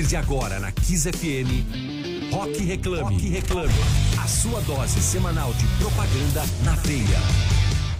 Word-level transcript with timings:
partir 0.00 0.06
de 0.06 0.16
agora 0.16 0.58
na 0.58 0.72
Kiss 0.72 1.10
FM, 1.10 2.32
Rock 2.32 2.62
Reclame. 2.62 3.02
Rock 3.02 3.28
Reclame. 3.28 3.74
A 4.18 4.26
sua 4.26 4.60
dose 4.62 5.00
semanal 5.00 5.52
de 5.54 5.66
propaganda 5.78 6.42
na 6.64 6.74
veia. 6.76 7.18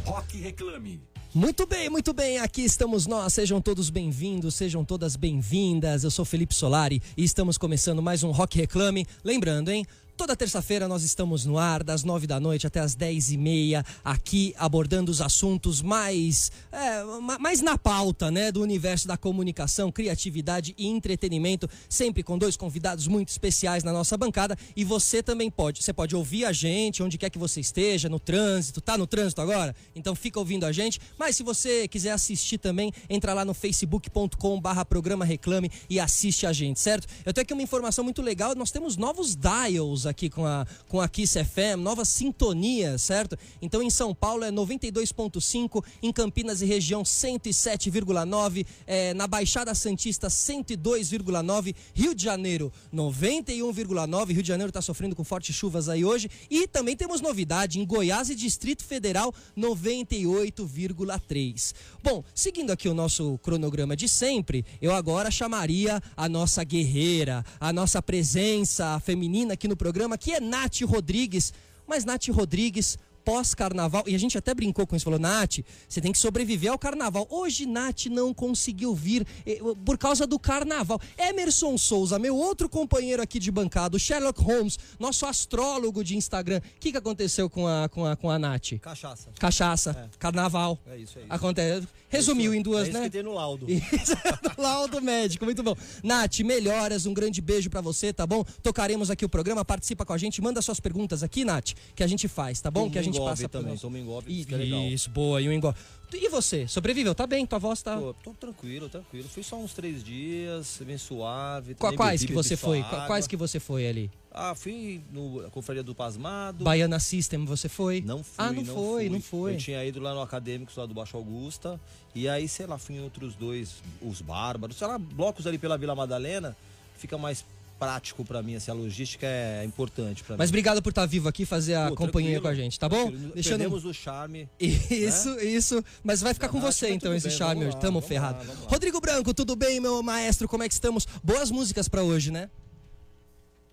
Rock 0.05 0.39
Reclame. 0.39 1.01
Muito 1.35 1.67
bem, 1.67 1.91
muito 1.91 2.13
bem, 2.13 2.39
aqui 2.39 2.63
estamos 2.63 3.07
nós. 3.07 3.35
Sejam 3.35 3.61
todos 3.61 3.91
bem-vindos, 3.91 4.55
sejam 4.55 4.85
todas 4.85 5.15
bem-vindas. 5.15 6.03
Eu 6.03 6.11
sou 6.11 6.25
Felipe 6.25 6.55
Solari 6.55 7.03
e 7.17 7.23
estamos 7.23 7.59
começando 7.59 8.03
mais 8.03 8.23
um 8.23 8.31
Rock 8.31 8.59
Reclame. 8.59 9.07
Lembrando, 9.23 9.71
hein? 9.71 9.87
Toda 10.21 10.37
terça-feira 10.37 10.87
nós 10.87 11.03
estamos 11.03 11.47
no 11.47 11.57
ar, 11.57 11.83
das 11.83 12.05
nove 12.05 12.27
da 12.27 12.39
noite 12.39 12.67
até 12.67 12.79
as 12.79 12.95
dez 12.95 13.31
e 13.31 13.39
meia, 13.39 13.83
aqui 14.05 14.55
abordando 14.59 15.11
os 15.11 15.23
assuntos 15.23 15.81
mais, 15.81 16.53
é, 16.71 17.03
mais 17.39 17.63
na 17.63 17.79
pauta, 17.79 18.31
né, 18.31 18.53
do 18.53 18.61
universo 18.61 19.09
da 19.09 19.17
comunicação, 19.17 19.91
criatividade 19.91 20.75
e 20.77 20.87
entretenimento, 20.87 21.67
sempre 21.89 22.23
com 22.23 22.37
dois 22.37 22.55
convidados 22.55 23.07
muito 23.07 23.31
especiais 23.31 23.83
na 23.83 23.95
nossa 23.95 24.15
bancada. 24.15 24.59
E 24.77 24.85
você 24.85 25.23
também 25.23 25.51
pode, 25.51 25.83
você 25.83 25.91
pode 25.91 26.15
ouvir 26.15 26.45
a 26.45 26.53
gente 26.53 27.03
onde 27.03 27.17
quer 27.17 27.31
que 27.31 27.39
você 27.39 27.59
esteja, 27.59 28.07
no 28.07 28.21
trânsito, 28.21 28.83
tá 28.83 28.99
no 28.99 29.07
trânsito 29.07 29.41
agora? 29.41 29.75
Então 29.97 30.15
fica 30.15 30.39
ouvindo 30.39 30.67
a 30.67 30.71
gente. 30.71 31.01
Mas 31.19 31.35
se 31.35 31.43
você 31.43 31.89
quiser 31.89 32.11
assistir 32.11 32.59
também, 32.59 32.93
entra 33.09 33.33
lá 33.33 33.43
no 33.43 33.55
facebook.com/barra 33.55 34.85
programa 34.85 35.25
reclame 35.25 35.71
e 35.89 35.99
assiste 35.99 36.47
a 36.47 36.53
gente, 36.53 36.79
certo? 36.79 37.09
Eu 37.25 37.33
tenho 37.33 37.43
aqui 37.43 37.55
uma 37.55 37.63
informação 37.63 38.05
muito 38.05 38.21
legal. 38.21 38.55
Nós 38.55 38.71
temos 38.71 38.99
novos 38.99 39.35
dials 39.35 40.05
aqui 40.05 40.10
com 40.31 40.47
a, 40.47 40.67
com 40.89 41.01
a 41.01 41.09
Kiss 41.09 41.43
FM, 41.43 41.79
nova 41.79 42.05
sintonia, 42.05 42.99
certo? 42.99 43.37
Então 43.61 43.83
em 43.83 43.91
São 43.91 44.15
Paulo 44.15 44.45
é 44.45 44.51
92.5, 44.51 45.85
em 46.03 46.13
Campinas 46.13 46.63
e 46.63 46.67
região 46.67 47.03
107,9, 47.03 48.67
é, 48.87 49.13
na 49.15 49.27
Baixada 49.27 49.75
Santista 49.75 50.29
102,9, 50.29 51.75
Rio 51.95 52.15
de 52.15 52.25
Janeiro 52.25 52.73
91,9, 52.93 54.33
Rio 54.33 54.43
de 54.43 54.49
Janeiro 54.49 54.71
está 54.71 54.83
sofrendo 54.83 55.15
com 55.15 55.25
fortes 55.25 55.55
chuvas 55.55 55.89
aí 55.89 56.05
hoje, 56.05 56.29
e 56.51 56.67
também 56.67 56.97
temos 56.97 57.21
novidade 57.21 57.79
em 57.79 57.87
Goiás 57.87 58.31
e 58.31 58.35
Distrito 58.35 58.83
Federal 58.85 59.33
98,3. 59.57 61.75
Bom, 62.03 62.25
seguindo 62.35 62.71
aqui 62.71 62.89
o 62.89 62.95
nosso 62.95 63.39
cronograma 63.39 63.97
de 63.97 64.09
sempre, 64.09 64.65
eu 64.81 64.95
agora 64.95 65.31
chamaria 65.31 66.03
a 66.17 66.29
nossa 66.29 66.65
guerreira, 66.65 67.45
a 67.59 67.73
nossa 67.73 68.03
presença 68.03 68.99
feminina 69.01 69.55
aqui 69.55 69.69
no 69.69 69.77
programa 69.77 69.90
programa, 69.91 70.17
que 70.17 70.33
é 70.33 70.41
Nath 70.41 70.81
Rodrigues. 70.83 71.53
Mas 71.85 72.05
Nath 72.05 72.29
Rodrigues, 72.29 72.97
pós-carnaval, 73.25 74.05
e 74.07 74.15
a 74.15 74.19
gente 74.19 74.39
até 74.39 74.55
brincou 74.55 74.87
com 74.87 74.95
isso, 74.95 75.05
falou, 75.05 75.19
Nath, 75.19 75.59
você 75.89 76.01
tem 76.01 76.13
que 76.13 76.19
sobreviver 76.19 76.71
ao 76.71 76.79
carnaval. 76.79 77.27
Hoje 77.29 77.67
Nath 77.67 78.07
não 78.07 78.33
conseguiu 78.33 78.95
vir 78.95 79.27
eh, 79.45 79.59
por 79.85 79.99
causa 79.99 80.27
do 80.27 80.39
carnaval. 80.39 81.01
Emerson 81.19 81.77
Souza, 81.77 82.19
meu 82.19 82.37
outro 82.37 82.69
companheiro 82.69 83.21
aqui 83.21 83.39
de 83.41 83.51
bancada, 83.51 83.99
Sherlock 83.99 84.41
Holmes, 84.41 84.79
nosso 84.99 85.27
astrólogo 85.27 86.03
de 86.05 86.17
Instagram. 86.17 86.59
O 86.77 86.81
que, 86.81 86.93
que 86.93 86.97
aconteceu 86.99 87.51
com 87.51 87.67
a, 87.67 87.89
com, 87.89 88.07
a, 88.07 88.15
com 88.17 88.31
a 88.31 88.39
Nath? 88.39 88.79
Cachaça. 88.81 89.31
Cachaça, 89.39 89.91
É. 90.13 90.17
carnaval. 90.19 90.79
É 90.87 90.97
isso, 90.97 91.19
é 91.19 91.23
isso. 91.23 91.33
Acontece. 91.33 91.89
Resumiu 92.11 92.53
em 92.53 92.61
duas, 92.61 92.87
é 92.87 92.91
isso 92.91 92.99
né? 92.99 93.05
que 93.05 93.11
tem 93.11 93.23
no 93.23 93.33
laudo. 93.33 93.67
Isso, 93.71 94.15
do 94.43 94.61
laudo 94.61 95.01
médico, 95.01 95.45
muito 95.45 95.63
bom. 95.63 95.77
Nath, 96.03 96.41
melhoras, 96.41 97.07
um 97.07 97.15
grande 97.15 97.41
beijo 97.41 97.71
pra 97.71 97.81
você, 97.81 98.13
tá 98.13 98.27
bom? 98.27 98.45
Tocaremos 98.63 99.11
aqui 99.11 99.25
o 99.25 99.29
programa, 99.29 99.65
participa 99.65 100.05
com 100.05 100.13
a 100.13 100.19
gente, 100.19 100.43
manda 100.43 100.61
suas 100.61 100.81
perguntas 100.81 101.23
aqui, 101.23 101.45
Nath, 101.45 101.73
que 101.95 102.03
a 102.03 102.07
gente 102.07 102.27
faz, 102.27 102.61
tá 102.61 102.71
bom? 102.71 102.81
Toma 102.81 102.93
que 102.93 102.99
a 102.99 103.03
gente 103.03 103.19
passa 103.19 103.49
também, 103.49 103.77
toma 103.77 103.99
isso 104.27 104.49
que 104.49 104.55
é 104.55 104.59
legal. 104.59 104.83
Isso, 104.83 105.09
boa, 105.11 105.41
e 105.41 105.49
o 105.49 105.53
engove. 105.53 105.77
E 106.13 106.29
você, 106.29 106.67
sobreviveu? 106.67 107.15
Tá 107.15 107.27
bem? 107.27 107.47
Tua 107.47 107.59
voz 107.59 107.83
tá... 107.83 107.97
Pô, 107.97 108.15
tô 108.23 108.33
tranquilo, 108.33 108.89
tranquilo. 108.89 109.29
Fui 109.29 109.43
só 109.43 109.57
uns 109.57 109.73
três 109.75 110.03
dias, 110.03 110.81
bem 110.85 110.99
suave. 110.99 111.75
Quais 111.75 112.21
bebi, 112.23 112.27
que 112.27 112.33
você 112.33 112.57
foi? 112.57 112.79
água. 112.81 112.91
Qua- 112.91 113.07
Quais 113.07 113.27
que 113.27 113.37
você 113.37 113.61
foi 113.61 113.87
ali? 113.87 114.11
Ah, 114.33 114.55
fui 114.55 115.01
no, 115.13 115.43
na 115.43 115.51
Confraria 115.51 115.83
do 115.83 115.95
Pasmado. 115.95 116.63
Baiana 116.65 116.99
System, 117.01 117.45
você 117.45 117.69
foi? 117.69 118.01
Não 118.01 118.23
fui, 118.23 118.35
Ah, 118.39 118.53
não, 118.53 118.65
foi, 118.65 118.75
fui. 118.75 119.09
não 119.09 119.21
foi. 119.21 119.55
Eu 119.55 119.59
tinha 119.59 119.85
ido 119.85 120.01
lá 120.01 120.15
no 120.15 120.21
Acadêmicos, 120.21 120.77
lá 120.77 120.87
do 120.87 120.95
Baixo 120.95 121.17
Augusta. 121.17 121.81
E 122.15 122.29
aí, 122.29 122.49
sei 122.49 122.67
lá, 122.67 122.79
fui 122.79 122.97
em 122.97 123.01
outros 123.03 123.35
dois, 123.35 123.77
os 124.01 124.21
Bárbaros. 124.21 124.77
Sei 124.77 124.87
lá, 124.87 124.99
blocos 124.99 125.47
ali 125.47 125.59
pela 125.59 125.77
Vila 125.79 125.95
Madalena. 125.95 126.57
Fica 126.97 127.17
mais 127.19 127.45
prático 127.81 128.23
pra 128.25 128.43
mim, 128.43 128.55
assim, 128.55 128.71
a 128.71 128.75
logística 128.75 129.27
é 129.27 129.65
importante 129.65 130.23
pra 130.23 130.37
Mas 130.37 130.51
mim. 130.51 130.53
obrigado 130.53 130.83
por 130.83 130.91
estar 130.91 131.07
vivo 131.07 131.29
aqui, 131.29 131.47
fazer 131.47 131.75
a 131.75 131.89
Pô, 131.89 131.97
companhia 131.97 132.39
com 132.39 132.47
a 132.47 132.55
gente, 132.55 132.79
tá 132.79 132.87
bom? 132.89 133.11
Deixando... 133.11 133.59
Perdemos 133.59 133.85
o 133.87 133.95
charme. 133.95 134.47
Isso, 134.61 135.31
isso. 135.41 135.83
Mas 136.05 136.21
vai 136.21 136.35
ficar 136.35 136.49
com 136.51 136.61
você 136.61 136.89
mas 136.89 136.97
então 136.97 137.15
esse 137.15 137.29
bem, 137.29 137.37
charme 137.39 137.65
hoje. 137.65 137.75
lá, 137.75 137.81
Tamo 137.81 138.01
ferrado. 138.03 138.47
lá. 138.47 138.55
Rodrigo 138.69 139.01
Branco, 139.01 139.33
tudo 139.33 139.57
bem, 139.57 139.81
meu 139.81 140.03
maestro? 140.03 140.47
Como 140.47 140.63
é 140.63 140.69
que 140.69 140.75
estamos? 140.75 141.07
Boas 141.25 141.51
músicas 141.51 141.89
pra 141.89 142.03
hoje, 142.03 142.31
né? 142.31 142.51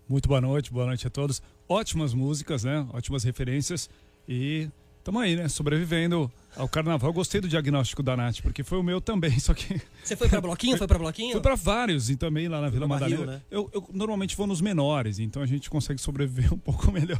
Muito 0.08 0.26
boa 0.26 0.40
noite, 0.40 0.72
boa 0.72 0.86
noite 0.86 1.06
a 1.06 1.10
todos. 1.10 1.42
Ótimas 1.68 2.14
músicas, 2.14 2.64
né? 2.64 2.86
Ótimas 2.94 3.24
referências. 3.24 3.90
E 4.26 4.70
estamos 4.98 5.22
aí, 5.22 5.36
né? 5.36 5.48
Sobrevivendo 5.48 6.30
ao 6.56 6.68
carnaval. 6.68 7.10
Eu 7.10 7.14
gostei 7.14 7.40
do 7.40 7.48
diagnóstico 7.48 8.02
da 8.02 8.16
Nath, 8.16 8.40
porque 8.42 8.62
foi 8.62 8.78
o 8.78 8.82
meu 8.82 9.00
também, 9.00 9.36
só 9.40 9.54
que 9.54 9.80
Você 10.02 10.16
foi 10.16 10.28
pra 10.28 10.40
bloquinho? 10.40 10.76
Foi 10.76 10.86
pra 10.86 10.98
bloquinho? 10.98 11.32
fui 11.32 11.40
para 11.40 11.54
vários 11.54 12.10
e 12.10 12.16
também 12.16 12.48
lá 12.48 12.60
na 12.60 12.68
Vila 12.68 12.86
no 12.86 12.88
barril, 12.88 13.20
Madalena. 13.20 13.38
né? 13.38 13.42
Eu, 13.50 13.70
eu 13.72 13.88
normalmente 13.92 14.36
vou 14.36 14.46
nos 14.46 14.60
menores, 14.60 15.18
então 15.18 15.42
a 15.42 15.46
gente 15.46 15.70
consegue 15.70 16.00
sobreviver 16.00 16.52
um 16.54 16.58
pouco 16.58 16.90
melhor. 16.90 17.18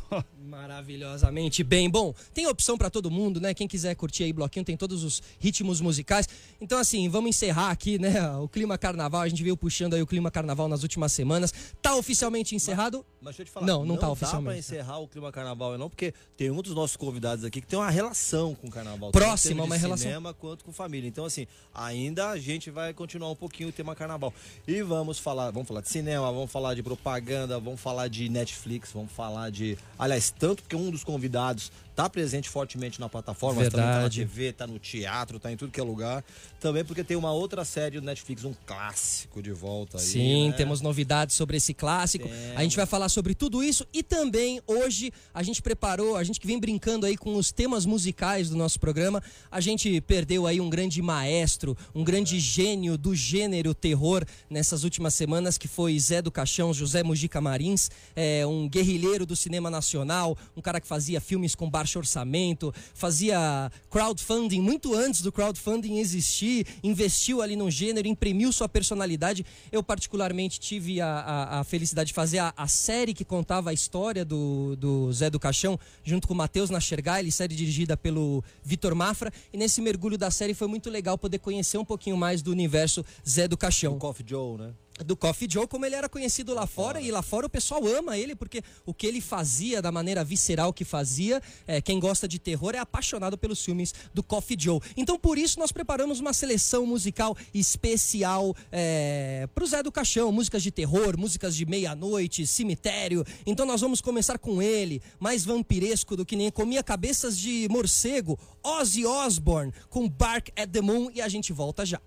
Maravilhosamente 0.58 1.62
bem. 1.62 1.88
Bom, 1.88 2.12
tem 2.34 2.46
opção 2.48 2.76
pra 2.76 2.90
todo 2.90 3.10
mundo, 3.10 3.40
né? 3.40 3.54
Quem 3.54 3.68
quiser 3.68 3.94
curtir 3.94 4.24
aí 4.24 4.32
bloquinho, 4.32 4.64
tem 4.64 4.76
todos 4.76 5.04
os 5.04 5.22
ritmos 5.38 5.80
musicais. 5.80 6.28
Então, 6.60 6.78
assim, 6.78 7.08
vamos 7.08 7.30
encerrar 7.30 7.70
aqui, 7.70 7.98
né? 7.98 8.28
O 8.38 8.48
clima 8.48 8.76
carnaval. 8.76 9.20
A 9.20 9.28
gente 9.28 9.42
veio 9.42 9.56
puxando 9.56 9.94
aí 9.94 10.02
o 10.02 10.06
clima 10.06 10.30
carnaval 10.30 10.68
nas 10.68 10.82
últimas 10.82 11.12
semanas. 11.12 11.52
Tá 11.80 11.94
oficialmente 11.96 12.54
encerrado. 12.56 13.04
Mas 13.20 13.36
deixa 13.36 13.42
eu 13.42 13.46
te 13.46 13.50
falar, 13.52 13.66
Não, 13.66 13.84
não 13.84 13.96
tá 13.96 14.06
dá 14.06 14.12
oficialmente. 14.12 14.44
pra 14.46 14.58
encerrar 14.58 14.98
o 14.98 15.08
clima 15.08 15.30
carnaval, 15.32 15.76
não, 15.78 15.88
porque 15.88 16.12
tem 16.36 16.50
um 16.50 16.60
dos 16.60 16.74
nossos 16.74 16.96
convidados 16.96 17.44
aqui 17.44 17.60
que 17.60 17.66
tem 17.66 17.78
uma 17.78 17.90
relação 17.90 18.54
com 18.54 18.66
o 18.68 18.70
carnaval. 18.70 19.10
Próxima, 19.10 19.64
uma 19.64 19.76
relação. 19.76 20.08
cinema 20.08 20.34
quanto 20.34 20.64
com 20.64 20.72
família. 20.72 21.08
Então, 21.08 21.24
assim, 21.24 21.46
ainda 21.74 22.30
a 22.30 22.38
gente 22.38 22.70
vai 22.70 22.92
continuar 22.92 23.30
um 23.30 23.36
pouquinho 23.36 23.68
o 23.68 23.72
tema 23.72 23.94
carnaval. 23.94 24.32
E 24.66 24.82
vamos 24.82 25.18
falar, 25.18 25.50
vamos 25.50 25.68
falar 25.68 25.80
de 25.80 25.88
cinema, 25.88 26.30
vamos 26.32 26.50
falar 26.50 26.74
de 26.74 26.82
propaganda, 26.82 27.58
vamos 27.58 27.80
falar 27.80 28.08
de 28.08 28.28
Netflix, 28.28 28.90
vamos 28.92 29.12
falar 29.12 29.50
de. 29.50 29.76
Aliás, 29.98 30.30
tanto 30.30 30.47
porque 30.56 30.76
um 30.76 30.90
dos 30.90 31.04
convidados 31.04 31.70
tá 31.98 32.08
presente 32.08 32.48
fortemente 32.48 33.00
na 33.00 33.08
plataforma, 33.08 33.60
mas 33.60 33.70
também 33.70 33.84
tá 33.84 33.90
na 33.90 33.98
Verdade. 34.02 34.20
TV, 34.20 34.52
tá 34.52 34.68
no 34.68 34.78
teatro, 34.78 35.40
tá 35.40 35.50
em 35.50 35.56
tudo 35.56 35.72
que 35.72 35.80
é 35.80 35.82
lugar. 35.82 36.24
Também 36.60 36.84
porque 36.84 37.02
tem 37.02 37.16
uma 37.16 37.32
outra 37.32 37.64
série 37.64 37.98
do 37.98 38.06
Netflix, 38.06 38.44
um 38.44 38.54
clássico 38.64 39.42
de 39.42 39.50
volta 39.50 39.98
aí. 39.98 40.04
Sim, 40.04 40.50
né? 40.50 40.56
temos 40.56 40.80
novidades 40.80 41.34
sobre 41.34 41.56
esse 41.56 41.74
clássico. 41.74 42.28
A 42.54 42.62
gente 42.62 42.76
vai 42.76 42.86
falar 42.86 43.08
sobre 43.08 43.34
tudo 43.34 43.64
isso 43.64 43.84
e 43.92 44.04
também 44.04 44.62
hoje 44.64 45.12
a 45.34 45.42
gente 45.42 45.60
preparou, 45.60 46.14
a 46.14 46.22
gente 46.22 46.38
que 46.38 46.46
vem 46.46 46.60
brincando 46.60 47.04
aí 47.04 47.16
com 47.16 47.34
os 47.34 47.50
temas 47.50 47.84
musicais 47.84 48.48
do 48.48 48.54
nosso 48.54 48.78
programa, 48.78 49.20
a 49.50 49.60
gente 49.60 50.00
perdeu 50.02 50.46
aí 50.46 50.60
um 50.60 50.70
grande 50.70 51.02
maestro, 51.02 51.76
um 51.92 52.04
grande 52.04 52.38
gênio 52.38 52.96
do 52.96 53.12
gênero 53.12 53.74
terror 53.74 54.24
nessas 54.48 54.84
últimas 54.84 55.14
semanas 55.14 55.58
que 55.58 55.66
foi 55.66 55.98
Zé 55.98 56.22
do 56.22 56.30
Caixão, 56.30 56.72
José 56.72 57.02
Mujica 57.02 57.40
Marins, 57.40 57.90
é, 58.14 58.46
um 58.46 58.68
guerrilheiro 58.68 59.26
do 59.26 59.34
cinema 59.34 59.68
nacional, 59.68 60.38
um 60.56 60.62
cara 60.62 60.80
que 60.80 60.86
fazia 60.86 61.20
filmes 61.20 61.56
com 61.56 61.68
baixo 61.88 61.98
orçamento, 61.98 62.72
fazia 62.94 63.72
crowdfunding 63.90 64.60
muito 64.60 64.94
antes 64.94 65.22
do 65.22 65.32
crowdfunding 65.32 65.98
existir, 65.98 66.66
investiu 66.84 67.40
ali 67.40 67.56
no 67.56 67.70
gênero, 67.70 68.06
imprimiu 68.06 68.52
sua 68.52 68.68
personalidade. 68.68 69.44
Eu, 69.72 69.82
particularmente, 69.82 70.60
tive 70.60 71.00
a, 71.00 71.08
a- 71.08 71.60
a 71.60 71.64
felicidade 71.64 72.08
de 72.08 72.14
fazer 72.14 72.38
a, 72.40 72.52
a 72.56 72.68
série 72.68 73.14
que 73.14 73.24
contava 73.24 73.70
a 73.70 73.72
história 73.72 74.22
do, 74.24 74.76
do 74.76 75.10
Zé 75.12 75.30
do 75.30 75.40
Caixão, 75.40 75.78
junto 76.04 76.28
com 76.28 76.34
o 76.34 76.36
Matheus 76.36 76.68
Nachergaile, 76.68 77.32
série 77.32 77.54
dirigida 77.54 77.96
pelo 77.96 78.44
Vitor 78.62 78.94
Mafra. 78.94 79.32
E 79.52 79.56
nesse 79.56 79.80
mergulho 79.80 80.18
da 80.18 80.30
série 80.30 80.52
foi 80.52 80.68
muito 80.68 80.90
legal 80.90 81.16
poder 81.16 81.38
conhecer 81.38 81.78
um 81.78 81.84
pouquinho 81.84 82.16
mais 82.18 82.42
do 82.42 82.50
universo 82.50 83.02
Zé 83.26 83.48
do 83.48 83.56
Caixão 83.56 83.94
O 83.94 83.98
Coffee 83.98 84.26
Joe, 84.28 84.58
né? 84.58 84.72
Do 85.04 85.16
Coffee 85.16 85.48
Joe, 85.50 85.66
como 85.66 85.84
ele 85.86 85.94
era 85.94 86.08
conhecido 86.08 86.54
lá 86.54 86.66
fora, 86.66 87.00
e 87.00 87.10
lá 87.10 87.22
fora 87.22 87.46
o 87.46 87.50
pessoal 87.50 87.86
ama 87.86 88.16
ele, 88.16 88.34
porque 88.34 88.62
o 88.84 88.92
que 88.92 89.06
ele 89.06 89.20
fazia, 89.20 89.80
da 89.80 89.92
maneira 89.92 90.24
visceral 90.24 90.72
que 90.72 90.84
fazia, 90.84 91.42
é, 91.66 91.80
quem 91.80 91.98
gosta 92.00 92.26
de 92.26 92.38
terror 92.38 92.74
é 92.74 92.78
apaixonado 92.78 93.36
pelos 93.36 93.64
filmes 93.64 93.94
do 94.12 94.22
Coffee 94.22 94.56
Joe. 94.58 94.80
Então, 94.96 95.18
por 95.18 95.38
isso, 95.38 95.58
nós 95.58 95.72
preparamos 95.72 96.20
uma 96.20 96.32
seleção 96.32 96.86
musical 96.86 97.36
especial 97.54 98.54
é, 98.70 99.48
pro 99.54 99.66
Zé 99.66 99.82
do 99.82 99.92
Caixão, 99.92 100.32
músicas 100.32 100.62
de 100.62 100.70
terror, 100.70 101.18
músicas 101.18 101.54
de 101.54 101.64
meia-noite, 101.66 102.46
cemitério. 102.46 103.24
Então, 103.46 103.66
nós 103.66 103.80
vamos 103.80 104.00
começar 104.00 104.38
com 104.38 104.62
ele, 104.62 105.02
mais 105.18 105.44
vampiresco 105.44 106.16
do 106.16 106.24
que 106.24 106.36
nem 106.36 106.50
comia 106.50 106.82
cabeças 106.82 107.38
de 107.38 107.68
morcego, 107.70 108.38
Ozzy 108.62 109.06
Osbourne, 109.06 109.72
com 109.88 110.08
Bark 110.08 110.50
at 110.56 110.70
the 110.70 110.80
Moon, 110.80 111.10
e 111.14 111.20
a 111.20 111.28
gente 111.28 111.52
volta 111.52 111.84
já. 111.84 112.00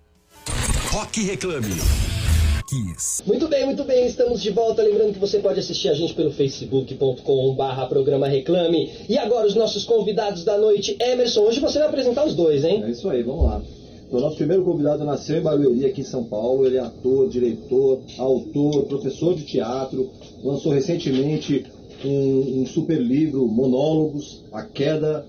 Rock 0.90 1.22
Reclame. 1.22 2.31
Kiss. 2.72 3.22
Muito 3.26 3.48
bem, 3.48 3.66
muito 3.66 3.84
bem, 3.84 4.06
estamos 4.06 4.40
de 4.40 4.48
volta. 4.48 4.82
Lembrando 4.82 5.12
que 5.12 5.18
você 5.18 5.38
pode 5.38 5.60
assistir 5.60 5.90
a 5.90 5.94
gente 5.94 6.14
pelo 6.14 6.32
facebook.com/barra 6.32 7.84
programa 7.86 8.26
Reclame. 8.26 8.90
E 9.10 9.18
agora 9.18 9.46
os 9.46 9.54
nossos 9.54 9.84
convidados 9.84 10.42
da 10.42 10.56
noite, 10.56 10.96
Emerson. 10.98 11.42
Hoje 11.42 11.60
você 11.60 11.78
vai 11.78 11.88
apresentar 11.88 12.24
os 12.26 12.34
dois, 12.34 12.64
hein? 12.64 12.82
É 12.82 12.90
isso 12.90 13.10
aí, 13.10 13.22
vamos 13.22 13.44
lá. 13.44 13.62
O 14.10 14.20
nosso 14.20 14.36
primeiro 14.36 14.64
convidado 14.64 15.04
nasceu 15.04 15.36
em 15.38 15.42
Barueri, 15.42 15.84
aqui 15.84 16.00
em 16.00 16.04
São 16.04 16.24
Paulo. 16.24 16.66
Ele 16.66 16.78
é 16.78 16.80
ator, 16.80 17.28
diretor, 17.28 18.00
autor, 18.16 18.84
professor 18.84 19.34
de 19.34 19.44
teatro. 19.44 20.08
Lançou 20.42 20.72
recentemente 20.72 21.66
um, 22.02 22.62
um 22.62 22.66
super 22.66 22.98
livro, 22.98 23.46
Monólogos, 23.46 24.44
A 24.50 24.62
Queda 24.62 25.26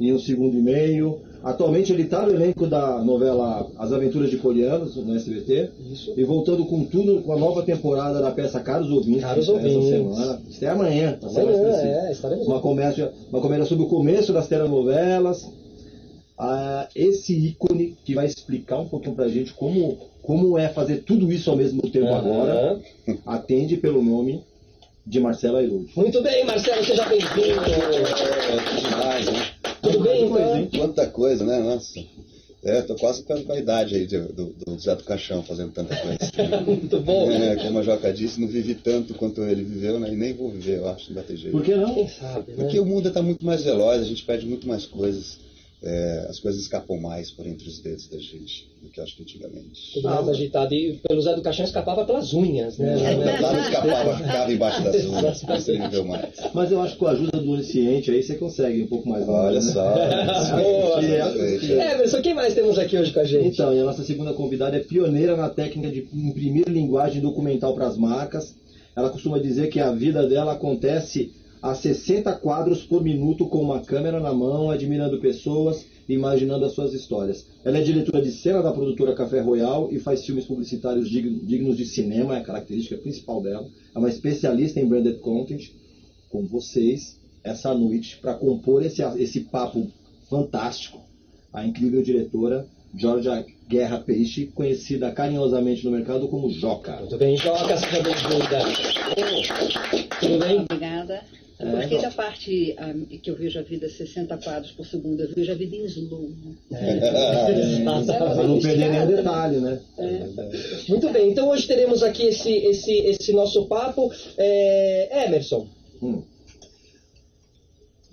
em 0.00 0.12
um 0.12 0.18
Segundo 0.18 0.56
e 0.56 0.60
Meio. 0.60 1.20
Atualmente 1.42 1.92
ele 1.92 2.02
está 2.02 2.26
no 2.26 2.34
elenco 2.34 2.66
da 2.66 3.02
novela 3.02 3.66
As 3.78 3.92
Aventuras 3.92 4.30
de 4.30 4.36
Polianos, 4.36 4.94
no 4.96 5.14
SBT. 5.16 5.70
Isso. 5.90 6.12
E 6.16 6.22
voltando 6.24 6.66
com 6.66 6.84
tudo, 6.84 7.22
com 7.22 7.32
a 7.32 7.38
nova 7.38 7.62
temporada 7.62 8.20
da 8.20 8.30
peça 8.30 8.60
Caros 8.60 8.90
Ouvintes. 8.90 9.22
Caros 9.22 9.48
Ouvintes. 9.48 9.88
Semana. 9.88 10.42
Isso 10.48 10.64
é 10.64 10.68
amanhã. 10.68 11.18
tá? 11.20 11.28
Amanhã, 11.28 11.46
preciso. 11.46 11.86
é, 11.86 12.12
estaremos 12.12 12.46
Uma 12.46 12.60
comédia, 12.60 13.12
uma 13.30 13.40
comédia 13.40 13.64
sobre 13.64 13.84
o 13.84 13.88
começo 13.88 14.32
das 14.32 14.48
telenovelas. 14.48 15.50
Ah, 16.38 16.88
esse 16.94 17.34
ícone 17.34 17.96
que 18.04 18.14
vai 18.14 18.26
explicar 18.26 18.78
um 18.78 18.88
pouquinho 18.88 19.14
pra 19.14 19.28
gente 19.28 19.52
como, 19.52 19.98
como 20.22 20.56
é 20.58 20.68
fazer 20.68 21.02
tudo 21.04 21.30
isso 21.30 21.50
ao 21.50 21.56
mesmo 21.56 21.82
tempo 21.82 22.06
Aham. 22.06 22.18
agora, 22.18 22.80
atende 23.26 23.76
pelo 23.76 24.02
nome 24.02 24.42
de 25.10 25.20
Marcelo 25.20 25.56
Airoldi. 25.56 25.90
Muito 25.96 26.22
bem, 26.22 26.44
Marcelo, 26.44 26.84
seja 26.84 27.04
bem-vindo. 27.06 27.60
É 27.64 28.80
demais, 28.80 29.26
né? 29.26 29.50
Tudo 29.82 30.00
bem, 30.00 30.28
coisa, 30.28 30.58
então? 30.60 30.80
Quanta 30.80 31.06
coisa, 31.08 31.44
né? 31.44 31.58
Nossa. 31.58 31.98
É, 32.62 32.82
tô 32.82 32.94
quase 32.94 33.22
com 33.24 33.32
a, 33.32 33.42
com 33.42 33.52
a 33.52 33.58
idade 33.58 33.96
aí 33.96 34.06
de- 34.06 34.18
do, 34.18 34.54
do 34.66 34.78
Zé 34.78 34.94
do 34.94 35.02
Caixão 35.02 35.42
fazendo 35.42 35.72
tanta 35.72 35.96
coisa. 35.96 36.18
Muito 36.64 37.00
bom. 37.00 37.30
É, 37.32 37.56
como 37.56 37.78
a 37.78 37.82
Joca 37.82 38.12
disse, 38.12 38.38
não 38.40 38.46
vivi 38.46 38.74
tanto 38.74 39.14
quanto 39.14 39.42
ele 39.42 39.64
viveu, 39.64 39.98
né? 39.98 40.12
E 40.12 40.16
nem 40.16 40.34
vou 40.34 40.50
viver, 40.50 40.76
eu 40.78 40.88
acho, 40.90 41.08
não 41.08 41.14
vai 41.14 41.24
ter 41.24 41.36
jeito. 41.36 41.52
Por 41.56 41.64
que 41.64 41.74
não? 41.74 41.94
Quem 41.94 42.06
sabe, 42.08 42.52
né? 42.52 42.56
Porque 42.64 42.78
o 42.78 42.84
mundo 42.84 43.08
está 43.08 43.22
muito 43.22 43.44
mais 43.44 43.64
veloz, 43.64 44.00
a 44.02 44.04
gente 44.04 44.22
perde 44.24 44.46
muito 44.46 44.68
mais 44.68 44.84
coisas. 44.84 45.38
É, 45.82 46.26
as 46.28 46.38
coisas 46.38 46.60
escapam 46.60 47.00
mais 47.00 47.30
por 47.30 47.46
entre 47.46 47.66
os 47.66 47.78
dedos 47.78 48.06
da 48.06 48.18
gente 48.18 48.70
do 48.82 48.90
que 48.90 49.00
eu 49.00 49.04
acho 49.04 49.16
que 49.16 49.22
antigamente. 49.22 49.92
Tudo 49.94 50.08
mais 50.08 50.28
agitado. 50.28 50.74
E 50.74 51.00
pelo 51.08 51.20
Zé 51.22 51.34
do 51.34 51.42
Caixão 51.42 51.64
escapava 51.64 52.04
pelas 52.04 52.34
unhas, 52.34 52.76
né? 52.76 52.96
Não 52.96 53.58
escapava, 53.58 54.16
ficava 54.16 54.52
embaixo 54.52 54.84
das 54.84 55.04
unhas, 55.06 56.06
mais. 56.06 56.34
Mas 56.52 56.72
eu 56.72 56.82
acho 56.82 56.94
que 56.94 56.98
com 56.98 57.06
a 57.06 57.12
ajuda 57.12 57.38
do 57.38 57.52
onisciente 57.52 58.10
aí 58.10 58.22
você 58.22 58.34
consegue 58.34 58.82
um 58.82 58.86
pouco 58.86 59.08
mais 59.08 59.26
longe, 59.26 59.38
Olha 59.38 59.60
né? 59.60 59.72
só. 59.72 59.94
Boa. 60.60 61.00
Perfeito. 61.00 61.72
É, 61.80 62.20
quem 62.20 62.34
mais 62.34 62.54
temos 62.54 62.78
aqui 62.78 62.98
hoje 62.98 63.12
com 63.12 63.20
a 63.20 63.24
gente? 63.24 63.48
Então, 63.48 63.74
e 63.74 63.80
a 63.80 63.84
nossa 63.84 64.04
segunda 64.04 64.34
convidada 64.34 64.76
é 64.76 64.80
pioneira 64.80 65.34
na 65.34 65.48
técnica 65.48 65.90
de 65.90 66.06
imprimir 66.12 66.68
linguagem 66.68 67.22
documental 67.22 67.74
para 67.74 67.86
as 67.86 67.96
marcas. 67.96 68.54
Ela 68.94 69.08
costuma 69.08 69.38
dizer 69.38 69.68
que 69.68 69.80
a 69.80 69.90
vida 69.92 70.26
dela 70.28 70.52
acontece 70.52 71.32
a 71.62 71.74
60 71.74 72.32
quadros 72.36 72.82
por 72.84 73.02
minuto 73.02 73.46
com 73.48 73.58
uma 73.60 73.80
câmera 73.80 74.18
na 74.20 74.32
mão, 74.32 74.70
admirando 74.70 75.20
pessoas 75.20 75.84
e 76.08 76.14
imaginando 76.14 76.64
as 76.64 76.72
suas 76.72 76.92
histórias. 76.94 77.46
Ela 77.64 77.78
é 77.78 77.82
diretora 77.82 78.22
de 78.22 78.32
cena 78.32 78.62
da 78.62 78.72
produtora 78.72 79.14
Café 79.14 79.40
Royal 79.40 79.88
e 79.92 79.98
faz 79.98 80.24
filmes 80.24 80.46
publicitários 80.46 81.08
dig- 81.10 81.40
dignos 81.44 81.76
de 81.76 81.84
cinema, 81.84 82.36
é 82.36 82.40
a 82.40 82.44
característica 82.44 82.96
principal 82.96 83.42
dela. 83.42 83.66
É 83.94 83.98
uma 83.98 84.08
especialista 84.08 84.80
em 84.80 84.86
branded 84.86 85.18
content, 85.18 85.68
com 86.30 86.46
vocês, 86.46 87.18
essa 87.44 87.74
noite, 87.74 88.18
para 88.18 88.34
compor 88.34 88.84
esse, 88.84 89.02
esse 89.18 89.40
papo 89.40 89.86
fantástico 90.28 91.00
a 91.52 91.66
incrível 91.66 92.00
diretora 92.02 92.66
Georgia 92.94 93.44
Guerra 93.68 93.98
Peixe, 93.98 94.46
conhecida 94.46 95.10
carinhosamente 95.12 95.84
no 95.84 95.90
mercado 95.92 96.28
como 96.28 96.48
Joca. 96.50 96.96
Muito 97.00 97.16
bem, 97.18 97.36
Joca, 97.36 97.76
seja 97.76 98.02
bem-vinda. 98.02 98.58
Tudo 100.20 100.38
bem? 100.38 100.60
Obrigada. 100.60 101.22
É, 101.62 101.70
Porque 101.70 101.98
da 101.98 102.10
parte 102.10 102.74
ah, 102.78 102.94
que 103.22 103.30
eu 103.30 103.36
vejo 103.36 103.58
a 103.58 103.62
vida 103.62 103.86
60 103.88 104.36
quadros 104.38 104.72
por 104.72 104.86
segundo, 104.86 105.20
eu 105.22 105.28
vejo 105.34 105.52
a 105.52 105.54
vida 105.54 105.76
em 105.76 105.84
slow. 105.84 106.30
né? 106.30 106.54
Para 108.18 108.34
não 108.48 108.58
perder 108.60 108.90
nenhum 108.90 109.06
detalhe, 109.06 109.56
né? 109.58 109.78
Muito 110.88 111.10
bem, 111.10 111.30
então 111.30 111.48
hoje 111.50 111.66
teremos 111.66 112.02
aqui 112.02 112.24
esse, 112.28 112.50
esse, 112.50 112.92
esse 112.92 113.32
nosso 113.34 113.66
papo. 113.66 114.10
É, 114.38 115.26
Emerson, 115.26 115.68
Hum. 116.02 116.22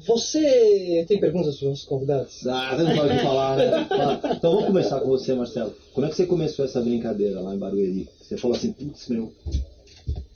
você 0.06 1.06
tem 1.08 1.20
perguntas 1.22 1.56
para 1.56 1.64
os 1.66 1.70
nossos 1.70 1.86
convidados? 1.86 2.46
Ah, 2.46 2.76
você 2.76 2.84
não 2.84 2.96
pode 2.98 3.20
falar, 3.22 3.58
né? 3.58 3.88
Então 4.38 4.52
vamos 4.52 4.68
começar 4.68 5.00
com 5.00 5.08
você, 5.08 5.34
Marcelo. 5.34 5.74
Como 5.94 6.06
é 6.06 6.10
que 6.10 6.16
você 6.18 6.26
começou 6.26 6.66
essa 6.66 6.82
brincadeira 6.82 7.40
lá 7.40 7.56
em 7.56 7.58
Barueri? 7.58 8.10
Você 8.22 8.36
falou 8.38 8.58
assim, 8.58 8.74
putz, 8.74 9.08
meu, 9.08 9.32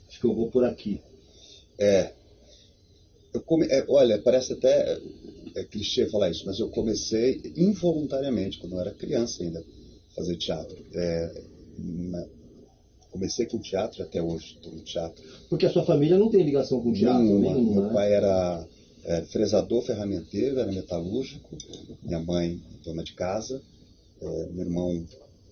acho 0.08 0.18
que 0.18 0.24
eu 0.26 0.34
vou 0.34 0.48
por 0.48 0.64
aqui. 0.64 0.98
É. 1.78 2.12
Come... 3.40 3.66
é, 3.70 3.84
olha, 3.88 4.18
parece 4.18 4.52
até 4.52 4.98
é, 5.54 5.64
clichê 5.64 6.06
falar 6.06 6.30
isso, 6.30 6.44
mas 6.46 6.58
eu 6.58 6.68
comecei 6.68 7.40
involuntariamente, 7.56 8.58
quando 8.58 8.74
eu 8.74 8.80
era 8.80 8.92
criança 8.92 9.42
ainda, 9.42 9.58
a 9.60 10.14
fazer 10.14 10.36
teatro. 10.36 10.76
É, 10.94 11.42
na- 11.78 12.26
Comecei 13.10 13.44
com 13.44 13.58
teatro 13.58 14.00
e 14.00 14.02
até 14.02 14.22
hoje 14.22 14.54
estou 14.56 14.72
no 14.72 14.80
teatro. 14.80 15.22
Porque 15.50 15.66
a 15.66 15.70
sua 15.70 15.84
família 15.84 16.16
não 16.16 16.30
tem 16.30 16.42
ligação 16.42 16.80
com 16.80 16.90
teatro 16.94 17.22
Nenhuma. 17.22 17.52
nenhuma, 17.54 17.72
Meu 17.74 17.82
né? 17.88 17.92
pai 17.92 18.10
era 18.14 18.66
é, 19.04 19.20
fresador 19.24 19.82
ferramenteiro, 19.82 20.58
era 20.58 20.72
metalúrgico. 20.72 21.54
Minha 22.02 22.20
mãe, 22.20 22.58
dona 22.82 23.04
de 23.04 23.12
casa. 23.12 23.60
É, 24.22 24.46
meu 24.52 24.64
irmão, 24.64 25.04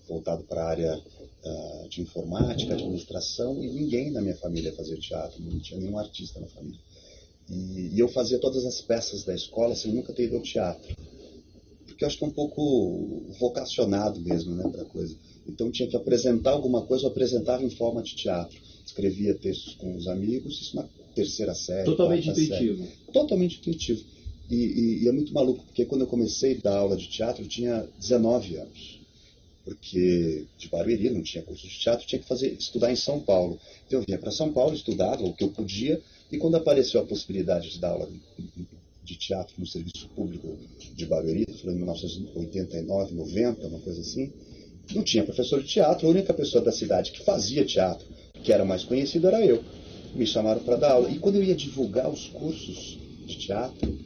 voltado 0.07 0.43
para 0.43 0.63
a 0.63 0.69
área 0.69 0.99
ah, 1.45 1.85
de 1.87 2.01
informática, 2.01 2.73
administração. 2.73 3.63
E 3.63 3.67
ninguém 3.69 4.09
na 4.09 4.21
minha 4.21 4.35
família 4.37 4.73
fazia 4.73 4.97
teatro, 4.97 5.39
não 5.43 5.59
tinha 5.59 5.79
nenhum 5.79 5.99
artista 5.99 6.39
na 6.39 6.47
família. 6.47 6.79
E, 7.51 7.95
e 7.95 7.99
eu 7.99 8.07
fazia 8.07 8.39
todas 8.39 8.65
as 8.65 8.79
peças 8.81 9.23
da 9.23 9.35
escola 9.35 9.75
sem 9.75 9.93
nunca 9.93 10.13
ter 10.13 10.25
ido 10.25 10.37
ao 10.37 10.41
teatro. 10.41 10.95
Porque 11.85 12.03
eu 12.03 12.07
acho 12.07 12.17
que 12.17 12.23
é 12.23 12.27
um 12.27 12.31
pouco 12.31 13.25
vocacionado 13.39 14.21
mesmo, 14.21 14.55
né, 14.55 14.67
para 14.69 14.85
coisa. 14.85 15.15
Então 15.47 15.69
tinha 15.69 15.89
que 15.89 15.95
apresentar 15.97 16.51
alguma 16.51 16.85
coisa, 16.85 17.05
eu 17.05 17.09
apresentava 17.09 17.63
em 17.63 17.69
forma 17.69 18.01
de 18.01 18.15
teatro. 18.15 18.57
Escrevia 18.85 19.33
textos 19.35 19.75
com 19.75 19.95
os 19.95 20.07
amigos, 20.07 20.59
isso 20.61 20.75
na 20.75 20.83
terceira 21.13 21.53
série. 21.53 21.85
Totalmente 21.85 22.25
quarta 22.25 22.41
série. 22.41 22.71
intuitivo. 22.71 22.87
Totalmente 23.11 23.57
intuitivo. 23.59 24.01
E, 24.49 24.55
e- 24.55 25.03
e 25.03 25.07
é 25.07 25.11
muito 25.11 25.33
maluco, 25.33 25.63
porque 25.65 25.85
quando 25.85 26.01
eu 26.01 26.07
comecei 26.07 26.57
a 26.57 26.61
dar 26.61 26.77
aula 26.77 26.95
de 26.97 27.07
teatro, 27.09 27.43
eu 27.43 27.47
tinha 27.47 27.87
19 27.99 28.55
anos. 28.55 28.99
Porque 29.63 30.47
de 30.57 30.67
Barueri 30.69 31.09
não 31.11 31.21
tinha 31.21 31.43
curso 31.43 31.67
de 31.67 31.77
teatro, 31.79 32.05
tinha 32.07 32.19
que 32.19 32.27
fazer, 32.27 32.51
estudar 32.53 32.91
em 32.91 32.95
São 32.95 33.19
Paulo. 33.19 33.59
Então 33.85 33.99
eu 33.99 34.05
vinha 34.05 34.17
para 34.17 34.31
São 34.31 34.51
Paulo, 34.51 34.73
estudava 34.75 35.23
o 35.23 35.33
que 35.35 35.43
eu 35.43 35.49
podia, 35.51 36.01
e 36.31 36.37
quando 36.37 36.55
apareceu 36.55 37.01
a 37.01 37.05
possibilidade 37.05 37.69
de 37.69 37.79
dar 37.79 37.89
aula 37.89 38.09
de 39.03 39.15
teatro 39.15 39.53
no 39.57 39.67
serviço 39.67 40.07
público 40.15 40.57
de 40.95 41.05
Barueri, 41.05 41.45
falando 41.59 41.75
em 41.75 41.79
1989, 41.79 43.15
90, 43.15 43.67
uma 43.67 43.79
coisa 43.79 43.99
assim, 44.01 44.31
não 44.93 45.03
tinha 45.03 45.23
professor 45.23 45.61
de 45.61 45.67
teatro, 45.67 46.07
a 46.07 46.09
única 46.09 46.33
pessoa 46.33 46.63
da 46.63 46.71
cidade 46.71 47.11
que 47.11 47.23
fazia 47.23 47.65
teatro, 47.65 48.07
que 48.43 48.51
era 48.51 48.63
mais 48.63 48.83
conhecido, 48.83 49.27
era 49.27 49.45
eu. 49.45 49.63
Me 50.15 50.25
chamaram 50.25 50.61
para 50.61 50.75
dar 50.75 50.91
aula. 50.91 51.09
E 51.09 51.19
quando 51.19 51.35
eu 51.35 51.43
ia 51.43 51.55
divulgar 51.55 52.09
os 52.09 52.27
cursos 52.27 52.97
de 53.25 53.37
teatro, 53.37 53.97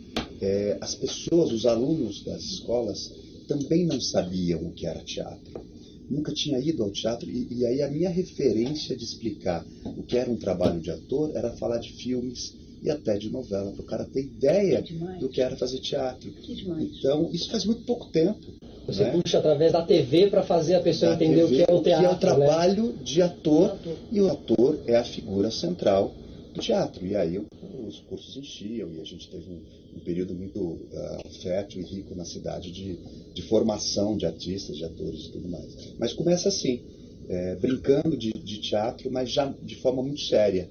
eh, 0.41 0.77
as 0.79 0.93
pessoas, 0.93 1.51
os 1.51 1.65
alunos 1.65 2.23
das 2.23 2.43
escolas, 2.43 3.11
também 3.47 3.85
não 3.85 3.99
sabiam 3.99 4.61
o 4.67 4.71
que 4.71 4.85
era 4.85 5.03
teatro. 5.03 5.65
Nunca 6.09 6.33
tinha 6.33 6.59
ido 6.59 6.83
ao 6.83 6.91
teatro, 6.91 7.29
e, 7.29 7.47
e 7.51 7.65
aí 7.65 7.81
a 7.81 7.89
minha 7.89 8.09
referência 8.09 8.95
de 8.95 9.03
explicar 9.03 9.65
o 9.85 10.03
que 10.03 10.17
era 10.17 10.29
um 10.29 10.37
trabalho 10.37 10.79
de 10.79 10.91
ator 10.91 11.31
era 11.35 11.51
falar 11.53 11.77
de 11.77 11.91
filmes 11.93 12.53
e 12.83 12.89
até 12.89 13.17
de 13.17 13.31
novela, 13.31 13.71
para 13.71 13.81
o 13.81 13.85
cara 13.85 14.05
ter 14.05 14.21
ideia 14.21 14.81
Que 14.83 14.93
do 14.93 15.27
que 15.27 15.41
era 15.41 15.55
fazer 15.57 15.79
teatro. 15.79 16.31
Que 16.31 16.53
demais. 16.53 16.87
Então, 16.99 17.29
isso 17.33 17.49
faz 17.49 17.65
muito 17.65 17.83
pouco 17.83 18.11
tempo. 18.11 18.39
Você 18.85 19.03
né? 19.03 19.11
puxa 19.11 19.39
através 19.39 19.71
da 19.71 19.81
TV 19.81 20.29
para 20.29 20.43
fazer 20.43 20.75
a 20.75 20.79
pessoa 20.79 21.15
da 21.15 21.23
entender 21.23 21.43
o 21.43 21.47
TV, 21.47 21.65
que 21.65 21.71
é 21.71 21.73
o 21.73 21.81
teatro. 21.81 22.01
Que 22.01 22.05
é 22.05 22.09
o 22.09 22.13
né? 22.13 22.19
trabalho 22.19 22.93
de 23.03 23.21
ator, 23.23 23.75
e 24.11 24.21
o 24.21 24.31
ator 24.31 24.79
é 24.85 24.95
a 24.95 25.03
figura 25.03 25.49
central 25.49 26.13
do 26.55 26.61
teatro. 26.61 27.05
E 27.05 27.15
aí 27.15 27.37
os 27.37 27.99
cursos 28.09 28.35
enchiam 28.37 28.91
e 28.93 28.99
a 29.01 29.03
gente 29.03 29.29
teve 29.29 29.49
um, 29.49 29.61
um 29.97 29.99
período 29.99 30.33
muito 30.33 30.79
ah, 30.93 31.23
fértil 31.43 31.81
e 31.81 31.85
rico 31.85 32.15
na 32.15 32.25
cidade 32.25 32.71
de, 32.71 32.97
de 33.33 33.41
formação 33.43 34.17
de 34.17 34.25
artistas, 34.25 34.77
de 34.77 34.85
atores 34.85 35.25
e 35.25 35.31
tudo 35.33 35.47
mais. 35.49 35.93
Mas 35.99 36.13
começa 36.13 36.49
assim, 36.49 36.83
é, 37.29 37.55
brincando 37.55 38.17
de, 38.17 38.31
de 38.31 38.57
teatro, 38.59 39.11
mas 39.11 39.29
já 39.29 39.45
de 39.61 39.75
forma 39.75 40.01
muito 40.01 40.21
séria. 40.21 40.69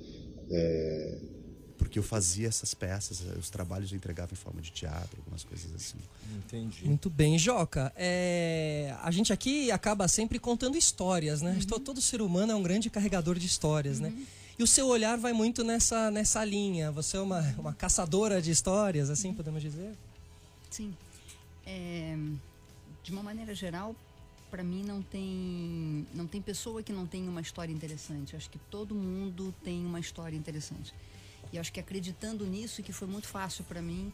É, 0.51 1.19
Porque 1.79 1.99
eu 1.99 2.03
fazia 2.03 2.49
essas 2.49 2.75
peças, 2.75 3.23
os 3.39 3.51
trabalhos 3.51 3.91
eu 3.93 3.97
entregava 3.97 4.33
em 4.33 4.37
forma 4.37 4.61
de 4.61 4.71
teatro, 4.71 5.19
algumas 5.19 5.45
coisas 5.45 5.75
assim. 5.75 5.99
Entendi. 6.37 6.85
Muito 6.87 7.09
bem, 7.11 7.39
Joca. 7.39 7.93
é, 7.97 8.95
A 9.03 9.11
gente 9.11 9.33
aqui 9.33 9.71
acaba 9.71 10.07
sempre 10.09 10.39
contando 10.39 10.77
histórias, 10.77 11.41
né? 11.43 11.59
To- 11.69 11.81
Todo 11.81 12.01
ser 12.01 12.21
humano 12.23 12.53
é 12.53 12.55
um 12.55 12.63
grande 12.63 12.89
carregador 12.91 13.39
de 13.39 13.47
histórias, 13.47 14.01
né? 14.01 14.13
E 14.59 14.63
o 14.63 14.67
seu 14.67 14.87
olhar 14.87 15.19
vai 15.19 15.33
muito 15.33 15.65
nessa, 15.65 16.11
nessa 16.11 16.45
linha. 16.45 16.93
Você 16.93 17.17
é 17.17 17.21
uma, 17.21 17.41
uma 17.59 17.75
caçadora 17.75 18.41
de 18.41 18.51
histórias, 18.51 19.11
assim 19.11 19.35
podemos 19.35 19.61
dizer? 19.61 19.97
Sim. 20.71 20.95
É, 21.67 22.17
de 23.03 23.11
uma 23.11 23.23
maneira 23.23 23.55
geral, 23.55 23.97
para 24.51 24.63
mim 24.63 24.85
não 24.85 25.03
tem 25.03 26.07
não 26.15 26.27
tem 26.27 26.41
pessoa 26.41 26.83
que 26.83 26.93
não 26.93 27.07
tenha 27.07 27.29
uma 27.29 27.41
história 27.41 27.73
interessante. 27.73 28.35
Eu 28.35 28.37
acho 28.37 28.49
que 28.49 28.59
todo 28.71 28.95
mundo 28.95 29.53
tem 29.65 29.85
uma 29.85 29.99
história 29.99 30.37
interessante. 30.37 30.95
E 31.53 31.59
acho 31.59 31.73
que 31.73 31.81
acreditando 31.81 32.47
nisso 32.47 32.83
que 32.83 32.93
foi 32.93 33.09
muito 33.09 33.27
fácil 33.27 33.65
para 33.65 33.83
mim 33.83 34.13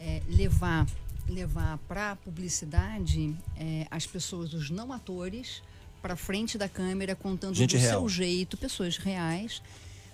é, 0.00 0.22
levar 0.26 0.86
levar 1.28 1.78
para 1.86 2.16
publicidade 2.16 3.36
é, 3.56 3.86
as 3.90 4.06
pessoas, 4.06 4.52
os 4.54 4.70
não 4.70 4.92
atores, 4.92 5.62
para 6.02 6.16
frente 6.16 6.58
da 6.58 6.68
câmera, 6.68 7.14
contando 7.14 7.54
Gente 7.54 7.76
do 7.76 7.80
real. 7.80 8.00
seu 8.00 8.08
jeito, 8.08 8.56
pessoas 8.56 8.96
reais, 8.96 9.62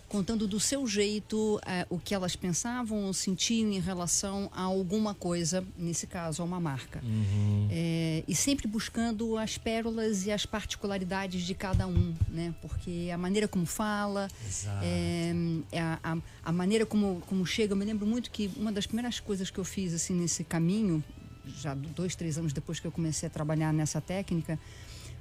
contando 0.08 0.46
do 0.46 0.58
seu 0.58 0.86
jeito 0.86 1.60
é, 1.66 1.86
o 1.90 1.98
que 1.98 2.14
elas 2.14 2.34
pensavam 2.34 3.04
ou 3.04 3.12
sentiam 3.12 3.70
em 3.70 3.78
relação 3.80 4.50
a 4.54 4.62
alguma 4.62 5.14
coisa, 5.14 5.64
nesse 5.76 6.06
caso, 6.06 6.40
a 6.40 6.44
uma 6.44 6.58
marca. 6.58 7.02
É, 7.70 8.24
e 8.26 8.34
sempre 8.34 8.66
buscando 8.66 9.36
as 9.36 9.58
pérolas 9.58 10.26
e 10.26 10.32
as 10.32 10.46
particularidades 10.46 11.42
de 11.42 11.54
cada 11.54 11.86
um, 11.86 12.14
né? 12.28 12.54
Porque 12.62 13.10
a 13.12 13.18
maneira 13.18 13.46
como 13.46 13.66
fala, 13.66 14.28
é, 14.82 15.32
é 15.72 15.80
a, 15.80 15.98
a, 16.02 16.16
a 16.44 16.52
maneira 16.52 16.86
como, 16.86 17.22
como 17.26 17.44
chega. 17.46 17.72
Eu 17.72 17.76
me 17.76 17.84
lembro 17.84 18.06
muito 18.06 18.30
que 18.30 18.50
uma 18.56 18.72
das 18.72 18.86
primeiras 18.86 19.20
coisas 19.20 19.50
que 19.50 19.58
eu 19.58 19.64
fiz 19.64 19.92
assim 19.92 20.14
nesse 20.14 20.42
caminho, 20.42 21.04
já 21.60 21.74
dois, 21.74 22.14
três 22.14 22.38
anos 22.38 22.52
depois 22.52 22.80
que 22.80 22.86
eu 22.86 22.92
comecei 22.92 23.26
a 23.26 23.30
trabalhar 23.30 23.72
nessa 23.72 24.00
técnica, 24.00 24.58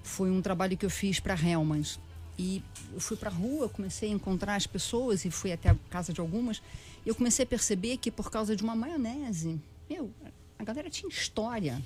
foi 0.04 0.32
um 0.32 0.42
trabalho 0.42 0.78
que 0.78 0.86
eu 0.86 0.90
fiz 0.90 1.20
para 1.20 1.36
Helmans. 1.36 2.00
E 2.40 2.64
eu 2.94 3.00
fui 3.00 3.18
para 3.18 3.30
a 3.30 3.34
rua, 3.34 3.68
comecei 3.68 4.10
a 4.10 4.14
encontrar 4.14 4.56
as 4.56 4.68
pessoas 4.68 5.26
e 5.26 5.32
fui 5.32 5.52
até 5.52 5.70
a 5.70 5.76
casa 5.90 6.14
de 6.14 6.22
algumas. 6.22 6.62
E 7.06 7.10
eu 7.10 7.16
comecei 7.16 7.44
a 7.44 7.48
perceber 7.48 7.98
que 7.98 8.12
por 8.12 8.30
causa 8.30 8.56
de 8.56 8.64
uma 8.64 8.76
maionese, 8.76 9.60
meu, 9.90 10.12
a 10.60 10.64
galera 10.64 10.90
tinha 10.90 11.10
história. 11.10 11.82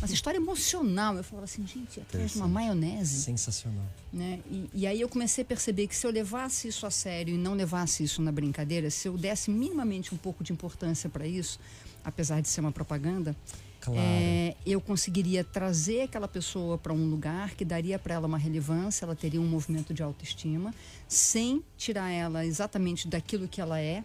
Mas 0.00 0.10
história 0.10 0.38
emocional. 0.38 1.16
Eu 1.16 1.22
falava 1.22 1.44
assim, 1.44 1.64
gente, 1.64 2.00
atrás 2.00 2.32
de 2.32 2.38
uma 2.38 2.48
maionese 2.48 3.22
Sensacional. 3.22 3.84
né? 4.12 4.40
E, 4.50 4.68
e 4.74 4.86
aí 4.86 5.00
eu 5.00 5.08
comecei 5.08 5.42
a 5.42 5.44
perceber 5.44 5.86
que 5.86 5.94
se 5.94 6.04
eu 6.04 6.10
levasse 6.10 6.66
isso 6.66 6.84
a 6.86 6.90
sério 6.90 7.34
e 7.34 7.38
não 7.38 7.54
levasse 7.54 8.02
isso 8.02 8.20
na 8.20 8.32
brincadeira, 8.32 8.90
se 8.90 9.06
eu 9.06 9.16
desse 9.16 9.50
minimamente 9.50 10.12
um 10.12 10.18
pouco 10.18 10.42
de 10.42 10.52
importância 10.52 11.08
para 11.08 11.26
isso, 11.26 11.60
apesar 12.04 12.40
de 12.40 12.48
ser 12.48 12.60
uma 12.60 12.72
propaganda, 12.72 13.36
Claro. 13.82 14.00
é, 14.00 14.54
eu 14.64 14.80
conseguiria 14.80 15.42
trazer 15.42 16.02
aquela 16.02 16.28
pessoa 16.28 16.78
para 16.78 16.92
um 16.92 17.10
lugar 17.10 17.56
que 17.56 17.64
daria 17.64 17.98
para 17.98 18.14
ela 18.14 18.28
uma 18.28 18.38
relevância, 18.38 19.04
ela 19.04 19.16
teria 19.16 19.40
um 19.40 19.46
movimento 19.46 19.92
de 19.92 20.04
autoestima, 20.04 20.72
sem 21.08 21.64
tirar 21.76 22.08
ela 22.08 22.46
exatamente 22.46 23.08
daquilo 23.08 23.48
que 23.48 23.60
ela 23.60 23.80
é 23.80 24.04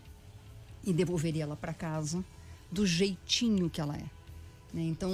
e 0.83 0.91
devolveria 0.91 1.43
ela 1.43 1.55
para 1.55 1.75
casa 1.75 2.25
do 2.71 2.87
jeitinho 2.87 3.69
que 3.69 3.79
ela 3.79 3.95
é. 3.95 4.16
Né? 4.73 4.83
Então, 4.83 5.11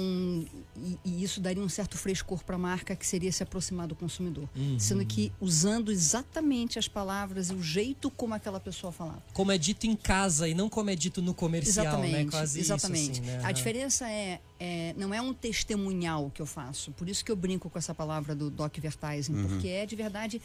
e, 0.76 0.98
e 1.04 1.22
isso 1.22 1.40
daria 1.40 1.62
um 1.62 1.68
certo 1.68 1.96
frescor 1.96 2.42
para 2.44 2.56
a 2.56 2.58
marca 2.58 2.96
que 2.96 3.06
seria 3.06 3.30
se 3.30 3.42
aproximar 3.42 3.86
do 3.86 3.94
consumidor. 3.94 4.48
Sendo 4.78 5.04
que 5.04 5.32
usando 5.40 5.92
exatamente 5.92 6.78
as 6.78 6.88
palavras 6.88 7.50
e 7.50 7.54
o 7.54 7.62
jeito 7.62 8.10
como 8.10 8.34
aquela 8.34 8.60
pessoa 8.60 8.92
falava. 8.92 9.22
Como 9.32 9.52
é 9.52 9.58
dito 9.58 9.86
em 9.86 9.96
casa 9.96 10.48
e 10.48 10.54
não 10.54 10.68
como 10.68 10.90
é 10.90 10.96
dito 10.96 11.22
no 11.22 11.32
comercial, 11.34 11.86
Exatamente, 11.86 12.24
né? 12.24 12.30
Quase 12.30 12.60
exatamente. 12.60 13.12
isso, 13.12 13.22
assim, 13.22 13.30
né? 13.30 13.40
A 13.44 13.52
diferença 13.52 14.10
é, 14.10 14.40
é, 14.58 14.94
não 14.96 15.14
é 15.14 15.20
um 15.20 15.32
testemunhal 15.32 16.30
que 16.34 16.42
eu 16.42 16.46
faço. 16.46 16.90
Por 16.92 17.08
isso 17.08 17.24
que 17.24 17.30
eu 17.30 17.36
brinco 17.36 17.70
com 17.70 17.78
essa 17.78 17.94
palavra 17.94 18.34
do 18.34 18.50
doc 18.50 18.76
advertising, 18.76 19.46
porque 19.48 19.68
é 19.68 19.86
de 19.86 19.96
verdade 19.96 20.42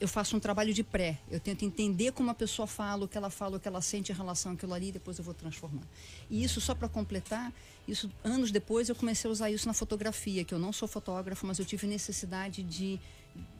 eu 0.00 0.08
faço 0.08 0.36
um 0.36 0.40
trabalho 0.40 0.72
de 0.74 0.82
pré. 0.82 1.18
Eu 1.30 1.38
tento 1.40 1.64
entender 1.64 2.12
como 2.12 2.30
a 2.30 2.34
pessoa 2.34 2.66
fala, 2.66 3.04
o 3.04 3.08
que 3.08 3.16
ela 3.16 3.30
fala, 3.30 3.56
o 3.56 3.60
que 3.60 3.68
ela 3.68 3.80
sente 3.80 4.12
em 4.12 4.14
relação 4.14 4.52
àquilo 4.52 4.74
ali, 4.74 4.88
e 4.88 4.92
depois 4.92 5.18
eu 5.18 5.24
vou 5.24 5.34
transformar. 5.34 5.82
E 6.30 6.42
isso 6.42 6.60
só 6.60 6.74
para 6.74 6.88
completar, 6.88 7.52
isso 7.86 8.10
anos 8.24 8.50
depois 8.50 8.88
eu 8.88 8.94
comecei 8.94 9.28
a 9.28 9.32
usar 9.32 9.50
isso 9.50 9.66
na 9.66 9.74
fotografia, 9.74 10.44
que 10.44 10.52
eu 10.54 10.58
não 10.58 10.72
sou 10.72 10.86
fotógrafo, 10.88 11.46
mas 11.46 11.58
eu 11.58 11.64
tive 11.64 11.86
necessidade 11.86 12.62
de 12.62 12.98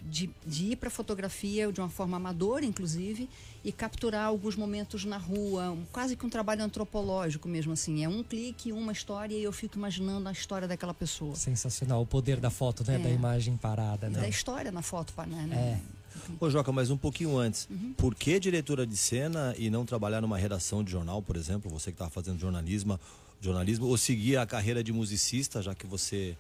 de, 0.04 0.28
de 0.44 0.72
ir 0.72 0.76
para 0.76 0.90
fotografia 0.90 1.70
de 1.72 1.80
uma 1.80 1.88
forma 1.88 2.16
amadora, 2.16 2.64
inclusive, 2.64 3.28
e 3.62 3.70
capturar 3.70 4.26
alguns 4.26 4.56
momentos 4.56 5.04
na 5.04 5.16
rua, 5.16 5.70
um- 5.70 5.84
quase 5.92 6.16
que 6.16 6.26
um 6.26 6.28
trabalho 6.28 6.64
antropológico 6.64 7.46
mesmo 7.46 7.72
assim. 7.72 8.02
É 8.02 8.08
um 8.08 8.24
clique, 8.24 8.72
uma 8.72 8.90
história 8.90 9.32
e 9.36 9.42
eu 9.44 9.52
fico 9.52 9.78
imaginando 9.78 10.28
a 10.28 10.32
história 10.32 10.66
daquela 10.66 10.92
pessoa. 10.92 11.36
Sensacional. 11.36 12.02
O 12.02 12.06
poder 12.06 12.40
da 12.40 12.50
foto, 12.50 12.82
né? 12.84 12.96
É. 12.96 12.98
Da 12.98 13.10
imagem 13.10 13.56
parada, 13.56 14.08
E 14.08 14.10
né? 14.10 14.20
Da 14.20 14.28
história 14.28 14.72
na 14.72 14.82
foto, 14.82 15.12
pa- 15.12 15.24
né? 15.24 15.48
É. 15.86 16.00
Ô, 16.38 16.50
Joca, 16.50 16.72
mas 16.72 16.90
um 16.90 16.96
pouquinho 16.96 17.36
antes. 17.36 17.68
Uhum. 17.70 17.94
Por 17.96 18.14
que 18.14 18.38
diretora 18.38 18.86
de 18.86 18.96
cena 18.96 19.54
e 19.58 19.70
não 19.70 19.84
trabalhar 19.84 20.20
numa 20.20 20.38
redação 20.38 20.82
de 20.82 20.90
jornal, 20.90 21.22
por 21.22 21.36
exemplo? 21.36 21.70
Você 21.70 21.90
que 21.90 21.96
estava 21.96 22.10
fazendo 22.10 22.38
jornalismo, 22.38 22.98
jornalismo, 23.40 23.86
ou 23.86 23.96
seguir 23.96 24.36
a 24.36 24.46
carreira 24.46 24.82
de 24.82 24.92
musicista, 24.92 25.62
já 25.62 25.74
que 25.74 25.86
você 25.86 26.36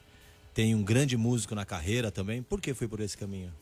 tem 0.52 0.74
um 0.74 0.82
grande 0.82 1.16
músico 1.16 1.54
na 1.54 1.64
carreira 1.64 2.10
também? 2.10 2.42
Por 2.42 2.60
que 2.60 2.74
foi 2.74 2.88
por 2.88 3.00
esse 3.00 3.16
caminho? 3.16 3.52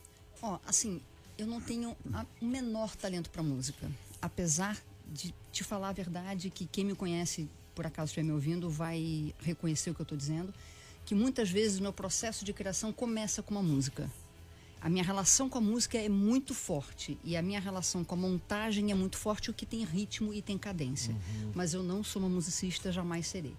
Ó, 0.41 0.59
assim, 0.65 1.01
eu 1.37 1.47
não 1.47 1.61
tenho 1.61 1.95
o 2.41 2.45
menor 2.45 2.95
talento 2.95 3.29
para 3.29 3.41
música. 3.41 3.89
Apesar 4.21 4.77
de 5.07 5.33
te 5.51 5.63
falar 5.63 5.89
a 5.89 5.93
verdade, 5.93 6.49
que 6.49 6.65
quem 6.65 6.85
me 6.85 6.95
conhece, 6.95 7.49
por 7.73 7.85
acaso 7.85 8.07
estiver 8.09 8.23
me 8.23 8.31
ouvindo, 8.31 8.69
vai 8.69 9.33
reconhecer 9.39 9.89
o 9.89 9.95
que 9.95 10.01
eu 10.01 10.03
estou 10.03 10.17
dizendo, 10.17 10.53
que 11.05 11.15
muitas 11.15 11.49
vezes 11.49 11.79
o 11.79 11.81
meu 11.81 11.93
processo 11.93 12.45
de 12.45 12.53
criação 12.53 12.91
começa 12.93 13.41
com 13.41 13.51
uma 13.51 13.63
música. 13.63 14.09
A 14.81 14.89
minha 14.89 15.03
relação 15.03 15.49
com 15.49 15.57
a 15.57 15.61
música 15.61 15.97
é 15.97 16.07
muito 16.07 16.53
forte 16.53 17.17
e 17.23 17.35
a 17.35 17.41
minha 17.41 17.59
relação 17.59 18.03
com 18.03 18.15
a 18.15 18.17
montagem 18.17 18.91
é 18.91 18.95
muito 18.95 19.17
forte, 19.17 19.49
o 19.49 19.53
que 19.53 19.65
tem 19.65 19.83
ritmo 19.83 20.33
e 20.33 20.41
tem 20.41 20.57
cadência. 20.57 21.15
Mas 21.53 21.73
eu 21.73 21.83
não 21.83 22.03
sou 22.03 22.21
uma 22.21 22.29
musicista, 22.29 22.91
jamais 22.91 23.27
serei. 23.27 23.53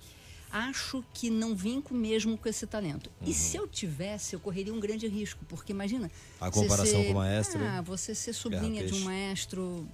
Acho 0.53 1.05
que 1.15 1.31
não 1.31 1.55
vinco 1.55 1.95
mesmo 1.95 2.37
com 2.37 2.49
esse 2.49 2.67
talento. 2.67 3.09
E 3.25 3.33
se 3.33 3.57
eu 3.57 3.69
tivesse, 3.69 4.35
eu 4.35 4.41
correria 4.41 4.75
um 4.75 4.81
grande 4.81 5.07
risco, 5.07 5.45
porque 5.49 5.71
imagina. 5.73 6.11
A 6.41 6.50
você 6.50 6.61
comparação 6.62 6.87
ser- 7.00 7.05
com 7.07 7.12
o 7.12 7.15
maestro, 7.15 7.65
Ah, 7.65 7.81
você 7.83 8.15
ser 8.17 8.33
sobrinha 8.33 8.85
de 8.85 8.95
um 8.95 9.00
maestro. 9.05 9.87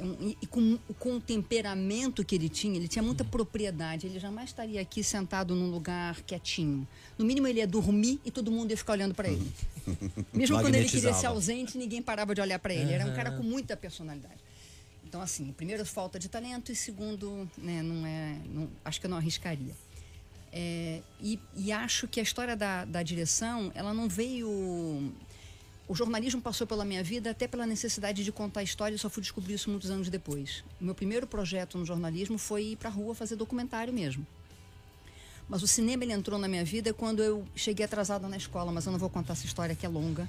Um- 0.00 0.34
E, 0.40 0.46
com, 0.46 0.76
com 0.98 1.16
o 1.16 1.20
temperamento 1.20 2.24
que 2.24 2.34
ele 2.34 2.48
tinha, 2.48 2.76
ele 2.76 2.88
tinha 2.88 3.02
muita 3.02 3.24
propriedade. 3.24 4.06
Ele 4.06 4.18
jamais 4.18 4.50
estaria 4.50 4.80
aqui 4.80 5.02
sentado 5.02 5.54
num 5.54 5.70
lugar 5.70 6.20
quietinho. 6.22 6.86
No 7.18 7.24
mínimo, 7.24 7.46
ele 7.46 7.58
ia 7.60 7.66
dormir 7.66 8.20
e 8.24 8.30
todo 8.30 8.50
mundo 8.50 8.70
ia 8.70 8.76
ficar 8.76 8.92
olhando 8.94 9.14
para 9.14 9.28
ele. 9.28 9.52
Mesmo 10.32 10.56
quando 10.60 10.74
ele 10.74 10.88
queria 10.88 11.12
ser 11.14 11.26
ausente, 11.26 11.76
ninguém 11.78 12.02
parava 12.02 12.34
de 12.34 12.40
olhar 12.40 12.58
para 12.58 12.74
ele. 12.74 12.92
Era 12.92 13.06
um 13.06 13.14
cara 13.14 13.30
com 13.32 13.42
muita 13.42 13.76
personalidade. 13.76 14.42
Então, 15.06 15.20
assim, 15.22 15.52
primeiro, 15.52 15.84
falta 15.86 16.18
de 16.18 16.28
talento 16.28 16.72
e 16.72 16.74
segundo, 16.74 17.48
né, 17.56 17.82
não 17.82 18.04
é, 18.04 18.36
não- 18.52 18.68
acho 18.84 18.98
que 19.00 19.06
eu 19.06 19.10
não 19.10 19.16
arriscaria. 19.18 19.72
É, 20.52 21.00
e, 21.20 21.38
e 21.56 21.70
acho 21.72 22.08
que 22.08 22.18
a 22.18 22.22
história 22.22 22.56
da, 22.56 22.84
da 22.84 23.02
direção, 23.02 23.70
ela 23.74 23.92
não 23.94 24.08
veio. 24.08 25.12
O 25.94 25.96
jornalismo 25.96 26.42
passou 26.42 26.66
pela 26.66 26.84
minha 26.84 27.04
vida 27.04 27.30
até 27.30 27.46
pela 27.46 27.64
necessidade 27.64 28.24
de 28.24 28.32
contar 28.32 28.64
história, 28.64 28.96
eu 28.96 28.98
só 28.98 29.08
fui 29.08 29.22
descobrir 29.22 29.54
isso 29.54 29.70
muitos 29.70 29.92
anos 29.92 30.08
depois. 30.08 30.64
O 30.80 30.84
meu 30.84 30.92
primeiro 30.92 31.24
projeto 31.24 31.78
no 31.78 31.86
jornalismo 31.86 32.36
foi 32.36 32.64
ir 32.72 32.76
para 32.76 32.88
a 32.88 32.92
rua 32.92 33.14
fazer 33.14 33.36
documentário 33.36 33.92
mesmo. 33.92 34.26
Mas 35.48 35.62
o 35.62 35.68
cinema 35.68 36.02
ele 36.02 36.12
entrou 36.12 36.36
na 36.36 36.48
minha 36.48 36.64
vida 36.64 36.92
quando 36.92 37.22
eu 37.22 37.46
cheguei 37.54 37.84
atrasada 37.84 38.28
na 38.28 38.36
escola, 38.36 38.72
mas 38.72 38.86
eu 38.86 38.90
não 38.90 38.98
vou 38.98 39.08
contar 39.08 39.34
essa 39.34 39.46
história 39.46 39.76
que 39.76 39.86
é 39.86 39.88
longa. 39.88 40.28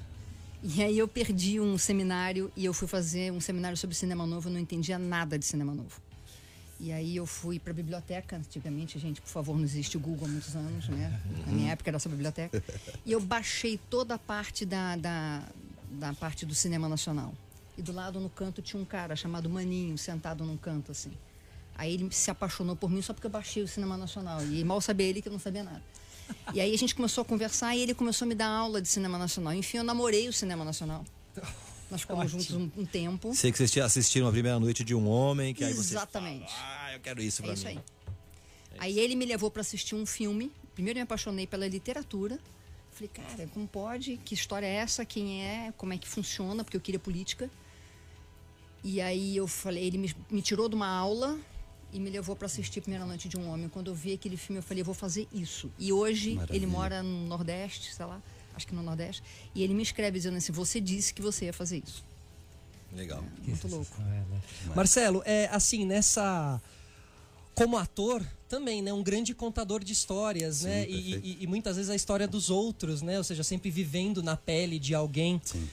E 0.62 0.84
aí 0.84 0.96
eu 0.96 1.08
perdi 1.08 1.58
um 1.58 1.76
seminário 1.76 2.48
e 2.54 2.64
eu 2.64 2.72
fui 2.72 2.86
fazer 2.86 3.32
um 3.32 3.40
seminário 3.40 3.76
sobre 3.76 3.96
cinema 3.96 4.24
novo, 4.24 4.48
eu 4.48 4.52
não 4.52 4.60
entendia 4.60 5.00
nada 5.00 5.36
de 5.36 5.44
cinema 5.44 5.74
novo. 5.74 6.00
E 6.78 6.92
aí 6.92 7.16
eu 7.16 7.24
fui 7.24 7.58
para 7.58 7.70
a 7.70 7.74
biblioteca, 7.74 8.36
antigamente, 8.36 8.98
gente, 8.98 9.20
por 9.20 9.30
favor, 9.30 9.56
não 9.56 9.64
existe 9.64 9.96
o 9.96 10.00
Google 10.00 10.26
há 10.26 10.30
muitos 10.30 10.54
anos, 10.54 10.88
né? 10.88 11.20
Na 11.46 11.52
minha 11.52 11.72
época 11.72 11.90
era 11.90 11.98
só 11.98 12.08
biblioteca. 12.08 12.62
E 13.04 13.12
eu 13.12 13.20
baixei 13.20 13.80
toda 13.88 14.14
a 14.14 14.18
parte 14.18 14.66
da, 14.66 14.94
da, 14.96 15.42
da 15.90 16.12
parte 16.12 16.44
do 16.44 16.54
cinema 16.54 16.88
nacional. 16.88 17.34
E 17.78 17.82
do 17.82 17.92
lado 17.92 18.20
no 18.20 18.28
canto 18.28 18.60
tinha 18.60 18.80
um 18.80 18.84
cara 18.84 19.16
chamado 19.16 19.48
Maninho, 19.48 19.96
sentado 19.96 20.44
num 20.44 20.56
canto 20.56 20.92
assim. 20.92 21.12
Aí 21.74 21.94
ele 21.94 22.10
se 22.10 22.30
apaixonou 22.30 22.76
por 22.76 22.90
mim 22.90 23.02
só 23.02 23.12
porque 23.12 23.26
eu 23.26 23.30
baixei 23.30 23.62
o 23.62 23.68
cinema 23.68 23.96
nacional. 23.96 24.44
E 24.44 24.62
mal 24.64 24.80
sabia 24.80 25.06
ele 25.06 25.22
que 25.22 25.28
eu 25.28 25.32
não 25.32 25.38
sabia 25.38 25.62
nada. 25.62 25.82
E 26.52 26.60
aí 26.60 26.74
a 26.74 26.78
gente 26.78 26.94
começou 26.94 27.22
a 27.22 27.24
conversar 27.24 27.74
e 27.76 27.80
ele 27.80 27.94
começou 27.94 28.26
a 28.26 28.28
me 28.28 28.34
dar 28.34 28.48
aula 28.48 28.80
de 28.80 28.88
cinema 28.88 29.18
nacional. 29.18 29.54
Enfim, 29.54 29.78
eu 29.78 29.84
namorei 29.84 30.28
o 30.28 30.32
cinema 30.32 30.64
nacional. 30.64 31.04
Nós 31.90 32.00
ficamos 32.00 32.30
juntos 32.30 32.50
um, 32.52 32.68
um 32.76 32.84
tempo. 32.84 33.34
Sei 33.34 33.52
que 33.52 33.58
vocês 33.58 33.76
assistiram 33.78 34.26
a 34.28 34.32
primeira 34.32 34.58
noite 34.58 34.82
de 34.82 34.94
um 34.94 35.08
homem, 35.08 35.54
que 35.54 35.62
aí 35.64 35.72
vocês 35.72 35.92
Exatamente. 35.92 36.50
falam, 36.52 36.66
ah, 36.80 36.92
eu 36.94 37.00
quero 37.00 37.22
isso 37.22 37.42
É 37.42 37.44
pra 37.44 37.54
isso 37.54 37.66
mim. 37.66 37.70
aí. 37.76 37.80
Aí 38.78 38.98
ele 38.98 39.14
me 39.14 39.24
levou 39.24 39.50
para 39.50 39.60
assistir 39.62 39.94
um 39.94 40.04
filme. 40.04 40.50
Primeiro 40.74 40.98
eu 40.98 41.00
me 41.00 41.04
apaixonei 41.04 41.46
pela 41.46 41.66
literatura. 41.66 42.38
Falei, 42.90 43.08
cara, 43.12 43.48
como 43.48 43.66
pode? 43.68 44.16
Que 44.24 44.34
história 44.34 44.66
é 44.66 44.74
essa? 44.76 45.04
Quem 45.04 45.42
é? 45.44 45.72
Como 45.76 45.92
é 45.92 45.98
que 45.98 46.08
funciona? 46.08 46.64
Porque 46.64 46.76
eu 46.76 46.80
queria 46.80 46.98
política. 46.98 47.50
E 48.82 49.00
aí 49.00 49.36
eu 49.36 49.46
falei, 49.46 49.84
ele 49.84 49.98
me, 49.98 50.14
me 50.30 50.42
tirou 50.42 50.68
de 50.68 50.74
uma 50.74 50.88
aula 50.88 51.38
e 51.92 51.98
me 52.00 52.10
levou 52.10 52.34
para 52.36 52.46
assistir 52.46 52.80
Primeira 52.80 53.04
Noite 53.06 53.28
de 53.28 53.36
um 53.36 53.48
Homem. 53.50 53.68
Quando 53.68 53.90
eu 53.90 53.94
vi 53.94 54.12
aquele 54.12 54.36
filme, 54.36 54.58
eu 54.58 54.62
falei, 54.62 54.80
eu 54.82 54.84
vou 54.84 54.94
fazer 54.94 55.26
isso. 55.32 55.70
E 55.78 55.92
hoje 55.92 56.30
ele 56.30 56.36
Maravilha. 56.36 56.68
mora 56.68 57.02
no 57.02 57.26
Nordeste, 57.26 57.94
sei 57.94 58.04
lá, 58.06 58.20
acho 58.56 58.66
que 58.66 58.74
no 58.74 58.82
Nordeste. 58.82 59.22
E 59.54 59.62
ele 59.62 59.74
me 59.74 59.82
escreve 59.82 60.18
dizendo 60.18 60.36
assim: 60.38 60.50
você 60.52 60.80
disse 60.80 61.14
que 61.14 61.22
você 61.22 61.44
ia 61.44 61.52
fazer 61.52 61.82
isso. 61.86 62.02
Legal. 62.92 63.22
Muito 63.46 63.68
louco. 63.68 63.94
É, 64.00 64.04
né? 64.04 64.40
Marcelo, 64.74 65.22
é 65.24 65.48
assim, 65.52 65.84
nessa. 65.84 66.60
Como 67.54 67.76
ator, 67.78 68.22
também, 68.48 68.82
né? 68.82 68.92
Um 68.92 69.02
grande 69.02 69.34
contador 69.34 69.82
de 69.82 69.92
histórias, 69.92 70.56
Sim, 70.56 70.66
né? 70.68 70.86
E, 70.88 71.14
e- 71.16 71.38
e 71.40 71.46
muitas 71.46 71.76
vezes 71.76 71.90
a 71.90 71.94
história 71.94 72.26
dos 72.28 72.50
outros, 72.50 73.00
né? 73.02 73.16
Ou 73.18 73.24
seja, 73.24 73.42
sempre 73.42 73.70
vivendo 73.70 74.22
na 74.22 74.36
pele 74.36 74.78
de 74.78 74.94
alguém. 74.94 75.40
Sim. 75.44 75.66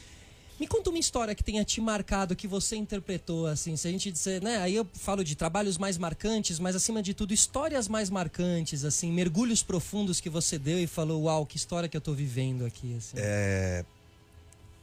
Me 0.60 0.68
conta 0.68 0.90
uma 0.90 1.00
história 1.00 1.34
que 1.34 1.44
tenha 1.44 1.64
te 1.66 1.82
marcado, 1.82 2.36
que 2.36 2.48
você 2.48 2.76
interpretou, 2.76 3.48
assim, 3.48 3.76
se 3.76 3.88
a 3.88 3.92
gente 3.92 4.12
dizer, 4.12 4.42
né? 4.42 4.58
Aí 4.58 4.76
eu 4.76 4.88
falo 4.94 5.24
de 5.24 5.36
trabalhos 5.36 5.78
mais 5.78 5.98
marcantes, 5.98 6.60
mas 6.60 6.76
acima 6.76 7.02
de 7.02 7.14
tudo, 7.14 7.34
histórias 7.34 7.88
mais 7.88 8.10
marcantes, 8.10 8.86
assim, 8.86 9.12
mergulhos 9.12 9.64
profundos 9.64 10.20
que 10.20 10.30
você 10.30 10.60
deu 10.60 10.80
e 10.80 10.86
falou, 10.86 11.24
uau, 11.24 11.46
que 11.46 11.58
história 11.58 11.90
que 11.90 11.98
eu 11.98 12.02
tô 12.02 12.14
vivendo 12.14 12.66
aqui, 12.66 12.96
assim. 12.96 13.18
É, 13.18 13.84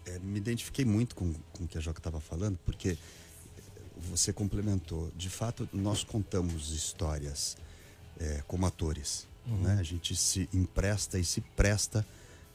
é, 0.06 0.18
me 0.18 0.38
identifiquei 0.38 0.84
muito 0.84 1.14
com, 1.14 1.32
com 1.52 1.64
o 1.64 1.68
que 1.68 1.78
a 1.78 1.80
Joca 1.80 2.00
estava 2.00 2.20
falando, 2.20 2.58
porque 2.66 2.98
você 4.10 4.32
complementou. 4.32 5.10
De 5.16 5.30
fato, 5.30 5.68
nós 5.72 6.02
contamos 6.02 6.72
histórias 6.72 7.56
é, 8.18 8.42
como 8.46 8.66
atores. 8.66 9.28
Né? 9.46 9.78
A 9.80 9.82
gente 9.82 10.14
se 10.14 10.48
empresta 10.52 11.18
e 11.18 11.24
se 11.24 11.40
presta 11.40 12.06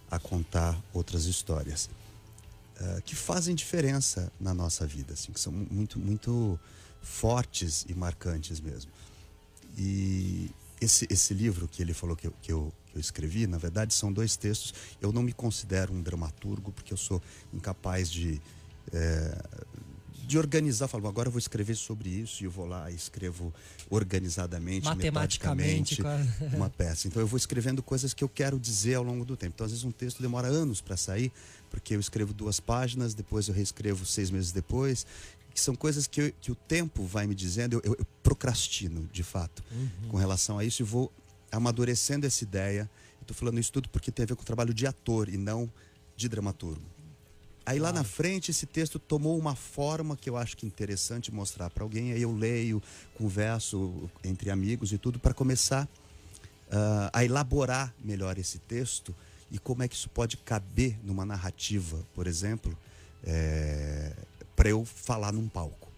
a 0.09 0.19
contar 0.19 0.79
outras 0.93 1.25
histórias 1.25 1.89
é, 2.79 3.01
que 3.01 3.15
fazem 3.15 3.55
diferença 3.55 4.31
na 4.39 4.53
nossa 4.53 4.85
vida, 4.85 5.13
assim, 5.13 5.31
que 5.31 5.39
são 5.39 5.51
mu- 5.53 5.67
muito, 5.71 5.99
muito 5.99 6.59
fortes 7.01 7.85
e 7.87 7.93
marcantes 7.93 8.59
mesmo. 8.59 8.91
E 9.77 10.49
esse, 10.81 11.07
esse 11.09 11.33
livro 11.33 11.67
que 11.67 11.81
ele 11.81 11.93
falou 11.93 12.15
que 12.15 12.27
eu, 12.27 12.33
que, 12.41 12.51
eu, 12.51 12.73
que 12.87 12.97
eu 12.97 13.01
escrevi, 13.01 13.47
na 13.47 13.57
verdade, 13.57 13.93
são 13.93 14.11
dois 14.11 14.35
textos. 14.35 14.73
Eu 15.01 15.11
não 15.11 15.21
me 15.23 15.33
considero 15.33 15.93
um 15.93 16.01
dramaturgo, 16.01 16.71
porque 16.71 16.93
eu 16.93 16.97
sou 16.97 17.21
incapaz 17.53 18.09
de, 18.09 18.41
é, 18.93 19.37
de 20.27 20.37
organizar. 20.37 20.87
Falo, 20.87 21.07
agora 21.07 21.27
eu 21.27 21.31
vou 21.31 21.39
escrever 21.39 21.75
sobre 21.75 22.09
isso 22.09 22.43
e 22.43 22.45
eu 22.45 22.51
vou 22.51 22.65
lá 22.65 22.89
e 22.91 22.95
escrevo 22.95 23.53
organizadamente, 23.89 24.85
Matematicamente, 24.85 26.01
uma 26.55 26.69
peça. 26.69 27.07
Então 27.07 27.21
eu 27.21 27.27
vou 27.27 27.37
escrevendo 27.37 27.81
coisas 27.83 28.13
que 28.13 28.23
eu 28.23 28.29
quero 28.29 28.59
dizer 28.59 28.95
ao 28.95 29.03
longo 29.03 29.23
do 29.25 29.35
tempo. 29.37 29.53
Então 29.55 29.65
às 29.65 29.71
vezes 29.71 29.83
um 29.85 29.91
texto 29.91 30.21
demora 30.21 30.47
anos 30.47 30.81
para 30.81 30.97
sair, 30.97 31.31
porque 31.75 31.93
eu 31.93 31.99
escrevo 31.99 32.33
duas 32.33 32.57
páginas, 32.61 33.13
depois 33.13 33.49
eu 33.49 33.53
reescrevo 33.53 34.05
seis 34.05 34.31
meses 34.31 34.53
depois, 34.53 35.05
que 35.53 35.59
são 35.59 35.75
coisas 35.75 36.07
que, 36.07 36.21
eu- 36.21 36.33
que 36.39 36.49
o 36.49 36.55
tempo 36.55 37.03
vai 37.03 37.27
me 37.27 37.35
dizendo. 37.35 37.81
Eu, 37.83 37.95
eu- 37.99 38.05
procrastino, 38.23 39.05
de 39.11 39.23
fato, 39.23 39.61
com 40.07 40.15
relação 40.15 40.57
a 40.57 40.63
isso 40.63 40.81
e 40.81 40.85
vou 40.85 41.11
amadurecendo 41.51 42.25
essa 42.25 42.45
ideia. 42.45 42.89
Estou 43.19 43.35
falando 43.35 43.59
isso 43.59 43.73
tudo 43.73 43.89
porque 43.89 44.09
tem 44.09 44.23
a 44.23 44.25
ver 44.25 44.35
com 44.37 44.41
o 44.41 44.45
trabalho 44.45 44.73
de 44.73 44.87
ator 44.87 45.27
e 45.27 45.35
não 45.37 45.69
de 46.15 46.29
dramaturgo. 46.29 46.81
Aí 47.65 47.77
lá 47.77 47.91
na 47.91 48.05
frente 48.05 48.51
esse 48.51 48.65
texto 48.65 48.97
tomou 48.97 49.37
uma 49.37 49.53
forma 49.55 50.15
que 50.15 50.29
eu 50.29 50.37
acho 50.37 50.55
que 50.55 50.65
é 50.65 50.69
interessante 50.69 51.29
mostrar 51.29 51.69
para 51.69 51.83
alguém. 51.83 52.13
Aí 52.13 52.21
eu 52.21 52.31
leio, 52.31 52.81
converso 53.15 54.09
entre 54.23 54.49
amigos 54.49 54.93
e 54.93 54.97
tudo 54.97 55.19
para 55.19 55.33
começar 55.33 55.89
ah, 56.71 57.09
a 57.11 57.25
elaborar 57.25 57.93
melhor 58.01 58.37
esse 58.37 58.59
texto 58.59 59.13
e 59.51 59.59
como 59.59 59.83
é 59.83 59.87
que 59.87 59.95
isso 59.95 60.09
pode 60.09 60.37
caber 60.37 60.97
numa 61.03 61.25
narrativa, 61.25 62.03
por 62.13 62.27
exemplo, 62.27 62.77
para 64.55 64.69
eu 64.69 64.85
falar 64.85 65.31
num 65.31 65.47
palco. 65.47 65.89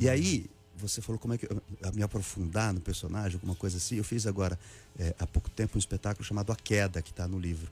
E 0.00 0.08
aí 0.08 0.46
você 0.76 1.00
falou 1.00 1.18
como 1.18 1.34
é 1.34 1.38
que 1.38 1.46
eu- 1.46 1.62
a 1.82 1.90
me 1.92 2.02
aprofundar 2.02 2.72
no 2.72 2.80
personagem, 2.80 3.34
alguma 3.34 3.54
coisa 3.54 3.76
assim. 3.78 3.96
Eu 3.96 4.04
fiz 4.04 4.26
agora 4.26 4.58
eh, 4.98 5.14
há 5.18 5.26
pouco 5.26 5.48
tempo 5.50 5.76
um 5.76 5.78
espetáculo 5.78 6.24
chamado 6.24 6.50
A 6.52 6.56
Queda 6.56 7.00
que 7.02 7.10
está 7.10 7.26
no 7.28 7.38
livro. 7.38 7.70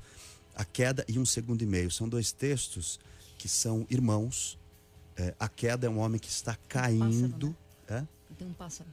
A 0.54 0.64
Queda 0.64 1.04
e 1.08 1.18
um 1.18 1.26
segundo 1.26 1.62
e 1.62 1.66
meio 1.66 1.90
são 1.90 2.08
dois 2.08 2.30
textos 2.32 2.98
que 3.38 3.48
são 3.48 3.84
irmãos. 3.90 4.56
Eh, 5.16 5.34
a 5.38 5.48
Queda 5.48 5.86
é 5.86 5.90
um 5.90 5.98
homem 5.98 6.18
que 6.20 6.28
está 6.28 6.56
caindo. 6.68 7.54
É? 7.88 8.04
Tem 8.38 8.46
um 8.46 8.52
pássaro. 8.52 8.88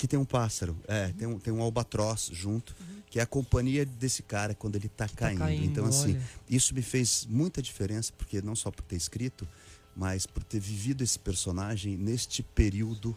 Que 0.00 0.08
tem 0.08 0.18
um 0.18 0.24
pássaro, 0.24 0.74
é, 0.88 1.08
tem 1.08 1.28
um, 1.28 1.38
tem 1.38 1.52
um 1.52 1.60
albatroz 1.60 2.30
junto, 2.32 2.74
que 3.10 3.18
é 3.18 3.22
a 3.22 3.26
companhia 3.26 3.84
desse 3.84 4.22
cara 4.22 4.54
quando 4.54 4.76
ele 4.76 4.86
está 4.86 5.06
caindo. 5.06 5.38
caindo, 5.40 5.62
Então, 5.62 5.84
assim, 5.84 6.12
olha. 6.12 6.22
isso 6.48 6.74
me 6.74 6.80
fez 6.80 7.26
muita 7.28 7.60
diferença, 7.60 8.10
porque 8.16 8.40
não 8.40 8.56
só 8.56 8.70
por 8.70 8.82
ter 8.82 8.96
escrito, 8.96 9.46
mas 9.94 10.24
por 10.24 10.42
ter 10.42 10.58
vivido 10.58 11.04
esse 11.04 11.18
personagem 11.18 11.98
neste 11.98 12.42
período 12.42 13.14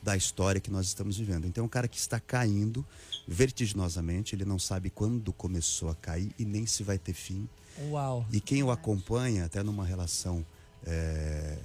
da 0.00 0.16
história 0.16 0.60
que 0.60 0.70
nós 0.70 0.86
estamos 0.86 1.18
vivendo. 1.18 1.48
Então, 1.48 1.64
é 1.64 1.66
um 1.66 1.68
cara 1.68 1.88
que 1.88 1.98
está 1.98 2.20
caindo 2.20 2.86
vertiginosamente, 3.26 4.32
ele 4.36 4.44
não 4.44 4.58
sabe 4.58 4.88
quando 4.88 5.32
começou 5.32 5.90
a 5.90 5.96
cair 5.96 6.32
e 6.38 6.44
nem 6.44 6.64
se 6.64 6.84
vai 6.84 6.96
ter 6.96 7.12
fim. 7.12 7.48
Uau. 7.88 8.24
E 8.30 8.40
quem 8.40 8.62
o 8.62 8.70
acompanha, 8.70 9.46
até 9.46 9.64
numa 9.64 9.84
relação 9.84 10.46
é, 10.86 11.58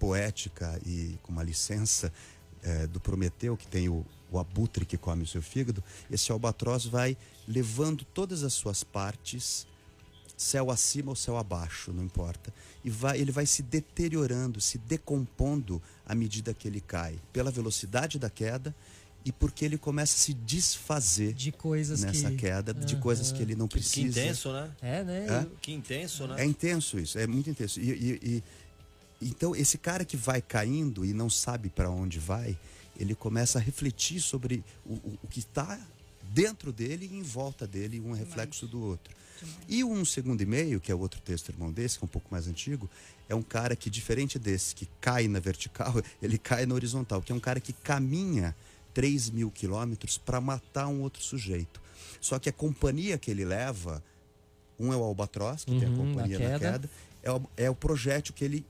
poética 0.00 0.80
e 0.84 1.16
com 1.22 1.30
uma 1.30 1.44
licença 1.44 2.12
é, 2.64 2.86
do 2.88 2.98
Prometeu, 2.98 3.56
que 3.56 3.66
tem 3.66 3.88
o, 3.88 4.04
o 4.32 4.38
abutre 4.38 4.84
que 4.84 4.96
come 4.96 5.22
o 5.22 5.26
seu 5.26 5.40
fígado, 5.42 5.84
esse 6.10 6.32
albatroz 6.32 6.84
vai 6.86 7.16
levando 7.46 8.04
todas 8.12 8.42
as 8.42 8.52
suas 8.54 8.82
partes, 8.82 9.66
céu 10.36 10.70
acima 10.70 11.10
ou 11.10 11.16
céu 11.16 11.36
abaixo, 11.36 11.92
não 11.92 12.02
importa, 12.02 12.52
e 12.84 12.90
vai, 12.90 13.20
ele 13.20 13.30
vai 13.30 13.46
se 13.46 13.62
deteriorando, 13.62 14.60
se 14.60 14.78
decompondo 14.78 15.80
à 16.04 16.14
medida 16.14 16.52
que 16.52 16.66
ele 16.66 16.80
cai, 16.80 17.16
pela 17.32 17.50
velocidade 17.50 18.18
da 18.18 18.28
queda 18.28 18.74
e 19.24 19.32
porque 19.32 19.64
ele 19.64 19.78
começa 19.78 20.14
a 20.14 20.18
se 20.18 20.34
desfazer 20.34 21.32
De 21.32 21.50
coisas 21.50 22.02
nessa 22.02 22.30
que... 22.30 22.36
queda, 22.36 22.74
de 22.74 22.96
coisas 22.96 23.32
que 23.32 23.40
ele 23.40 23.54
não 23.54 23.66
Que, 23.66 23.74
precisa. 23.78 24.12
que 24.20 24.20
intenso, 24.20 24.52
né? 24.52 24.70
É, 24.82 25.02
né? 25.04 25.26
É? 25.26 25.46
Que 25.62 25.72
intenso, 25.72 26.26
né? 26.26 26.42
É 26.42 26.44
intenso 26.44 26.98
isso, 26.98 27.18
é 27.18 27.26
muito 27.26 27.48
intenso. 27.48 27.80
E, 27.80 27.90
e- 27.90 28.20
e- 28.22 28.42
então 29.20 29.54
esse 29.54 29.78
cara 29.78 30.04
que 30.04 30.16
vai 30.16 30.40
caindo 30.42 31.04
e 31.04 31.12
não 31.12 31.30
sabe 31.30 31.68
para 31.70 31.90
onde 31.90 32.18
vai, 32.18 32.56
ele 32.98 33.14
começa 33.14 33.58
a 33.58 33.62
refletir 33.62 34.20
sobre 34.20 34.62
o, 34.84 34.94
o- 34.94 35.18
o 35.22 35.28
que 35.28 35.40
está 35.40 35.80
dentro 36.22 36.72
dele 36.72 37.08
e 37.10 37.16
em 37.16 37.22
volta 37.22 37.66
dele, 37.66 38.00
um 38.00 38.12
reflexo 38.12 38.66
do 38.66 38.80
outro. 38.80 39.14
E 39.68 39.82
o 39.84 39.90
um 39.90 40.04
segundo 40.04 40.40
e 40.40 40.46
meio, 40.46 40.80
que 40.80 40.90
é 40.90 40.94
outro 40.94 41.20
texto 41.20 41.48
irmão 41.50 41.70
desse, 41.72 41.98
que 41.98 42.04
é 42.04 42.06
um 42.06 42.08
pouco 42.08 42.28
mais 42.30 42.46
antigo, 42.46 42.88
é 43.28 43.34
um 43.34 43.42
cara 43.42 43.74
que 43.76 43.90
diferente 43.90 44.38
desse 44.38 44.74
que 44.74 44.88
cai 45.00 45.28
na 45.28 45.38
vertical, 45.38 45.94
ele 46.22 46.38
cai 46.38 46.66
na 46.66 46.74
horizontal, 46.74 47.20
que 47.20 47.30
é 47.32 47.34
um 47.34 47.40
cara 47.40 47.60
que 47.60 47.72
caminha 47.72 48.54
3 48.94 49.30
mil 49.30 49.50
quilômetros 49.50 50.16
para 50.18 50.40
matar 50.40 50.86
um 50.86 51.00
outro 51.02 51.22
sujeito. 51.22 51.80
Só 52.20 52.38
que 52.38 52.48
a 52.48 52.52
companhia 52.52 53.18
que 53.18 53.30
ele 53.30 53.44
leva 53.44 54.02
um 54.78 54.92
é 54.92 54.96
o 54.96 55.02
albatroz, 55.02 55.64
que 55.64 55.72
tem 55.78 55.88
a 55.88 55.90
Uhum, 55.90 55.96
companhia 55.96 56.38
na 56.38 56.48
na 56.50 56.58
queda. 56.58 56.72
queda. 56.78 56.90
É 57.22 57.30
o, 57.32 57.42
é 57.56 57.70
o 57.70 57.74
projétil 57.74 58.32
que 58.34 58.44
ele 58.44 58.64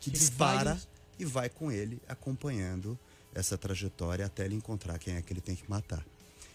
que 0.00 0.10
Ele 0.10 0.18
dispara 0.18 0.74
vai- 0.74 0.82
e 1.18 1.24
vai 1.24 1.48
com 1.48 1.70
ele 1.72 2.00
acompanhando 2.08 2.98
essa 3.34 3.56
trajetória 3.58 4.24
até 4.26 4.44
ele 4.44 4.54
encontrar 4.54 4.98
quem 4.98 5.14
é 5.14 5.22
que 5.22 5.32
ele 5.32 5.40
tem 5.40 5.54
que 5.56 5.68
matar. 5.68 6.04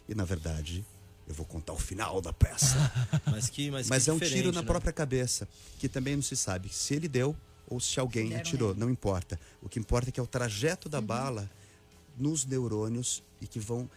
E 0.07 0.15
na 0.15 0.23
verdade, 0.25 0.85
eu 1.27 1.33
vou 1.33 1.45
contar 1.45 1.73
o 1.73 1.77
final 1.79 2.21
da 2.21 2.33
peça. 2.33 2.75
Mas 3.27 3.49
que, 3.49 3.71
mas 3.71 3.87
Mas 3.87 4.03
que 4.03 4.09
é 4.09 4.13
um 4.13 4.19
tiro 4.19 4.51
na 4.51 4.61
né? 4.61 4.67
própria 4.67 4.91
cabeça, 4.91 5.47
que 5.79 5.87
também 5.87 6.15
não 6.15 6.23
se 6.23 6.35
sabe 6.35 6.67
se 6.69 6.93
ele 6.93 7.07
deu 7.07 7.35
ou 7.69 7.79
se 7.79 7.99
alguém 7.99 8.29
Deram 8.29 8.41
atirou, 8.41 8.67
nele. 8.69 8.79
não 8.81 8.89
importa. 8.89 9.39
O 9.61 9.69
que 9.69 9.79
importa 9.79 10.09
é 10.09 10.11
que 10.11 10.19
é 10.19 10.23
o 10.23 10.27
trajeto 10.27 10.89
da 10.89 10.99
bala 10.99 11.49
nos 12.17 12.45
neurônios 12.45 13.23
e 13.41 13.47
que 13.47 13.59
vão 13.59 13.89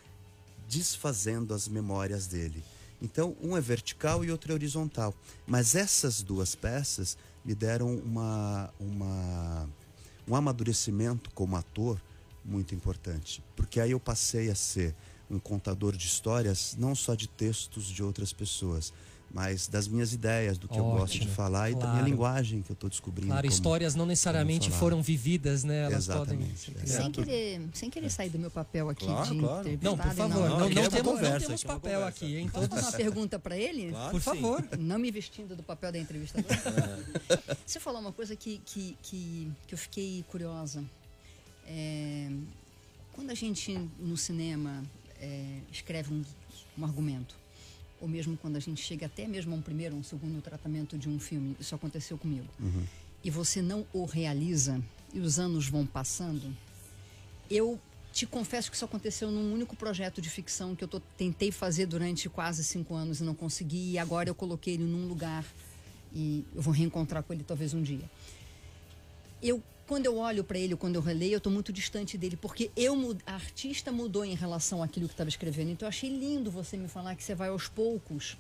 desfazendo 0.68 1.52
as 1.54 1.68
memórias 1.68 2.26
dele. 2.26 2.62
Então, 3.02 3.36
um 3.42 3.56
é 3.56 3.60
vertical 3.60 4.24
e 4.24 4.30
outro 4.30 4.52
é 4.52 4.54
horizontal. 4.54 5.14
Mas 5.46 5.74
essas 5.74 6.22
duas 6.22 6.54
peças 6.54 7.16
me 7.46 7.54
deram 7.54 7.94
uma, 7.98 8.74
uma, 8.80 9.68
um 10.26 10.34
amadurecimento 10.34 11.30
como 11.30 11.54
ator 11.54 12.02
muito 12.44 12.74
importante. 12.74 13.40
Porque 13.54 13.78
aí 13.78 13.92
eu 13.92 14.00
passei 14.00 14.50
a 14.50 14.54
ser 14.54 14.92
um 15.30 15.38
contador 15.38 15.96
de 15.96 16.06
histórias, 16.06 16.74
não 16.76 16.92
só 16.94 17.14
de 17.14 17.28
textos 17.28 17.84
de 17.86 18.02
outras 18.02 18.32
pessoas, 18.32 18.92
mas 19.30 19.66
das 19.68 19.86
minhas 19.88 20.12
ideias, 20.14 20.56
do 20.56 20.66
que 20.68 20.78
eu 20.78 20.84
gosto 20.84 21.12
de 21.14 21.18
Ótimo, 21.20 21.34
falar 21.34 21.70
e 21.70 21.74
da 21.74 21.80
minha 21.80 21.90
claro. 21.92 22.06
linguagem 22.08 22.62
que 22.62 22.70
eu 22.70 22.74
estou 22.74 22.88
descobrindo. 22.88 23.28
Claro, 23.28 23.42
como- 23.46 23.52
histórias 23.52 23.94
não 23.94 24.06
necessariamente 24.06 24.70
foram 24.70 25.02
vividas, 25.02 25.62
né? 25.64 25.84
Elas 25.84 26.04
Exatamente, 26.04 26.70
podem. 26.70 26.82
é. 26.82 26.86
Sem 26.86 27.10
querer, 27.12 27.60
sem 27.74 27.90
querer 27.90 28.10
sair 28.10 28.30
do 28.30 28.38
meu 28.38 28.50
papel 28.50 28.88
aqui 28.88 29.04
Claro, 29.04 29.34
de 29.34 29.40
claro. 29.40 29.78
Não, 29.82 29.96
por 29.98 30.12
favor, 30.14 30.28
Não, 30.28 30.40
não, 30.40 30.48
não 30.58 30.66
uma 30.66 30.74
temos, 30.74 30.92
não 30.94 31.02
conversa, 31.04 31.46
temos 31.46 31.64
papel 31.64 31.98
conversa. 32.00 32.08
aqui, 32.24 32.36
hein? 32.36 32.48
Posso 32.48 32.68
fazer 32.68 32.82
uma 32.82 32.92
pergunta 32.92 33.38
para 33.38 33.56
ele? 33.58 33.90
Claro 33.90 34.10
Por 34.12 34.20
sim. 34.20 34.24
favor. 34.24 34.68
Não 34.78 34.98
me 34.98 35.10
vestindo 35.10 35.54
do 35.54 35.62
papel 35.62 35.92
da 35.92 35.98
entrevistadora. 35.98 36.56
É. 37.28 37.56
Você 37.66 37.80
falou 37.80 38.00
uma 38.00 38.12
coisa 38.12 38.34
que, 38.36 38.58
que, 38.64 38.96
que, 39.02 39.50
que 39.66 39.74
eu 39.74 39.78
fiquei 39.78 40.24
curiosa. 40.28 40.82
É, 41.66 42.28
quando 43.12 43.30
a 43.30 43.34
gente, 43.34 43.76
no 43.98 44.16
cinema, 44.16 44.84
é, 45.20 45.58
escreve 45.72 46.12
um, 46.14 46.22
um 46.78 46.84
argumento, 46.84 47.34
ou 48.00 48.06
mesmo 48.08 48.36
quando 48.36 48.56
a 48.56 48.60
gente 48.60 48.82
chega 48.82 49.06
até 49.06 49.26
mesmo 49.26 49.54
a 49.54 49.56
um 49.58 49.62
primeiro 49.62 49.94
um 49.96 50.02
segundo 50.02 50.40
tratamento 50.42 50.96
de 50.98 51.08
um 51.08 51.18
filme, 51.18 51.56
isso 51.58 51.74
aconteceu 51.74 52.16
comigo, 52.18 52.48
e 53.24 53.30
você 53.30 53.60
não 53.62 53.86
o 53.92 54.04
realiza, 54.04 54.80
e 55.14 55.20
os 55.20 55.38
anos 55.38 55.68
vão 55.68 55.86
passando, 55.86 56.54
eu 57.50 57.80
te 58.12 58.26
confesso 58.26 58.70
que 58.70 58.76
isso 58.76 58.84
aconteceu 58.84 59.30
num 59.30 59.52
único 59.52 59.76
projeto 59.76 60.20
de 60.22 60.30
ficção 60.30 60.74
que 60.74 60.82
eu 60.82 60.88
tô- 60.88 61.00
tentei 61.18 61.50
fazer 61.52 61.86
durante 61.86 62.28
quase 62.28 62.64
cinco 62.64 62.94
anos 62.94 63.20
e 63.20 63.24
não 63.24 63.34
consegui, 63.34 63.92
e 63.92 63.98
agora 63.98 64.28
eu 64.28 64.34
coloquei 64.34 64.74
ele 64.74 64.84
num 64.84 65.06
lugar 65.06 65.44
e 66.14 66.44
eu 66.54 66.62
vou 66.62 66.72
reencontrar 66.72 67.22
com 67.22 67.32
ele 67.32 67.44
talvez 67.44 67.74
um 67.74 67.82
dia. 67.82 68.08
Eu, 69.42 69.62
quando 69.86 70.06
eu 70.06 70.16
olho 70.18 70.42
para 70.42 70.58
ele, 70.58 70.74
quando 70.76 70.96
eu 70.96 71.00
releio, 71.00 71.34
eu 71.34 71.38
estou 71.38 71.52
muito 71.52 71.72
distante 71.72 72.18
dele, 72.18 72.36
porque 72.36 72.70
eu, 72.76 73.16
a 73.26 73.34
artista 73.34 73.92
mudou 73.92 74.24
em 74.24 74.34
relação 74.34 74.82
àquilo 74.82 75.06
que 75.06 75.14
estava 75.14 75.28
escrevendo. 75.28 75.70
Então 75.70 75.86
eu 75.86 75.90
achei 75.90 76.10
lindo 76.10 76.50
você 76.50 76.76
me 76.76 76.88
falar 76.88 77.14
que 77.14 77.22
você 77.22 77.34
vai 77.34 77.48
aos 77.48 77.68
poucos 77.68 78.36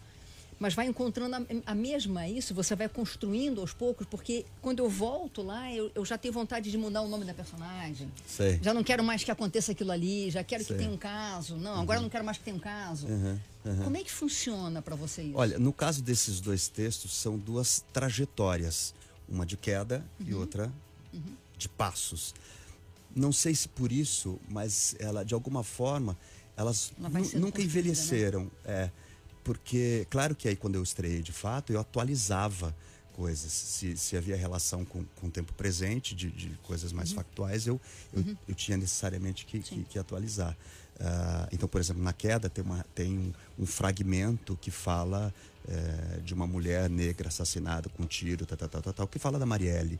mas 0.58 0.74
vai 0.74 0.86
encontrando 0.86 1.36
a, 1.36 1.42
a 1.66 1.74
mesma 1.74 2.24
é 2.24 2.30
isso, 2.30 2.54
você 2.54 2.74
vai 2.74 2.88
construindo 2.88 3.60
aos 3.60 3.72
poucos, 3.72 4.06
porque 4.06 4.44
quando 4.62 4.78
eu 4.78 4.88
volto 4.88 5.42
lá, 5.42 5.72
eu, 5.72 5.90
eu 5.94 6.04
já 6.04 6.16
tenho 6.16 6.32
vontade 6.32 6.70
de 6.70 6.78
mudar 6.78 7.02
o 7.02 7.08
nome 7.08 7.24
da 7.24 7.34
personagem. 7.34 8.10
Sei. 8.26 8.58
Já 8.62 8.72
não 8.72 8.82
quero 8.82 9.04
mais 9.04 9.22
que 9.22 9.30
aconteça 9.30 9.72
aquilo 9.72 9.92
ali, 9.92 10.30
já 10.30 10.42
quero 10.42 10.64
Sei. 10.64 10.74
que 10.74 10.82
tenha 10.82 10.94
um 10.94 10.96
caso. 10.96 11.56
Não, 11.56 11.80
agora 11.80 11.98
eu 11.98 12.02
não 12.02 12.08
quero 12.08 12.24
mais 12.24 12.38
que 12.38 12.44
tenha 12.44 12.56
um 12.56 12.60
caso. 12.60 13.06
Como 13.84 13.96
é 13.96 14.02
que 14.02 14.12
funciona 14.12 14.80
para 14.80 14.94
você 14.94 15.22
isso? 15.22 15.36
Olha, 15.36 15.58
no 15.58 15.72
caso 15.72 16.02
desses 16.02 16.40
dois 16.40 16.68
textos, 16.68 17.12
são 17.14 17.36
duas 17.36 17.84
trajetórias. 17.92 18.94
Uma 19.28 19.44
de 19.44 19.56
queda 19.56 20.04
e 20.20 20.32
Uhum. 21.16 21.36
de 21.58 21.68
passos. 21.68 22.34
Não 23.14 23.32
sei 23.32 23.54
se 23.54 23.68
por 23.68 23.90
isso, 23.90 24.38
mas 24.48 24.94
ela, 24.98 25.24
de 25.24 25.32
alguma 25.34 25.62
forma, 25.64 26.16
elas 26.56 26.92
nunca 27.34 27.58
né? 27.58 27.64
envelheceram. 27.64 28.50
É, 28.64 28.90
porque, 29.42 30.06
claro 30.10 30.34
que 30.34 30.48
aí 30.48 30.56
quando 30.56 30.74
eu 30.74 30.82
estreiei 30.82 31.22
de 31.22 31.32
fato, 31.32 31.72
eu 31.72 31.80
atualizava 31.80 32.74
coisas. 33.14 33.50
Se, 33.52 33.96
se 33.96 34.16
havia 34.16 34.36
relação 34.36 34.84
com, 34.84 35.02
com 35.16 35.28
o 35.28 35.30
tempo 35.30 35.52
presente, 35.54 36.14
de, 36.14 36.30
de 36.30 36.50
coisas 36.64 36.92
mais 36.92 37.10
Uhum. 37.10 37.16
factuais, 37.16 37.66
eu, 37.66 37.80
eu, 38.12 38.24
eu 38.48 38.54
tinha 38.54 38.76
necessariamente 38.76 39.46
que, 39.46 39.60
que, 39.60 39.84
que 39.84 39.98
atualizar. 39.98 40.54
Ah, 41.00 41.48
então, 41.52 41.68
por 41.68 41.80
exemplo, 41.80 42.02
na 42.02 42.12
queda 42.12 42.48
tem, 42.50 42.64
uma, 42.64 42.84
tem 42.94 43.18
um, 43.18 43.32
um 43.62 43.66
fragmento 43.66 44.58
que 44.60 44.70
fala 44.70 45.32
eh, 45.68 46.20
de 46.24 46.32
uma 46.34 46.46
mulher 46.46 46.88
negra 46.90 47.28
assassinada 47.28 47.88
com 47.90 48.02
um 48.02 48.06
tiro, 48.06 48.44
tal, 48.46 48.56
tal, 48.58 48.82
tal, 48.82 48.92
tal, 48.92 49.06
que 49.08 49.18
fala 49.18 49.38
da 49.38 49.46
Marielle. 49.46 49.98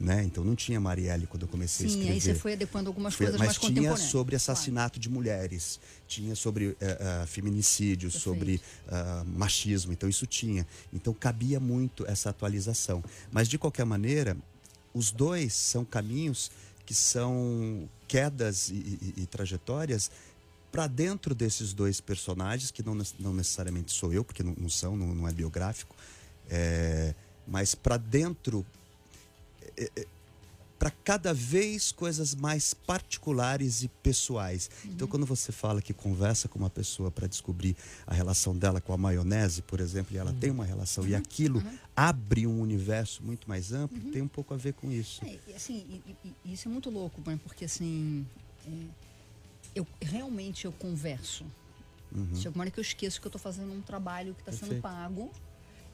Né? 0.00 0.22
Então 0.22 0.44
não 0.44 0.54
tinha 0.54 0.78
Marielle 0.78 1.26
quando 1.26 1.42
eu 1.42 1.48
comecei 1.48 1.86
a 1.86 1.88
Sim, 1.88 1.96
escrever. 1.96 2.14
aí 2.14 2.20
você 2.20 2.34
foi 2.34 2.52
adequando 2.52 2.88
algumas 2.88 3.14
Foi- 3.14 3.26
coisas 3.26 3.38
mas 3.38 3.48
mais 3.48 3.58
tinha 3.58 3.68
contemporâneas. 3.70 4.08
sobre 4.10 4.36
Claro. 4.36 4.52
assassinato 4.52 5.00
de 5.00 5.08
mulheres, 5.08 5.80
tinha 6.06 6.36
sobre 6.36 6.76
eh, 6.80 6.98
ah, 7.22 7.26
feminicídio, 7.26 8.08
Perfeito. 8.08 8.22
sobre 8.22 8.60
ah, 8.88 9.24
machismo, 9.26 9.92
então 9.92 10.08
isso 10.08 10.24
tinha. 10.24 10.64
Então 10.92 11.12
cabia 11.12 11.58
muito 11.58 12.06
essa 12.06 12.30
atualização. 12.30 13.02
Mas 13.32 13.48
de 13.48 13.58
qualquer 13.58 13.84
maneira, 13.84 14.36
os 14.94 15.10
dois 15.10 15.52
são 15.54 15.84
caminhos 15.84 16.48
que 16.86 16.94
são 16.94 17.88
quedas 18.06 18.68
e, 18.68 18.74
e- 18.74 19.14
e 19.22 19.26
trajetórias 19.26 20.12
para 20.70 20.86
dentro 20.86 21.34
desses 21.34 21.72
dois 21.72 22.00
personagens, 22.00 22.70
que 22.70 22.84
não, 22.84 22.96
não 23.18 23.34
necessariamente 23.34 23.90
sou 23.90 24.12
eu, 24.12 24.22
porque 24.22 24.44
não, 24.44 24.54
não 24.56 24.68
são, 24.68 24.96
não, 24.96 25.12
não 25.12 25.26
é 25.26 25.32
biográfico, 25.32 25.96
é, 26.48 27.14
mas 27.48 27.74
para 27.74 27.96
dentro 27.96 28.64
para 30.78 30.90
cada 30.92 31.34
vez 31.34 31.90
coisas 31.90 32.36
mais 32.36 32.72
particulares 32.72 33.82
e 33.82 33.88
pessoais. 33.88 34.70
Então, 34.84 35.08
quando 35.08 35.26
você 35.26 35.50
fala 35.50 35.82
que 35.82 35.92
conversa 35.92 36.48
com 36.48 36.56
uma 36.56 36.70
pessoa 36.70 37.10
para 37.10 37.26
descobrir 37.26 37.76
a 38.06 38.14
relação 38.14 38.56
dela 38.56 38.80
com 38.80 38.92
a 38.92 38.96
maionese, 38.96 39.60
por 39.62 39.80
exemplo, 39.80 40.14
e 40.14 40.18
ela 40.18 40.32
tem 40.32 40.50
uma 40.50 40.64
relação 40.64 41.04
e 41.04 41.16
aquilo 41.16 41.60
abre 41.96 42.46
um 42.46 42.60
universo 42.60 43.24
muito 43.24 43.48
mais 43.48 43.72
amplo, 43.72 43.98
tem 44.12 44.22
um 44.22 44.28
pouco 44.28 44.54
a 44.54 44.56
ver 44.56 44.72
com 44.74 44.88
isso. 44.92 45.20
É, 45.24 45.56
assim, 45.56 45.84
e- 46.06 46.16
e- 46.28 46.32
e 46.44 46.52
isso 46.54 46.68
é 46.68 46.70
muito 46.70 46.90
louco, 46.90 47.20
né? 47.28 47.40
porque 47.42 47.64
assim, 47.64 48.24
é, 48.64 48.70
eu 49.74 49.84
realmente 50.00 50.64
eu 50.64 50.70
converso. 50.72 51.44
Chega 52.36 52.50
uma 52.54 52.62
hora 52.62 52.70
que 52.70 52.78
eu 52.78 52.82
esqueço 52.82 53.20
que 53.20 53.26
eu 53.26 53.30
estou 53.30 53.40
fazendo 53.40 53.72
um 53.72 53.82
trabalho 53.82 54.32
que 54.34 54.40
está 54.42 54.52
sendo 54.52 54.80
pago 54.80 55.30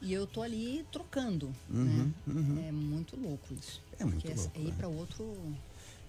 e 0.01 0.13
eu 0.13 0.27
tô 0.27 0.41
ali 0.41 0.85
trocando, 0.91 1.53
Uhum, 1.69 2.11
né? 2.27 2.67
É 2.67 2.71
muito 2.71 3.15
louco 3.19 3.53
isso. 3.53 3.81
É 3.99 4.03
muito 4.03 4.21
porque 4.21 4.33
louco, 4.37 4.51
é 4.55 4.61
ir 4.61 4.69
é. 4.69 4.71
para 4.71 4.87
outro 4.87 5.35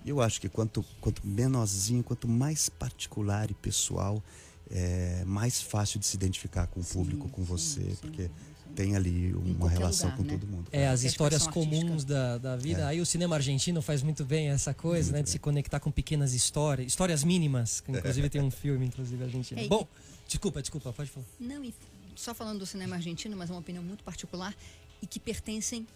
Eu 0.05 0.21
acho 0.21 0.41
que 0.41 0.49
quanto, 0.49 0.85
quanto 1.01 1.27
menorzinho, 1.27 2.03
quanto 2.03 2.29
mais 2.29 2.69
particular 2.69 3.51
e 3.51 3.55
pessoal, 3.55 4.23
é 4.71 5.25
mais 5.25 5.61
fácil 5.63 5.99
de 6.01 6.07
se 6.07 6.17
identificar 6.17 6.67
com 6.67 6.81
o 6.81 6.85
público, 6.85 7.29
com 7.29 7.43
sim, 7.43 7.47
você, 7.47 7.81
sim, 7.83 7.97
porque 8.01 8.25
sim. 8.25 8.31
tem 8.75 8.97
ali 8.97 9.33
uma 9.35 9.69
relação 9.69 10.11
lugar, 10.11 10.17
com 10.19 10.23
né? 10.25 10.39
todo 10.39 10.47
mundo. 10.47 10.69
É, 10.73 10.89
as 10.89 11.03
histórias 11.05 11.47
comuns 11.47 12.05
da, 12.05 12.39
da 12.39 12.57
vida. 12.57 12.83
É. 12.83 12.85
Aí 12.85 13.01
o 13.01 13.07
cinema 13.07 13.37
argentino 13.37 13.81
faz 13.81 14.03
muito 14.03 14.25
bem 14.25 14.49
essa 14.49 14.75
coisa, 14.75 15.13
né? 15.13 15.23
De 15.23 15.31
se 15.31 15.39
conectar 15.39 15.81
com 15.81 15.91
pequenas 15.91 16.35
histórias, 16.35 16.89
histórias 16.89 17.23
mínimas. 17.25 17.81
Que 17.81 17.93
inclusive 17.93 18.29
tem 18.31 18.43
um 18.43 18.51
filme, 18.51 18.87
inclusive, 18.87 19.23
argentino. 19.23 19.61
É, 19.61 19.65
e- 19.65 19.69
Bom, 19.69 19.87
desculpa, 20.27 20.61
desculpa, 20.61 20.93
pode 20.93 21.11
falar. 21.11 21.27
Não, 21.41 21.65
e 21.65 21.73
só 22.17 22.35
falando 22.35 22.59
do 22.61 22.67
cinema 22.67 22.97
argentino, 22.97 23.37
mas 23.37 23.51
é 23.51 23.53
uma 23.53 23.61
opinião 23.61 23.85
muito 23.85 24.03
particular 24.03 24.55
e 25.03 25.07
que 25.07 25.21
pertencem 25.21 25.87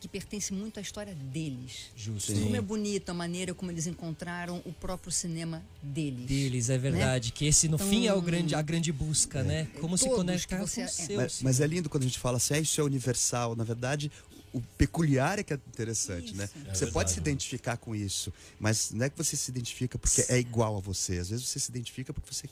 que 0.00 0.08
pertence 0.08 0.50
muito 0.54 0.78
à 0.78 0.80
história 0.80 1.14
deles. 1.14 1.90
Justo. 1.94 2.32
Como 2.32 2.56
é 2.56 2.60
bonita 2.62 3.12
a 3.12 3.14
maneira 3.14 3.52
como 3.52 3.70
eles 3.70 3.86
encontraram 3.86 4.62
o 4.64 4.72
próprio 4.72 5.12
cinema 5.12 5.62
deles. 5.82 6.24
Deles, 6.24 6.70
é 6.70 6.78
verdade. 6.78 7.32
Que 7.32 7.44
esse, 7.44 7.68
no 7.68 7.74
Então, 7.74 7.86
fim, 7.86 8.06
é 8.06 8.14
o 8.14 8.22
grande, 8.22 8.54
a 8.54 8.62
grande 8.62 8.90
busca, 8.92 9.42
né? 9.42 9.66
Como 9.78 9.98
se 9.98 10.04
Todos 10.04 10.16
conectar 10.20 10.56
que 10.58 10.62
você- 10.66 10.80
com 10.80 10.86
o 10.86 10.90
é. 10.90 11.06
seu. 11.06 11.16
Mas, 11.18 11.42
mas 11.42 11.60
é 11.60 11.66
lindo 11.66 11.90
quando 11.90 12.04
a 12.04 12.06
gente 12.06 12.18
fala 12.18 12.38
assim, 12.38 12.54
ah, 12.54 12.58
isso 12.58 12.80
é 12.80 12.84
universal. 12.84 13.54
Na 13.54 13.62
verdade, 13.62 14.10
o 14.54 14.62
peculiar 14.78 15.38
é 15.38 15.42
que 15.42 15.52
é 15.52 15.56
interessante, 15.56 16.34
né? 16.34 16.48
você 16.72 16.86
pode 16.86 17.10
se 17.10 17.18
identificar 17.18 17.76
com 17.76 17.94
isso, 17.94 18.32
mas 18.58 18.90
não 18.92 19.04
é 19.04 19.10
que 19.10 19.18
você 19.18 19.36
se 19.36 19.50
identifica 19.50 19.98
porque 19.98 20.24
é 20.30 20.38
igual 20.38 20.78
a 20.78 20.80
você. 20.80 21.18
Às 21.18 21.28
vezes 21.28 21.46
você 21.46 21.60
se 21.60 21.70
identifica 21.70 22.10
porque 22.14 22.32
você 22.34 22.48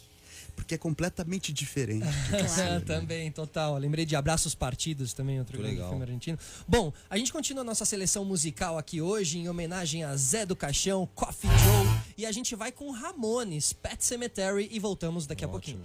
porque 0.59 0.75
é 0.75 0.79
completamente 0.79 1.53
diferente. 1.53 2.05
né? 2.05 2.81
também, 2.85 3.31
total. 3.31 3.79
Lembrei 3.79 4.05
de 4.05 4.17
Abraços 4.17 4.57
Partidos 4.57 5.13
também, 5.13 5.39
outro 5.39 5.57
grande 5.57 5.77
legal. 5.77 5.89
filme 5.89 6.03
argentino. 6.05 6.37
Bom, 6.67 6.93
a 7.09 7.17
gente 7.17 7.33
continua 7.33 7.63
a 7.63 7.65
nossa 7.65 7.85
seleção 7.85 8.25
musical 8.25 8.77
aqui 8.77 9.01
hoje 9.01 9.39
em 9.39 9.49
homenagem 9.49 10.03
a 10.03 10.17
Zé 10.17 10.45
do 10.45 10.57
Caixão, 10.57 11.09
Coffee 11.15 11.49
Joe. 11.49 12.01
E 12.17 12.27
a 12.27 12.33
gente 12.33 12.57
vai 12.57 12.73
com 12.73 12.91
Ramones, 12.91 13.73
Pet 13.73 14.05
Cemetery 14.05 14.69
e 14.73 14.81
voltamos 14.81 15.27
daqui 15.27 15.45
a 15.45 15.49
pouquinho. 15.49 15.83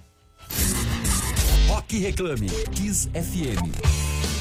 Rock 1.68 1.98
Reclame, 2.00 2.50
Kiss 2.76 3.10
FM. 3.10 4.33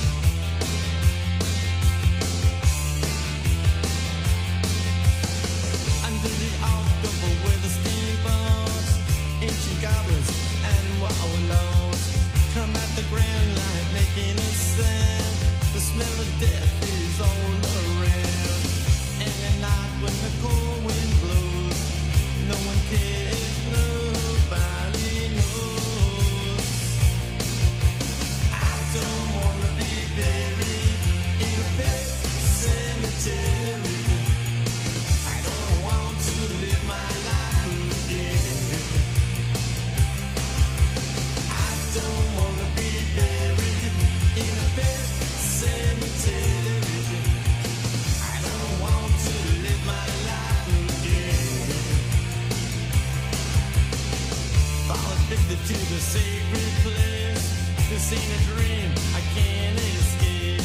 I 58.14 59.20
can't 59.34 59.78
escape. 59.78 60.60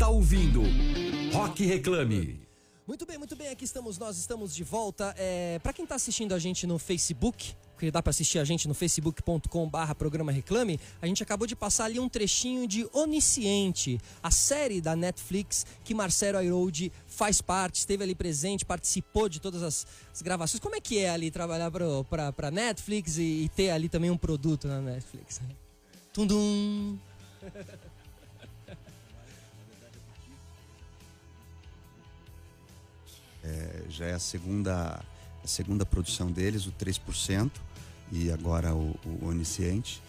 Ouvindo 0.04 0.62
Rock 1.32 1.64
Reclame. 1.64 2.38
Muito 2.86 3.06
bem, 3.06 3.16
muito 3.16 3.34
bem, 3.34 3.48
aqui 3.48 3.64
estamos 3.64 3.96
nós, 3.98 4.18
estamos 4.18 4.54
de 4.54 4.62
volta. 4.62 5.14
É, 5.16 5.58
para 5.60 5.72
quem 5.72 5.84
está 5.84 5.94
assistindo 5.94 6.34
a 6.34 6.38
gente 6.38 6.66
no 6.66 6.78
Facebook, 6.78 7.54
que 7.78 7.90
dá 7.90 8.02
para 8.02 8.10
assistir 8.10 8.38
a 8.38 8.44
gente 8.44 8.68
no 8.68 8.74
facebook.com 8.74 9.68
barra 9.68 9.94
programa 9.94 10.30
Reclame, 10.30 10.78
a 11.00 11.06
gente 11.06 11.22
acabou 11.22 11.46
de 11.46 11.56
passar 11.56 11.86
ali 11.86 11.98
um 11.98 12.08
trechinho 12.08 12.68
de 12.68 12.86
Onisciente, 12.92 13.98
a 14.22 14.30
série 14.30 14.80
da 14.80 14.94
Netflix 14.94 15.64
que 15.82 15.94
Marcelo 15.94 16.38
Airoldi 16.38 16.92
faz 17.06 17.40
parte, 17.40 17.76
esteve 17.76 18.04
ali 18.04 18.14
presente, 18.14 18.64
participou 18.64 19.28
de 19.28 19.40
todas 19.40 19.62
as, 19.62 19.86
as 20.12 20.20
gravações. 20.20 20.60
Como 20.60 20.76
é 20.76 20.80
que 20.80 20.98
é 20.98 21.08
ali 21.08 21.30
trabalhar 21.30 21.70
para 21.70 22.50
Netflix 22.50 23.16
e, 23.16 23.44
e 23.44 23.48
ter 23.48 23.70
ali 23.70 23.88
também 23.88 24.10
um 24.10 24.18
produto 24.18 24.68
na 24.68 24.80
Netflix? 24.80 25.40
Tundum! 26.12 26.98
É, 33.46 33.82
já 33.88 34.06
é 34.06 34.14
a 34.14 34.18
segunda, 34.18 35.00
a 35.44 35.46
segunda 35.46 35.86
produção 35.86 36.30
deles, 36.30 36.66
o 36.66 36.72
3%, 36.72 37.50
e 38.12 38.30
agora 38.30 38.74
o, 38.74 38.94
o 39.04 39.26
Onisciente. 39.28 40.02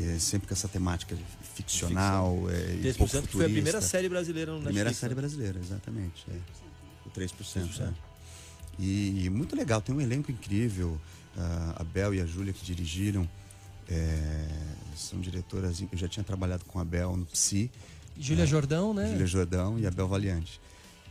É, 0.00 0.16
sempre 0.18 0.46
com 0.46 0.54
essa 0.54 0.68
temática 0.68 1.16
ficcional. 1.54 2.48
É, 2.50 2.76
e 2.76 2.82
10% 2.92 2.96
pouco 2.96 3.22
que 3.22 3.32
foi 3.32 3.46
a 3.46 3.48
primeira 3.48 3.80
série 3.80 4.08
brasileira 4.08 4.52
no 4.52 4.58
Primeira 4.62 4.90
Netflix. 4.90 4.98
série 5.00 5.14
né? 5.14 5.20
brasileira, 5.20 5.58
exatamente. 5.58 6.24
É. 6.30 6.38
O 7.04 7.10
3%. 7.10 7.80
é. 7.80 7.92
E, 8.78 9.24
e 9.24 9.30
muito 9.30 9.56
legal, 9.56 9.80
tem 9.80 9.92
um 9.94 10.00
elenco 10.00 10.30
incrível. 10.30 10.96
a 11.76 11.82
Bel 11.82 12.14
e 12.14 12.20
a 12.20 12.26
Júlia 12.26 12.52
que 12.52 12.64
dirigiram. 12.64 13.28
é, 13.90 14.46
são 14.94 15.20
diretoras. 15.20 15.80
Eu 15.80 15.88
já 15.98 16.08
tinha 16.08 16.24
trabalhado 16.24 16.64
com 16.64 16.78
a 16.78 16.84
Bel 16.84 17.16
no 17.16 17.24
Psi. 17.26 17.70
Júlia 18.18 18.46
Jordão, 18.46 18.92
né? 18.92 19.10
Júlia 19.10 19.26
Jordão 19.26 19.78
e 19.78 19.86
a 19.86 19.90
Bel 19.90 20.08
Valiante. 20.08 20.60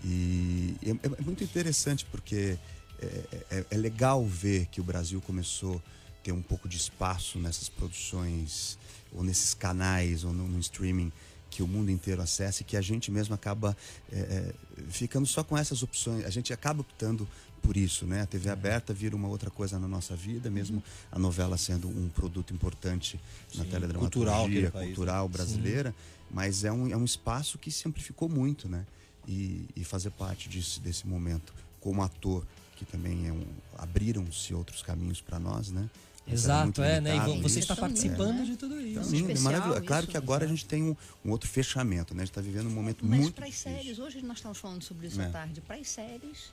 E 0.04 0.76
é, 0.84 0.90
é 0.90 1.22
muito 1.24 1.44
interessante 1.44 2.06
porque 2.06 2.58
é, 3.00 3.44
é- 3.52 3.66
é 3.72 3.78
legal 3.78 4.26
ver 4.26 4.66
que 4.68 4.80
o 4.82 4.84
Brasil 4.84 5.22
começou 5.22 5.78
a 5.78 6.24
ter 6.24 6.32
um 6.32 6.42
pouco 6.42 6.68
de 6.68 6.78
espaço 6.78 7.40
nessas 7.40 7.70
produções, 7.70 8.78
ou 9.14 9.24
nesses 9.24 9.54
canais, 9.54 10.24
ou 10.24 10.34
no, 10.34 10.48
no 10.48 10.60
streaming 10.60 11.12
que 11.50 11.64
o 11.64 11.68
mundo 11.68 11.90
inteiro 11.90 12.22
acessa 12.22 12.62
e 12.62 12.66
que 12.66 12.76
a 12.78 12.82
gente 12.82 13.10
mesmo 13.10 13.34
acaba 13.34 13.76
é, 14.12 14.18
é, 14.20 14.54
ficando 14.90 15.26
só 15.26 15.44
com 15.44 15.58
essas 15.58 15.82
opções. 15.82 16.26
A 16.26 16.30
gente 16.30 16.52
acaba 16.54 16.82
optando 16.82 17.28
por 17.64 17.76
isso, 17.76 18.06
né? 18.06 18.22
A 18.22 18.26
TV 18.26 18.50
aberta 18.50 18.94
vira 18.94 19.16
uma 19.16 19.28
outra 19.28 19.50
coisa 19.50 19.80
na 19.80 19.88
nossa 19.88 20.16
vida, 20.16 20.50
mesmo 20.52 20.84
a 21.12 21.18
novela 21.18 21.58
sendo 21.58 21.88
um 21.88 22.10
produto 22.10 22.54
importante 22.54 23.20
na 23.56 23.64
Sim, 23.64 23.70
teledramaturgia 23.70 24.12
cultural 24.12 24.44
país, 24.44 24.72
né? 24.72 24.72
cultural 24.96 25.30
brasileira, 25.30 25.96
mas 26.30 26.64
é 26.64 26.72
um, 26.72 26.88
é 26.92 26.96
um 26.98 27.06
espaço 27.06 27.58
que 27.58 27.72
se 27.72 27.88
amplificou 27.88 28.30
muito, 28.30 28.70
né? 28.70 28.86
E, 29.28 29.68
e 29.76 29.84
fazer 29.84 30.10
parte 30.12 30.48
disso, 30.48 30.80
desse 30.80 31.06
momento 31.06 31.54
como 31.82 32.02
ator, 32.02 32.46
que 32.78 32.86
também 32.86 33.28
é 33.28 33.32
um, 33.32 33.46
abriram-se 33.78 34.54
outros 34.54 34.82
caminhos 34.82 35.20
para 35.22 35.38
nós, 35.40 35.70
né? 35.72 35.90
Era 36.26 36.34
Exato, 36.36 36.84
é, 36.84 37.00
né? 37.00 37.16
E 37.16 37.42
você 37.42 37.60
está 37.60 37.74
Isso, 37.74 37.82
participando 37.82 38.38
né? 38.40 38.44
de 38.46 38.58
tudo 38.58 38.80
isso. 38.82 39.00
Então, 39.00 39.10
lindo, 39.12 39.32
é 39.32 39.40
maravilhoso. 39.40 39.82
Claro 39.84 40.04
isso, 40.04 40.12
que 40.12 40.18
agora 40.18 40.44
a 40.44 40.46
exato. 40.46 40.58
gente 40.58 40.66
tem 40.68 40.84
um, 40.84 40.96
um 41.26 41.32
outro 41.32 41.50
fechamento, 41.50 42.14
né? 42.14 42.24
A 42.24 42.26
gente 42.26 42.32
está 42.32 42.42
vivendo 42.42 42.68
um 42.68 42.72
momento 42.72 43.06
Mas 43.06 43.20
muito 43.20 43.34
para 43.36 43.46
as 43.46 43.52
difícil. 43.52 43.72
séries, 43.72 44.00
hoje 44.00 44.22
nós 44.22 44.38
estamos 44.38 44.58
falando 44.58 44.84
sobre 44.84 45.08
isso 45.08 45.22
É. 45.22 45.26
à 45.26 45.30
tarde. 45.30 45.62
Para 45.62 45.78
as 45.78 45.88
séries, 45.88 46.52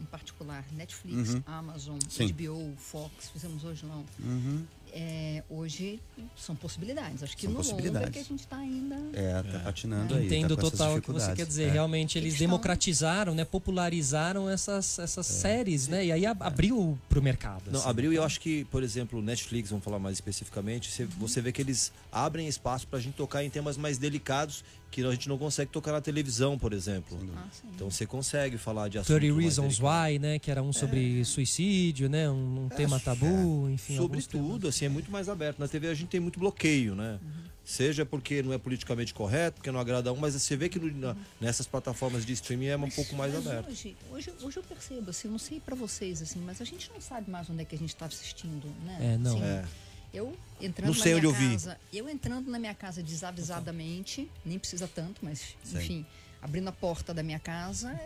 em 0.00 0.04
particular, 0.04 0.64
Netflix, 0.72 1.34
Uhum. 1.34 1.42
Amazon, 1.46 1.98
Sim. 2.08 2.28
HBO, 2.32 2.74
Fox, 2.76 3.30
fizemos 3.32 3.64
hoje 3.64 3.84
não. 3.86 4.04
Uhum. 4.20 4.64
É, 4.92 5.42
hoje 5.50 6.00
são 6.36 6.54
possibilidades. 6.56 7.22
Acho 7.22 7.36
que 7.36 7.42
São 7.42 7.52
no 7.52 7.58
longo 7.58 7.68
é 7.68 7.72
possibilidades. 7.72 8.10
que 8.12 8.18
a 8.18 8.22
gente 8.22 8.40
está 8.40 8.56
ainda. 8.56 8.96
É, 9.12 9.42
tá 9.42 9.58
patinando 9.60 10.14
aí. 10.14 10.26
Entendo 10.26 10.56
tá 10.56 10.62
total 10.62 10.96
o 10.96 11.02
que 11.02 11.10
você 11.12 11.32
quer 11.34 11.46
dizer. 11.46 11.64
É. 11.68 11.70
Realmente 11.70 12.16
eles 12.18 12.36
democratizaram, 12.38 13.34
né? 13.34 13.44
Popularizaram 13.44 14.48
essas, 14.48 14.98
essas 14.98 15.26
séries, 15.26 15.88
né? 15.88 16.06
E 16.06 16.12
aí 16.12 16.26
ab- 16.26 16.42
abriu 16.42 16.98
pro 17.08 17.22
mercado. 17.22 17.70
Não, 17.70 17.80
assim. 17.80 17.88
abriu 17.88 18.12
e 18.12 18.16
eu 18.16 18.24
acho 18.24 18.40
que, 18.40 18.64
por 18.66 18.82
exemplo, 18.82 19.18
o 19.18 19.22
Netflix, 19.22 19.70
vamos 19.70 19.84
falar 19.84 19.98
mais 19.98 20.16
especificamente, 20.16 20.90
você, 20.90 21.04
você 21.04 21.40
vê 21.40 21.52
que 21.52 21.60
eles 21.62 21.92
abrem 22.10 22.48
espaço 22.48 22.86
pra 22.86 22.98
gente 22.98 23.14
tocar 23.14 23.44
em 23.44 23.50
temas 23.50 23.76
mais 23.76 23.98
delicados 23.98 24.64
que 24.90 25.04
a 25.04 25.10
gente 25.10 25.28
não 25.28 25.36
consegue 25.38 25.70
tocar 25.70 25.92
na 25.92 26.00
televisão, 26.00 26.58
por 26.58 26.72
exemplo. 26.72 27.18
Ah, 27.36 27.46
sim. 27.52 27.68
Então 27.74 27.90
você 27.90 28.06
consegue 28.06 28.56
falar 28.58 28.88
de 28.88 28.98
assuntos 28.98 29.20
30 29.20 29.34
mais 29.34 29.44
Reasons. 29.58 29.78
Why, 29.80 30.18
né? 30.18 30.38
Que 30.38 30.50
era 30.50 30.62
um 30.62 30.72
sobre 30.72 31.24
suicídio, 31.24 32.08
né? 32.08 32.28
Um, 32.30 32.64
um 32.64 32.68
tema 32.68 32.98
tabu, 32.98 33.68
enfim. 33.70 33.96
Sobre 33.96 34.22
tudo, 34.22 34.68
assim, 34.68 34.86
é 34.86 34.88
muito 34.88 35.10
mais 35.10 35.28
aberto. 35.28 35.58
Na 35.58 35.68
TV 35.68 35.88
a 35.88 35.94
gente 35.94 36.08
tem 36.08 36.20
muito 36.20 36.38
bloqueio, 36.38 36.94
né? 36.94 37.18
Uhum. 37.22 37.48
Seja 37.64 38.06
porque 38.06 38.42
não 38.42 38.50
é 38.54 38.56
politicamente 38.56 39.12
correto, 39.12 39.56
porque 39.56 39.70
não 39.70 39.78
agrada 39.78 40.08
a 40.08 40.12
um, 40.14 40.16
mas 40.16 40.32
você 40.32 40.56
vê 40.56 40.70
que 40.70 40.78
no- 40.78 40.90
na- 40.90 41.14
nessas 41.38 41.66
plataformas 41.66 42.24
de 42.24 42.32
streaming 42.32 42.66
é 42.68 42.76
um 42.78 42.88
pouco 42.88 43.14
mais 43.14 43.34
Mas 43.34 43.46
aberto. 43.46 43.68
Hoje, 43.68 43.94
hoje, 44.10 44.32
hoje 44.42 44.56
eu 44.56 44.62
percebo, 44.62 45.10
assim, 45.10 45.28
eu 45.28 45.32
não 45.32 45.38
sei 45.38 45.60
para 45.60 45.76
vocês, 45.76 46.22
assim, 46.22 46.40
mas 46.40 46.62
a 46.62 46.64
gente 46.64 46.90
não 46.94 46.98
sabe 46.98 47.30
mais 47.30 47.50
onde 47.50 47.60
é 47.60 47.64
que 47.66 47.74
a 47.74 47.78
gente 47.78 47.90
está 47.90 48.06
assistindo, 48.06 48.66
né? 48.86 49.12
É, 49.14 49.18
não. 49.18 49.36
Assim, 49.36 49.44
É. 49.44 49.64
Eu 50.12 50.36
entrando 50.60 50.88
Não 50.88 50.94
sei 50.94 51.14
na 51.14 51.20
minha 51.20 51.32
eu 51.32 51.52
casa, 51.52 51.80
eu 51.92 52.08
entrando 52.08 52.50
na 52.50 52.58
minha 52.58 52.74
casa 52.74 53.02
desavisadamente, 53.02 54.30
nem 54.44 54.58
precisa 54.58 54.88
tanto, 54.88 55.24
mas 55.24 55.54
Sim. 55.62 55.78
enfim, 55.78 56.06
abrindo 56.40 56.68
a 56.68 56.72
porta 56.72 57.12
da 57.12 57.22
minha 57.22 57.38
casa, 57.38 57.98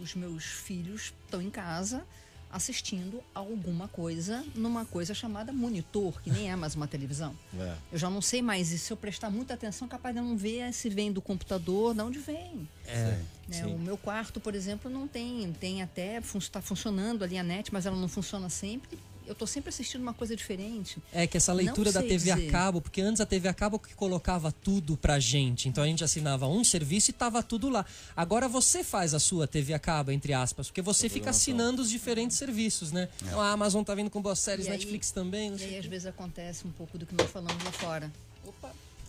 os 0.00 0.14
meus 0.14 0.44
filhos 0.44 1.12
estão 1.24 1.42
em 1.42 1.50
casa 1.50 2.04
assistindo 2.52 3.22
a 3.34 3.38
alguma 3.38 3.88
coisa 3.88 4.44
numa 4.54 4.84
coisa 4.84 5.14
chamada 5.14 5.52
monitor, 5.52 6.20
que 6.20 6.30
nem 6.30 6.50
é 6.50 6.54
mais 6.54 6.74
uma 6.74 6.86
televisão. 6.86 7.34
É. 7.62 7.76
Eu 7.92 7.98
já 7.98 8.10
não 8.10 8.20
sei 8.20 8.42
mais, 8.42 8.72
e 8.72 8.78
se 8.78 8.92
eu 8.92 8.96
prestar 8.96 9.30
muita 9.30 9.54
atenção, 9.54 9.86
capaz 9.86 10.14
de 10.14 10.20
eu 10.20 10.24
não 10.24 10.36
ver 10.36 10.72
se 10.72 10.88
vem 10.88 11.12
do 11.12 11.22
computador, 11.22 11.94
de 11.94 12.00
onde 12.00 12.18
vem. 12.18 12.68
É. 12.86 13.20
Né. 13.46 13.66
O 13.66 13.78
meu 13.78 13.96
quarto, 13.96 14.40
por 14.40 14.54
exemplo, 14.54 14.90
não 14.90 15.06
tem, 15.06 15.52
tem 15.60 15.82
até 15.82 16.18
está 16.18 16.60
funcionando 16.60 17.22
ali 17.22 17.38
a 17.38 17.42
net, 17.42 17.72
mas 17.72 17.86
ela 17.86 17.96
não 17.96 18.08
funciona 18.08 18.48
sempre. 18.48 18.98
Eu 19.26 19.32
estou 19.32 19.46
sempre 19.46 19.68
assistindo 19.70 20.02
uma 20.02 20.12
coisa 20.14 20.34
diferente. 20.36 20.98
É 21.12 21.26
que 21.26 21.36
essa 21.36 21.52
leitura 21.52 21.90
da 21.92 22.02
TV 22.02 22.30
a 22.30 22.36
dizer. 22.36 22.50
cabo, 22.50 22.80
porque 22.80 23.00
antes 23.00 23.20
a 23.20 23.26
TV 23.26 23.48
a 23.48 23.54
cabo 23.54 23.78
que 23.78 23.94
colocava 23.94 24.50
tudo 24.52 24.96
pra 24.96 25.18
gente. 25.20 25.68
Então 25.68 25.82
a 25.84 25.86
gente 25.86 26.02
assinava 26.04 26.46
um 26.48 26.62
serviço 26.64 27.10
e 27.10 27.14
tava 27.14 27.42
tudo 27.42 27.68
lá. 27.68 27.84
Agora 28.16 28.48
você 28.48 28.82
faz 28.84 29.14
a 29.14 29.18
sua 29.18 29.46
TV 29.46 29.72
a 29.74 29.78
cabo, 29.78 30.10
entre 30.10 30.32
aspas, 30.32 30.68
porque 30.68 30.82
você 30.82 31.08
fica 31.08 31.30
assinando 31.30 31.82
os 31.82 31.88
diferentes 31.90 32.36
serviços, 32.36 32.92
né? 32.92 33.08
Então 33.22 33.40
a 33.40 33.50
Amazon 33.50 33.82
tá 33.82 33.94
vindo 33.94 34.10
com 34.10 34.20
boas 34.20 34.38
séries, 34.38 34.66
E 34.66 34.70
aí- 34.70 34.76
Netflix 34.78 35.10
também, 35.10 35.50
não 35.50 35.58
E 35.58 35.64
aí, 35.64 35.78
às 35.78 35.86
vezes, 35.86 36.06
acontece 36.06 36.66
um 36.66 36.70
pouco 36.72 36.98
do 36.98 37.06
que 37.06 37.14
nós 37.14 37.30
falamos 37.30 37.62
lá 37.64 37.72
fora. 37.72 38.12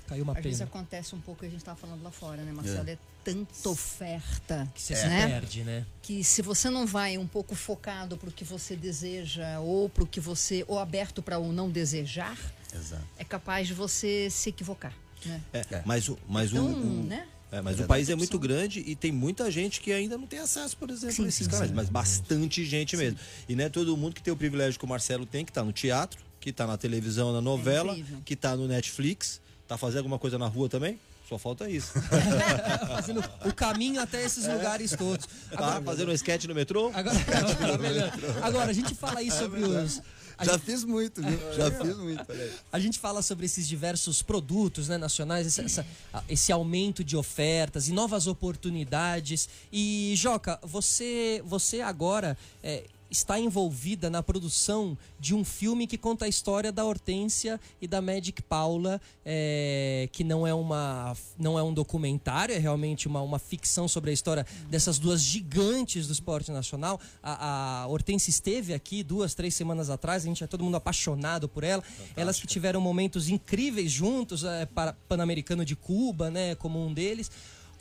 Caiu 0.07 0.23
uma 0.23 0.33
Às 0.37 0.43
vezes 0.43 0.59
pena. 0.59 0.69
acontece 0.69 1.15
um 1.15 1.21
pouco 1.21 1.39
o 1.39 1.41
que 1.41 1.45
a 1.45 1.49
gente 1.49 1.59
estava 1.59 1.77
falando 1.79 2.03
lá 2.03 2.11
fora, 2.11 2.41
né, 2.43 2.51
Marcelo? 2.51 2.89
É, 2.89 2.97
tanta 3.23 3.69
oferta. 3.69 4.69
Que 4.75 4.81
você 4.81 4.95
se 4.95 5.07
né? 5.07 5.27
perde, 5.27 5.63
né? 5.63 5.85
que 6.01 6.23
se 6.23 6.41
você 6.41 6.69
não 6.69 6.85
vai 6.85 7.17
um 7.17 7.25
pouco 7.27 7.55
focado 7.55 8.17
para 8.17 8.27
o 8.29 8.31
que 8.31 8.43
você 8.43 8.75
deseja 8.75 9.59
ou 9.59 9.87
para 9.87 10.03
o 10.03 10.07
que 10.07 10.19
você 10.19 10.65
ou 10.67 10.77
aberto 10.77 11.21
para 11.21 11.39
o 11.39 11.53
não 11.53 11.69
desejar, 11.69 12.37
Exato. 12.75 13.03
é 13.17 13.23
capaz 13.23 13.67
de 13.67 13.73
você 13.73 14.27
se 14.29 14.49
equivocar, 14.49 14.93
né? 15.25 15.41
É, 15.53 15.81
Mas, 15.85 16.09
o, 16.09 16.17
mas, 16.27 16.51
o, 16.51 16.55
Então, 16.57 16.65
o- 16.73 17.03
né? 17.05 17.25
é, 17.49 17.61
mas 17.61 17.79
o 17.79 17.85
país 17.85 18.09
é 18.09 18.15
muito 18.15 18.37
grande 18.37 18.81
e 18.85 18.95
tem 18.97 19.11
muita 19.11 19.49
gente 19.49 19.79
que 19.79 19.93
ainda 19.93 20.17
não 20.17 20.27
tem 20.27 20.39
acesso, 20.39 20.75
por 20.75 20.89
exemplo, 20.89 21.15
Sim, 21.15 21.25
a 21.25 21.27
esses 21.29 21.45
sim, 21.45 21.49
canais, 21.51 21.69
sim. 21.69 21.75
mas 21.75 21.87
bastante 21.87 22.65
gente 22.65 22.97
mesmo. 22.97 23.17
E 23.47 23.55
não 23.55 23.63
é 23.63 23.69
todo 23.69 23.95
mundo 23.95 24.13
que 24.15 24.21
tem 24.21 24.33
o 24.33 24.37
privilégio 24.37 24.77
que 24.77 24.85
o 24.85 24.89
Marcelo 24.89 25.25
tem, 25.25 25.45
que 25.45 25.51
tá 25.53 25.63
no 25.63 25.71
teatro, 25.71 26.21
que 26.41 26.51
tá 26.51 26.67
na 26.67 26.75
televisão, 26.77 27.31
na 27.31 27.39
novela, 27.39 27.93
incrível. 27.93 28.21
que 28.25 28.35
tá 28.35 28.53
no 28.57 28.67
Netflix, 28.67 29.39
tá 29.67 29.77
fazendo 29.77 29.99
alguma 29.99 30.19
coisa 30.19 30.37
na 30.37 30.47
rua 30.47 30.67
também? 30.69 30.99
Só 31.27 31.37
falta 31.37 31.69
isso. 31.69 31.93
Fazendo 32.87 33.23
o 33.45 33.53
caminho 33.53 34.01
até 34.01 34.23
esses 34.23 34.45
lugares 34.45 34.91
todos. 34.91 35.25
tá 35.51 35.81
fazendo 35.81 36.09
um 36.11 36.13
sketch 36.13 36.45
no 36.45 36.53
metrô? 36.53 36.91
Agora, 36.93 37.15
tá. 37.23 38.45
Agora, 38.45 38.69
a 38.69 38.73
gente 38.73 38.93
fala 38.93 39.19
aí 39.19 39.31
sobre 39.31 39.63
os. 39.63 40.01
a 40.37 40.43
Já 40.45 40.51
gente- 40.53 40.61
fiz 40.65 40.83
muito, 40.83 41.21
viu? 41.23 41.39
Já 41.55 41.71
fiz 41.71 41.97
muito. 41.97 42.25
Olha 42.29 42.43
aí. 42.43 42.51
A 42.73 42.79
gente 42.79 42.99
fala 42.99 43.21
sobre 43.21 43.45
esses 43.45 43.65
diversos 43.67 44.21
produtos 44.21 44.89
né, 44.89 44.97
nacionais, 44.97 45.47
esse, 45.47 45.61
essa- 45.61 45.85
esse 46.27 46.51
aumento 46.51 47.03
de 47.05 47.15
ofertas 47.15 47.87
e 47.87 47.93
novas 47.93 48.27
oportunidades. 48.27 49.47
E, 49.71 50.13
Joca, 50.17 50.59
você, 50.61 51.41
você 51.45 51.79
agora 51.81 52.37
é, 52.61 52.83
está 53.13 53.39
envolvida 53.39 54.09
na 54.09 54.23
produção 54.23 54.97
de 55.19 55.35
um 55.35 55.45
filme 55.45 55.85
que 55.85 55.97
conta 55.97 56.25
a 56.25 56.27
história 56.27 56.71
da 56.71 56.83
Hortência 56.83 57.59
e 57.79 57.87
da 57.87 58.01
Magic 58.01 58.41
Paula, 58.41 58.99
é, 59.23 60.09
que 60.11 60.23
não 60.23 60.45
é, 60.45 60.53
uma, 60.53 61.15
não 61.37 61.57
é 61.57 61.63
um 61.63 61.71
documentário, 61.71 62.55
é 62.55 62.57
realmente 62.57 63.07
uma, 63.07 63.21
uma 63.21 63.37
ficção 63.37 63.87
sobre 63.87 64.09
a 64.09 64.13
história 64.13 64.45
dessas 64.67 64.97
duas 64.97 65.21
gigantes 65.21 66.07
do 66.07 66.13
esporte 66.13 66.51
nacional. 66.51 66.99
A, 67.21 67.83
a 67.83 67.87
Hortência 67.87 68.31
esteve 68.31 68.73
aqui 68.73 69.03
duas, 69.03 69.35
três 69.35 69.53
semanas 69.53 69.91
atrás, 69.91 70.23
a 70.23 70.25
gente 70.25 70.43
é 70.43 70.47
todo 70.47 70.63
mundo 70.63 70.75
apaixonado 70.75 71.47
por 71.47 71.63
ela. 71.63 71.83
Elas 72.15 72.39
que 72.39 72.47
tiveram 72.47 72.81
momentos 72.81 73.29
incríveis 73.29 73.91
juntos, 73.91 74.43
é, 74.43 74.65
para 74.65 74.93
Pan-Americano 75.07 75.63
de 75.63 75.75
Cuba, 75.75 76.31
né, 76.31 76.55
como 76.55 76.83
um 76.83 76.91
deles. 76.91 77.29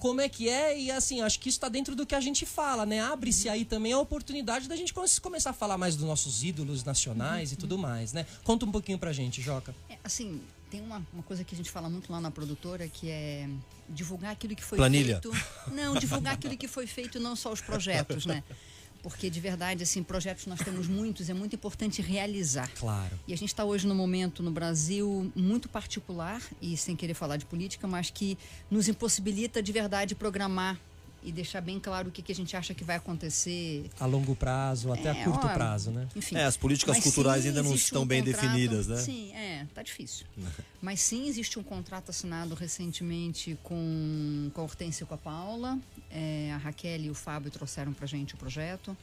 Como 0.02 0.20
é 0.20 0.28
que 0.28 0.48
é? 0.48 0.76
E 0.76 0.90
assim, 0.90 1.20
acho 1.20 1.38
que 1.38 1.48
isso 1.48 1.58
está 1.58 1.68
dentro 1.68 1.94
do 1.94 2.04
que 2.04 2.12
a 2.12 2.20
gente 2.20 2.44
fala, 2.44 2.84
né? 2.84 3.00
Abre-se 3.00 3.48
aí 3.48 3.64
também 3.64 3.92
a 3.92 3.98
oportunidade 4.00 4.68
da 4.68 4.74
gente 4.74 4.92
come- 4.92 5.06
começar 5.20 5.50
a 5.50 5.52
falar 5.52 5.78
mais 5.78 5.94
dos 5.94 6.04
nossos 6.04 6.42
ídolos 6.42 6.82
nacionais 6.82 7.52
e 7.52 7.56
tudo 7.56 7.78
mais, 7.78 8.12
né? 8.12 8.26
Conta 8.42 8.66
um 8.66 8.72
pouquinho 8.72 8.98
pra 8.98 9.12
gente, 9.12 9.40
Joca. 9.40 9.72
É, 9.88 9.96
assim, 10.02 10.42
tem 10.68 10.80
uma, 10.80 11.06
uma 11.12 11.22
coisa 11.22 11.44
que 11.44 11.54
a 11.54 11.56
gente 11.56 11.70
fala 11.70 11.88
muito 11.88 12.10
lá 12.10 12.20
na 12.20 12.32
produtora 12.32 12.88
que 12.88 13.08
é 13.10 13.48
divulgar 13.88 14.32
aquilo 14.32 14.56
que 14.56 14.64
foi 14.64 14.76
Planilha. 14.76 15.20
feito. 15.22 15.30
Não, 15.70 15.94
divulgar 15.94 16.34
aquilo 16.34 16.56
que 16.56 16.66
foi 16.66 16.88
feito, 16.88 17.20
não 17.20 17.36
só 17.36 17.52
os 17.52 17.60
projetos, 17.60 18.26
né? 18.26 18.42
Porque 19.02 19.28
de 19.28 19.40
verdade, 19.40 19.82
assim, 19.82 20.02
projetos 20.02 20.46
nós 20.46 20.60
temos 20.60 20.86
muitos, 20.86 21.28
é 21.28 21.34
muito 21.34 21.56
importante 21.56 22.00
realizar. 22.00 22.70
Claro. 22.78 23.18
E 23.26 23.32
a 23.32 23.36
gente 23.36 23.48
está 23.48 23.64
hoje 23.64 23.86
num 23.86 23.94
momento 23.94 24.42
no 24.42 24.50
Brasil 24.50 25.32
muito 25.34 25.68
particular, 25.68 26.40
e 26.60 26.76
sem 26.76 26.94
querer 26.94 27.14
falar 27.14 27.36
de 27.36 27.44
política, 27.44 27.88
mas 27.88 28.10
que 28.10 28.38
nos 28.70 28.88
impossibilita 28.88 29.62
de 29.62 29.72
verdade 29.72 30.14
programar 30.14 30.78
e 31.24 31.30
deixar 31.30 31.60
bem 31.60 31.78
claro 31.78 32.08
o 32.08 32.12
que, 32.12 32.20
que 32.22 32.32
a 32.32 32.34
gente 32.34 32.56
acha 32.56 32.74
que 32.74 32.82
vai 32.82 32.96
acontecer. 32.96 33.88
A 34.00 34.06
longo 34.06 34.34
prazo, 34.34 34.92
até 34.92 35.10
a 35.10 35.16
É, 35.16 35.24
curto 35.24 35.46
ó, 35.46 35.52
prazo, 35.52 35.90
né? 35.90 36.08
Enfim. 36.16 36.36
É, 36.36 36.44
as 36.44 36.56
políticas 36.56 36.96
Mas 36.96 37.04
culturais 37.04 37.42
sim, 37.42 37.48
ainda 37.48 37.62
não 37.62 37.74
estão 37.74 38.02
um 38.02 38.06
bem 38.06 38.24
contrato- 38.24 38.42
definidas, 38.42 38.86
né? 38.88 38.96
Sim, 38.96 39.32
é, 39.32 39.66
tá 39.74 39.82
difícil. 39.82 40.26
Mas 40.82 41.00
sim, 41.00 41.28
existe 41.28 41.58
um 41.58 41.62
contrato 41.62 42.10
assinado 42.10 42.54
recentemente 42.54 43.56
com, 43.62 44.50
com 44.52 44.60
a 44.60 44.64
Hortência 44.64 45.04
e 45.04 45.06
com 45.06 45.14
a 45.14 45.18
Paula. 45.18 45.78
É, 46.10 46.50
a 46.52 46.56
Raquel 46.58 47.00
e 47.00 47.10
o 47.10 47.14
Fábio 47.14 47.50
trouxeram 47.50 47.92
pra 47.92 48.06
gente 48.06 48.34
o 48.34 48.36
projeto. 48.36 48.96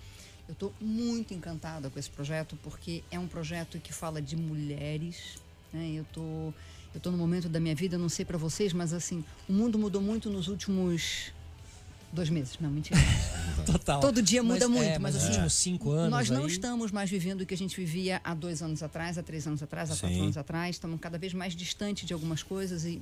Eu 0.48 0.54
estou 0.54 0.74
muito 0.82 1.34
encantada 1.34 1.90
com 1.90 1.98
esse 2.00 2.10
projeto, 2.10 2.58
porque 2.64 3.04
é 3.12 3.18
um 3.20 3.28
projeto 3.28 3.80
que 3.80 3.94
fala 3.94 4.22
de 4.22 4.36
mulheres. 4.36 5.36
Né? 5.72 5.92
Eu 5.96 6.06
tô, 6.12 6.54
eu 6.94 7.00
tô 7.00 7.12
no 7.12 7.18
momento 7.18 7.48
da 7.48 7.60
minha 7.60 7.76
vida, 7.76 7.98
não 7.98 8.10
sei 8.10 8.26
para 8.26 8.38
vocês, 8.38 8.74
mas 8.74 8.92
assim, 8.94 9.24
o 9.48 9.54
mundo 9.54 9.78
mudou 9.80 10.02
muito 10.02 10.30
nos 10.30 10.48
últimos 10.48 11.32
dois 12.12 12.30
meses. 12.30 12.58
Não, 12.60 12.70
mentira. 12.70 13.00
Total. 13.66 14.00
Todo 14.00 14.22
dia 14.22 14.42
muda 14.42 14.68
Mas, 14.68 14.78
muito, 14.78 14.90
é, 14.92 15.00
mas 15.00 15.14
nos 15.16 15.24
assim, 15.24 15.32
últimos 15.34 15.54
cinco 15.54 15.92
anos 15.92 16.10
Nós 16.12 16.30
não 16.30 16.44
aí- 16.46 16.52
estamos 16.52 16.92
mais 16.92 17.10
vivendo 17.10 17.42
o 17.42 17.46
que 17.46 17.54
a 17.54 17.58
gente 17.58 17.76
vivia 17.76 18.20
há 18.24 18.34
dois 18.34 18.62
anos 18.62 18.82
atrás, 18.82 19.18
há 19.18 19.24
três 19.24 19.46
anos 19.46 19.62
atrás, 19.62 19.92
há 19.92 19.96
quatro 19.96 20.16
Sim. 20.16 20.24
anos 20.24 20.38
atrás. 20.38 20.76
Estamos 20.76 21.00
cada 21.00 21.18
vez 21.18 21.34
mais 21.34 21.56
distante 21.56 22.06
de 22.06 22.14
algumas 22.14 22.42
coisas 22.42 22.86
e, 22.86 23.02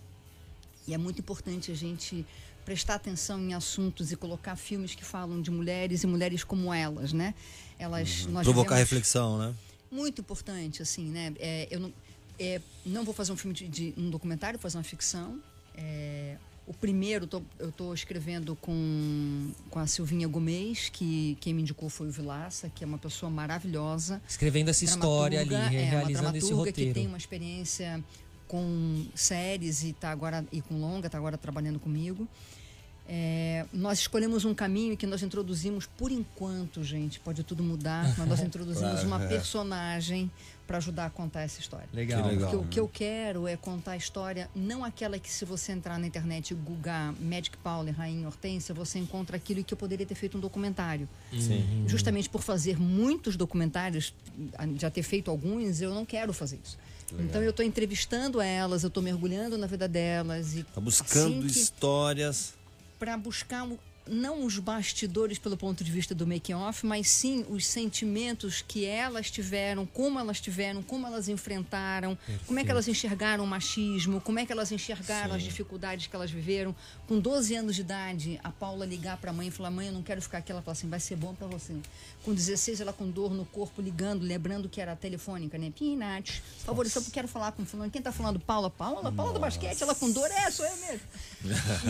e 0.87 0.93
é 0.93 0.97
muito 0.97 1.19
importante 1.19 1.71
a 1.71 1.75
gente 1.75 2.25
prestar 2.65 2.95
atenção 2.95 3.39
em 3.39 3.53
assuntos 3.53 4.11
e 4.11 4.15
colocar 4.17 4.55
filmes 4.57 4.93
que 4.93 5.05
falam 5.05 5.41
de 5.41 5.49
mulheres 5.49 6.03
e 6.03 6.07
mulheres 6.07 6.43
como 6.43 6.73
elas, 6.73 7.13
né? 7.13 7.33
Elas, 7.79 8.25
nós 8.25 8.43
Provocar 8.43 8.71
vivemos- 8.75 8.79
reflexão, 8.89 9.37
né? 9.37 9.53
muito 9.89 10.19
importante, 10.19 10.81
assim, 10.81 11.05
né? 11.05 11.33
É, 11.39 11.65
eu 11.71 11.79
não, 11.79 11.93
é, 12.37 12.59
não 12.85 13.05
vou 13.05 13.13
fazer 13.13 13.31
um 13.31 13.37
filme 13.37 13.55
de, 13.55 13.69
de 13.69 13.93
um 13.95 14.09
documentário, 14.09 14.57
vou 14.59 14.63
fazer 14.63 14.77
uma 14.77 14.83
ficção. 14.83 15.39
É, 15.75 16.35
o 16.67 16.73
primeiro 16.73 17.25
tô- 17.25 17.41
eu 17.58 17.69
estou 17.69 17.93
escrevendo 17.93 18.56
com, 18.58 19.49
com 19.69 19.80
a 19.80 19.88
Silvinha 19.88 20.27
Gomes, 20.27 20.89
que 20.89 21.38
quem 21.39 21.53
me 21.53 21.62
indicou 21.62 21.88
foi 21.89 22.10
o 22.10 22.12
Vilaça, 22.12 22.69
que 22.69 22.84
é 22.84 22.88
uma 22.88 22.97
pessoa 22.97 23.30
maravilhosa. 23.30 24.21
Escrevendo 24.27 24.69
essa 24.69 24.84
história 24.84 25.39
ali, 25.39 25.53
é, 25.56 25.58
uma 25.58 25.69
realizando 25.69 26.10
esse 26.38 26.47
dramaturga 26.47 26.71
que 26.73 26.82
roteiro. 26.82 26.93
tem 26.93 27.08
uma 27.08 27.17
experiência 27.17 28.03
com 28.47 29.06
séries 29.15 29.84
e 29.84 29.93
tá 29.93 30.12
agora 30.12 30.45
e 30.51 30.62
com 30.62 30.80
longa, 30.80 31.10
tá 31.10 31.17
agora 31.17 31.38
trabalhando 31.38 31.80
comigo. 31.80 32.27
É, 33.10 33.65
nós 33.71 33.99
escolhemos 33.99 34.43
um 34.43 34.53
caminho 34.53 34.97
que 34.97 35.08
nós 35.08 35.23
introduzimos 35.23 35.86
por 35.86 36.12
enquanto, 36.12 36.84
gente, 36.84 37.17
pode 37.21 37.41
tudo 37.43 37.63
mudar, 37.63 38.13
mas 38.17 38.27
nós 38.27 38.39
introduzimos 38.43 39.03
uma 39.03 39.19
personagem 39.19 40.30
para 40.67 40.77
ajudar 40.77 41.06
a 41.06 41.10
contar 41.10 41.41
essa 41.41 41.60
história. 41.62 41.88
Legal. 41.93 42.21
Que 42.23 42.30
legal. 42.30 42.49
Porque 42.51 42.65
o 42.65 42.67
que 42.69 42.80
eu 42.82 42.88
quero 42.88 43.47
é 43.47 43.56
contar 43.56 43.91
a 43.93 43.97
história, 43.97 44.49
não 44.53 44.84
aquela 44.84 45.17
que 45.17 45.32
se 45.32 45.45
você 45.45 45.71
entrar 45.71 45.97
na 45.97 46.06
internet 46.06 46.51
e 46.51 46.53
googar 46.56 47.13
Magic 47.21 47.56
Paula 47.58 47.89
e 47.89 47.93
Rainha 47.93 48.27
Hortência, 48.27 48.75
você 48.75 48.99
encontra 48.99 49.38
aquilo 49.38 49.63
que 49.63 49.73
eu 49.73 49.77
poderia 49.77 50.06
ter 50.06 50.15
feito 50.15 50.38
um 50.38 50.41
documentário. 50.41 51.08
Sim. 51.32 51.86
Justamente 51.88 52.30
por 52.30 52.41
fazer 52.41 52.77
muitos 52.80 53.38
documentários, 53.38 54.13
já 54.77 54.89
ter 54.91 55.03
feito 55.03 55.32
alguns, 55.32 55.80
eu 55.82 55.93
não 55.93 56.06
quero 56.06 56.34
fazer 56.34 56.60
isso. 56.63 56.77
Então 57.17 57.41
eu 57.41 57.51
estou 57.51 57.65
entrevistando 57.65 58.41
elas, 58.41 58.84
eu 58.84 58.88
estou 58.89 59.01
mergulhando 59.01 59.58
na 59.58 59.65
vida 59.65 59.88
delas 59.88 60.53
e 60.56 60.63
Tá 60.63 60.82
buscando 60.82 61.38
assim 61.39 61.47
que- 61.47 61.60
histórias. 61.60 62.53
para 62.99 63.15
buscar 63.15 63.65
não 64.09 64.45
os 64.45 64.59
bastidores 64.59 65.37
pelo 65.37 65.57
ponto 65.57 65.83
de 65.83 65.91
vista 65.91 66.15
do 66.15 66.25
making 66.25 66.53
off, 66.53 66.85
mas 66.85 67.09
sim 67.09 67.45
os 67.49 67.65
sentimentos 67.65 68.63
que 68.65 68.85
elas 68.85 69.29
tiveram, 69.29 69.85
como 69.85 70.19
elas 70.19 70.39
tiveram, 70.39 70.81
como 70.81 71.05
elas 71.07 71.27
enfrentaram, 71.29 72.17
como 72.45 72.59
é 72.59 72.63
que 72.63 72.71
elas 72.71 72.87
enxergaram 72.87 73.43
o 73.43 73.47
machismo, 73.47 74.21
como 74.21 74.39
é 74.39 74.45
que 74.45 74.51
elas 74.51 74.71
enxergaram 74.71 75.33
as 75.33 75.43
dificuldades 75.43 76.07
que 76.07 76.15
elas 76.15 76.31
viveram. 76.31 76.75
Com 77.07 77.19
12 77.19 77.55
anos 77.55 77.75
de 77.75 77.81
idade, 77.81 78.39
a 78.43 78.51
Paula 78.51 78.85
ligar 78.85 79.17
para 79.17 79.31
a 79.31 79.33
mãe 79.33 79.47
e 79.47 79.51
falar: 79.51 79.71
"Mãe, 79.71 79.87
eu 79.87 79.93
não 79.93 80.03
quero 80.03 80.21
ficar 80.21 80.39
aqui". 80.39 80.51
Ela 80.51 80.61
fala 80.61 80.73
assim: 80.73 80.89
"Vai 80.89 80.99
ser 80.99 81.15
bom 81.15 81.33
para 81.33 81.47
você". 81.47 81.73
Com 82.27 82.33
16, 82.33 82.81
ela 82.81 82.91
com 82.91 83.09
dor 83.09 83.33
no 83.33 83.45
corpo 83.45 83.81
ligando, 83.81 84.21
lembrando 84.21 84.67
que 84.67 84.81
era 84.81 84.97
telefônica, 84.97 85.57
né? 85.57 85.71
Pinat, 85.71 86.41
por 86.41 86.65
favor, 86.65 86.85
eu 86.85 86.89
só 86.89 86.99
quero 87.09 87.25
falar 87.25 87.53
com 87.53 87.65
fulano. 87.65 87.89
Quem 87.89 88.01
tá 88.01 88.11
falando? 88.11 88.37
Paula, 88.37 88.69
Paula, 88.69 89.09
Paula 89.13 89.31
do 89.31 89.39
basquete, 89.39 89.81
ela 89.81 89.95
com 89.95 90.11
dor, 90.11 90.29
é, 90.29 90.51
sou 90.51 90.65
eu 90.65 90.75
mesmo. 90.75 91.07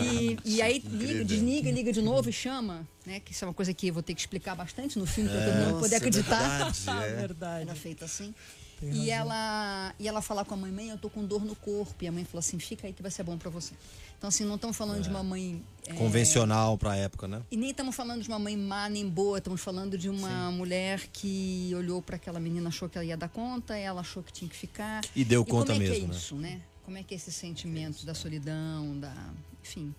E, 0.00 0.38
e 0.44 0.62
aí 0.62 0.78
liga, 0.88 1.24
desliga, 1.24 1.70
liga 1.72 1.92
de 1.92 2.00
novo 2.00 2.30
e 2.30 2.32
chama, 2.32 2.86
né? 3.04 3.18
Que 3.18 3.32
isso 3.32 3.44
é 3.44 3.48
uma 3.48 3.54
coisa 3.54 3.74
que 3.74 3.88
eu 3.88 3.94
vou 3.94 4.00
ter 4.00 4.14
que 4.14 4.20
explicar 4.20 4.54
bastante 4.54 4.96
no 4.96 5.06
filme 5.06 5.28
para 5.28 5.44
todo 5.44 5.54
mundo 5.54 5.80
poder 5.80 5.80
Nossa, 5.80 5.94
é 5.94 5.96
acreditar. 5.96 6.38
verdade, 6.38 7.04
é. 7.04 7.16
Verdade. 7.18 7.62
Era 7.62 7.74
feita 7.74 8.04
assim. 8.04 8.32
E 8.80 9.10
ela, 9.10 9.92
e 9.98 10.06
ela 10.06 10.22
falar 10.22 10.44
com 10.44 10.54
a 10.54 10.56
mãe, 10.56 10.70
mãe, 10.70 10.90
eu 10.90 10.98
tô 10.98 11.10
com 11.10 11.24
dor 11.24 11.44
no 11.44 11.56
corpo. 11.56 11.96
E 12.00 12.06
a 12.06 12.12
mãe 12.12 12.24
falou 12.24 12.38
assim, 12.38 12.60
fica 12.60 12.86
aí 12.86 12.92
que 12.92 13.02
vai 13.02 13.10
ser 13.10 13.24
bom 13.24 13.36
para 13.36 13.50
você. 13.50 13.74
Então, 14.18 14.28
assim, 14.28 14.44
não 14.44 14.56
estamos 14.56 14.76
falando 14.76 15.00
de 15.00 15.08
uma 15.08 15.22
mãe... 15.22 15.62
é, 15.86 15.94
Convencional 15.94 16.76
pra 16.76 16.96
época, 16.96 17.28
né? 17.28 17.40
e 17.50 17.56
nem 17.56 17.70
estamos 17.70 17.94
falando 17.94 18.20
de 18.20 18.28
uma 18.28 18.38
mãe 18.38 18.56
má 18.56 18.88
nem 18.88 19.08
boa, 19.08 19.38
estamos 19.38 19.60
falando 19.60 19.96
de 19.96 20.08
uma 20.08 20.50
mulher 20.50 21.06
que 21.12 21.72
olhou 21.76 22.02
para 22.02 22.16
aquela 22.16 22.40
menina, 22.40 22.68
achou 22.68 22.88
que 22.88 22.98
ela 22.98 23.04
ia 23.04 23.16
dar 23.16 23.28
conta, 23.28 23.76
ela 23.76 24.00
achou 24.00 24.22
que 24.22 24.32
tinha 24.32 24.48
que 24.48 24.56
ficar. 24.56 25.04
E 25.14 25.24
deu 25.24 25.44
conta 25.44 25.72
como 25.72 25.84
é 25.84 25.88
mesmo, 25.88 25.94
que 25.94 26.04
é 26.04 26.08
né? 26.08 26.16
isso, 26.16 26.34
né? 26.34 26.60
Como 26.84 26.98
é 26.98 27.02
que 27.04 27.14
é 27.14 27.16
esse 27.16 27.30
sentimento 27.30 28.04
da 28.04 28.14
solidão, 28.14 28.98
da, 28.98 29.14
enfim. 29.62 29.94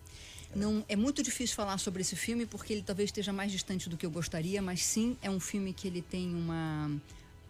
Não, 0.55 0.83
é 0.89 0.95
muito 0.95 1.21
difícil 1.21 1.55
falar 1.55 1.77
sobre 1.77 2.01
esse 2.01 2.15
filme 2.15 2.45
porque 2.45 2.73
ele 2.73 2.81
talvez 2.81 3.09
esteja 3.09 3.31
mais 3.31 3.51
distante 3.51 3.87
do 3.87 3.95
que 3.95 4.05
eu 4.05 4.11
gostaria, 4.11 4.61
mas 4.61 4.83
sim 4.83 5.15
é 5.21 5.29
um 5.29 5.39
filme 5.39 5.71
que 5.73 5.87
ele 5.87 6.01
tem 6.01 6.33
uma 6.33 6.91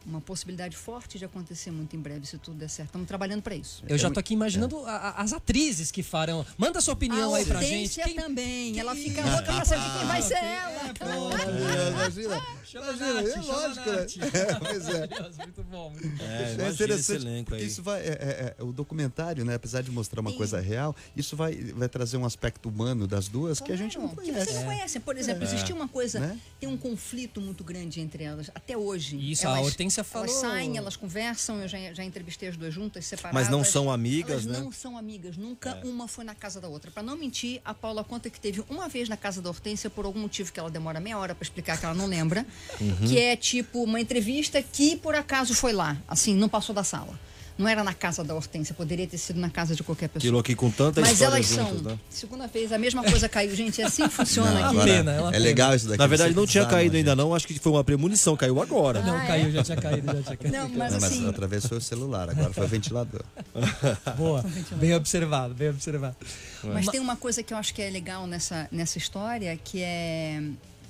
uma 0.06 0.22
possibilidade 0.22 0.76
forte 0.76 1.18
de 1.20 1.26
acontecer 1.26 1.72
muito 1.72 1.96
em 1.96 2.00
breve, 2.00 2.26
se 2.26 2.38
tudo 2.38 2.58
der 2.58 2.70
certo. 2.70 2.90
Estamos 2.90 3.08
trabalhando 3.08 3.42
para 3.42 3.56
isso. 3.56 3.84
Eu 3.88 3.98
já 3.98 4.10
tô 4.10 4.20
aqui 4.20 4.34
imaginando 4.34 4.78
a- 4.86 4.92
a- 4.96 5.22
as 5.22 5.34
atrizes 5.34 5.92
que 5.92 6.02
farão. 6.02 6.46
Manda 6.58 6.80
sua 6.82 6.94
opinião 6.94 7.34
a 7.34 7.38
aí 7.38 7.46
pra 7.46 7.62
gente. 7.62 8.02
Quem- 8.02 8.16
também. 8.16 8.80
Ela 8.80 8.96
fica 8.96 9.22
louca 9.26 9.44
pra 9.44 9.66
saber 9.66 9.98
quem 10.00 10.08
vai 10.08 10.22
ser 10.22 10.36
ela. 10.36 10.80
Imagina, 11.90 12.42
imagina, 12.74 13.22
é 13.22 13.42
lógico, 13.42 13.90
né? 13.90 14.06
É, 14.34 14.56
pois 14.56 14.88
é. 14.90 15.10
Muito 15.40 15.64
bom. 15.64 15.90
muito 15.92 16.08
bom. 16.18 16.24
É, 16.24 16.56
É 16.68 16.70
interessante, 16.72 17.44
porque 17.44 17.62
aí. 17.62 17.68
isso 17.68 17.82
vai, 17.84 18.02
é, 18.02 18.06
é, 18.10 18.56
é, 18.60 18.64
o 18.64 18.72
documentário, 18.72 19.44
né, 19.46 19.56
apesar 19.56 19.82
de 19.82 19.92
mostrar 19.92 20.22
uma 20.22 20.32
Sim. 20.32 20.38
coisa 20.38 20.60
real, 20.60 20.96
isso 21.16 21.36
vai, 21.36 21.56
vai 21.56 21.90
trazer 21.90 22.18
um 22.18 22.26
aspecto 22.26 22.70
humano 22.70 23.08
das 23.08 23.28
duas 23.28 23.60
que 23.60 23.72
a 23.72 23.76
gente 23.76 23.98
não 23.98 24.10
Claro, 24.10 24.22
que 24.22 24.32
conhece. 24.32 24.46
vocês 24.52 24.58
não 24.60 24.66
conhecem. 24.66 25.02
Por 25.02 25.18
exemplo, 25.18 25.44
existia 25.44 25.76
uma 25.76 25.88
coisa, 25.88 26.20
Né? 26.20 26.40
tem 26.60 26.70
um 26.70 26.78
conflito 26.78 27.42
muito 27.42 27.64
grande 27.64 28.00
entre 28.02 28.24
elas, 28.24 28.50
até 28.54 28.78
hoje. 28.78 29.18
Isso, 29.32 29.48
a 29.48 29.60
Hortência 29.60 29.89
falou- 30.04 30.28
Elas 30.28 30.40
saem, 30.40 30.78
elas 30.78 30.96
conversam, 30.96 31.60
eu 31.62 31.68
já, 31.68 31.78
já 31.94 32.04
entrevistei 32.04 32.50
as 32.50 32.58
duas 32.58 32.74
juntas, 32.74 33.06
separadas. 33.06 33.34
Mas 33.42 33.50
não 33.50 33.64
são 33.64 33.92
amigas, 33.92 34.46
elas 34.46 34.46
né? 34.46 34.60
não 34.60 34.72
são 34.72 34.98
amigas, 34.98 35.36
nunca 35.38 35.80
uma 35.84 36.08
foi 36.08 36.24
na 36.24 36.36
casa 36.36 36.60
da 36.62 36.68
outra. 36.68 36.92
Pra 36.92 37.02
não 37.04 37.18
mentir, 37.18 37.62
a 37.66 37.74
Paula 37.74 38.04
conta 38.04 38.30
que 38.30 38.40
teve 38.40 38.64
uma 38.70 38.88
vez 38.88 39.10
na 39.10 39.18
casa 39.18 39.42
da 39.42 39.50
Hortência, 39.50 39.90
por 39.90 40.06
algum 40.06 40.20
motivo 40.20 40.52
que 40.52 40.60
ela 40.60 40.70
demora 40.70 41.00
meia 41.00 41.18
hora 41.18 41.34
pra 41.34 41.44
explicar, 41.44 41.78
que 41.80 41.86
ela 41.86 41.96
não 41.96 42.06
lembra, 42.06 42.46
Uhum. 42.80 42.96
que 43.08 43.18
é 43.20 43.36
tipo 43.36 43.84
uma 43.84 44.00
entrevista 44.00 44.62
que 44.62 44.96
por 44.98 45.16
acaso 45.16 45.54
foi 45.56 45.74
lá, 45.74 45.98
assim, 46.08 46.36
não 46.36 46.50
passou 46.50 46.74
da 46.76 46.84
sala. 46.84 47.20
Não 47.60 47.68
era 47.68 47.84
na 47.84 47.94
casa 47.94 48.24
da 48.24 48.34
Hortência, 48.34 48.74
poderia 48.74 49.06
ter 49.06 49.18
sido 49.18 49.38
na 49.38 49.50
casa 49.50 49.76
de 49.76 49.84
qualquer 49.84 50.08
pessoa. 50.08 50.22
Aquilo 50.30 50.40
aqui 50.40 50.56
com 50.56 50.72
tanta 50.72 51.02
Mas 51.02 51.20
elas 51.22 51.46
juntas, 51.46 51.68
são. 51.68 51.92
né? 51.92 52.00
Segunda 52.10 52.48
vez, 52.48 52.72
a 52.72 52.78
mesma 52.78 53.04
coisa 53.04 53.28
caiu. 53.28 53.54
Gente, 53.54 53.82
é 53.82 53.86
assim 53.86 54.04
que 54.08 54.14
funciona 54.14 54.50
Não, 54.50 54.58
aqui. 54.60 54.78
agora, 54.78 54.86
pena, 54.86 55.12
é 55.12 55.20
uma 55.20 55.36
é 55.36 55.40
legal 55.40 55.76
isso 55.76 55.86
daqui. 55.88 55.98
Na 55.98 56.08
verdade, 56.08 56.34
não 56.34 56.48
tinha 56.48 56.66
caído 56.66 56.96
ainda 56.96 57.12
gente. 57.12 57.18
não, 57.18 57.36
acho 57.36 57.46
que 57.46 57.60
foi 57.60 57.74
uma 57.74 57.84
premonição, 57.84 58.38
caiu 58.38 58.62
agora. 58.62 59.02
Não, 59.02 59.14
Ah, 59.14 59.24
é? 59.26 59.28
caiu, 59.28 59.52
já 59.52 59.62
tinha 59.64 59.76
caído, 59.78 60.08
já 60.08 60.24
tinha 60.24 60.38
caído. 60.38 60.58
Não, 60.58 60.70
mas 60.70 60.94
Não, 60.94 61.02
mas 61.02 61.04
assim. 61.04 61.68
foi 61.68 61.78
o 61.78 61.82
celular, 61.82 62.30
agora 62.30 62.54
foi 62.54 62.64
o 62.64 62.68
ventilador. 62.70 63.24
Boa. 64.18 64.46
Bem 64.78 64.96
observado, 64.96 65.54
bem 65.54 65.70
observado. 65.70 66.16
Mas 66.64 66.88
tem 66.88 67.02
uma 67.02 67.18
coisa 67.18 67.44
que 67.44 67.54
eu 67.54 67.58
acho 67.58 67.74
que 67.74 67.82
é 67.82 67.90
legal 67.90 68.26
nessa, 68.26 68.70
nessa 68.72 68.98
história, 68.98 69.60
que 69.62 69.82
é 69.82 70.42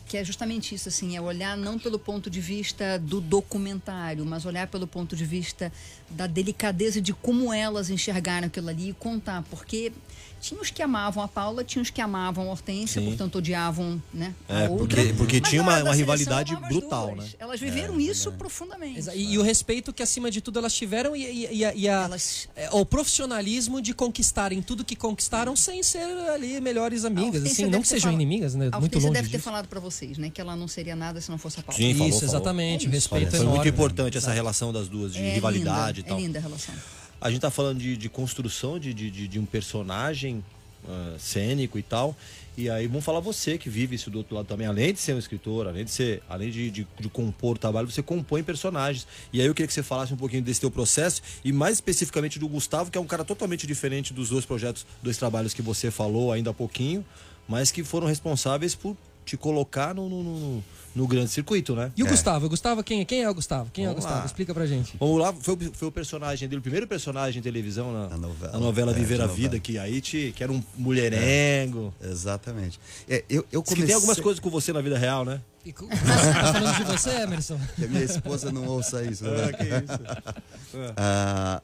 que 0.10 0.18
é 0.18 0.26
justamente 0.26 0.74
isso, 0.74 0.89
assim, 0.89 1.16
é 1.16 1.22
olhar 1.22 1.55
não 1.55 1.78
pelo 1.78 1.99
ponto 1.99 2.32
de 2.32 2.41
vista 2.41 2.97
do 2.97 3.22
documentário, 3.22 4.26
mas 4.26 4.43
olhar 4.43 4.66
pelo 4.66 4.88
ponto 4.88 5.16
de 5.16 5.24
vista 5.24 5.72
da 6.10 6.26
delicadeza 6.26 6.99
de 6.99 7.14
como 7.14 7.53
elas 7.53 7.91
enxergaram 7.91 8.47
aquilo 8.47 8.70
ali 8.70 8.89
e 8.89 8.93
contar, 8.93 9.43
porque 9.51 9.91
tinha 10.39 10.59
os 10.61 10.69
que 10.69 10.81
amavam 10.81 11.23
a 11.23 11.27
Paula, 11.27 11.63
tinha 11.63 11.81
os 11.81 11.89
que 11.89 12.01
amavam 12.01 12.47
a 12.47 12.51
Hortência, 12.51 13.01
Sim. 13.01 13.07
portanto 13.07 13.37
odiavam, 13.37 14.01
né, 14.13 14.33
a 14.47 14.61
É, 14.61 14.69
outra. 14.69 14.77
porque- 14.77 15.13
porque 15.13 15.39
Mas 15.41 15.49
tinha 15.49 15.61
uma- 15.61 15.71
uma 15.71 15.77
seleção, 15.79 15.97
rivalidade 15.97 16.55
brutal, 16.55 17.11
duas. 17.15 17.25
né? 17.25 17.31
Elas 17.39 17.59
viveram 17.59 17.99
isso 17.99 18.31
profundamente. 18.33 18.99
Exa- 18.99 19.15
E, 19.15 19.33
e 19.33 19.37
o 19.37 19.41
respeito 19.41 19.91
que, 19.93 20.01
acima 20.01 20.31
de 20.31 20.41
tudo, 20.41 20.59
elas 20.59 20.73
tiveram 20.73 21.15
e, 21.15 21.23
e- 21.25 21.55
e 21.57 21.65
a- 21.65 21.73
e 21.75 21.87
a- 21.89 22.03
Elas- 22.03 22.47
é, 22.55 22.69
o 22.71 22.85
profissionalismo 22.85 23.81
de 23.81 23.93
conquistarem 23.93 24.61
tudo 24.61 24.83
que 24.85 24.95
conquistaram 24.95 25.55
sem 25.55 25.83
ser 25.83 25.99
ali 26.29 26.59
melhores 26.61 27.05
amigas. 27.05 27.43
Assim, 27.43 27.63
não 27.65 27.81
que 27.81 27.87
ter 27.87 27.95
sejam 27.95 28.11
inimigas, 28.13 28.55
né? 28.55 28.69
A 28.71 28.79
Muito 28.79 28.95
longe 28.99 29.11
deve 29.11 29.27
ter 29.29 29.37
disso. 29.37 29.43
falado 29.43 29.67
pra 29.67 29.79
vocês, 29.79 30.17
né, 30.17 30.29
que 30.29 30.39
ela 30.39 30.55
não 30.55 30.67
seria 30.67 30.95
nada 30.95 31.19
se 31.21 31.29
não 31.29 31.37
fosse 31.37 31.59
a 31.59 31.63
Paula. 31.63 31.77
Sim, 31.81 31.93
falou, 31.93 32.07
Isso, 32.09 32.19
falou. 32.21 32.35
exatamente. 32.35 32.85
É 32.85 32.87
o 32.87 32.89
isso. 32.89 32.95
respeito 33.09 33.31
Foi 33.31 33.39
enorme. 33.39 33.55
muito 33.57 33.67
importante 33.73 34.17
essa 34.17 34.31
relação 34.31 34.71
das 34.71 34.87
duas, 34.87 35.13
de 35.13 35.19
É 35.19 35.33
rivalidade 35.33 35.97
linda, 35.97 35.99
e 35.99 36.03
tal. 36.03 36.17
É 36.17 36.21
linda 36.21 36.39
a 36.39 36.41
relação. 36.41 36.75
A 37.22 37.30
gente 37.30 37.41
tá 37.41 37.49
falando 37.51 37.80
de, 37.80 37.95
de 37.97 38.09
construção 38.09 38.80
de, 38.80 38.93
de, 38.93 39.09
de- 39.28 39.39
um 39.39 39.45
personagem 39.45 40.43
ah, 40.88 41.15
cênico 41.20 41.78
e 41.78 41.84
tal. 41.84 42.15
E 42.57 42.70
aí 42.70 42.88
vamos 42.88 43.05
falar 43.05 43.20
você 43.22 43.57
que 43.57 43.70
vive 43.70 43.95
isso 43.95 44.09
do 44.09 44.17
outro 44.17 44.36
lado 44.36 44.45
também, 44.45 44.67
além 44.67 44.93
de 44.93 44.99
ser 44.99 45.13
um 45.13 45.20
escritor, 45.20 45.65
além 45.67 45.86
de 45.86 45.91
ser, 45.91 46.22
além 46.28 46.49
de, 46.51 46.70
de, 46.70 46.88
de 46.99 47.09
compor 47.09 47.57
trabalho, 47.57 47.89
você 47.89 48.01
compõe 48.03 48.43
personagens. 48.43 49.07
E 49.32 49.39
aí 49.39 49.47
eu 49.47 49.53
queria 49.55 49.67
que 49.67 49.74
você 49.74 49.84
falasse 49.84 50.13
um 50.13 50.17
pouquinho 50.17 50.41
desse 50.43 50.59
teu 50.59 50.70
processo 50.70 51.22
e 51.43 51.53
mais 51.53 51.76
especificamente 51.76 52.38
do 52.38 52.47
Gustavo, 52.49 52.91
que 52.91 52.97
é 52.97 53.01
um 53.01 53.05
cara 53.07 53.24
totalmente 53.24 53.65
diferente 53.65 54.13
dos 54.13 54.30
dois 54.30 54.45
projetos, 54.45 54.86
dois 55.01 55.15
trabalhos 55.17 55.53
que 55.53 55.61
você 55.61 55.89
falou 55.89 56.34
ainda 56.34 56.49
há 56.49 56.53
pouquinho, 56.53 57.05
mas 57.47 57.72
que 57.72 57.82
foram 57.84 58.07
responsáveis 58.07 58.76
por 58.76 58.95
te 59.26 59.38
colocar 59.38 59.93
no, 59.95 60.09
no, 60.09 60.24
no- 60.24 60.63
no 60.95 61.07
grande 61.07 61.29
circuito, 61.29 61.75
né? 61.75 61.91
E 61.95 62.03
o 62.03 62.07
Gustavo? 62.07 62.45
O 62.47 62.49
Gustavo 62.49 62.83
quem, 62.83 63.05
quem 63.05 63.21
é 63.23 63.29
o 63.29 63.33
Gustavo? 63.33 63.69
Quem 63.71 63.85
é 63.85 63.87
o 63.87 63.91
Vamos 63.91 64.03
Gustavo? 64.05 64.19
lá. 64.21 64.25
Explica 64.25 64.53
pra 64.53 64.65
gente. 64.65 64.97
Vamos 64.99 65.19
lá, 65.19 65.31
foi, 65.33 65.53
o- 65.55 65.73
foi 65.73 65.87
o 65.87 65.91
personagem 65.91 66.47
dele, 66.49 66.59
o 66.59 66.61
primeiro 66.61 66.87
personagem 66.87 67.41
de 67.41 67.43
televisão 67.43 67.91
na, 67.93 68.09
Na 68.09 68.17
novela. 68.17 68.51
na 68.53 68.59
novela 68.59 68.91
É, 68.91 68.95
Viver 68.95 69.15
de 69.17 69.21
a 69.21 69.27
novela. 69.27 69.37
Vida, 69.37 69.59
que 69.59 69.77
aí 69.77 70.01
te, 70.01 70.33
que 70.35 70.43
era 70.43 70.51
um 70.51 70.61
mulherengo. 70.77 71.93
Exatamente. 72.01 72.79
É, 73.07 73.23
eu, 73.29 73.45
eu 73.51 73.61
comecei... 73.63 73.85
tem 73.87 73.95
algumas 73.95 74.19
coisas 74.19 74.39
com 74.39 74.49
você 74.49 74.73
na 74.73 74.81
vida 74.81 74.97
real, 74.97 75.23
né? 75.25 75.41
Falando 75.69 76.77
de 76.77 76.83
você, 76.85 77.09
Emerson? 77.21 77.59
Que 77.75 77.85
a 77.85 77.87
minha 77.87 78.03
esposa 78.03 78.51
não 78.51 78.65
ouça 78.65 79.03
isso. 79.03 79.23
Né? 79.25 79.49
É, 79.49 79.53
que 79.53 79.63
isso. 79.63 80.93
Ah, 80.97 81.61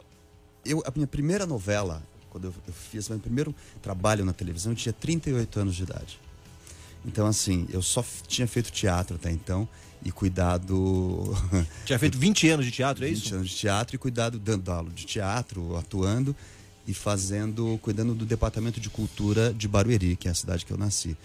eu, 0.65 0.83
a 0.85 0.91
minha 0.95 1.07
primeira 1.07 1.45
novela, 1.45 2.03
quando 2.29 2.45
eu, 2.45 2.53
eu 2.67 2.73
fiz 2.73 3.07
meu 3.09 3.19
primeiro 3.19 3.53
trabalho 3.81 4.23
na 4.25 4.33
televisão, 4.33 4.71
eu 4.71 4.75
tinha 4.75 4.93
38 4.93 5.59
anos 5.59 5.75
de 5.75 5.83
idade. 5.83 6.19
Então, 7.05 7.27
assim, 7.27 7.67
eu 7.71 7.81
só 7.81 8.03
tinha 8.27 8.47
feito 8.47 8.71
teatro 8.71 9.15
até 9.15 9.31
então 9.31 9.67
e 10.03 10.11
cuidado. 10.11 11.35
Tinha 11.85 11.97
feito 11.97 12.17
20 12.17 12.49
anos 12.49 12.65
de 12.65 12.71
teatro, 12.71 13.03
é 13.03 13.07
20 13.07 13.25
isso? 13.25 13.35
anos 13.35 13.49
de 13.49 13.55
teatro 13.55 13.95
e 13.95 13.99
cuidado 13.99 14.37
dando 14.37 14.71
aula 14.71 14.89
de 14.89 15.05
teatro, 15.05 15.75
atuando 15.75 16.35
e 16.87 16.93
fazendo, 16.93 17.79
cuidando 17.81 18.13
do 18.13 18.25
departamento 18.25 18.79
de 18.79 18.89
cultura 18.89 19.51
de 19.53 19.67
Barueri, 19.67 20.15
que 20.15 20.27
é 20.27 20.31
a 20.31 20.35
cidade 20.35 20.65
que 20.65 20.71
eu 20.71 20.77
nasci. 20.77 21.17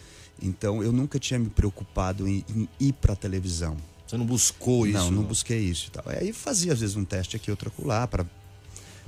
Então, 0.42 0.82
eu 0.82 0.92
nunca 0.92 1.18
tinha 1.18 1.38
me 1.38 1.50
preocupado 1.50 2.26
em, 2.26 2.42
em 2.48 2.68
ir 2.78 2.94
para 2.94 3.14
televisão. 3.14 3.76
Você 4.06 4.16
não 4.16 4.24
buscou 4.24 4.86
isso? 4.86 4.98
Não, 4.98 5.10
não 5.10 5.22
busquei 5.22 5.60
isso 5.60 5.88
e 5.88 5.90
tal. 5.90 6.04
Aí 6.06 6.32
fazia 6.32 6.72
às 6.72 6.80
vezes 6.80 6.96
um 6.96 7.04
teste 7.04 7.36
aqui, 7.36 7.50
outro 7.50 7.68
acolá, 7.68 8.06
para 8.06 8.24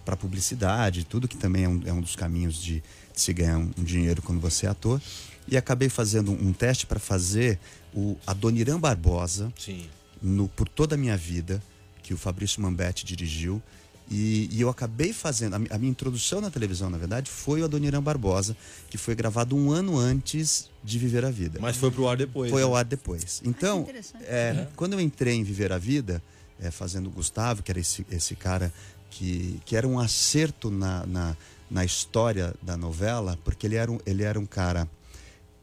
para 0.04 0.16
publicidade, 0.16 1.04
tudo 1.04 1.28
que 1.28 1.36
também 1.36 1.64
é 1.64 1.68
um, 1.68 1.80
é 1.86 1.92
um 1.92 2.00
dos 2.00 2.16
caminhos 2.16 2.56
de, 2.56 2.82
de 3.14 3.20
se 3.20 3.32
ganhar 3.32 3.58
um, 3.58 3.70
um 3.78 3.84
dinheiro 3.84 4.20
quando 4.20 4.40
você 4.40 4.66
é 4.66 4.68
ator. 4.68 5.00
E 5.46 5.56
acabei 5.56 5.88
fazendo 5.88 6.32
um, 6.32 6.52
teste 6.52 6.86
para 6.86 6.98
fazer 6.98 7.58
o 7.94 8.16
Adoniran 8.26 8.78
Barbosa 8.78 9.52
Sim. 9.58 9.86
no 10.22 10.48
Por 10.48 10.68
Toda 10.68 10.94
a 10.94 10.98
Minha 10.98 11.16
Vida, 11.16 11.62
que 12.02 12.14
o 12.14 12.16
Fabrício 12.16 12.62
Mambetti 12.62 13.04
dirigiu. 13.04 13.62
E, 14.10 14.48
e 14.52 14.60
eu 14.60 14.68
acabei 14.68 15.12
fazendo, 15.12 15.54
a, 15.54 15.56
a 15.56 15.78
minha 15.78 15.90
introdução 15.90 16.40
na 16.40 16.50
televisão, 16.50 16.90
na 16.90 16.98
verdade, 16.98 17.30
foi 17.30 17.62
o 17.62 17.64
Adoniran 17.64 18.02
Barbosa, 18.02 18.56
que 18.90 18.98
foi 18.98 19.14
gravado 19.14 19.56
um 19.56 19.70
ano 19.70 19.98
antes 19.98 20.68
de 20.84 20.98
Viver 20.98 21.24
a 21.24 21.30
Vida. 21.30 21.58
Mas 21.60 21.76
foi 21.76 21.90
pro 21.90 22.08
ar 22.08 22.16
depois. 22.16 22.50
Foi 22.50 22.60
né? 22.60 22.66
ao 22.66 22.76
ar 22.76 22.84
depois. 22.84 23.40
Então, 23.44 23.82
interessante. 23.82 24.24
é, 24.24 24.68
quando 24.76 24.92
eu 24.94 25.00
entrei 25.00 25.34
em 25.34 25.42
Viver 25.42 25.72
a 25.72 25.78
Vida, 25.78 26.22
é, 26.60 26.70
fazendo 26.70 27.08
o 27.08 27.10
Gustavo, 27.10 27.62
que 27.62 27.70
era 27.70 27.80
esse, 27.80 28.06
esse 28.10 28.36
cara 28.36 28.72
que, 29.10 29.60
que 29.64 29.76
era 29.76 29.86
um 29.86 29.98
acerto 29.98 30.70
na, 30.70 31.06
na, 31.06 31.36
na 31.70 31.84
história 31.84 32.54
da 32.62 32.76
novela, 32.76 33.38
porque 33.44 33.66
ele 33.66 33.76
era 33.76 33.90
um, 33.90 33.98
ele 34.06 34.22
era 34.22 34.38
um 34.38 34.46
cara. 34.46 34.88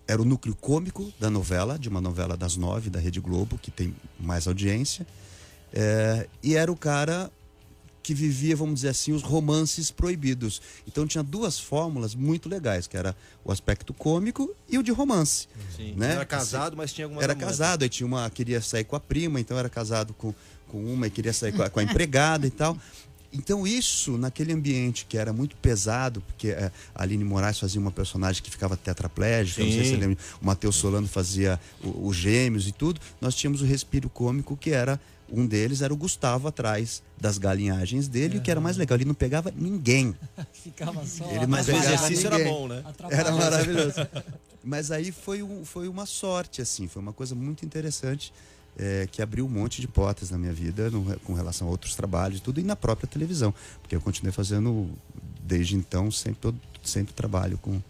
Era 0.09 0.19
o 0.19 0.25
núcleo 0.25 0.55
cômico 0.55 1.13
da 1.19 1.29
novela, 1.29 1.77
de 1.77 1.87
uma 1.87 2.01
novela 2.01 2.35
das 2.35 2.57
nove 2.57 2.89
da 2.89 2.99
Rede 2.99 3.19
Globo, 3.19 3.59
que 3.59 3.69
tem 3.69 3.95
mais 4.19 4.47
audiência. 4.47 5.05
É, 5.71 6.27
e 6.41 6.55
era 6.55 6.71
o 6.71 6.75
cara 6.75 7.31
que 8.01 8.11
vivia, 8.11 8.55
vamos 8.55 8.73
dizer 8.73 8.89
assim, 8.89 9.11
os 9.11 9.21
romances 9.21 9.91
proibidos. 9.91 10.59
Então 10.87 11.05
tinha 11.05 11.23
duas 11.23 11.59
fórmulas 11.59 12.15
muito 12.15 12.49
legais, 12.49 12.87
que 12.87 12.97
era 12.97 13.15
o 13.45 13.51
aspecto 13.51 13.93
cômico 13.93 14.49
e 14.67 14.79
o 14.79 14.83
de 14.83 14.91
romance. 14.91 15.47
Sim. 15.75 15.93
né? 15.95 16.13
Era 16.13 16.25
casado, 16.25 16.75
mas 16.75 16.91
tinha 16.91 17.05
alguma 17.05 17.21
Era 17.21 17.35
casado, 17.35 17.83
aí 17.83 17.89
tinha 17.89 18.07
uma 18.07 18.27
queria 18.31 18.61
sair 18.61 18.85
com 18.85 18.95
a 18.95 18.99
prima, 18.99 19.39
então 19.39 19.59
era 19.59 19.69
casado 19.69 20.15
com, 20.15 20.33
com 20.69 20.83
uma 20.91 21.05
e 21.05 21.11
queria 21.11 21.33
sair 21.33 21.51
com 21.51 21.61
a, 21.61 21.69
com 21.69 21.79
a 21.79 21.83
empregada 21.83 22.47
e 22.47 22.49
tal. 22.49 22.75
Então 23.31 23.65
isso, 23.67 24.17
naquele 24.17 24.53
ambiente 24.53 25.05
que 25.07 25.17
era 25.17 25.31
muito 25.31 25.55
pesado, 25.57 26.21
porque 26.21 26.49
eh, 26.49 26.71
a 26.95 27.03
Aline 27.03 27.23
Moraes 27.23 27.59
fazia 27.59 27.79
uma 27.79 27.91
personagem 27.91 28.41
que 28.41 28.49
ficava 28.49 28.75
tetraplégica, 28.75 29.63
não 29.63 29.71
sei 29.71 29.83
se 29.83 29.89
Sim. 29.89 29.95
você 29.95 30.01
lembra, 30.01 30.17
o 30.41 30.45
Matheus 30.45 30.75
Solano 30.75 31.07
fazia 31.07 31.59
os 31.83 32.15
gêmeos 32.15 32.67
e 32.67 32.71
tudo, 32.71 32.99
nós 33.21 33.35
tínhamos 33.35 33.61
o 33.61 33.65
respiro 33.65 34.09
cômico 34.09 34.57
que 34.57 34.71
era, 34.71 34.99
um 35.31 35.45
deles 35.45 35.83
era 35.83 35.93
o 35.93 35.97
Gustavo 35.97 36.47
atrás 36.47 37.03
das 37.19 37.37
galinhagens 37.37 38.07
dele, 38.07 38.37
e 38.37 38.39
o 38.39 38.41
que 38.41 38.49
era 38.49 38.59
mais 38.59 38.77
legal, 38.77 38.97
ele 38.97 39.05
não 39.05 39.13
pegava 39.13 39.53
ninguém. 39.55 40.15
Ficava 40.51 41.05
só. 41.05 41.29
Ele 41.29 41.45
Mas 41.45 41.67
o 41.67 41.71
exercício 41.71 42.27
era 42.27 42.37
ninguém. 42.37 42.51
bom, 42.51 42.67
né? 42.67 42.83
Era 43.11 43.31
maravilhoso. 43.31 43.95
Mas 44.63 44.91
aí 44.91 45.11
foi, 45.11 45.41
um, 45.43 45.63
foi 45.63 45.87
uma 45.87 46.05
sorte, 46.05 46.61
assim, 46.61 46.87
foi 46.87 47.01
uma 47.01 47.13
coisa 47.13 47.33
muito 47.35 47.65
interessante 47.65 48.33
é, 48.77 49.07
que 49.11 49.21
abriu 49.21 49.45
um 49.45 49.49
monte 49.49 49.81
de 49.81 49.87
portas 49.87 50.29
na 50.29 50.37
minha 50.37 50.53
vida 50.53 50.89
no- 50.89 51.17
com 51.21 51.33
relação 51.33 51.67
a 51.67 51.71
outros 51.71 51.95
trabalhos 51.95 52.39
e 52.39 52.41
tudo, 52.41 52.59
e 52.59 52.63
na 52.63 52.75
própria 52.75 53.07
televisão. 53.07 53.53
Porque 53.81 53.95
eu 53.95 54.01
continuei 54.01 54.31
fazendo, 54.31 54.89
desde 55.43 55.75
então, 55.75 56.09
sempre, 56.11 56.49
eu 56.49 56.55
sempre 56.83 57.13
trabalho 57.13 57.57
com 57.57 57.71
um 57.71 57.81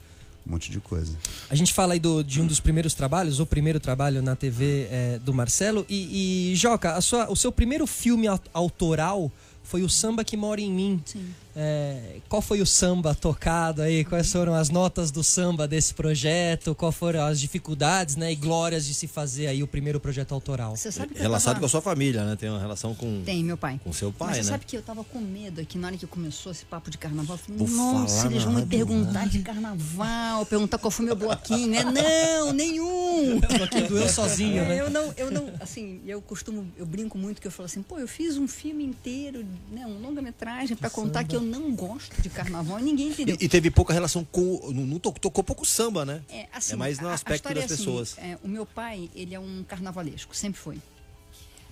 monte 0.46 0.72
de 0.72 0.80
coisa. 0.80 1.16
A 1.50 1.56
gente 1.56 1.74
fala 1.74 1.94
aí 1.94 2.00
do- 2.00 2.24
de 2.24 2.42
um 2.42 2.48
dos 2.48 2.60
primeiros 2.60 2.94
trabalhos, 2.94 3.40
o 3.40 3.46
primeiro 3.46 3.80
trabalho 3.80 4.22
na 4.22 4.36
TV 4.36 4.88
é, 4.90 5.20
do 5.20 5.34
Marcelo. 5.34 5.86
E, 5.88 6.52
e, 6.52 6.56
Joca, 6.56 6.94
a 6.94 7.02
sua- 7.02 7.30
o 7.32 7.36
seu 7.36 7.52
primeiro 7.52 7.86
filme 7.86 8.26
au- 8.28 8.40
autoral 8.54 9.32
foi 9.64 9.84
o 9.84 9.90
Samba 9.90 10.24
que 10.24 10.36
Mora 10.36 10.60
em 10.62 10.72
Mim. 10.72 11.02
Sim. 11.06 11.28
É, 11.56 12.18
qual 12.30 12.42
foi 12.42 12.62
o 12.62 12.66
samba 12.66 13.16
tocado 13.16 13.82
aí? 13.82 14.06
Quais 14.06 14.32
foram 14.32 14.54
as 14.54 14.70
notas 14.70 15.10
do 15.12 15.24
samba 15.24 15.68
desse 15.68 15.94
projeto? 15.94 16.76
Qual 16.76 16.92
foram 16.92 17.26
as 17.26 17.40
dificuldades 17.40 18.16
né, 18.16 18.32
e 18.32 18.36
glórias 18.36 18.86
de 18.86 18.94
se 18.94 19.08
fazer 19.08 19.48
aí 19.48 19.64
o 19.64 19.68
primeiro 19.68 20.00
projeto 20.00 20.34
autoral? 20.34 20.76
Você 20.76 20.92
sabe 20.92 21.14
que 21.14 21.20
Relacionado 21.20 21.56
tava... 21.56 21.60
com 21.62 21.66
a 21.66 21.70
sua 21.70 21.82
família, 21.82 22.24
né? 22.24 22.36
Tem 22.36 22.50
uma 22.50 22.60
relação 22.60 22.94
com, 22.94 23.24
Tem, 23.26 23.44
meu 23.44 23.58
pai. 23.58 23.80
com 23.84 23.92
seu 23.92 24.10
Mas 24.10 24.18
pai, 24.18 24.34
você 24.36 24.42
né? 24.42 24.44
sabe 24.44 24.66
que 24.66 24.78
eu 24.78 24.82
tava 24.82 25.04
com 25.04 25.20
medo 25.20 25.60
aqui 25.60 25.78
na 25.78 25.88
hora 25.88 25.98
que 25.98 26.06
começou 26.08 26.52
esse 26.52 26.66
papo 26.66 26.90
de 26.92 26.98
carnaval. 26.98 27.36
Eu 27.36 27.40
falei, 27.40 27.58
Vou 27.58 27.70
nossa, 27.70 28.28
eles 28.28 28.44
vão 28.44 28.54
me 28.54 28.66
perguntar 28.66 29.28
de 29.28 29.40
carnaval, 29.40 30.46
perguntar 30.46 30.78
qual 30.78 30.92
foi 30.92 31.06
meu 31.06 31.16
bloquinho, 31.16 31.68
né? 31.68 31.84
Não, 31.90 32.54
nenhum! 32.54 33.40
Porque 33.58 33.82
doeu 33.82 34.08
sozinho, 34.08 34.62
É, 34.64 34.68
né? 34.68 34.80
Eu 34.80 34.90
não, 34.90 35.14
eu 35.18 35.32
não, 35.32 35.52
assim, 35.60 36.00
eu 36.06 36.22
costumo, 36.22 36.66
eu 36.78 36.86
brinco 36.86 37.18
muito 37.18 37.42
que 37.42 37.48
eu 37.48 37.52
falo 37.52 37.66
assim, 37.66 37.82
pô, 37.82 37.98
eu 37.98 38.08
fiz 38.08 38.38
um 38.38 38.48
filme 38.48 38.84
inteiro, 38.84 39.46
né, 39.72 39.86
um 39.86 40.00
longa-metragem 40.00 40.78
pra 40.78 40.90
contar 40.90 41.24
que 41.24 41.36
eu 41.36 41.39
não 41.42 41.72
gosto 41.76 42.22
de 42.22 42.30
carnaval 42.30 42.80
e 42.80 42.84
ninguém 42.84 43.10
entendeu. 43.10 43.38
E, 43.40 43.46
e 43.46 43.50
teve 43.50 43.70
pouca 43.72 43.94
relação 43.94 44.24
com. 44.24 44.72
Não, 44.74 44.86
não 44.86 45.00
to- 45.00 45.12
tocou 45.20 45.44
pouco 45.44 45.66
samba, 45.66 46.06
né? 46.06 46.22
É, 46.30 46.48
assim, 46.54 46.74
É 46.74 46.76
mais 46.76 47.00
no 47.00 47.10
aspecto 47.10 47.46
das 47.54 47.58
é 47.58 47.66
assim, 47.66 47.76
pessoas. 47.78 48.18
é, 48.18 48.38
o 48.44 48.48
meu 48.48 48.66
pai, 48.66 49.10
ele 49.16 49.34
é 49.36 49.40
um 49.40 49.64
carnavalesco, 49.68 50.36
sempre 50.36 50.60
foi. 50.60 50.78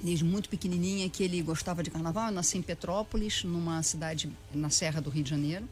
Desde 0.01 0.23
muito 0.23 0.47
pequenininha 0.49 1.09
que 1.09 1.23
ele 1.23 1.41
gostava 1.41 1.81
de 1.81 1.89
carnaval. 1.89 2.27
Eu 2.27 2.31
nasci 2.31 2.57
em 2.57 2.61
Petrópolis, 2.61 3.43
numa 3.43 3.81
cidade 3.81 4.29
na 4.53 4.69
Serra 4.69 5.01
do 5.01 5.09
Rio 5.09 5.23
de 5.23 5.29
Janeiro. 5.31 5.67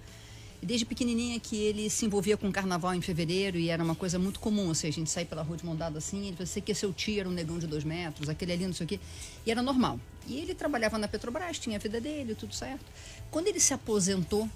E 0.63 0.65
desde 0.65 0.83
pequenininha 0.85 1.39
que 1.39 1.55
ele 1.57 1.89
se 1.91 2.05
envolvia 2.07 2.35
com 2.35 2.51
carnaval 2.51 2.95
em 2.95 3.01
fevereiro 3.01 3.59
e 3.59 3.69
era 3.69 3.83
uma 3.83 3.93
coisa 3.93 4.17
muito 4.17 4.39
comum. 4.39 4.67
Ou 4.69 4.73
seja, 4.73 4.95
a 4.95 4.99
gente 4.99 5.11
sair 5.11 5.25
pela 5.25 5.43
rua 5.43 5.57
de 5.57 5.63
mão 5.65 5.75
dada 5.75 5.99
assim, 5.99 6.27
ele 6.27 6.35
você 6.43 6.59
que 6.59 6.73
seu 6.73 6.91
tio 6.91 7.19
era 7.19 7.29
um 7.29 7.31
negão 7.31 7.59
de 7.59 7.67
dois 7.67 7.83
metros, 7.83 8.27
aquele 8.27 8.53
ali, 8.53 8.65
não 8.65 8.73
sei 8.73 8.85
o 8.85 8.87
quê. 8.89 8.99
E 9.45 9.51
era 9.51 9.61
normal. 9.61 9.99
E 10.25 10.37
ele 10.39 10.55
trabalhava 10.55 10.97
na 10.97 11.07
Petrobras, 11.07 11.59
tinha 11.59 11.75
a 11.75 11.79
vida 11.79 12.01
dele, 12.01 12.33
tudo 12.33 12.55
certo. 12.55 12.83
Quando 13.32 13.47
ele 13.47 13.59
se 13.59 13.73
aposentou, 13.73 14.49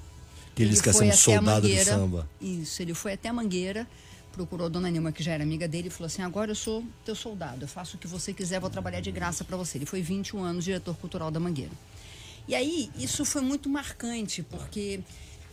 Que 0.56 0.64
ele 0.64 0.72
ia 0.72 0.76
ser 0.78 0.94
foi 0.94 1.06
um 1.06 1.10
até 1.10 1.16
a 1.16 1.18
soldado 1.18 1.62
do 1.62 1.68
Mangueira. 1.68 1.92
samba. 1.92 2.30
Isso, 2.42 2.82
ele 2.82 2.94
foi 2.94 3.14
até 3.14 3.30
a 3.30 3.34
Mangueira, 3.34 3.88
procurou 4.32 4.68
a 4.68 4.70
dona 4.70 4.90
Nilma, 4.90 5.12
que 5.12 5.22
já 5.24 5.34
era 5.34 5.44
amiga 5.44 5.68
dele, 5.68 5.88
e 5.88 5.92
falou 5.92 6.08
assim: 6.08 6.22
agora 6.22 6.52
eu 6.52 6.56
sou 6.56 6.84
teu 7.06 7.16
soldado, 7.16 7.64
eu 7.64 7.68
faço 7.68 7.98
o 7.98 8.00
que 8.00 8.08
você 8.08 8.34
quiser, 8.34 8.60
vou 8.60 8.70
trabalhar 8.70 9.02
de 9.02 9.12
graça 9.12 9.44
para 9.44 9.58
você. 9.58 9.78
Ele 9.78 9.86
foi 9.86 10.02
21 10.02 10.42
anos 10.44 10.64
diretor 10.64 10.96
cultural 10.98 11.30
da 11.30 11.40
Mangueira. 11.40 11.72
E 12.48 12.56
aí, 12.56 12.90
isso 12.98 13.24
foi 13.26 13.42
muito 13.42 13.70
marcante, 13.70 14.42
porque 14.42 15.02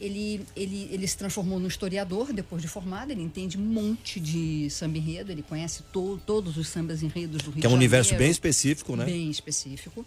ele, 0.00 0.46
ele, 0.54 0.88
ele 0.90 1.06
se 1.06 1.16
transformou 1.16 1.58
num 1.58 1.66
historiador 1.66 2.32
depois 2.32 2.62
de 2.62 2.68
formado, 2.68 3.10
ele 3.10 3.22
entende 3.22 3.58
um 3.58 3.62
monte 3.62 4.20
de 4.20 4.68
samba 4.70 4.98
enredo, 4.98 5.32
ele 5.32 5.42
conhece 5.42 5.82
to, 5.92 6.20
todos 6.26 6.56
os 6.56 6.68
sambas 6.68 7.02
enredos 7.02 7.42
do 7.42 7.50
Rio 7.50 7.60
Que 7.60 7.66
é 7.66 7.70
um 7.70 7.74
universo 7.74 8.10
Janeiro 8.10 8.24
bem 8.24 8.30
específico, 8.30 8.96
né? 8.96 9.04
bem 9.04 9.30
específico. 9.30 10.04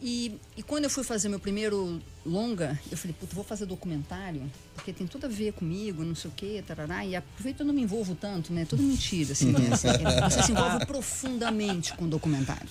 E, 0.00 0.38
e 0.56 0.62
quando 0.62 0.84
eu 0.84 0.90
fui 0.90 1.02
fazer 1.02 1.28
meu 1.28 1.40
primeiro 1.40 2.00
longa, 2.24 2.78
eu 2.90 2.96
falei, 2.96 3.14
puta, 3.18 3.34
vou 3.34 3.42
fazer 3.42 3.66
documentário, 3.66 4.42
porque 4.74 4.92
tem 4.92 5.06
tudo 5.06 5.26
a 5.26 5.28
ver 5.28 5.52
comigo, 5.52 6.04
não 6.04 6.14
sei 6.14 6.30
o 6.30 6.34
quê, 6.34 6.62
tarará, 6.64 7.04
e 7.04 7.16
aproveita 7.16 7.62
eu 7.62 7.66
não 7.66 7.74
me 7.74 7.82
envolvo 7.82 8.14
tanto, 8.14 8.52
né? 8.52 8.64
Tudo 8.64 8.82
mentira, 8.82 9.32
assim, 9.32 9.50
né? 9.52 9.70
Você 9.70 10.42
se 10.42 10.52
envolve 10.52 10.86
profundamente 10.86 11.94
com 11.94 12.08
documentário. 12.08 12.68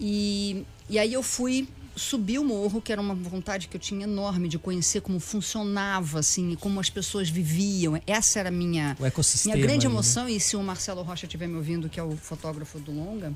E, 0.00 0.64
e 0.88 0.98
aí 0.98 1.12
eu 1.12 1.22
fui 1.22 1.68
subir 1.94 2.38
o 2.38 2.44
morro, 2.44 2.80
que 2.80 2.90
era 2.90 3.00
uma 3.00 3.14
vontade 3.14 3.68
que 3.68 3.76
eu 3.76 3.80
tinha 3.80 4.04
enorme 4.04 4.48
de 4.48 4.58
conhecer 4.58 5.02
como 5.02 5.20
funcionava, 5.20 6.20
assim, 6.20 6.54
como 6.56 6.80
as 6.80 6.88
pessoas 6.88 7.28
viviam. 7.28 8.00
Essa 8.06 8.40
era 8.40 8.48
a 8.48 8.52
minha, 8.52 8.96
minha 8.98 9.56
grande 9.56 9.86
né? 9.86 9.92
emoção. 9.92 10.28
E 10.28 10.40
se 10.40 10.56
o 10.56 10.62
Marcelo 10.62 11.02
Rocha 11.02 11.26
estiver 11.26 11.46
me 11.46 11.56
ouvindo, 11.56 11.88
que 11.88 12.00
é 12.00 12.02
o 12.02 12.16
fotógrafo 12.16 12.78
do 12.78 12.92
longa, 12.92 13.32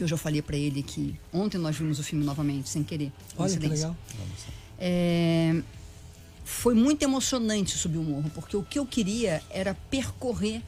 que 0.00 0.04
hoje 0.04 0.14
eu 0.14 0.18
falei 0.18 0.40
pra 0.40 0.56
ele 0.56 0.82
que 0.82 1.14
ontem 1.30 1.58
nós 1.58 1.76
vimos 1.76 1.98
o 1.98 2.02
filme 2.02 2.24
novamente, 2.24 2.70
sem 2.70 2.82
querer. 2.82 3.12
Olha 3.36 3.54
que 3.54 3.68
legal. 3.68 3.94
É, 4.78 5.60
foi 6.42 6.72
muito 6.72 7.02
emocionante 7.02 7.76
subir 7.76 7.98
o 7.98 8.02
morro, 8.02 8.30
porque 8.34 8.56
o 8.56 8.62
que 8.62 8.78
eu 8.78 8.86
queria 8.86 9.42
era 9.50 9.74
percorrer 9.90 10.62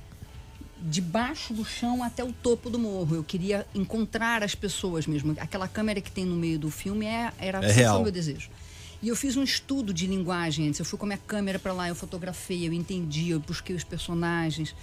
debaixo 0.83 1.55
do 1.55 1.65
chão 1.65 2.03
até 2.03 2.23
o 2.23 2.31
topo 2.31 2.69
do 2.69 2.79
morro. 2.79 3.17
Eu 3.17 3.25
queria 3.25 3.67
encontrar 3.75 4.43
as 4.43 4.55
pessoas 4.55 5.07
mesmo. 5.07 5.35
Aquela 5.41 5.67
câmera 5.67 6.03
que 6.03 6.11
tem 6.11 6.27
no 6.27 6.37
meio 6.37 6.59
do 6.59 6.71
filme 6.71 7.07
é, 7.07 7.33
era 7.39 7.65
É 7.65 7.91
o 7.91 8.03
meu 8.03 8.13
desejo. 8.13 8.51
E 9.01 9.09
eu 9.09 9.17
fiz 9.17 9.35
um 9.35 9.43
estudo 9.43 9.95
de 9.95 10.07
linguagem 10.07 10.69
antes. 10.69 10.79
Eu 10.79 10.85
fui 10.85 10.99
com 10.99 11.07
a 11.07 11.09
minha 11.09 11.21
câmera 11.27 11.59
para 11.59 11.73
lá, 11.73 11.89
eu 11.89 11.95
fotografei, 11.95 12.69
eu 12.69 12.73
entendi, 12.75 13.31
eu 13.31 13.41
busquei 13.41 13.75
os 13.75 13.83
personagens 13.83 14.75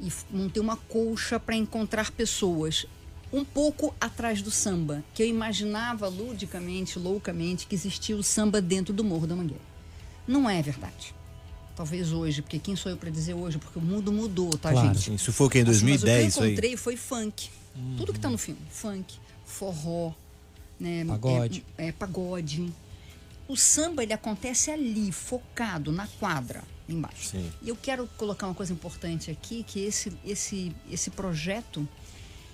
e 0.00 0.10
montei 0.30 0.62
uma 0.62 0.76
colcha 0.76 1.38
para 1.38 1.54
encontrar 1.54 2.10
pessoas 2.10 2.86
um 3.34 3.44
pouco 3.44 3.92
atrás 4.00 4.40
do 4.40 4.50
samba, 4.50 5.02
que 5.12 5.20
eu 5.22 5.26
imaginava 5.26 6.06
ludicamente, 6.06 7.00
loucamente, 7.00 7.66
que 7.66 7.74
existia 7.74 8.16
o 8.16 8.22
samba 8.22 8.60
dentro 8.62 8.94
do 8.94 9.02
Morro 9.02 9.26
da 9.26 9.34
Mangueira. 9.34 9.60
Não 10.26 10.48
é 10.48 10.62
verdade. 10.62 11.12
Talvez 11.74 12.12
hoje, 12.12 12.40
porque 12.42 12.60
quem 12.60 12.76
sou 12.76 12.92
eu 12.92 12.96
para 12.96 13.10
dizer 13.10 13.34
hoje? 13.34 13.58
Porque 13.58 13.76
o 13.76 13.82
mundo 13.82 14.12
mudou, 14.12 14.50
tá, 14.50 14.70
Claro. 14.70 14.94
gente? 14.94 15.12
Isso 15.16 15.32
foi 15.32 15.48
que 15.48 15.58
em 15.58 15.62
Assim, 15.62 15.70
2010, 15.86 16.24
mas 16.24 16.36
o 16.36 16.38
que 16.38 16.44
eu 16.44 16.48
encontrei 16.50 16.76
foi 16.76 16.96
funk. 16.96 17.50
Tudo 17.96 18.12
que 18.12 18.20
tá 18.20 18.30
no 18.30 18.38
filme. 18.38 18.60
Funk, 18.70 19.16
forró, 19.44 20.12
né? 20.78 21.04
Pagode. 21.04 21.64
É, 21.76 21.88
é, 21.88 21.92
pagode. 21.92 22.72
O 23.48 23.56
samba, 23.56 24.04
ele 24.04 24.12
acontece 24.12 24.70
ali, 24.70 25.10
focado 25.10 25.90
na 25.90 26.06
quadra, 26.20 26.62
embaixo. 26.88 27.30
Sim. 27.30 27.50
E 27.60 27.68
eu 27.68 27.74
quero 27.76 28.08
colocar 28.16 28.46
uma 28.46 28.54
coisa 28.54 28.72
importante 28.72 29.28
aqui, 29.32 29.64
que 29.64 29.80
esse, 29.80 30.12
esse, 30.24 30.72
esse 30.88 31.10
projeto, 31.10 31.86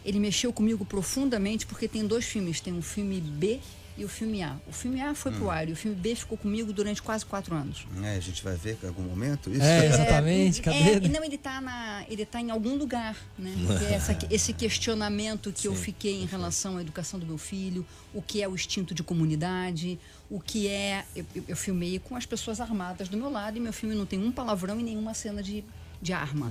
ele 0.04 0.18
mexeu 0.18 0.52
comigo 0.52 0.84
profundamente, 0.84 1.66
porque 1.66 1.86
tem 1.88 2.06
dois 2.06 2.24
filmes. 2.24 2.60
Tem 2.60 2.76
o 2.76 2.82
filme 2.82 3.20
B 3.20 3.60
e 3.98 4.04
o 4.04 4.08
filme 4.08 4.42
A. 4.42 4.56
O 4.66 4.72
filme 4.72 4.98
A 5.02 5.14
foi 5.14 5.30
pro 5.32 5.50
ar 5.50 5.68
e 5.68 5.72
o 5.72 5.76
filme 5.76 5.94
B 5.94 6.14
ficou 6.14 6.38
comigo 6.38 6.72
durante 6.72 7.02
quase 7.02 7.26
quatro 7.26 7.54
anos. 7.54 7.86
É, 8.02 8.16
a 8.16 8.20
gente 8.20 8.42
vai 8.42 8.56
ver 8.56 8.78
em 8.82 8.86
algum 8.86 9.02
momento 9.02 9.50
isso. 9.50 9.60
É, 9.62 9.86
exatamente. 9.86 10.62
Cadê? 10.62 10.76
É, 10.78 11.00
não, 11.08 11.22
ele 11.22 11.36
tá, 11.36 11.60
na, 11.60 12.04
ele 12.08 12.24
tá 12.24 12.40
em 12.40 12.50
algum 12.50 12.76
lugar, 12.76 13.14
né? 13.38 13.52
Porque 13.66 13.84
essa- 13.92 14.16
esse 14.30 14.54
questionamento 14.54 15.52
que 15.52 15.68
eu 15.68 15.74
fiquei 15.74 16.22
em 16.22 16.24
relação 16.24 16.78
à 16.78 16.80
educação 16.80 17.20
do 17.20 17.26
meu 17.26 17.36
filho, 17.36 17.84
o 18.14 18.22
que 18.22 18.42
é 18.42 18.48
o 18.48 18.54
instinto 18.54 18.94
de 18.94 19.02
comunidade, 19.02 19.98
o 20.30 20.40
que 20.40 20.66
é... 20.66 21.04
Eu- 21.14 21.26
eu 21.48 21.56
filmei 21.56 21.98
com 21.98 22.16
as 22.16 22.24
pessoas 22.24 22.58
armadas 22.58 23.06
do 23.08 23.18
meu 23.18 23.28
lado 23.30 23.58
e 23.58 23.60
meu 23.60 23.72
filme 23.72 23.94
não 23.94 24.06
tem 24.06 24.18
um 24.18 24.32
palavrão 24.32 24.80
e 24.80 24.82
nenhuma 24.82 25.12
cena 25.12 25.42
de, 25.42 25.62
de 26.00 26.12
arma. 26.12 26.50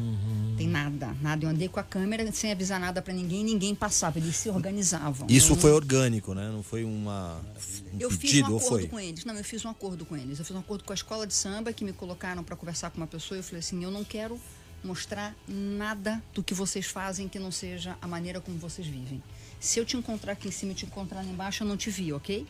Tem 0.58 0.68
nada, 0.68 1.16
nada. 1.22 1.46
Eu 1.46 1.50
andei 1.50 1.68
com 1.68 1.80
a 1.80 1.84
câmera 1.84 2.30
sem 2.32 2.52
avisar 2.52 2.80
nada 2.80 3.02
pra 3.02 3.14
ninguém, 3.14 3.44
ninguém 3.44 3.74
passava, 3.74 4.20
eles 4.20 4.36
se 4.36 4.50
organizavam. 4.50 5.28
Isso 5.30 5.54
Eu 5.54 5.58
foi 5.58 5.72
orgânico, 5.72 6.34
né? 6.34 6.50
Não 6.50 6.62
foi 6.62 6.84
uma, 6.84 7.42
um 7.94 8.00
eu 8.00 8.12
fiz 8.12 8.18
um 8.18 8.22
pedido, 8.22 8.58
acordo 8.58 8.88
com 8.88 9.00
eles. 9.00 9.26
Não, 9.26 9.36
eu 9.36 9.44
fiz 9.44 9.66
um 9.66 9.70
acordo 9.70 10.06
com 10.06 10.16
eles. 10.16 10.40
Eu 10.40 10.46
fiz 10.46 10.56
um 10.56 10.60
acordo 10.60 10.84
com 10.84 10.94
a 10.94 10.96
escola 10.96 11.26
de 11.26 11.34
samba 11.34 11.74
que 11.74 11.84
me 11.84 11.94
colocaram 11.94 12.44
para 12.44 12.56
conversar 12.56 12.92
com 12.92 12.98
uma 12.98 13.08
pessoa. 13.08 13.38
E 13.38 13.40
eu 13.40 13.44
falei 13.44 13.60
assim: 13.60 13.84
eu 13.84 13.92
não 13.92 14.04
quero 14.04 14.40
mostrar 14.84 15.36
nada 15.48 16.22
do 16.34 16.44
que 16.44 16.54
vocês 16.54 16.86
fazem 16.86 17.28
que 17.28 17.40
não 17.40 17.52
seja 17.52 17.98
a 18.02 18.08
maneira 18.08 18.40
como 18.40 18.58
vocês 18.58 18.88
vivem. 18.88 19.22
Se 19.60 19.80
eu 19.80 19.86
te 19.86 19.98
encontrar 19.98 20.34
aqui 20.34 20.48
em 20.48 20.52
cima 20.52 20.72
e 20.72 20.76
te 20.76 20.86
encontrar 20.86 21.22
lá 21.22 21.26
embaixo, 21.26 21.64
eu 21.64 21.68
não 21.68 21.76
te 21.76 21.90
vi, 21.90 22.14
ok? 22.14 22.48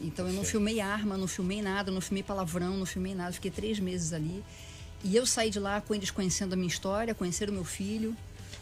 Então 0.00 0.26
eu 0.26 0.32
não 0.32 0.44
filmei 0.44 0.80
arma, 0.80 1.18
não 1.18 1.26
filmei 1.26 1.60
nada, 1.60 1.90
não 1.90 2.00
filmei 2.00 2.22
palavrão, 2.22 2.76
não 2.76 2.86
filmei 2.86 3.14
nada. 3.14 3.32
Fiquei 3.32 3.50
três 3.50 3.78
meses 3.78 4.12
ali. 4.12 4.42
E 5.02 5.16
eu 5.16 5.24
saí 5.26 5.50
de 5.50 5.58
lá 5.58 5.80
com 5.80 5.94
eles 5.94 6.10
conhecendo 6.10 6.52
a 6.52 6.56
minha 6.56 6.68
história, 6.68 7.14
conheceram 7.14 7.52
o 7.52 7.54
meu 7.54 7.64
filho, 7.64 8.14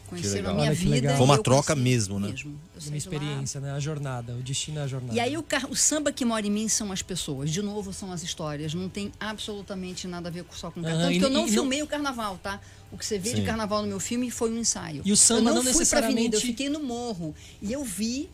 conheceram 0.07 0.51
a 0.51 0.55
minha 0.55 0.67
Olha 0.69 0.75
vida. 0.75 1.17
Foi 1.17 1.25
uma 1.27 1.43
troca 1.43 1.75
mesmo, 1.75 2.19
né? 2.21 2.29
Saí 2.29 2.47
Uma 2.47 2.91
de 2.93 2.97
experiência, 2.97 3.61
né? 3.61 3.73
A 3.73 3.81
jornada, 3.81 4.33
o 4.35 4.43
destino 4.43 4.79
é 4.79 4.83
a 4.83 4.87
jornada. 4.87 5.15
e 5.15 5.21
aí 5.21 5.37
o, 5.37 5.43
car- 5.43 5.69
o 5.71 5.75
samba 5.77 6.13
que 6.13 6.25
mora 6.25 6.47
em 6.47 6.51
mim 6.51 6.69
são 6.69 6.93
as 6.93 7.03
pessoas. 7.03 7.51
De 7.51 7.61
novo, 7.61 7.93
são 7.93 8.13
as 8.13 8.23
histórias. 8.23 8.73
Não 8.73 8.89
tem 8.89 9.13
absolutamente 9.19 10.07
nada 10.07 10.29
a 10.29 10.33
ver 10.33 10.45
com- 10.45 10.55
só 10.55 10.71
com 10.71 10.81
carnaval. 10.81 11.01
Ah, 11.01 11.05
Tanto 11.09 11.17
e- 11.17 11.19
que 11.19 11.25
eu 11.25 11.31
não 11.31 11.41
e 11.41 11.45
não- 11.47 11.53
filmei 11.53 11.83
o 11.83 11.87
carnaval, 11.87 12.39
tá? 12.43 12.61
O 12.93 12.97
que 12.97 13.05
você 13.05 13.19
vê 13.19 13.31
de 13.35 13.41
Sim. 13.41 13.45
carnaval 13.47 13.83
no 13.83 13.89
meu 13.89 14.01
filme 14.01 14.31
foi 14.31 14.51
um 14.51 14.59
ensaio. 14.59 15.03
E 15.05 15.13
o 15.13 15.17
samba 15.17 15.51
eu 15.51 15.55
não, 15.57 15.63
não 15.65 15.73
fui 15.75 15.85
pra 15.85 15.99
avenida, 15.99 16.21
eu 16.21 16.41
necessariamente- 16.41 16.47
fiquei 16.47 16.69
no 16.71 16.81
morro. 16.83 17.35
E 17.61 17.73
eu 17.73 17.85
vi, 17.85 18.31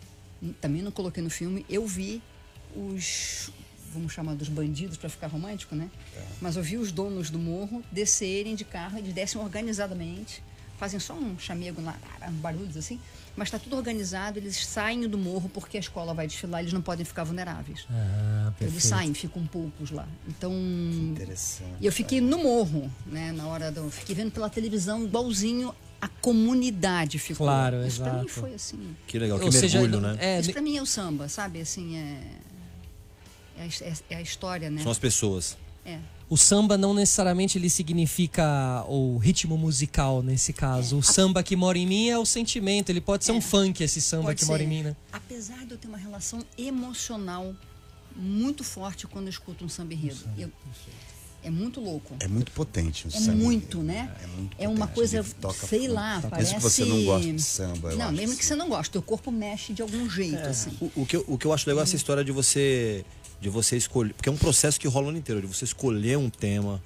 também 0.60 0.80
não 0.82 0.92
coloquei 0.92 1.22
no 1.22 1.30
filme, 1.30 1.64
eu 1.68 1.84
vi 1.86 2.22
os. 2.76 3.50
Vamos 3.94 4.12
chamar 4.12 4.34
dos 4.34 4.48
bandidos 4.48 4.96
para 4.96 5.08
ficar 5.08 5.28
romântico, 5.28 5.74
né? 5.74 5.88
Mas 6.40 6.56
eu 6.56 6.62
vi 6.62 6.76
os 6.76 6.90
donos 6.92 7.30
do 7.30 7.38
morro 7.38 7.82
descerem 7.92 8.54
de 8.56 8.64
carro, 8.64 8.98
eles 8.98 9.12
descem 9.14 9.40
organizadamente, 9.40 10.42
fazem 10.76 10.98
só 10.98 11.14
um 11.14 11.38
chamego 11.38 11.80
lá, 11.80 11.96
barulhos 12.42 12.76
assim, 12.76 12.98
mas 13.36 13.46
está 13.48 13.58
tudo 13.58 13.76
organizado, 13.76 14.38
eles 14.38 14.66
saem 14.66 15.08
do 15.08 15.16
morro 15.16 15.48
porque 15.48 15.76
a 15.76 15.80
escola 15.80 16.12
vai 16.12 16.26
desfilar, 16.26 16.60
eles 16.60 16.72
não 16.72 16.82
podem 16.82 17.04
ficar 17.04 17.22
vulneráveis. 17.24 17.86
Ah, 17.90 18.52
Eles 18.60 18.72
perfeito. 18.72 18.86
saem, 18.86 19.14
ficam 19.14 19.46
poucos 19.46 19.90
lá. 19.90 20.06
Então, 20.28 20.52
Interessante. 20.52 21.70
e 21.80 21.86
eu 21.86 21.92
fiquei 21.92 22.20
no 22.20 22.38
morro, 22.38 22.90
né, 23.06 23.32
na 23.32 23.46
hora 23.46 23.70
do, 23.72 23.90
fiquei 23.90 24.14
vendo 24.14 24.30
pela 24.32 24.50
televisão 24.50 25.04
igualzinho 25.04 25.74
a 26.00 26.08
comunidade 26.08 27.18
ficou. 27.18 27.46
Claro, 27.46 27.86
Isso 27.86 28.02
pra 28.02 28.12
mim 28.12 28.18
exato. 28.26 28.40
foi 28.40 28.54
assim. 28.54 28.94
Que 29.06 29.18
legal, 29.18 29.38
que 29.38 29.44
Ou 29.46 29.52
seja, 29.52 29.80
mergulho, 29.80 30.02
né? 30.02 30.16
é, 30.20 30.40
Isso 30.40 30.52
pra 30.52 30.60
mim 30.60 30.76
é 30.76 30.82
o 30.82 30.86
samba, 30.86 31.28
sabe? 31.28 31.60
Assim, 31.62 31.96
é 31.96 32.20
é 33.58 33.62
a, 33.62 33.66
é- 33.66 33.94
é 34.10 34.16
a 34.16 34.22
história, 34.22 34.70
né? 34.70 34.82
São 34.82 34.92
as 34.92 34.98
pessoas. 34.98 35.56
É. 35.86 35.98
o 36.30 36.36
samba 36.38 36.78
não 36.78 36.94
necessariamente 36.94 37.58
ele 37.58 37.68
significa 37.68 38.82
o 38.88 39.18
ritmo 39.18 39.58
musical 39.58 40.22
nesse 40.22 40.50
caso. 40.52 40.96
O 40.98 41.02
samba 41.02 41.42
que 41.42 41.54
mora 41.54 41.76
em 41.76 41.86
mim 41.86 42.08
é 42.08 42.18
o 42.18 42.24
sentimento. 42.24 42.88
Ele 42.88 43.00
pode 43.02 43.24
ser 43.26 43.32
É. 43.32 43.34
um 43.34 43.40
funk 43.40 43.82
esse 43.84 44.00
samba 44.00 44.24
Pode 44.28 44.40
que 44.40 44.46
mora 44.46 44.60
ser. 44.60 44.64
em 44.64 44.68
mim, 44.68 44.82
né? 44.82 44.96
Apesar 45.12 45.64
de 45.66 45.72
eu 45.72 45.76
ter 45.78 45.86
uma 45.86 45.98
relação 45.98 46.42
emocional 46.56 47.54
muito 48.16 48.64
forte 48.64 49.06
quando 49.06 49.26
eu 49.26 49.30
escuto 49.30 49.64
um 49.64 49.68
samba 49.68 49.92
enredo. 49.92 50.18
Eu- 50.38 50.50
é 51.42 51.50
muito 51.50 51.78
louco. 51.80 52.16
É 52.20 52.26
muito 52.28 52.50
potente 52.52 53.06
o 53.06 53.08
É 53.08 53.20
samba. 53.20 53.32
muito, 53.36 53.82
né? 53.82 54.10
É, 54.22 54.26
muito 54.26 54.56
É 54.58 54.66
uma 54.68 54.86
coisa, 54.86 55.22
toca 55.38 55.66
sei 55.66 55.86
lá, 55.88 56.14
Mesmo 56.16 56.30
parece... 56.30 56.54
que 56.54 56.60
você 56.62 56.84
não 56.86 57.04
goste 57.04 57.30
de 57.32 57.42
samba, 57.42 57.90
eu 57.92 57.98
Não, 57.98 58.06
acho 58.06 58.14
mesmo 58.14 58.30
assim. 58.30 58.38
que 58.38 58.44
você 58.46 58.54
não 58.56 58.68
goste, 58.70 58.90
teu 58.90 59.02
corpo 59.02 59.30
mexe 59.30 59.74
de 59.74 59.82
algum 59.82 60.08
jeito, 60.08 60.38
assim. 60.46 60.70
O, 60.80 61.02
o 61.02 61.06
que 61.06 61.16
eu, 61.16 61.24
o 61.28 61.36
que 61.36 61.44
eu 61.46 61.52
acho 61.52 61.68
legal 61.68 61.82
é 61.82 61.84
essa 61.84 61.96
história 61.96 62.24
de 62.24 62.32
você 62.32 63.04
de 63.44 63.50
você 63.50 63.76
escolher, 63.76 64.14
porque 64.14 64.30
é 64.30 64.32
um 64.32 64.38
processo 64.38 64.80
que 64.80 64.88
rola 64.88 65.12
no 65.12 65.18
inteiro, 65.18 65.38
de 65.42 65.46
você 65.46 65.66
escolher 65.66 66.16
um 66.16 66.30
tema, 66.30 66.82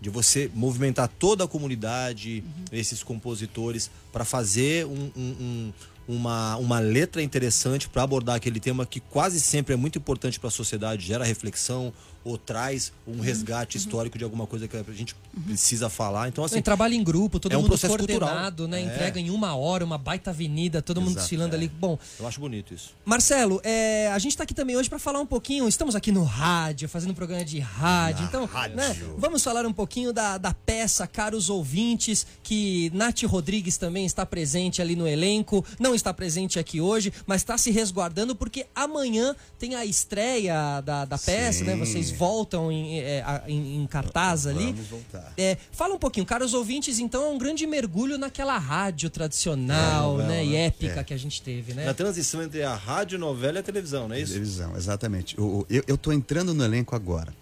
de 0.00 0.08
você 0.08 0.50
movimentar 0.54 1.06
toda 1.18 1.44
a 1.44 1.46
comunidade, 1.46 2.42
esses 2.72 3.02
compositores, 3.02 3.90
para 4.10 4.24
fazer 4.24 4.86
um- 4.86 5.10
um- 5.14 5.72
uma, 6.10 6.56
uma 6.56 6.78
letra 6.80 7.22
interessante 7.22 7.88
para 7.88 8.02
abordar 8.02 8.36
aquele 8.36 8.58
tema 8.58 8.84
que 8.84 9.00
quase 9.00 9.40
sempre 9.40 9.74
é 9.74 9.76
muito 9.76 9.98
importante 9.98 10.40
para 10.40 10.48
a 10.48 10.50
sociedade, 10.50 11.06
gera 11.06 11.24
reflexão 11.24 11.92
ou 12.24 12.36
traz 12.36 12.92
um 13.06 13.20
resgate 13.20 13.78
histórico 13.78 14.18
de 14.18 14.24
alguma 14.24 14.46
coisa 14.46 14.68
que 14.68 14.76
a 14.76 14.82
gente 14.92 15.16
precisa 15.46 15.88
falar. 15.88 16.28
Então, 16.28 16.44
assim, 16.44 16.60
trabalho 16.60 16.94
em 16.94 17.02
grupo, 17.02 17.40
todo 17.40 17.52
é 17.52 17.56
um 17.56 17.60
mundo 17.60 17.70
processo 17.70 17.96
coordenado, 17.96 18.64
cultural. 18.64 18.68
né? 18.68 18.82
É. 18.82 18.94
Entrega 18.94 19.18
em 19.18 19.30
uma 19.30 19.56
hora, 19.56 19.84
uma 19.84 19.96
baita 19.96 20.30
avenida, 20.30 20.82
todo 20.82 21.00
mundo 21.00 21.12
Exato, 21.12 21.20
desfilando 21.22 21.54
é. 21.54 21.58
ali. 21.58 21.68
Bom, 21.68 21.98
eu 22.18 22.26
acho 22.26 22.38
bonito 22.38 22.74
isso. 22.74 22.94
Marcelo, 23.04 23.60
é, 23.64 24.08
a 24.12 24.18
gente 24.18 24.32
está 24.32 24.44
aqui 24.44 24.52
também 24.52 24.76
hoje 24.76 24.88
para 24.88 24.98
falar 24.98 25.20
um 25.20 25.26
pouquinho. 25.26 25.66
Estamos 25.66 25.94
aqui 25.94 26.12
no 26.12 26.24
rádio, 26.24 26.88
fazendo 26.88 27.12
um 27.12 27.14
programa 27.14 27.44
de 27.44 27.58
rádio. 27.58 28.22
Na 28.22 28.28
então, 28.28 28.44
rádio. 28.44 28.76
né, 28.76 28.96
vamos 29.16 29.42
falar 29.42 29.64
um 29.64 29.72
pouquinho 29.72 30.12
da, 30.12 30.36
da 30.36 30.52
peça, 30.52 31.06
caros 31.06 31.48
ouvintes, 31.48 32.26
que 32.42 32.90
Nath 32.92 33.22
Rodrigues 33.22 33.78
também 33.78 34.04
está 34.04 34.26
presente 34.26 34.82
ali 34.82 34.94
no 34.94 35.08
elenco. 35.08 35.64
Não 35.78 35.94
está 36.00 36.12
presente 36.12 36.58
aqui 36.58 36.80
hoje, 36.80 37.12
mas 37.26 37.40
está 37.42 37.56
se 37.56 37.70
resguardando 37.70 38.34
porque 38.34 38.66
amanhã 38.74 39.34
tem 39.58 39.74
a 39.74 39.84
estreia 39.86 40.80
da, 40.80 41.04
da 41.04 41.16
peça, 41.18 41.60
Sim. 41.60 41.64
né? 41.64 41.76
Vocês 41.76 42.10
voltam 42.10 42.70
em, 42.72 42.98
é, 43.00 43.24
em- 43.46 43.82
em 43.82 43.86
cartaz 43.86 44.46
ali. 44.46 44.72
Vamos 44.72 44.86
voltar. 44.88 45.32
É, 45.36 45.56
fala 45.72 45.94
um 45.94 45.98
pouquinho, 45.98 46.26
caros 46.26 46.54
ouvintes, 46.54 46.98
então 46.98 47.24
é 47.24 47.28
um 47.28 47.38
grande 47.38 47.66
mergulho 47.66 48.18
naquela 48.18 48.58
rádio 48.58 49.08
tradicional, 49.10 50.14
É, 50.14 50.22
novela, 50.22 50.28
né, 50.28 50.44
e 50.44 50.50
né? 50.50 50.66
épica 50.66 51.04
que 51.04 51.14
a 51.14 51.18
gente 51.18 51.40
teve, 51.42 51.74
né? 51.74 51.84
Na 51.84 51.94
transição 51.94 52.42
entre 52.42 52.62
a 52.62 52.74
rádio, 52.74 53.18
novela 53.18 53.58
e 53.58 53.60
a 53.60 53.62
televisão, 53.62 54.08
não 54.08 54.14
é 54.14 54.20
isso? 54.20 54.32
Televisão, 54.32 54.76
exatamente. 54.76 55.36
Eu, 55.38 55.66
eu 55.86 55.96
tô 55.98 56.12
entrando 56.12 56.52
no 56.54 56.64
elenco 56.64 56.94
agora. 56.96 57.32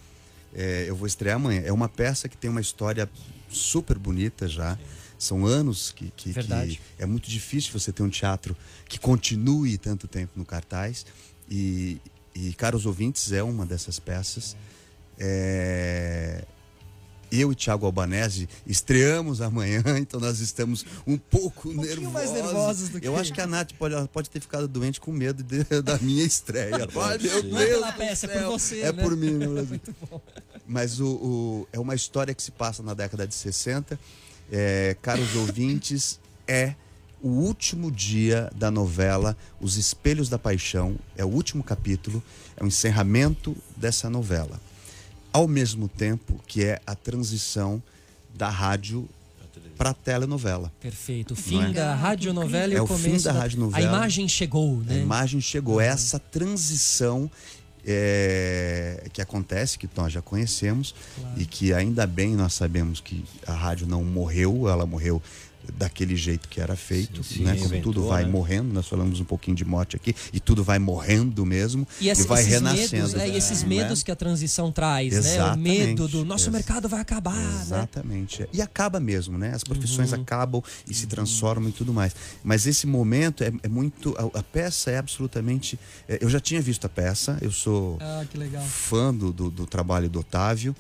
É, 0.55 0.87
eu 0.89 0.97
vou 0.97 1.07
estrear 1.07 1.37
amanhã. 1.37 1.63
É 1.65 1.73
uma 1.73 1.89
peça 1.89 2.29
que 2.29 2.37
tem 2.37 2.49
uma 2.51 2.61
história 2.61 3.09
super 3.51 3.99
bonita 3.99 4.49
já. 4.49 4.79
São 5.19 5.45
anos 5.45 5.91
que, 5.91 6.13
que- 6.17 6.33
que 6.33 6.81
é 6.99 7.05
muito 7.07 7.29
difícil 7.29 7.73
você 7.73 7.91
ter 7.93 8.03
um 8.03 8.09
teatro 8.09 8.57
que 8.89 8.99
continue 8.99 9.77
tanto 9.77 10.07
tempo 10.07 10.33
no 10.37 10.45
cartaz. 10.45 11.05
E, 11.51 12.01
e 12.35 12.53
Caros 12.55 12.87
Ouvintes 12.87 13.33
é 13.33 13.43
uma 13.43 13.67
dessas 13.67 13.99
peças. 13.99 14.57
É, 15.19 16.45
Eu 17.31 17.53
e 17.53 17.55
Thiago 17.55 17.85
Albanese 17.85 18.49
estreamos 18.67 19.43
amanhã, 19.43 19.83
então 20.01 20.19
nós 20.19 20.41
estamos 20.41 20.87
um 21.07 21.19
pouco 21.19 21.63
pouquinho 21.75 21.83
nervosos. 21.87 22.13
mais 22.13 22.31
nervosos 22.33 22.89
do 22.89 23.01
que- 23.01 23.07
Eu 23.07 23.17
acho 23.17 23.35
que 23.35 23.41
a 23.41 23.47
Nath 23.47 23.73
pode, 23.79 23.95
pode 24.09 24.31
ter 24.31 24.41
ficado 24.41 24.67
doente 24.67 24.99
com 25.01 25.13
medo 25.13 25.43
de- 25.43 25.65
da 25.83 25.99
minha 25.99 26.25
estreia. 26.25 26.75
Ai, 26.97 27.19
meu 27.19 27.43
Não 27.45 27.59
é 27.59 27.67
Deus 27.67 27.81
pela 27.81 27.93
peça, 27.93 28.27
é 28.27 28.29
por 28.41 28.43
você, 28.53 28.81
É 28.81 28.93
né? 28.93 29.03
por 29.03 29.15
mim, 29.17 29.33
meu. 29.33 29.67
Mas 30.67 31.01
o, 31.01 31.07
o- 31.09 31.69
é 31.73 31.79
uma 31.79 31.95
história 31.95 32.33
que 32.35 32.43
se 32.43 32.51
passa 32.51 32.83
na 32.83 32.95
década 32.95 33.27
de 33.27 33.35
60. 33.35 33.99
É, 34.51 34.97
caros 35.03 35.35
ouvintes, 35.37 36.19
é 36.47 36.75
o 37.23 37.29
último 37.29 37.91
dia 37.91 38.51
da 38.55 38.71
novela 38.71 39.37
Os 39.61 39.77
Espelhos 39.77 40.29
da 40.29 40.39
Paixão, 40.39 40.97
é 41.17 41.25
o 41.25 41.29
último 41.29 41.63
capítulo, 41.63 42.23
é 42.57 42.63
o 42.63 42.67
encerramento 42.67 43.57
dessa 43.77 44.09
novela. 44.09 44.61
Ao 45.33 45.47
mesmo 45.47 45.89
tempo 45.89 46.41
que 46.47 46.65
é 46.65 46.81
a 46.87 46.95
transição 46.95 47.83
da 48.35 48.49
rádio 48.49 49.09
para 49.77 49.91
a 49.91 49.95
telenovela. 49.95 50.73
Perfeito. 50.81 51.35
O 51.35 51.37
fim 51.37 51.63
é? 51.63 51.71
da 51.71 51.95
radionovela 51.95 52.73
e 52.73 52.77
É 52.77 52.81
o 52.81 52.85
o 52.85 52.87
fim 52.89 53.03
começo 53.05 53.25
da 53.27 53.33
radionovela. 53.33 53.87
A 53.87 53.89
imagem 53.89 54.29
chegou, 54.29 54.81
A 54.81 54.93
né? 54.93 55.01
imagem 55.01 55.41
chegou. 55.41 55.81
Essa 55.81 56.19
transição 56.19 57.31
é, 57.89 59.05
que 59.13 59.23
acontece, 59.23 59.79
que 59.79 59.89
nós 59.97 60.13
já 60.13 60.21
conhecemos, 60.21 60.95
e 61.37 61.47
que 61.47 61.73
ainda 61.73 62.07
bem 62.07 62.37
nós 62.37 62.53
sabemos 62.53 63.01
que 63.01 63.25
a 63.47 63.53
rádio 63.53 63.87
não 63.87 64.05
morreu, 64.05 64.69
ela 64.69 64.85
morreu 64.85 65.23
daquele 65.77 66.17
jeito 66.17 66.49
que 66.49 66.61
era 66.61 66.75
feito, 66.77 67.23
Sim, 67.23 67.37
sim, 67.39 67.45
né? 67.45 67.57
Como 67.57 67.81
tudo 67.83 68.07
vai 68.07 68.25
né? 68.25 68.31
morrendo, 68.31 68.73
nós 68.73 68.89
falamos 68.89 69.21
um 69.21 69.25
pouquinho 69.25 69.57
de 69.57 69.65
morte 69.65 69.97
aqui, 69.97 70.15
e 70.33 70.41
tudo 70.41 70.65
vai 70.65 70.79
morrendo 70.79 71.45
mesmo, 71.45 71.87
E, 72.01 72.09
esse- 72.09 72.27
vai 72.27 72.41
esses 72.41 72.53
renascendo. 72.55 72.93
medos, 73.09 73.15
é, 73.15 73.29
e 73.29 73.37
esses 73.37 73.63
medos 73.63 74.03
que 74.03 74.11
a 74.11 74.17
transição 74.17 74.73
traz, 74.73 75.13
né? 75.13 75.19
O 75.19 75.23
Exatamente. 75.23 75.79
medo 75.87 76.09
do 76.09 76.25
nosso 76.25 76.47
Ex- 76.47 76.53
mercado 76.53 76.89
vai 76.89 77.01
acabar, 77.01 77.35
né? 77.37 77.61
Exatamente. 77.63 78.49
E 78.53 78.63
acaba 78.63 78.99
mesmo, 79.01 79.37
né? 79.39 79.53
As 79.55 79.63
profissões 79.65 80.13
Uhum. 80.13 80.21
acabam 80.23 80.63
e 80.89 80.95
se 80.95 81.07
transformam 81.07 81.69
e 81.69 81.73
tudo 81.73 81.93
mais. 81.93 82.15
Mas 82.43 82.67
esse 82.67 82.87
momento 82.87 83.43
é, 83.45 83.53
é 83.63 83.69
muito. 83.69 84.15
A, 84.35 84.39
a 84.39 84.43
peça 84.43 84.91
é 84.91 84.99
absolutamente. 84.99 85.79
é, 86.09 86.19
eu 86.21 86.29
já 86.31 86.41
tinha 86.41 86.61
visto 86.61 86.85
a 86.87 86.89
peça, 86.89 87.39
eu 87.43 87.51
sou 87.53 87.99
Ah, 88.01 88.25
que 88.31 88.37
legal. 88.39 88.63
fã 88.65 89.13
do, 89.15 89.33
do, 89.33 89.51
do 89.51 89.67
trabalho 89.67 90.09
do 90.09 90.21
Otávio. 90.21 90.75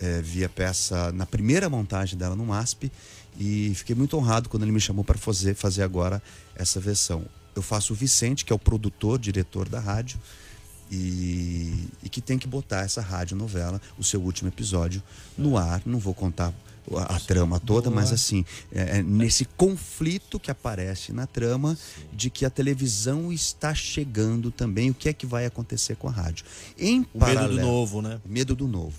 é, 0.00 0.20
vi 0.20 0.42
a 0.44 0.48
peça 0.48 1.12
na 1.12 1.24
primeira 1.24 1.68
montagem 1.70 2.18
dela 2.18 2.34
no 2.34 2.44
MASP 2.44 2.90
e 3.38 3.72
fiquei 3.74 3.94
muito 3.94 4.16
honrado 4.16 4.48
quando 4.48 4.62
ele 4.62 4.72
me 4.72 4.80
chamou 4.80 5.04
para 5.04 5.18
fazer, 5.18 5.54
fazer 5.54 5.82
agora 5.82 6.22
essa 6.54 6.78
versão. 6.80 7.24
Eu 7.54 7.62
faço 7.62 7.92
o 7.92 7.96
Vicente, 7.96 8.44
que 8.44 8.52
é 8.52 8.56
o 8.56 8.58
produtor, 8.58 9.18
diretor 9.18 9.68
da 9.68 9.80
rádio, 9.80 10.18
e, 10.90 11.88
e 12.02 12.08
que 12.08 12.20
tem 12.20 12.38
que 12.38 12.46
botar 12.46 12.82
essa 12.82 13.00
rádio 13.00 13.36
novela, 13.36 13.80
o 13.98 14.04
seu 14.04 14.20
último 14.20 14.48
episódio, 14.48 15.02
no 15.36 15.56
ar. 15.56 15.82
Não 15.86 15.98
vou 15.98 16.14
contar 16.14 16.52
a, 16.96 17.16
a 17.16 17.20
trama 17.20 17.58
toda, 17.58 17.90
Boa. 17.90 18.00
mas 18.00 18.12
assim, 18.12 18.44
é, 18.72 18.98
é 18.98 19.02
nesse 19.02 19.44
conflito 19.44 20.38
que 20.38 20.50
aparece 20.50 21.12
na 21.12 21.26
trama 21.26 21.76
de 22.12 22.30
que 22.30 22.44
a 22.44 22.50
televisão 22.50 23.32
está 23.32 23.74
chegando 23.74 24.50
também, 24.50 24.90
o 24.90 24.94
que 24.94 25.08
é 25.08 25.12
que 25.12 25.26
vai 25.26 25.46
acontecer 25.46 25.96
com 25.96 26.08
a 26.08 26.12
rádio. 26.12 26.44
Em 26.78 27.00
O 27.00 27.00
medo 27.00 27.18
paralelo, 27.18 27.56
do 27.56 27.62
novo, 27.62 28.02
né? 28.02 28.20
medo 28.24 28.54
do 28.54 28.68
novo. 28.68 28.98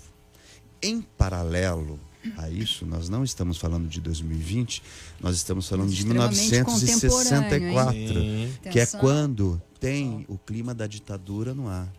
Em 0.81 1.01
paralelo 1.01 1.99
a 2.38 2.49
isso, 2.49 2.86
nós 2.86 3.09
não 3.09 3.23
estamos 3.23 3.57
falando 3.57 3.88
de 3.88 3.99
2020, 4.01 4.82
nós 5.19 5.36
estamos 5.36 5.67
falando 5.67 5.89
de 5.89 5.95
Extremamente 6.01 6.49
1964, 6.51 7.93
Sim. 7.93 8.53
que 8.71 8.80
é 8.80 8.86
quando 8.86 9.61
tem 9.80 10.26
o 10.28 10.38
clima 10.38 10.73
da 10.73 10.88
ditadura 10.88 11.53
no 11.53 11.67
ar. 11.67 11.91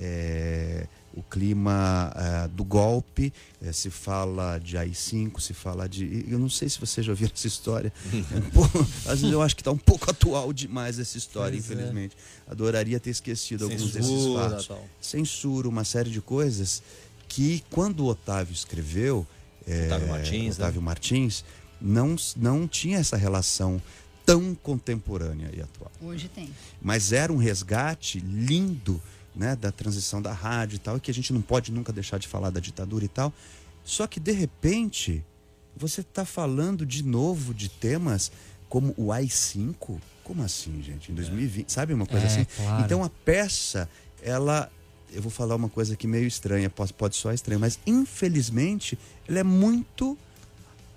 É, 0.00 0.86
o 1.12 1.22
clima 1.24 2.12
é, 2.14 2.48
do 2.48 2.62
golpe, 2.62 3.32
é, 3.60 3.72
se 3.72 3.90
fala 3.90 4.58
de 4.58 4.76
AI-5, 4.78 5.40
se 5.40 5.52
fala 5.52 5.88
de. 5.88 6.24
Eu 6.28 6.38
não 6.38 6.48
sei 6.48 6.68
se 6.68 6.78
você 6.78 7.02
já 7.02 7.10
ouviu 7.10 7.28
essa 7.34 7.48
história. 7.48 7.92
É 8.32 8.36
um 8.38 8.50
pouco- 8.50 8.78
às 9.06 9.20
vezes 9.20 9.32
eu 9.32 9.42
acho 9.42 9.56
que 9.56 9.62
está 9.62 9.72
um 9.72 9.76
pouco 9.78 10.08
atual 10.08 10.52
demais 10.52 11.00
essa 11.00 11.18
história, 11.18 11.58
Pois 11.58 11.68
é. 11.70 11.74
infelizmente. 11.74 12.16
Adoraria 12.46 13.00
ter 13.00 13.10
esquecido 13.10 13.64
alguns 13.64 13.90
desses 13.90 14.06
Censura, 14.08 14.50
fatos 14.50 14.66
tal. 14.68 14.86
censura, 15.00 15.68
uma 15.68 15.82
série 15.84 16.10
de 16.10 16.20
coisas 16.20 16.80
que 17.26 17.64
quando 17.70 18.00
o 18.04 18.06
Otávio 18.06 18.52
escreveu, 18.54 19.26
é, 19.26 19.37
Otávio 19.86 20.08
Martins, 20.08 20.58
né? 20.58 20.64
Otávio 20.64 20.82
Martins, 20.82 21.44
não, 21.80 22.16
não 22.36 22.66
tinha 22.68 22.98
essa 22.98 23.16
relação 23.16 23.80
tão 24.26 24.54
contemporânea 24.54 25.50
e 25.56 25.60
atual. 25.62 25.90
Hoje 26.02 26.28
tem. 26.28 26.50
Mas 26.82 27.12
era 27.12 27.32
um 27.32 27.36
resgate 27.36 28.20
lindo 28.20 29.00
né, 29.34 29.54
da 29.56 29.70
transição 29.72 30.20
da 30.20 30.32
rádio 30.32 30.76
e 30.76 30.78
tal, 30.78 30.96
e 30.96 31.00
que 31.00 31.10
a 31.10 31.14
gente 31.14 31.32
não 31.32 31.40
pode 31.40 31.70
nunca 31.72 31.92
deixar 31.92 32.18
de 32.18 32.26
falar 32.28 32.50
da 32.50 32.60
ditadura 32.60 33.04
e 33.04 33.08
tal. 33.08 33.32
Só 33.84 34.06
que, 34.06 34.18
de 34.20 34.32
repente, 34.32 35.24
você 35.76 36.00
está 36.02 36.24
falando 36.24 36.84
de 36.84 37.02
novo 37.02 37.54
de 37.54 37.68
temas 37.68 38.30
como 38.68 38.92
o 38.98 39.12
AI-5. 39.12 39.98
Como 40.24 40.42
assim, 40.42 40.82
gente? 40.82 41.10
Em 41.10 41.14
2020, 41.14 41.72
sabe 41.72 41.94
uma 41.94 42.04
coisa 42.04 42.26
É, 42.26 42.28
assim? 42.28 42.46
claro. 42.56 42.84
Então 42.84 43.02
a 43.02 43.08
peça, 43.08 43.88
ela. 44.22 44.70
Eu 45.12 45.22
vou 45.22 45.30
falar 45.30 45.54
uma 45.56 45.68
coisa 45.68 45.94
aqui 45.94 46.06
meio 46.06 46.26
estranha, 46.26 46.68
pode, 46.68 46.92
pode 46.92 47.16
soar 47.16 47.34
estranha, 47.34 47.58
mas 47.58 47.78
infelizmente 47.86 48.98
ela 49.28 49.38
é 49.38 49.42
muito 49.44 50.16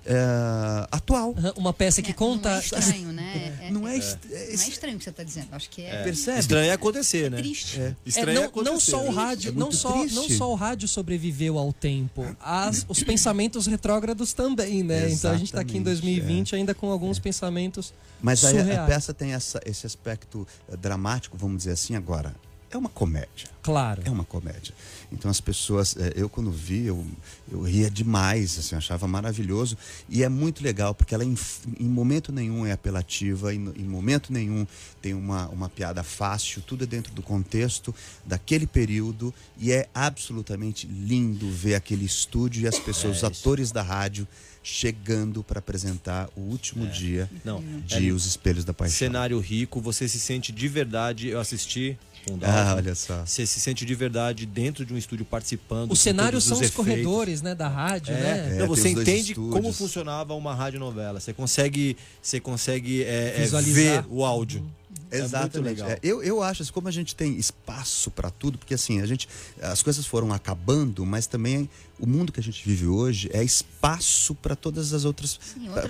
é, 0.03 0.87
atual. 0.91 1.35
Uma 1.55 1.71
peça 1.73 2.01
que 2.01 2.09
É, 2.09 2.13
conta. 2.13 2.49
Não 2.49 2.55
é 2.57 2.59
estranho, 2.59 3.11
né? 3.13 3.57
É, 3.61 3.69
Não 3.71 3.87
é, 3.87 3.93
é- 3.93 3.97
est- 3.99 4.17
é- 4.31 4.55
não 4.55 4.63
é 4.63 4.67
estranho 4.67 4.95
o 4.95 4.97
que 4.97 5.03
você 5.03 5.09
está 5.11 5.23
dizendo. 5.23 5.47
Acho 5.51 5.69
que 5.69 5.83
é, 5.83 6.03
Percebe? 6.03 6.39
Estranho 6.39 6.71
é 6.71 6.73
acontecer, 6.73 7.29
né? 7.29 7.37
triste. 7.37 7.79
É, 7.79 7.95
Estranho 8.05 8.37
é 8.37 8.41
não, 8.41 8.47
acontecer. 8.47 8.71
não 8.73 8.79
só 8.79 9.05
o 9.05 9.11
rádio, 9.13 9.49
É 9.49 9.53
não, 9.53 9.71
só, 9.71 10.03
não 10.05 10.27
só 10.29 10.51
o 10.51 10.55
rádio 10.55 10.87
sobreviveu 10.87 11.57
ao 11.59 11.71
tempo, 11.71 12.25
as, 12.39 12.83
os 12.89 13.03
pensamentos 13.03 13.67
retrógrados 13.67 14.33
também, 14.33 14.81
né? 14.83 15.11
Então 15.11 15.31
a 15.31 15.37
gente 15.37 15.45
está 15.49 15.61
aqui 15.61 15.77
em 15.77 15.81
Exatamente, 15.81 16.05
2020 16.15 16.55
ainda 16.55 16.73
com 16.73 16.89
alguns 16.91 17.19
pensamentos 17.19 17.93
Mas 18.21 18.43
aí 18.43 18.71
a, 18.71 18.85
peça 18.85 19.13
tem 19.13 19.33
essa- 19.33 19.61
esse 19.65 19.85
aspecto 19.85 20.47
eh, 20.67 20.75
dramático, 20.75 21.37
vamos 21.37 21.59
dizer 21.59 21.71
assim, 21.73 21.95
agora. 21.95 22.35
É 22.71 22.77
uma 22.77 22.89
comédia. 22.89 23.49
Claro. 23.61 24.01
É 24.05 24.09
uma 24.09 24.23
comédia. 24.23 24.73
Então 25.11 25.29
as 25.29 25.41
pessoas, 25.41 25.95
eh, 25.97 26.13
eu 26.15 26.29
quando 26.29 26.49
vi, 26.49 26.85
eu, 26.85 27.05
eu 27.51 27.61
ria 27.61 27.91
demais, 27.91 28.57
assim, 28.57 28.75
achava 28.75 29.07
maravilhoso. 29.07 29.77
E 30.07 30.23
é 30.23 30.29
muito 30.29 30.63
legal, 30.63 30.95
porque 30.95 31.13
ela 31.13 31.25
em, 31.25 31.35
em 31.77 31.87
momento 31.87 32.31
nenhum 32.31 32.65
é 32.65 32.71
apelativa, 32.71 33.53
em, 33.53 33.73
em 33.75 33.83
momento 33.83 34.31
nenhum 34.31 34.65
tem 35.01 35.13
uma, 35.13 35.49
uma 35.49 35.67
piada 35.67 36.01
fácil, 36.01 36.61
tudo 36.61 36.85
é 36.85 36.87
dentro 36.87 37.13
do 37.13 37.21
contexto 37.21 37.93
daquele 38.25 38.65
período. 38.65 39.33
E 39.57 39.71
é 39.73 39.89
absolutamente 39.93 40.87
lindo 40.87 41.51
ver 41.51 41.75
aquele 41.75 42.05
estúdio 42.05 42.63
e 42.63 42.67
as 42.67 42.79
pessoas, 42.79 43.17
os 43.17 43.23
atores 43.25 43.71
da 43.71 43.81
rádio, 43.81 44.25
chegando 44.63 45.43
para 45.43 45.59
apresentar 45.59 46.29
o 46.35 46.41
último 46.41 46.85
dia 46.87 47.29
Não, 47.43 47.63
de 47.85 48.09
é 48.09 48.11
Os 48.11 48.25
Espelhos 48.25 48.63
da 48.63 48.73
Paixão. 48.73 48.97
cenário 48.97 49.39
rico, 49.39 49.81
você 49.81 50.07
se 50.07 50.19
sente 50.19 50.51
de 50.51 50.67
verdade. 50.67 51.27
Eu 51.29 51.39
assisti 51.39 51.97
com 52.25 52.33
o 52.35 52.39
Ah, 52.43 52.75
olha 52.77 52.93
só. 52.93 53.25
Você 53.25 53.47
se 53.47 53.59
sente 53.59 53.83
de 53.85 53.95
verdade 53.95 54.45
dentro 54.45 54.85
de 54.85 54.93
um 54.93 54.97
estúdio 54.97 55.25
participando. 55.25 55.91
Os 55.91 55.99
cenários 55.99 56.43
são 56.43 56.57
os 56.57 56.61
efeitos. 56.61 56.75
corredores, 56.75 57.41
né, 57.41 57.55
da 57.55 57.67
rádio, 57.67 58.13
É, 58.13 58.19
né? 58.21 58.55
não, 58.59 58.65
É, 58.65 58.67
você 58.67 58.89
entende 58.89 59.31
estúdios. 59.31 59.51
como 59.53 59.73
funcionava 59.73 60.33
uma 60.35 60.53
radionovela. 60.53 61.19
Você 61.19 61.33
consegue, 61.33 61.97
você 62.21 62.39
consegue 62.39 63.03
é, 63.03 63.43
é, 63.43 63.61
ver 63.63 64.05
o 64.09 64.23
áudio. 64.23 64.59
É 64.59 64.61
muito 64.61 64.80
Exatamente. 65.17 65.59
legal. 65.59 65.89
É, 65.89 65.99
eu, 66.01 66.23
eu 66.23 66.41
acho, 66.41 66.63
assim, 66.63 66.71
como 66.71 66.87
a 66.87 66.91
gente 66.91 67.15
tem 67.15 67.37
espaço 67.37 68.09
para 68.11 68.29
tudo, 68.29 68.57
porque 68.57 68.73
assim, 68.73 69.01
a 69.01 69.05
gente, 69.05 69.27
as 69.61 69.81
coisas 69.83 70.05
foram 70.05 70.31
acabando, 70.31 71.05
mas 71.05 71.27
também 71.27 71.69
o 71.99 72.07
mundo 72.07 72.31
que 72.31 72.39
a 72.39 72.43
gente 72.43 72.65
vive 72.65 72.87
hoje 72.87 73.29
é 73.33 73.43
espaço 73.43 74.33
para 74.35 74.55
todas 74.55 74.93
as 74.93 75.05
outras, 75.05 75.39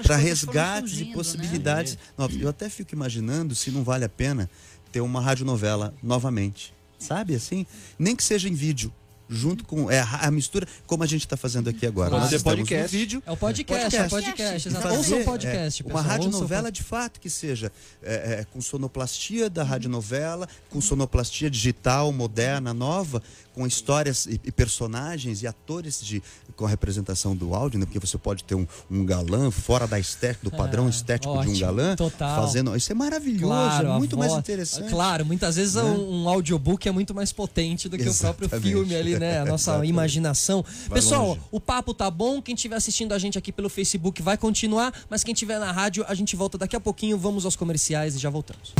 para 0.03 0.15
resgates 0.15 0.45
foram 0.45 0.85
e 0.85 0.89
surgindo, 0.89 1.07
né? 1.07 1.13
possibilidades. 1.13 1.97
novas. 2.17 2.41
Eu 2.41 2.49
até 2.49 2.69
fico 2.69 2.93
imaginando 2.93 3.55
se 3.55 3.71
não 3.71 3.83
vale 3.83 4.05
a 4.05 4.09
pena 4.09 4.49
ter 4.91 5.01
uma 5.01 5.21
radionovela 5.21 5.93
novamente, 6.03 6.73
sabe 6.99 7.35
assim? 7.35 7.65
Nem 7.97 8.15
que 8.15 8.23
seja 8.23 8.49
em 8.49 8.53
vídeo. 8.53 8.93
Junto 9.31 9.63
com 9.63 9.89
é, 9.89 9.99
a, 9.99 10.27
a 10.27 10.31
mistura, 10.31 10.67
como 10.85 11.03
a 11.03 11.07
gente 11.07 11.21
está 11.25 11.37
fazendo 11.37 11.69
aqui 11.69 11.85
agora. 11.85 12.09
Claro. 12.09 12.25
Nós 12.25 12.33
estamos 12.33 12.59
podcast. 12.59 12.93
no 12.93 12.99
vídeo, 12.99 13.23
É 13.25 13.31
o 13.31 13.37
podcast, 13.37 13.95
é 13.95 14.05
o 14.05 14.09
podcast. 14.09 14.67
exato. 14.67 14.83
fazer, 14.83 14.97
Ouça 14.97 15.15
o 15.15 15.23
podcast, 15.23 15.81
é, 15.81 15.85
pessoal. 15.85 15.89
Uma 15.89 15.99
ouça 15.99 16.07
o 16.07 16.11
radionovela 16.11 16.63
pod- 16.63 16.75
de 16.75 16.83
fato 16.83 17.19
que 17.19 17.29
seja 17.29 17.71
é, 18.03 18.13
é, 18.41 18.45
com 18.51 18.59
sonoplastia 18.59 19.49
da 19.49 19.63
radionovela, 19.63 20.47
com 20.69 20.81
sonoplastia 20.81 21.49
digital, 21.49 22.11
moderna, 22.11 22.73
nova, 22.73 23.21
com 23.53 23.65
histórias 23.67 24.25
e, 24.25 24.39
e 24.45 24.51
personagens 24.51 25.41
e 25.41 25.47
atores 25.47 25.99
de, 26.01 26.21
com 26.55 26.65
a 26.65 26.69
representação 26.69 27.35
do 27.35 27.53
áudio, 27.53 27.79
né? 27.79 27.85
Porque 27.85 27.99
você 27.99 28.17
pode 28.17 28.43
ter 28.45 28.55
um, 28.55 28.65
um 28.89 29.05
galã 29.05 29.51
fora 29.51 29.85
da 29.87 29.99
estética, 29.99 30.49
do 30.49 30.51
padrão 30.55 30.87
Ah, 30.87 30.89
estético 30.91 31.33
de 31.33 31.37
um 31.37 31.41
ótimo, 31.51 31.59
galã, 31.59 31.95
total. 31.95 32.41
fazendo. 32.45 32.75
Isso 32.75 32.91
é 32.91 32.95
maravilhoso, 32.95 33.45
Claro, 33.47 33.87
é 33.87 33.97
muito 33.97 34.17
mais 34.17 34.31
voz- 34.31 34.39
interessante. 34.41 34.89
Claro, 34.89 35.25
muitas 35.25 35.55
vezes 35.57 35.75
Né? 35.75 35.83
um, 35.83 36.23
um 36.23 36.29
audiobook 36.29 36.87
é 36.87 36.91
muito 36.91 37.13
mais 37.13 37.31
potente 37.33 37.89
do 37.89 37.97
que 37.97 38.07
o 38.07 38.13
próprio 38.15 38.45
Exatamente. 38.47 38.69
filme 38.73 38.95
ali, 38.95 39.19
né? 39.21 39.39
A 39.39 39.45
nossa 39.45 39.85
imaginação. 39.85 40.65
Pessoal, 40.91 41.27
longe. 41.29 41.41
o 41.51 41.59
papo 41.59 41.93
tá 41.93 42.09
bom. 42.09 42.41
Quem 42.41 42.55
estiver 42.55 42.75
assistindo 42.75 43.13
a 43.13 43.19
gente 43.19 43.37
aqui 43.37 43.51
pelo 43.51 43.69
Facebook 43.69 44.21
vai 44.21 44.35
continuar, 44.35 44.91
mas 45.09 45.23
quem 45.23 45.33
estiver 45.33 45.59
na 45.59 45.71
rádio, 45.71 46.03
a 46.07 46.15
gente 46.15 46.35
volta 46.35 46.57
daqui 46.57 46.75
a 46.75 46.79
pouquinho. 46.79 47.17
Vamos 47.17 47.45
aos 47.45 47.55
comerciais 47.55 48.15
e 48.15 48.17
já 48.17 48.29
voltamos. 48.29 48.73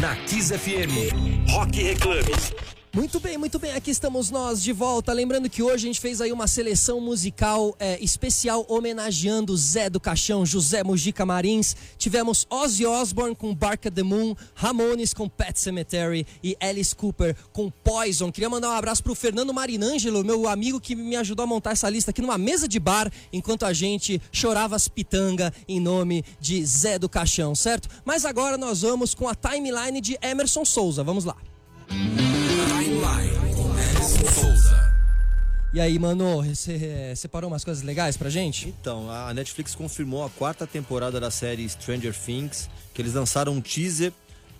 Na 0.00 0.16
Kiss 0.16 0.52
FM, 0.52 1.48
Rock 1.50 1.82
Reclame. 1.82 2.83
Muito 2.94 3.18
bem, 3.18 3.36
muito 3.36 3.58
bem. 3.58 3.72
Aqui 3.72 3.90
estamos 3.90 4.30
nós 4.30 4.62
de 4.62 4.72
volta. 4.72 5.12
Lembrando 5.12 5.50
que 5.50 5.60
hoje 5.64 5.74
a 5.74 5.88
gente 5.88 6.00
fez 6.00 6.20
aí 6.20 6.30
uma 6.30 6.46
seleção 6.46 7.00
musical 7.00 7.74
é, 7.80 7.98
especial 8.00 8.64
homenageando 8.68 9.56
Zé 9.56 9.90
do 9.90 9.98
Caixão, 9.98 10.46
José 10.46 10.84
Mujica 10.84 11.26
Marins. 11.26 11.74
Tivemos 11.98 12.46
Ozzy 12.48 12.86
Osbourne 12.86 13.34
com 13.34 13.52
Bark 13.52 13.88
at 13.88 13.94
the 13.94 14.04
Moon, 14.04 14.36
Ramones 14.54 15.12
com 15.12 15.28
Pet 15.28 15.58
Cemetery 15.58 16.24
e 16.40 16.56
Alice 16.60 16.94
Cooper 16.94 17.34
com 17.52 17.68
Poison. 17.68 18.30
Queria 18.30 18.48
mandar 18.48 18.68
um 18.68 18.76
abraço 18.76 19.02
pro 19.02 19.16
Fernando 19.16 19.52
Marinângelo, 19.52 20.22
meu 20.22 20.46
amigo 20.46 20.80
que 20.80 20.94
me 20.94 21.16
ajudou 21.16 21.42
a 21.42 21.46
montar 21.48 21.72
essa 21.72 21.90
lista 21.90 22.12
aqui 22.12 22.22
numa 22.22 22.38
mesa 22.38 22.68
de 22.68 22.78
bar, 22.78 23.10
enquanto 23.32 23.66
a 23.66 23.72
gente 23.72 24.22
chorava 24.30 24.76
as 24.76 24.86
pitanga 24.86 25.52
em 25.66 25.80
nome 25.80 26.24
de 26.38 26.64
Zé 26.64 26.96
do 26.96 27.08
Caixão, 27.08 27.56
certo? 27.56 27.88
Mas 28.04 28.24
agora 28.24 28.56
nós 28.56 28.82
vamos 28.82 29.16
com 29.16 29.28
a 29.28 29.34
timeline 29.34 30.00
de 30.00 30.16
Emerson 30.22 30.64
Souza. 30.64 31.02
Vamos 31.02 31.24
lá. 31.24 31.34
E 35.74 35.80
aí, 35.80 35.98
mano, 35.98 36.40
você 36.40 37.14
separou 37.16 37.50
umas 37.50 37.64
coisas 37.64 37.82
legais 37.82 38.16
pra 38.16 38.30
gente? 38.30 38.68
Então, 38.68 39.10
a 39.10 39.34
Netflix 39.34 39.74
confirmou 39.74 40.24
a 40.24 40.30
quarta 40.30 40.68
temporada 40.68 41.18
da 41.18 41.32
série 41.32 41.68
Stranger 41.68 42.14
Things, 42.14 42.70
que 42.94 43.02
eles 43.02 43.14
lançaram 43.14 43.54
um 43.54 43.60
teaser 43.60 44.12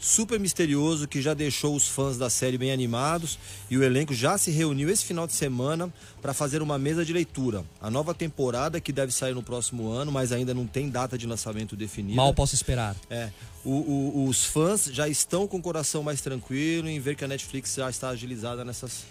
super 0.04 0.38
misterioso 0.38 1.08
que 1.08 1.22
já 1.22 1.32
deixou 1.32 1.74
os 1.74 1.88
fãs 1.88 2.18
da 2.18 2.28
série 2.28 2.58
bem 2.58 2.70
animados 2.70 3.38
e 3.70 3.78
o 3.78 3.82
elenco 3.82 4.12
já 4.12 4.36
se 4.36 4.50
reuniu 4.50 4.90
esse 4.90 5.02
final 5.02 5.26
de 5.26 5.32
semana 5.32 5.90
para 6.20 6.34
fazer 6.34 6.60
uma 6.60 6.78
mesa 6.78 7.04
de 7.06 7.12
leitura. 7.12 7.64
A 7.80 7.90
nova 7.90 8.12
temporada 8.12 8.78
que 8.82 8.92
deve 8.92 9.12
sair 9.12 9.34
no 9.34 9.42
próximo 9.42 9.88
ano, 9.90 10.12
mas 10.12 10.30
ainda 10.30 10.52
não 10.52 10.66
tem 10.66 10.90
data 10.90 11.16
de 11.16 11.26
lançamento 11.26 11.74
definida. 11.74 12.14
Mal 12.16 12.34
posso 12.34 12.54
esperar. 12.54 12.94
É. 13.08 13.30
O- 13.64 13.70
o- 13.70 14.28
os 14.28 14.44
fãs 14.44 14.84
já 14.92 15.08
estão 15.08 15.48
com 15.48 15.56
o 15.56 15.62
coração 15.62 16.02
mais 16.02 16.20
tranquilo 16.20 16.86
em 16.86 17.00
ver 17.00 17.16
que 17.16 17.24
a 17.24 17.28
Netflix 17.28 17.74
já 17.74 17.88
está 17.88 18.10
agilizada 18.10 18.62
nessas, 18.62 19.04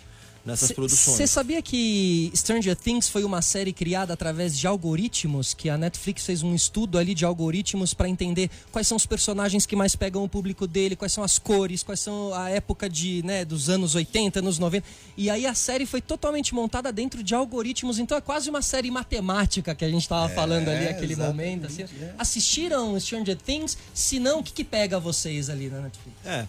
nessas 0.46 0.72
produções. 0.72 1.18
Você 1.18 1.26
sabia 1.26 1.62
que 1.62 2.32
Stranger 2.36 2.76
Things 2.76 3.08
foi 3.08 3.24
uma 3.24 3.42
série 3.42 3.72
criada 3.72 4.14
através 4.14 4.58
de 4.58 4.68
algoritmos? 4.68 5.54
Que 5.54 5.70
a 5.70 5.78
Netflix 5.78 6.26
fez 6.26 6.44
um 6.44 6.54
estudo 6.54 6.98
ali 6.98 7.14
de 7.14 7.26
algoritmos 7.26 7.94
para 7.94 8.10
entender 8.10 8.50
quais 8.72 8.88
são 8.88 8.98
os 8.98 9.06
personagens 9.06 9.66
que 9.66 9.76
mais 9.76 9.96
pegam 9.96 10.24
o 10.24 10.30
público 10.30 10.68
dele, 10.68 10.96
quais 10.96 11.14
são 11.14 11.24
as 11.24 11.40
cores, 11.40 11.84
quais 11.84 12.00
são 12.00 12.34
a 12.34 12.50
época 12.50 12.90
de, 12.90 13.24
né, 13.24 13.46
dos 13.46 13.70
anos 13.70 13.96
80, 13.96 14.40
anos 14.40 14.60
90. 14.60 14.86
E 15.16 15.30
aí 15.30 15.46
a 15.46 15.54
série 15.54 15.86
foi 15.86 16.02
totalmente 16.02 16.54
montada 16.54 16.92
dentro 16.92 17.24
de 17.24 17.34
algoritmos, 17.34 18.00
então 18.00 18.18
é 18.18 18.22
quase 18.22 18.50
uma 18.50 18.62
série 18.62 18.92
matemática 18.92 19.74
que 19.74 19.86
a 19.86 19.90
gente 19.90 20.08
tava 20.08 20.28
falando 20.34 20.68
ali 20.68 20.86
naquele 20.86 21.16
momento. 21.16 21.68
assim. 21.68 21.86
Assistiram 22.18 23.00
Stranger 23.00 23.38
Things? 23.38 23.78
Se 23.94 24.20
não, 24.20 24.40
o 24.40 24.44
que, 24.44 24.52
que 24.52 24.64
pega 24.64 25.00
vocês 25.00 25.50
ali 25.50 25.70
na 25.70 25.82
Netflix? 25.82 26.18
É. 26.26 26.48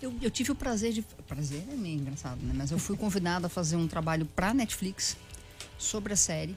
Eu, 0.00 0.14
eu 0.22 0.30
tive 0.30 0.52
o 0.52 0.54
prazer 0.54 0.92
de. 0.92 1.02
Prazer 1.26 1.64
é 1.70 1.74
meio 1.74 1.96
engraçado, 1.98 2.38
né? 2.42 2.52
Mas 2.54 2.70
eu 2.70 2.78
fui 2.78 2.96
convidada 2.96 3.46
a 3.46 3.50
fazer 3.50 3.76
um 3.76 3.88
trabalho 3.88 4.24
pra 4.26 4.54
Netflix 4.54 5.16
sobre 5.76 6.12
a 6.12 6.16
série, 6.16 6.56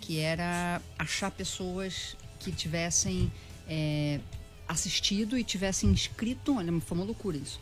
que 0.00 0.18
era 0.18 0.80
achar 0.98 1.30
pessoas 1.30 2.16
que 2.40 2.50
tivessem 2.50 3.30
é, 3.68 4.18
assistido 4.66 5.38
e 5.38 5.44
tivessem 5.44 5.88
inscrito. 5.90 6.56
Olha, 6.56 6.72
foi 6.80 6.98
uma 6.98 7.04
loucura 7.04 7.36
isso. 7.36 7.60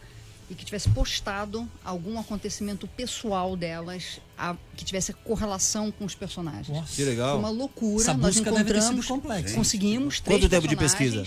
E 0.50 0.54
que 0.54 0.64
tivesse 0.64 0.88
postado 0.88 1.68
algum 1.84 2.18
acontecimento 2.18 2.86
pessoal 2.88 3.54
delas 3.54 4.18
a- 4.36 4.56
que 4.74 4.82
tivesse 4.82 5.12
correlação 5.12 5.92
com 5.92 6.06
os 6.06 6.14
personagens. 6.14 6.90
Que 6.96 7.04
legal. 7.04 7.32
Foi 7.32 7.38
uma 7.40 7.50
loucura. 7.50 8.02
Essa 8.02 8.14
Nós 8.14 8.36
busca 8.36 8.50
deve 8.50 8.64
ter 8.72 8.80
sido 8.80 8.94
encontramos, 8.94 9.06
complexa. 9.06 9.54
conseguimos 9.54 10.20
três 10.20 10.40
Quanto 10.40 10.50
tempo 10.50 10.66
de 10.66 10.74
pesquisa? 10.76 11.22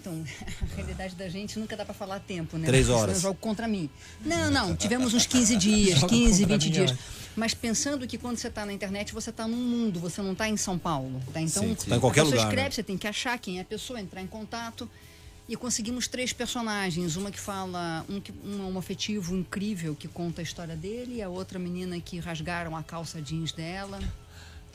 Então, 0.00 0.24
a 0.72 0.76
realidade 0.76 1.14
da 1.16 1.28
gente 1.28 1.58
nunca 1.58 1.76
dá 1.76 1.84
pra 1.84 1.92
falar 1.94 2.20
tempo, 2.20 2.56
né? 2.56 2.66
Três 2.66 2.88
horas. 2.88 3.16
senão 3.16 3.30
eu 3.30 3.34
jogo 3.34 3.40
contra 3.40 3.66
mim. 3.66 3.90
Não, 4.24 4.50
não, 4.50 4.76
tivemos 4.76 5.12
uns 5.12 5.26
15 5.26 5.56
dias, 5.58 5.98
Joga 5.98 6.14
15, 6.14 6.42
contra 6.42 6.58
20 6.58 6.64
mim, 6.64 6.70
dias. 6.72 6.98
Mas 7.36 7.54
pensando 7.54 8.06
que 8.06 8.16
quando 8.18 8.36
você 8.36 8.50
tá 8.50 8.64
na 8.64 8.72
internet, 8.72 9.12
você 9.12 9.30
tá 9.30 9.46
num 9.46 9.56
mundo, 9.56 10.00
você 10.00 10.22
não 10.22 10.34
tá 10.34 10.48
em 10.48 10.56
São 10.56 10.78
Paulo, 10.78 11.20
tá? 11.32 11.40
Então, 11.40 11.62
Sim, 11.62 11.76
sim. 11.78 11.90
Tá 11.90 11.96
em 11.96 12.00
qualquer 12.00 12.20
a 12.20 12.24
pessoa 12.24 12.36
lugar, 12.36 12.48
escreve, 12.48 12.68
né? 12.68 12.74
você 12.74 12.82
tem 12.82 12.96
que 12.96 13.06
achar 13.06 13.38
quem 13.38 13.58
é 13.58 13.62
a 13.62 13.64
pessoa, 13.64 14.00
entrar 14.00 14.22
em 14.22 14.26
contato. 14.26 14.88
E 15.48 15.56
conseguimos 15.56 16.06
três 16.06 16.30
personagens, 16.30 17.16
uma 17.16 17.30
que 17.30 17.40
fala, 17.40 18.04
um, 18.08 18.20
que, 18.20 18.32
um, 18.44 18.74
um 18.74 18.78
afetivo 18.78 19.34
incrível 19.34 19.94
que 19.94 20.06
conta 20.06 20.42
a 20.42 20.44
história 20.44 20.76
dele, 20.76 21.16
e 21.16 21.22
a 21.22 21.28
outra 21.28 21.58
menina 21.58 21.98
que 22.00 22.18
rasgaram 22.18 22.76
a 22.76 22.82
calça 22.82 23.22
jeans 23.22 23.50
dela. 23.52 23.98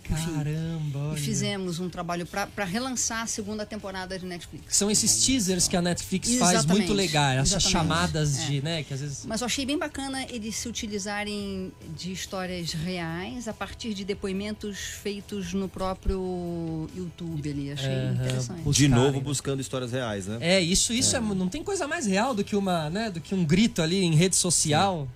Caramba, 0.04 1.00
E 1.00 1.02
olha. 1.12 1.18
fizemos 1.18 1.80
um 1.80 1.90
trabalho 1.90 2.26
para 2.26 2.66
relançar 2.66 3.22
a 3.24 3.28
segunda 3.28 3.66
temporada 3.66 4.18
de 4.20 4.26
Netflix. 4.26 4.76
São 4.76 4.90
esses 4.92 5.26
teasers 5.26 5.68
que 5.68 5.76
a 5.78 5.82
Netflix 5.82 6.36
faz 6.36 6.60
Exatamente, 6.60 6.88
muito 6.88 6.94
legais, 6.94 7.40
essas 7.40 7.64
exatamente. 7.66 7.72
chamadas 7.72 8.38
É. 8.40 8.46
de, 8.46 8.62
né, 8.62 8.84
que 8.84 8.94
às 8.94 9.02
vezes 9.02 9.26
Mas 9.26 9.42
eu 9.42 9.46
achei 9.46 9.66
bem 9.66 9.78
bacana 9.78 10.24
eles 10.30 10.56
se 10.56 10.68
utilizarem 10.68 11.72
de 11.96 12.12
histórias 12.12 12.74
reais 12.74 13.48
a 13.48 13.54
partir 13.54 13.94
de 13.94 14.04
depoimentos 14.04 14.78
feitos 14.78 15.54
no 15.54 15.68
próprio 15.70 16.90
YouTube 16.96 17.50
ali. 17.50 17.72
Achei 17.72 17.88
Aham, 17.90 18.14
interessante. 18.14 18.70
De 18.72 18.88
novo, 18.88 19.22
buscando 19.22 19.62
histórias 19.62 19.92
reais, 19.92 20.28
né? 20.28 20.38
É, 20.42 20.60
isso, 20.62 20.94
isso 20.94 21.16
é. 21.16 21.20
não 21.20 21.48
tem 21.48 21.64
coisa 21.64 21.88
mais 21.88 22.06
real 22.06 22.34
do 22.36 22.44
que 22.44 22.56
uma, 22.56 22.90
né, 22.90 23.10
do 23.10 23.20
que 23.22 23.34
um 23.34 23.44
grito 23.46 23.82
ali 23.82 24.04
em 24.04 24.16
rede 24.16 24.36
social. 24.36 25.08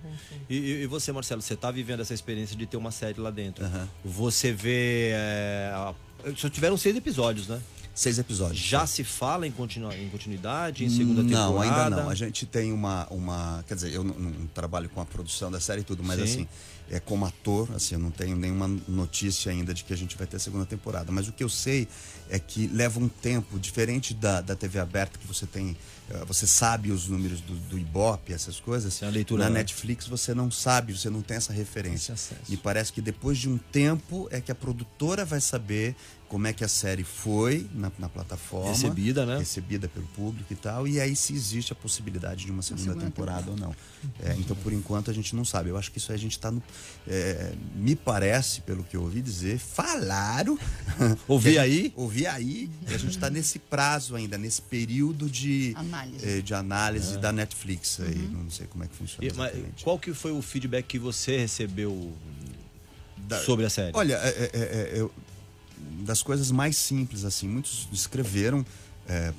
E, 0.48 0.56
e- 0.56 0.82
e 0.82 0.86
você, 0.86 1.12
Marcelo, 1.12 1.42
você 1.42 1.54
tá 1.54 1.70
vivendo 1.70 2.00
essa 2.00 2.14
experiência 2.14 2.56
de 2.56 2.64
ter 2.66 2.76
uma 2.76 2.90
série 2.90 3.20
lá 3.20 3.30
dentro. 3.30 3.64
Você 4.04 4.52
vê. 4.52 4.77
É, 5.14 5.70
a- 5.74 5.94
só 6.36 6.48
tiveram 6.48 6.76
seis 6.76 6.96
episódios, 6.96 7.48
né? 7.48 7.60
Seis 7.94 8.18
episódios. 8.18 8.58
Já 8.60 8.86
se 8.86 9.02
fala 9.02 9.46
em, 9.46 9.50
continu- 9.50 9.90
em 9.92 10.08
continuidade, 10.08 10.84
em 10.84 10.88
segunda 10.90 11.22
não, 11.22 11.52
temporada? 11.52 11.84
ainda 11.84 11.96
não. 12.02 12.08
A 12.10 12.14
gente 12.14 12.46
tem 12.46 12.72
uma, 12.72 13.06
uma. 13.10 13.64
Quer 13.66 13.74
dizer, 13.74 13.92
eu 13.92 14.04
não, 14.04 14.14
não 14.14 14.46
trabalho 14.48 14.88
com 14.88 15.00
a 15.00 15.04
produção 15.04 15.50
da 15.50 15.58
série 15.58 15.80
e 15.80 15.84
tudo, 15.84 16.02
mas 16.04 16.18
Sim. 16.18 16.22
assim, 16.24 16.48
é 16.90 16.98
como 16.98 17.26
ator, 17.26 17.68
assim, 17.74 17.94
eu 17.94 17.98
não 17.98 18.10
tenho 18.10 18.36
nenhuma 18.36 18.66
notícia 18.88 19.52
ainda 19.52 19.74
de 19.74 19.84
que 19.84 19.92
a 19.92 19.96
gente 19.96 20.16
vai 20.16 20.26
ter 20.26 20.36
a 20.36 20.40
segunda 20.40 20.64
temporada. 20.64 21.12
Mas 21.12 21.28
o 21.28 21.32
que 21.32 21.44
eu 21.44 21.48
sei 21.48 21.86
é 22.30 22.38
que 22.38 22.66
leva 22.68 22.98
um 22.98 23.08
tempo, 23.08 23.58
diferente 23.58 24.14
da, 24.14 24.40
da 24.40 24.54
TV 24.56 24.78
aberta, 24.78 25.18
que 25.18 25.26
você 25.26 25.46
tem. 25.46 25.76
eh, 26.10 26.24
Você 26.26 26.46
sabe 26.46 26.90
os 26.90 27.08
números 27.08 27.40
do, 27.40 27.54
do 27.54 27.78
Ibope, 27.78 28.32
essas 28.32 28.58
coisas. 28.60 29.02
A 29.02 29.08
leitura, 29.08 29.44
Na 29.44 29.50
né? 29.50 29.58
Netflix 29.60 30.06
você 30.06 30.32
não 30.34 30.50
sabe, 30.50 30.96
você 30.96 31.10
não 31.10 31.20
tem 31.22 31.36
essa 31.36 31.52
referência. 31.52 32.14
Me 32.48 32.56
parece 32.56 32.92
que 32.92 33.00
depois 33.02 33.38
de 33.38 33.48
um 33.48 33.58
tempo 33.58 34.26
é 34.30 34.40
que 34.40 34.50
a 34.50 34.54
produtora 34.54 35.24
vai 35.24 35.40
saber 35.40 35.94
como 36.28 36.46
é 36.46 36.52
que 36.52 36.62
a 36.62 36.68
série 36.68 37.04
foi 37.04 37.66
na, 37.74 37.90
na 37.98 38.08
plataforma. 38.08 38.68
Recebida, 38.70 39.24
né? 39.24 39.38
Recebida 39.38 39.88
pelo 39.88 40.06
público 40.08 40.52
e 40.52 40.56
tal. 40.56 40.86
E 40.86 41.00
aí 41.00 41.16
se 41.16 41.32
existe 41.32 41.72
a 41.72 41.76
possibilidade 41.76 42.44
de 42.44 42.50
uma 42.52 42.60
segunda, 42.62 42.84
segunda 42.84 43.04
temporada, 43.06 43.50
ou 43.50 43.56
não. 43.56 43.74
É, 44.22 44.34
então, 44.38 44.54
por 44.56 44.72
enquanto, 44.72 45.10
a 45.10 45.14
gente 45.14 45.34
não 45.34 45.44
sabe. 45.44 45.70
Eu 45.70 45.78
acho 45.78 45.90
que 45.90 45.98
isso 45.98 46.12
aí 46.12 46.16
a 46.16 46.20
gente 46.20 46.32
está 46.32 46.50
no. 46.50 46.62
é, 47.06 47.52
me 47.74 47.96
parece, 47.96 48.60
pelo 48.60 48.84
que 48.84 48.96
eu 48.96 49.02
ouvi 49.02 49.22
dizer, 49.22 49.58
falaram. 49.58 50.58
Ouvi 51.26 51.58
aí? 51.58 51.92
Ouvi 51.96 52.26
aí. 52.26 52.68
E 52.90 52.94
a 52.94 52.98
gente 52.98 53.10
está 53.12 53.30
nesse 53.30 53.58
prazo 53.58 54.14
ainda, 54.14 54.36
nesse 54.36 54.60
período 54.60 55.28
de 55.30 55.72
Análise. 55.76 56.28
eh, 56.28 56.40
de 56.42 56.54
análise 56.54 57.16
da 57.18 57.32
Netflix. 57.32 58.00
Aí, 58.00 58.16
não 58.32 58.50
sei 58.50 58.66
como 58.66 58.84
é 58.84 58.86
que 58.86 58.94
funciona. 58.94 59.26
E- 59.26 59.32
mas 59.34 59.52
qual 59.82 59.98
que 59.98 60.12
foi 60.12 60.32
o 60.32 60.42
feedback 60.42 60.86
que 60.86 60.98
você 60.98 61.38
recebeu 61.38 62.12
Da- 63.16 63.38
sobre 63.40 63.64
a 63.64 63.70
série? 63.70 63.92
Olha, 63.94 64.14
é, 64.14 64.50
é, 64.52 64.58
é, 64.58 64.92
eu- 65.00 65.10
das 66.04 66.22
coisas 66.22 66.50
mais 66.50 66.76
simples, 66.76 67.24
assim, 67.24 67.48
muitos 67.48 67.88
escreveram 67.92 68.64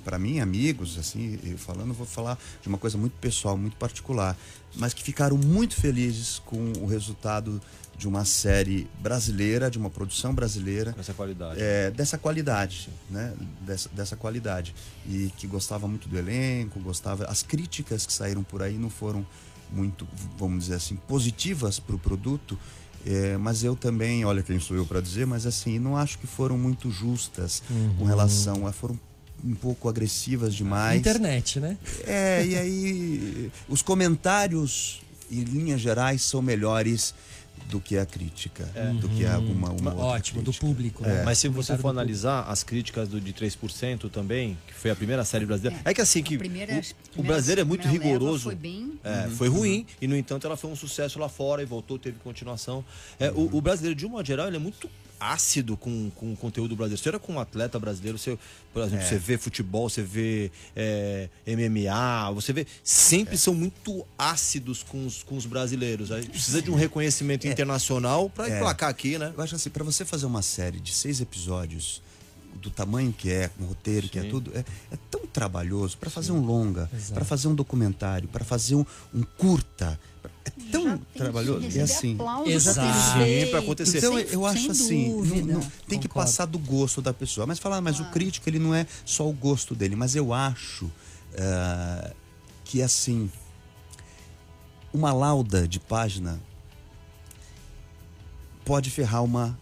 para 0.03 0.17
mim, 0.17 0.39
amigos, 0.39 0.97
assim, 0.97 1.37
eu 1.43 1.55
falando, 1.55 1.93
vou 1.93 2.05
falar 2.05 2.39
de 2.59 2.67
uma 2.67 2.77
coisa 2.79 2.97
muito 2.97 3.13
pessoal, 3.19 3.55
muito 3.55 3.77
particular, 3.77 4.35
mas 4.75 4.95
que 4.95 5.03
ficaram 5.03 5.37
muito 5.37 5.75
felizes 5.75 6.39
com 6.39 6.73
o 6.79 6.87
resultado 6.87 7.61
de 7.95 8.07
uma 8.07 8.23
série 8.23 8.87
brasileira, 8.99 9.69
de 9.69 9.77
uma 9.77 9.89
produção 9.89 10.33
brasileira, 10.33 10.93
com 10.93 11.01
essa 11.01 11.13
qualidade. 11.13 11.59
é, 11.61 11.91
dessa 11.91 12.17
qualidade, 12.17 12.89
né? 13.09 13.33
Dessa, 13.61 13.89
dessa 13.89 14.15
qualidade. 14.15 14.73
E 15.05 15.31
que 15.37 15.45
gostava 15.45 15.85
muito 15.85 16.07
do 16.07 16.17
elenco, 16.17 16.79
gostava. 16.79 17.25
As 17.25 17.43
críticas 17.43 18.05
que 18.05 18.13
saíram 18.13 18.41
por 18.41 18.63
aí 18.63 18.77
não 18.77 18.89
foram 18.89 19.27
muito, 19.69 20.07
vamos 20.37 20.63
dizer 20.63 20.75
assim, 20.75 20.95
positivas 20.95 21.77
para 21.77 21.95
o 21.95 21.99
produto. 21.99 22.57
É, 23.05 23.37
mas 23.37 23.63
eu 23.63 23.75
também, 23.75 24.25
olha 24.25 24.43
quem 24.43 24.59
sou 24.59 24.75
eu 24.75 24.85
para 24.85 25.01
dizer, 25.01 25.25
mas 25.25 25.45
assim, 25.45 25.79
não 25.79 25.95
acho 25.95 26.17
que 26.19 26.27
foram 26.27 26.57
muito 26.57 26.91
justas 26.91 27.63
com 27.97 28.05
relação 28.05 28.67
a. 28.67 28.71
foram 28.71 28.99
um 29.43 29.55
pouco 29.55 29.87
agressivas 29.87 30.53
demais. 30.53 30.99
Internet, 30.99 31.59
né? 31.59 31.77
É, 32.05 32.45
e 32.45 32.57
aí 32.57 33.51
os 33.69 33.81
comentários, 33.81 35.01
em 35.31 35.43
linhas 35.43 35.79
gerais, 35.79 36.21
são 36.23 36.41
melhores 36.41 37.13
do 37.70 37.80
que 37.80 37.97
a 37.97 38.05
crítica, 38.05 38.65
do 38.99 39.07
que 39.07 39.26
alguma 39.26 39.70
uma 39.70 39.91
outra 39.91 40.05
Ótimo, 40.05 40.41
do 40.41 40.51
público. 40.51 41.05
É. 41.05 41.07
né? 41.07 41.24
Mas 41.24 41.38
se 41.38 41.47
você 41.47 41.78
for 41.78 41.89
analisar 41.89 42.41
as 42.43 42.63
críticas 42.63 43.07
do 43.07 43.22
de 43.22 43.32
3% 43.32 44.09
também, 44.09 44.57
que 44.67 44.74
foi 44.74 44.89
a 44.89 44.95
primeira 44.95 45.24
série 45.24 45.45
brasileira. 45.45 45.80
É, 45.86 45.93
que 45.93 46.01
assim, 46.01 46.24
que 46.24 46.38
primeira- 46.38 46.82
o, 47.15 47.22
o 47.22 47.24
brasileiro 47.24 47.61
é 47.61 47.63
muito 47.63 47.88
rigoroso. 47.88 48.45
Foi 48.45 48.55
bem. 48.55 48.99
É, 49.03 49.30
foi 49.30 49.47
ruim 49.47 49.86
e 50.01 50.07
no 50.07 50.17
entanto 50.17 50.47
ela 50.47 50.57
foi 50.57 50.72
um 50.72 50.76
sucesso 50.76 51.20
lá 51.20 51.30
fora 51.30 51.61
e 51.61 51.65
voltou, 51.65 51.99
teve 51.99 52.17
continuação. 52.20 52.84
É, 53.20 53.30
o, 53.32 53.57
o 53.57 53.61
brasileiro 53.61 53.95
de 53.95 54.05
um 54.05 54.09
modo 54.09 54.26
geral 54.26 54.47
ele 54.47 54.55
é 54.55 54.59
muito 54.59 54.89
ácido 55.20 55.76
com, 55.76 56.09
com 56.15 56.34
o 56.34 56.36
conteúdo 56.38 56.76
brasileiro. 56.76 57.01
Você 57.03 57.09
era 57.09 57.20
com 57.20 57.34
um 57.34 57.39
atleta 57.39 57.78
brasileiro, 57.80 58.17
você, 58.17 58.38
por 58.74 58.84
exemplo, 58.84 59.05
você 59.05 59.17
vê 59.17 59.38
futebol, 59.38 59.89
você 59.89 60.01
vê 60.01 60.51
é, 60.76 61.30
MMA, 61.47 62.32
você 62.34 62.53
vê. 62.53 62.65
Sempre 62.84 63.38
são 63.38 63.53
muito 63.53 64.05
ácidos 64.17 64.84
com 64.84 65.05
os, 65.05 65.24
com 65.24 65.36
os 65.36 65.45
brasileiros. 65.45 66.11
Aí 66.11 66.26
precisa 66.28 66.61
de 66.61 66.72
um 66.72 66.76
reconhecimento 66.76 67.47
internacional 67.47 68.30
para 68.30 68.49
É. 68.49 68.57
emplacar 68.57 68.89
aqui, 68.89 69.17
né? 69.17 69.34
Eu 69.36 69.43
acho 69.43 69.55
assim, 69.55 69.70
pra 69.70 69.84
você 69.84 70.05
fazer 70.05 70.26
uma 70.26 70.41
série 70.41 70.80
de 70.80 70.93
seis 70.93 71.20
episódios, 71.22 72.01
do 72.61 72.70
tamanho 72.70 73.13
que 73.13 73.30
é, 73.32 73.47
com 73.49 73.63
roteiro 73.65 74.09
que 74.09 74.20
é 74.20 74.24
Sim. 74.24 74.30
tudo, 74.30 74.51
é, 74.55 74.59
é 74.91 74.97
tão 75.09 75.26
trabalhoso 75.28 75.97
pra 75.97 76.09
fazer 76.09 76.32
um 76.32 76.41
longa, 76.41 76.89
pra 77.13 77.24
fazer 77.24 77.47
um 77.47 77.55
documentário, 77.55 78.28
pra 78.28 78.43
fazer 78.43 78.76
um, 78.76 78.86
um 79.13 79.22
curta. 79.38 79.99
É 80.70 80.72
tão 80.72 80.97
trabalhoso. 81.15 81.59
E 81.61 81.63
receber 81.70 81.82
assim. 81.84 82.17
Exato. 82.47 82.80
Sim, 83.13 83.24
ter 83.26 83.49
pra 83.49 83.59
acontecer. 83.59 83.97
Então 83.97 84.17
eu 84.20 84.45
acho 84.45 84.72
assim, 84.72 85.09
não- 85.45 85.59
não- 85.59 85.72
tem 85.88 85.99
que 85.99 86.07
passar 86.07 86.45
do 86.45 86.59
gosto 86.59 87.01
da 87.01 87.13
pessoa. 87.13 87.45
Mas 87.47 87.59
falar, 87.59 87.82
mas 87.82 87.99
o 87.99 88.05
crítico 88.05 88.47
ele 88.49 88.59
não 88.59 88.74
é 88.74 88.86
só 89.05 89.28
o 89.28 89.34
gosto 89.34 89.74
dele, 89.76 89.95
mas 89.95 90.15
eu 90.15 90.34
acho 90.34 90.89
ah, 91.38 92.11
que 92.63 92.82
assim 92.82 93.30
uma 94.93 95.11
lauda 95.13 95.67
de 95.67 95.80
página 95.80 96.39
pode 98.65 98.89
ferrar 98.89 99.24
uma 99.24 99.57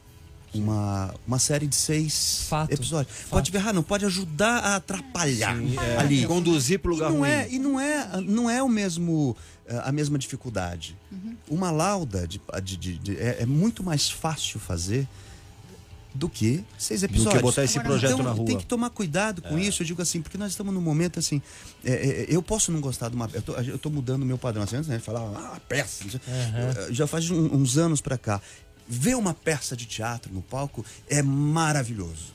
uma, 0.53 1.13
uma 1.27 1.37
série 1.37 1.67
de 1.67 1.75
seis 1.75 2.45
Fato, 2.49 2.71
episódios. 2.71 3.15
fato. 3.15 3.29
Pode 3.29 3.51
ferrar, 3.51 3.73
não 3.73 3.83
pode 3.83 4.05
ajudar 4.05 4.57
a 4.59 4.75
atrapalhar 4.77 5.55
É, 5.83 5.97
ali. 5.97 6.25
conduzir 6.25 6.79
para 6.79 6.89
o 6.89 6.93
E 6.93 6.95
lugar 6.95 7.11
não 7.11 7.19
ruim. 7.19 7.29
é, 7.29 7.47
e 7.51 7.59
não 7.59 7.79
é, 7.79 8.21
não 8.21 8.49
é 8.49 8.63
o 8.63 8.69
mesmo 8.69 9.35
a 9.83 9.91
mesma 9.91 10.17
dificuldade. 10.17 10.97
Uma 11.49 11.71
lauda 11.71 12.27
de, 12.27 12.41
de- 12.63 12.77
de- 12.77 12.97
de- 12.97 13.17
é, 13.17 13.37
é 13.41 13.45
muito 13.45 13.83
mais 13.83 14.09
fácil 14.09 14.59
fazer 14.59 15.07
do 16.13 16.27
que 16.27 16.63
seis 16.79 17.03
episódios. 17.03 17.35
que 17.35 17.41
botar 17.43 17.63
esse 17.63 17.77
Agora, 17.77 17.93
projeto 17.99 18.13
então, 18.13 18.25
na 18.25 18.31
rua. 18.31 18.45
Tem 18.45 18.57
que 18.57 18.65
tomar 18.65 18.89
cuidado 18.89 19.41
com 19.41 19.57
isso. 19.59 19.83
Eu 19.83 19.85
digo 19.85 20.01
assim, 20.01 20.19
porque 20.21 20.37
nós 20.37 20.51
estamos 20.51 20.73
num 20.73 20.81
momento 20.81 21.19
assim. 21.19 21.41
é, 21.85 21.91
é, 21.91 22.25
eu 22.27 22.41
posso 22.41 22.71
não 22.71 22.81
gostar 22.81 23.09
de 23.09 23.15
uma. 23.15 23.29
Eu 23.33 23.41
tô, 23.41 23.53
eu 23.53 23.77
tô 23.77 23.89
mudando 23.91 24.23
o 24.23 24.25
meu 24.25 24.37
padrão. 24.37 24.63
Assim, 24.63 24.77
antes, 24.77 24.89
né? 24.89 24.97
Falar, 24.99 25.21
ah, 25.37 25.59
peça. 25.69 26.03
Eu- 26.87 26.93
Já 26.93 27.05
faz 27.05 27.29
um- 27.29 27.53
uns 27.55 27.77
anos 27.77 28.01
pra 28.01 28.17
cá. 28.17 28.41
Ver 28.87 29.15
uma 29.15 29.33
peça 29.33 29.75
de 29.75 29.85
teatro 29.85 30.33
no 30.33 30.41
palco 30.41 30.83
é 31.09 31.21
maravilhoso. 31.21 32.33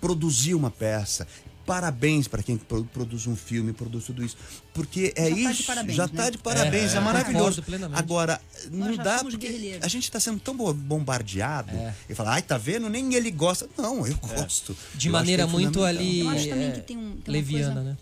Produzir 0.00 0.54
uma 0.54 0.70
peça. 0.70 1.26
Parabéns 1.72 2.28
para 2.28 2.42
quem 2.42 2.58
pro- 2.58 2.84
produz 2.84 3.26
um 3.26 3.34
filme, 3.34 3.72
produz 3.72 4.04
tudo 4.04 4.22
isso. 4.22 4.36
Porque 4.74 5.12
é 5.16 5.30
Já 5.30 5.30
tá 5.30 5.34
de 5.34 5.40
isso. 5.52 5.64
parabéns, 5.64 5.96
já 5.96 6.06
né? 6.06 6.12
tá 6.14 6.30
de 6.30 6.36
parabéns, 6.38 6.92
É, 6.92 6.94
é, 6.94 6.98
é, 6.98 7.00
maravilhoso. 7.00 7.64
Agora, 7.94 8.38
não 8.70 8.94
dá 8.96 9.24
porque 9.24 9.78
a 9.80 9.88
gente 9.88 10.10
tá 10.10 10.20
sendo 10.20 10.38
tão 10.38 10.54
bo- 10.54 10.74
bombardeado 10.74 11.70
É. 11.74 11.94
e 12.10 12.14
fala, 12.14 12.32
ai, 12.34 12.42
tá 12.42 12.58
vendo? 12.58 12.90
Nem 12.90 13.14
ele 13.14 13.30
gosta. 13.30 13.66
Não, 13.78 14.06
eu 14.06 14.14
gosto. 14.18 14.76
De 14.94 15.08
Eu 15.08 15.12
maneira 15.12 15.44
é 15.44 15.46
muito 15.46 15.82
ali. 15.82 16.20
Eu 16.20 16.28
acho 16.28 16.48
também 16.50 16.68
é, 16.68 16.72
que 16.72 16.80
tem 16.82 16.98
um- 16.98 17.16
tem 17.16 17.32
leviana, 17.32 17.74
coisa- 17.74 17.88
né? 17.90 17.96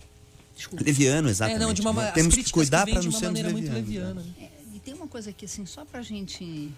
Desculpa. 0.57 0.85
Leviano, 0.85 1.29
exatamente. 1.29 1.63
É, 1.63 1.67
não, 1.67 1.73
de 1.73 1.81
uma, 1.81 2.09
as 2.09 2.13
Temos 2.15 2.35
que 2.35 2.51
cuidar 2.51 2.85
para 2.87 2.95
não 2.97 3.03
sermos 3.03 3.23
maneira 3.23 3.51
muito 3.51 3.71
levianos. 3.73 4.25
leviana. 4.25 4.35
né? 4.41 4.49
É, 4.73 4.77
e 4.77 4.81
tem 4.81 4.95
uma 4.95 5.07
coisa 5.07 5.31
aqui, 5.31 5.45
assim, 5.45 5.65
só 5.65 5.85
pra 5.85 6.03
gente. 6.03 6.71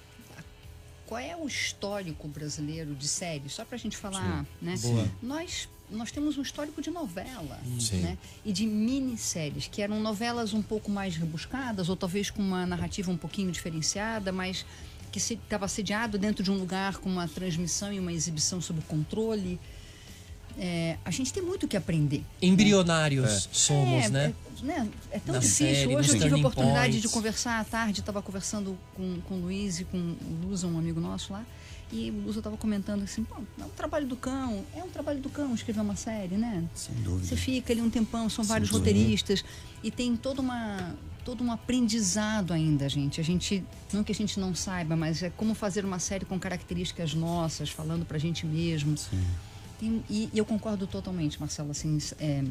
Qual 1.07 1.19
é 1.21 1.37
o 1.37 1.47
histórico 1.47 2.29
brasileiro 2.29 2.95
de 2.95 3.07
séries? 3.09 3.53
Só 3.55 3.65
pra 3.65 3.77
gente 3.77 3.97
falar, 3.97 4.47
né? 4.61 4.77
Boa. 4.81 5.09
Nós, 5.23 5.69
nós 5.93 6.11
temos 6.11 6.37
um 6.39 6.43
histórico 6.43 6.81
de 6.81 6.91
novela, 6.91 7.59
Sim. 7.79 8.01
né? 8.01 8.19
E 8.45 8.53
de 8.53 8.67
minisséries, 8.67 9.69
que 9.69 9.83
eram 9.83 10.01
novelas 10.01 10.53
um 10.53 10.63
pouco 10.63 10.91
mais 10.91 11.17
rebuscadas, 11.17 11.89
ou 11.89 11.97
talvez 11.97 12.31
com 12.31 12.43
uma 12.43 12.67
narrativa 12.67 13.11
um 13.11 13.17
pouquinho 13.17 13.53
diferenciada, 13.53 14.33
mas 14.33 14.65
que 15.13 15.19
estava 15.19 15.69
sediado 15.69 16.19
dentro 16.19 16.43
de 16.43 16.51
um 16.51 16.59
lugar 16.59 16.97
com 16.97 17.09
uma 17.09 17.29
transmissão 17.29 17.93
e 17.93 18.01
uma 18.01 18.13
exibição 18.13 18.61
sob 18.61 18.81
controle. 18.89 19.61
É, 20.59 20.97
a 21.05 21.11
gente 21.11 21.33
tem 21.33 21.43
muito 21.43 21.65
o 21.65 21.69
que 21.69 21.77
aprender. 21.77 22.23
Embrionários 22.41 23.49
somos, 23.53 24.05
é, 24.05 24.09
né? 24.09 24.35
É, 24.63 24.65
né? 24.65 24.89
é 25.11 25.19
tão 25.19 25.35
Na 25.35 25.41
difícil. 25.41 25.67
série, 25.67 25.97
Hoje 25.97 26.11
eu 26.11 26.21
tive 26.21 26.35
a 26.35 26.39
oportunidade 26.39 26.93
de 26.93 27.01
points. 27.03 27.13
conversar 27.13 27.61
à 27.61 27.65
tarde, 27.65 28.01
estava 28.01 28.21
conversando 28.23 28.79
com, 28.95 29.21
com 29.23 29.35
o 29.35 29.41
Luiz 29.43 29.81
e 29.81 29.85
com 29.85 29.97
o 29.97 30.47
Lusa, 30.47 30.67
um 30.67 30.79
amigo 30.79 31.01
nosso 31.01 31.33
lá. 31.33 31.45
E 31.93 32.11
o 32.11 32.23
Lusa 32.27 32.41
estava 32.41 32.57
comentando 32.57 33.03
assim, 33.03 33.23
pô, 33.23 33.37
é 33.61 33.65
um 33.65 33.69
trabalho 33.69 34.07
do 34.07 34.17
cão, 34.17 34.65
é 34.75 34.83
um 34.83 34.89
trabalho 34.89 35.21
do 35.21 35.29
cão 35.29 35.55
escrever 35.55 35.81
uma 35.81 35.95
série, 35.95 36.37
né? 36.37 36.65
Sem 36.75 36.95
dúvida. 36.97 37.27
Você 37.27 37.37
fica 37.37 37.73
ali 37.73 37.83
um 37.83 37.91
tempão, 37.91 38.29
são 38.31 38.43
vários 38.45 38.71
roteiristas 38.71 39.45
e 39.83 39.91
tem 39.91 40.17
toda 40.17 40.41
uma 40.41 40.95
todo 41.25 41.45
um 41.45 41.53
aprendizado 41.53 42.53
ainda, 42.53 42.89
gente. 42.89 43.21
A 43.21 43.25
gente 43.25 43.63
não 43.93 44.03
que 44.03 44.11
a 44.11 44.15
gente 44.15 44.41
não 44.41 44.55
saiba, 44.55 44.97
mas 44.97 45.23
é 45.23 45.31
como 45.31 45.55
fazer 45.55 45.85
uma 45.85 45.99
série 46.01 46.25
com 46.25 46.37
características 46.39 47.15
nossas, 47.15 47.69
falando 47.71 48.05
pra 48.05 48.19
gente 48.19 48.45
mesmo. 48.47 48.95
Tem- 49.79 50.03
e, 50.11 50.29
e 50.33 50.39
eu 50.39 50.45
concordo 50.45 50.87
totalmente, 50.87 51.39
Marcelo, 51.39 51.71
assim, 51.71 51.97
é, 52.19 52.43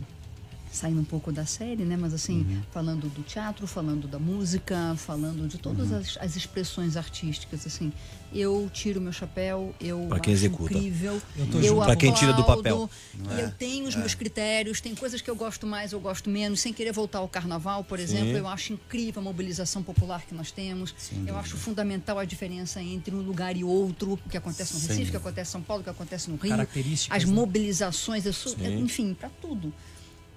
saindo 0.71 1.01
um 1.01 1.05
pouco 1.05 1.31
da 1.31 1.45
série, 1.45 1.83
né? 1.83 1.97
Mas 1.97 2.13
assim, 2.13 2.39
Uhum. 2.41 2.61
falando 2.71 3.09
do 3.09 3.21
teatro, 3.23 3.67
falando 3.67 4.07
da 4.07 4.17
música, 4.17 4.95
falando 4.97 5.47
de 5.47 5.57
todas 5.57 5.91
Uhum. 5.91 5.97
as, 5.97 6.17
as 6.19 6.35
expressões 6.35 6.95
artísticas, 6.95 7.67
assim, 7.67 7.91
eu 8.33 8.69
tiro 8.73 9.01
meu 9.01 9.11
chapéu, 9.11 9.75
eu 9.81 10.05
Pra 10.07 10.19
quem 10.19 10.33
acho 10.33 10.45
executa. 10.45 10.73
incrível, 10.73 11.21
Eu 11.35 11.61
eu. 11.61 11.75
Pra 11.81 11.95
quem 11.97 12.13
tira 12.13 12.31
do 12.33 12.43
papel. 12.45 12.89
E 13.37 13.41
eu 13.41 13.51
tenho 13.51 13.87
os 13.87 13.95
meus 13.95 14.15
critérios, 14.15 14.79
tem 14.79 14.95
coisas 14.95 15.19
que 15.21 15.29
eu 15.29 15.35
gosto 15.35 15.67
mais, 15.67 15.91
eu 15.91 15.99
gosto 15.99 16.29
menos, 16.29 16.61
sem 16.61 16.71
querer 16.71 16.93
voltar 16.93 17.19
ao 17.19 17.27
carnaval, 17.27 17.83
por 17.83 17.99
exemplo, 17.99 18.37
eu 18.37 18.47
acho 18.47 18.71
incrível 18.73 19.21
a 19.21 19.23
mobilização 19.25 19.83
popular 19.83 20.21
que 20.25 20.33
nós 20.33 20.51
temos. 20.51 20.95
eu 21.27 21.37
acho 21.37 21.57
fundamental 21.57 22.17
a 22.17 22.23
diferença 22.25 22.81
entre 22.81 23.13
um 23.13 23.21
lugar 23.21 23.55
e 23.57 23.63
outro, 23.63 24.13
o 24.13 24.29
que 24.29 24.37
acontece 24.37 24.73
no 24.73 24.79
Recife, 24.79 25.07
o 25.09 25.11
que 25.11 25.17
acontece 25.17 25.49
em 25.49 25.51
São 25.51 25.61
Paulo, 25.61 25.81
o 25.81 25.83
que 25.83 25.89
acontece 25.89 26.29
no 26.29 26.37
Rio, 26.37 26.51
Características, 26.51 27.17
as 27.23 27.27
né? 27.29 27.35
mobilizações, 27.35 28.25
eu 28.25 28.31
sou- 28.33 28.53
Sim. 28.53 28.79
enfim, 28.79 29.13
para 29.13 29.29
tudo. 29.41 29.73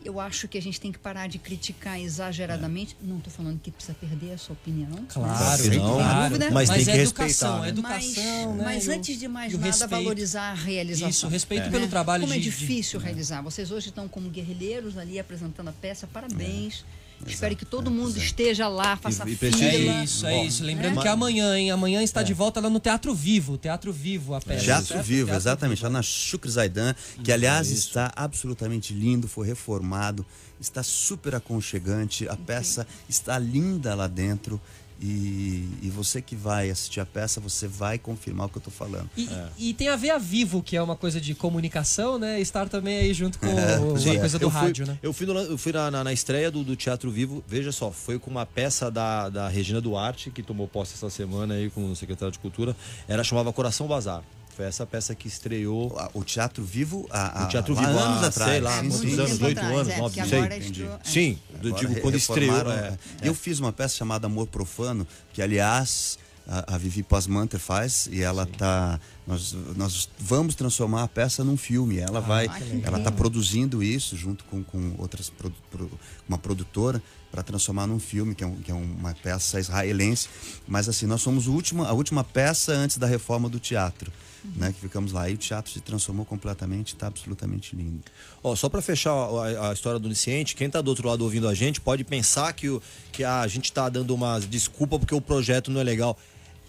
Eu 0.04 0.20
acho 0.20 0.46
que 0.46 0.58
a 0.58 0.62
gente 0.62 0.78
tem 0.80 0.92
que 0.92 0.98
parar 0.98 1.26
de 1.28 1.38
criticar 1.38 1.98
exageradamente. 1.98 2.94
Não 3.00 3.16
estou 3.18 3.32
falando 3.32 3.58
que 3.58 3.70
precisa 3.70 3.96
perder 3.98 4.32
a 4.32 4.38
sua 4.38 4.52
opinião. 4.52 5.04
Claro, 5.08 5.64
não, 5.76 5.94
claro. 5.94 6.38
mas 6.52 6.68
mas 6.68 6.68
tem 6.68 6.84
que 6.84 6.90
é 6.90 6.94
respeitar, 6.94 7.24
educação, 7.24 7.60
né? 7.60 7.66
é 7.66 7.70
educação, 7.70 8.48
mas, 8.50 8.56
né? 8.56 8.64
mas 8.64 8.88
antes 8.88 9.18
de 9.18 9.28
mais 9.28 9.52
nada, 9.54 9.66
respeito. 9.66 9.90
valorizar 9.90 10.50
a 10.50 10.54
realização. 10.54 11.08
Isso, 11.08 11.28
respeito 11.28 11.64
né? 11.64 11.70
pelo 11.70 11.88
trabalho 11.88 12.22
Como 12.22 12.32
de... 12.34 12.38
é 12.38 12.42
de- 12.42 12.50
difícil 12.50 13.00
realizar. 13.00 13.40
Vocês 13.40 13.70
hoje 13.70 13.88
estão 13.88 14.06
como 14.06 14.28
guerrilheiros 14.28 14.98
ali 14.98 15.18
apresentando 15.18 15.68
a 15.68 15.72
peça. 15.72 16.06
Parabéns. 16.06 16.84
Espero 17.26 17.56
que 17.56 17.64
todo 17.64 17.90
mundo 17.90 18.16
esteja 18.18 18.68
lá, 18.68 18.96
faça 18.96 19.28
E- 19.28 19.32
e 19.32 19.36
fila. 19.36 19.62
É 19.64 20.04
isso, 20.04 20.26
é 20.26 20.30
Bom, 20.32 20.44
isso. 20.44 20.62
Lembrando 20.62 20.96
né? 20.96 21.02
que 21.02 21.08
amanhã, 21.08 21.56
hein? 21.58 21.70
Amanhã 21.70 22.02
está 22.02 22.22
de 22.22 22.34
volta 22.34 22.60
lá 22.60 22.68
no 22.68 22.78
Teatro 22.80 23.14
Vivo. 23.14 23.56
Teatro 23.56 23.92
Vivo, 23.92 24.34
a 24.34 24.40
peça. 24.40 24.64
Teatro? 24.64 25.02
Vivo, 25.02 25.26
Teatro 25.26 25.36
exatamente, 25.40 25.78
Vivo. 25.78 25.86
lá 25.88 25.92
na 25.98 26.02
Shukri 26.02 26.50
Zaidan, 26.50 26.94
que 27.22 27.32
aliás 27.32 27.70
está 27.70 28.12
absolutamente 28.14 28.92
lindo, 28.92 29.26
foi 29.26 29.46
reformado, 29.46 30.24
está 30.60 30.82
super 30.82 31.34
aconchegante, 31.34 32.28
a 32.28 32.36
peça 32.36 32.86
está 33.08 33.38
linda 33.38 33.94
lá 33.94 34.06
dentro. 34.06 34.60
E, 35.00 35.68
e 35.82 35.90
você 35.90 36.22
que 36.22 36.34
vai 36.36 36.70
assistir 36.70 37.00
a 37.00 37.06
peça, 37.06 37.40
você 37.40 37.66
vai 37.66 37.98
confirmar 37.98 38.46
o 38.46 38.48
que 38.48 38.58
eu 38.58 38.62
tô 38.62 38.70
falando. 38.70 39.08
E, 39.16 39.28
e 39.58 39.74
tem 39.74 39.88
a 39.88 39.96
ver 39.96 40.10
a 40.10 40.18
Vivo, 40.18 40.62
que 40.62 40.76
é 40.76 40.82
uma 40.82 40.96
coisa 40.96 41.20
de 41.20 41.34
comunicação, 41.34 42.18
né? 42.18 42.40
Estar 42.40 42.68
também 42.68 42.96
aí 42.98 43.12
junto 43.12 43.38
com 43.38 43.46
É, 43.54 43.74
a 43.74 43.98
sim. 43.98 44.18
coisa 44.18 44.38
do 44.38 44.44
eu 44.46 44.50
fui, 44.50 44.60
rádio, 44.60 44.86
né? 44.86 44.98
Eu 45.02 45.12
fui, 45.12 45.26
no- 45.26 45.34
eu 45.38 45.58
fui 45.58 45.72
na, 45.72 45.90
na- 45.90 46.04
na 46.04 46.12
estreia 46.12 46.50
do, 46.50 46.62
do 46.64 46.76
Teatro 46.76 47.10
Vivo, 47.10 47.42
veja 47.46 47.72
só, 47.72 47.90
foi 47.90 48.18
com 48.18 48.30
uma 48.30 48.46
peça 48.46 48.90
da, 48.90 49.28
da 49.28 49.48
Regina 49.48 49.80
Duarte, 49.80 50.30
que 50.30 50.42
tomou 50.42 50.66
posse 50.68 50.94
essa 50.94 51.10
semana 51.10 51.54
aí 51.54 51.70
com 51.70 51.90
o 51.90 51.96
secretário 51.96 52.32
de 52.32 52.38
Cultura. 52.38 52.76
Era 53.08 53.22
chamava 53.24 53.52
Coração 53.52 53.86
Bazar. 53.86 54.22
Foi 54.56 54.64
essa 54.66 54.86
peça 54.86 55.14
que 55.14 55.26
estreou. 55.26 55.96
O 56.14 56.22
Teatro 56.22 56.62
Vivo, 56.64 57.06
a, 57.10 57.44
O 57.44 57.48
Teatro 57.48 57.74
Vivo, 57.74 57.88
anos 57.88 58.22
há, 58.22 58.26
atrás. 58.28 58.50
sei 58.52 58.60
lá, 58.60 58.78
É, 58.78 58.82
sim, 58.82 58.88
quantos 58.90 59.18
anos, 59.18 59.42
oito 59.42 59.60
anos, 59.60 59.88
é, 59.88 59.98
nove, 59.98 60.28
sei. 60.28 60.40
é. 60.40 61.00
Sim, 61.02 61.38
eu 61.50 61.58
Agora 61.70 61.74
digo 61.88 62.00
quando 62.00 62.14
estreou. 62.16 62.52
reformaram, 62.54 62.84
é, 62.84 62.98
é. 63.22 63.28
Eu 63.28 63.34
fiz 63.34 63.58
uma 63.58 63.72
peça 63.72 63.96
chamada 63.96 64.26
Amor 64.26 64.46
Profano, 64.46 65.06
que 65.32 65.42
aliás 65.42 66.18
a, 66.46 66.74
a 66.74 66.78
Vivi 66.78 67.02
Pasmanter 67.02 67.58
faz 67.58 68.06
e 68.12 68.22
ela 68.22 68.46
tá 68.46 69.00
nós, 69.26 69.56
nós 69.76 70.08
vamos 70.18 70.54
transformar 70.54 71.02
a 71.02 71.08
peça 71.08 71.42
num 71.42 71.56
filme. 71.56 71.98
Ela 71.98 72.20
vai, 72.20 72.48
que 72.48 72.82
ela 72.84 73.00
tá 73.00 73.10
produzindo 73.10 73.82
isso 73.82 74.16
junto 74.16 74.44
com, 74.44 74.62
com 74.62 74.94
outras 74.98 75.30
produ- 75.30 75.56
pro- 75.70 75.90
uma 76.28 76.38
produtora 76.38 77.02
para 77.32 77.42
transformar 77.42 77.88
num 77.88 77.98
filme 77.98 78.34
que 78.36 78.44
é, 78.44 78.46
um- 78.46 78.56
que 78.56 78.70
é 78.70 78.74
uma 78.74 79.14
peça 79.14 79.58
israelense. 79.58 80.28
Mas 80.68 80.88
assim 80.88 81.06
nós 81.06 81.22
somos 81.22 81.48
o 81.48 81.52
último, 81.52 81.82
a 81.84 81.92
última 81.92 82.22
peça 82.22 82.72
antes 82.72 82.98
da 82.98 83.06
reforma 83.08 83.48
do 83.48 83.58
teatro. 83.58 84.12
Né, 84.56 84.72
que 84.72 84.80
ficamos 84.80 85.10
lá 85.10 85.28
e 85.30 85.34
o 85.34 85.38
teatro 85.38 85.72
se 85.72 85.80
transformou 85.80 86.26
completamente, 86.26 86.88
está 86.88 87.06
absolutamente 87.06 87.74
lindo. 87.74 88.02
Ó, 88.42 88.54
só 88.54 88.68
para 88.68 88.82
fechar 88.82 89.12
a, 89.12 89.70
a 89.70 89.72
história 89.72 89.98
do 89.98 90.04
Onisciente, 90.04 90.54
quem 90.54 90.68
tá 90.68 90.82
do 90.82 90.88
outro 90.88 91.08
lado 91.08 91.24
ouvindo 91.24 91.48
a 91.48 91.54
gente 91.54 91.80
pode 91.80 92.04
pensar 92.04 92.52
que, 92.52 92.68
o, 92.68 92.82
que 93.10 93.24
a 93.24 93.46
gente 93.46 93.72
tá 93.72 93.88
dando 93.88 94.14
umas 94.14 94.46
desculpa 94.46 94.98
porque 94.98 95.14
o 95.14 95.20
projeto 95.20 95.70
não 95.70 95.80
é 95.80 95.84
legal. 95.84 96.18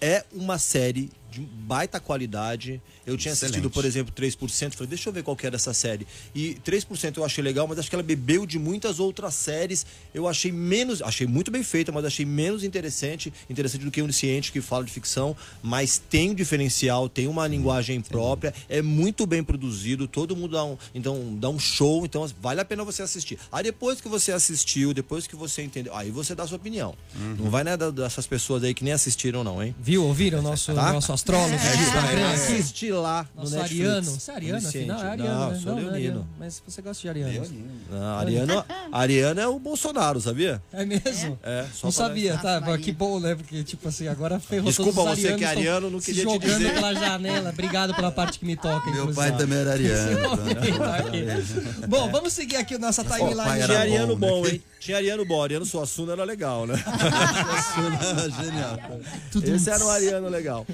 É 0.00 0.24
uma 0.32 0.58
série 0.58 1.10
de 1.40 1.46
baita 1.46 2.00
qualidade. 2.00 2.80
Eu 3.06 3.16
tinha 3.16 3.32
assistido, 3.32 3.68
Excelente. 3.68 3.72
por 3.74 3.84
exemplo, 3.84 4.12
3%. 4.14 4.74
Falei, 4.74 4.88
deixa 4.88 5.08
eu 5.08 5.12
ver 5.12 5.22
qual 5.22 5.36
que 5.36 5.46
era 5.46 5.56
essa 5.56 5.72
série. 5.74 6.06
E 6.34 6.56
3% 6.64 7.16
eu 7.18 7.24
achei 7.24 7.42
legal, 7.44 7.66
mas 7.68 7.78
acho 7.78 7.88
que 7.88 7.94
ela 7.94 8.02
bebeu 8.02 8.44
de 8.46 8.58
muitas 8.58 8.98
outras 8.98 9.34
séries. 9.34 9.84
Eu 10.14 10.26
achei 10.26 10.50
menos. 10.50 11.02
Achei 11.02 11.26
muito 11.26 11.50
bem 11.50 11.62
feita, 11.62 11.92
mas 11.92 12.04
achei 12.04 12.24
menos 12.26 12.64
interessante. 12.64 13.32
Interessante 13.48 13.84
do 13.84 13.90
que 13.90 14.00
Onisciente, 14.02 14.50
que 14.50 14.60
fala 14.60 14.84
de 14.84 14.90
ficção. 14.92 15.36
Mas 15.62 15.98
tem 16.10 16.30
um 16.30 16.34
diferencial, 16.34 17.08
tem 17.08 17.28
uma 17.28 17.46
linguagem 17.46 18.00
própria. 18.00 18.54
É 18.68 18.82
muito 18.82 19.26
bem 19.26 19.44
produzido. 19.44 20.08
Todo 20.08 20.34
mundo 20.34 20.52
dá 20.52 20.64
um, 20.64 20.76
então, 20.94 21.36
dá 21.38 21.48
um 21.48 21.58
show. 21.58 22.04
Então 22.04 22.28
vale 22.40 22.60
a 22.60 22.64
pena 22.64 22.82
você 22.84 23.02
assistir. 23.02 23.38
Aí 23.52 23.62
depois 23.62 24.00
que 24.00 24.08
você 24.08 24.32
assistiu, 24.32 24.92
depois 24.94 25.26
que 25.26 25.36
você 25.36 25.62
entendeu, 25.62 25.94
aí 25.94 26.10
você 26.10 26.34
dá 26.34 26.42
a 26.42 26.46
sua 26.46 26.56
opinião. 26.56 26.94
Não 27.38 27.50
vai 27.50 27.62
né, 27.62 27.76
da- 27.76 27.90
dessas 27.90 28.26
pessoas 28.26 28.62
aí 28.64 28.74
que 28.74 28.82
nem 28.84 28.92
assistiram, 28.92 29.44
não, 29.44 29.62
hein? 29.62 29.74
Viu? 29.80 30.04
Ouviram 30.04 30.38
o 30.40 30.42
nosso, 30.42 30.72
Tá? 30.74 30.92
nosso 30.92 31.12
astrólogo 31.32 31.54
É, 31.54 31.76
de 31.76 31.82
Instagram 31.82 32.26
aqui? 32.26 32.34
assiste 32.34 32.92
lá 32.92 33.28
no 33.34 33.42
Nosso 33.42 33.56
Netflix. 33.56 33.80
Ariano. 33.80 34.10
Você 34.10 34.30
é 34.30 34.34
Ariano, 34.34 34.68
afinal? 34.68 34.98
É 35.00 35.06
Ariano, 35.08 35.34
Não, 35.40 35.50
né? 35.50 35.58
sou 35.58 35.66
não, 35.66 35.74
não 35.74 35.78
é 35.80 35.82
leonino. 35.92 35.96
Ariano. 36.10 36.28
Mas 36.38 36.62
você 36.66 36.82
gosta 36.82 37.02
de 37.02 37.08
Ariano. 37.08 37.46
Não, 37.90 38.18
Ariano, 38.18 38.64
Ariano 38.92 39.40
é 39.40 39.46
o 39.48 39.58
Bolsonaro, 39.58 40.20
sabia? 40.20 40.62
É 40.72 40.84
mesmo? 40.84 41.38
É, 41.42 41.64
só 41.74 41.86
Não 41.88 41.92
sabia, 41.92 42.36
tá? 42.38 42.60
Maria. 42.60 42.78
Que 42.78 42.92
bom, 42.92 43.18
né? 43.20 43.34
Porque, 43.34 43.62
tipo 43.64 43.88
assim, 43.88 44.08
agora 44.08 44.38
ferrou 44.38 44.66
Desculpa 44.66 44.92
todos 44.92 45.12
os 45.14 45.18
você 45.20 45.34
que 45.34 45.44
é 45.44 45.48
ariano, 45.48 45.90
não 45.90 46.00
se 46.00 46.06
queria 46.06 46.24
te 46.26 46.32
jogando 46.32 46.58
dizer. 46.58 46.74
pela 46.74 46.94
janela. 46.94 47.50
Obrigado 47.50 47.94
pela 47.94 48.10
parte 48.12 48.38
que 48.38 48.44
me 48.46 48.56
toca, 48.56 48.90
Meu 48.90 49.04
inclusive. 49.04 49.14
pai 49.14 49.36
também 49.36 49.58
era 49.58 49.72
ariano. 49.76 50.36
Tá 50.78 50.96
aqui. 50.96 51.24
Bom, 51.88 52.10
vamos 52.10 52.32
seguir 52.32 52.56
aqui 52.56 52.74
a 52.74 52.78
nossa 52.78 53.02
timeline. 53.04 53.62
Ariano 53.62 54.16
bom, 54.16 54.26
né? 54.26 54.40
bom, 54.42 54.46
hein? 54.46 54.62
Tinha 54.86 54.96
Ariano 54.98 55.24
bom. 55.26 55.42
Ariano 55.42 55.66
Suassuna 55.66 56.12
era 56.12 56.24
legal, 56.24 56.66
né? 56.66 56.74
Genial. 58.42 59.54
Esse 59.56 59.70
era 59.70 59.84
um 59.84 59.90
Ariano 59.90 60.28
legal. 60.28 60.66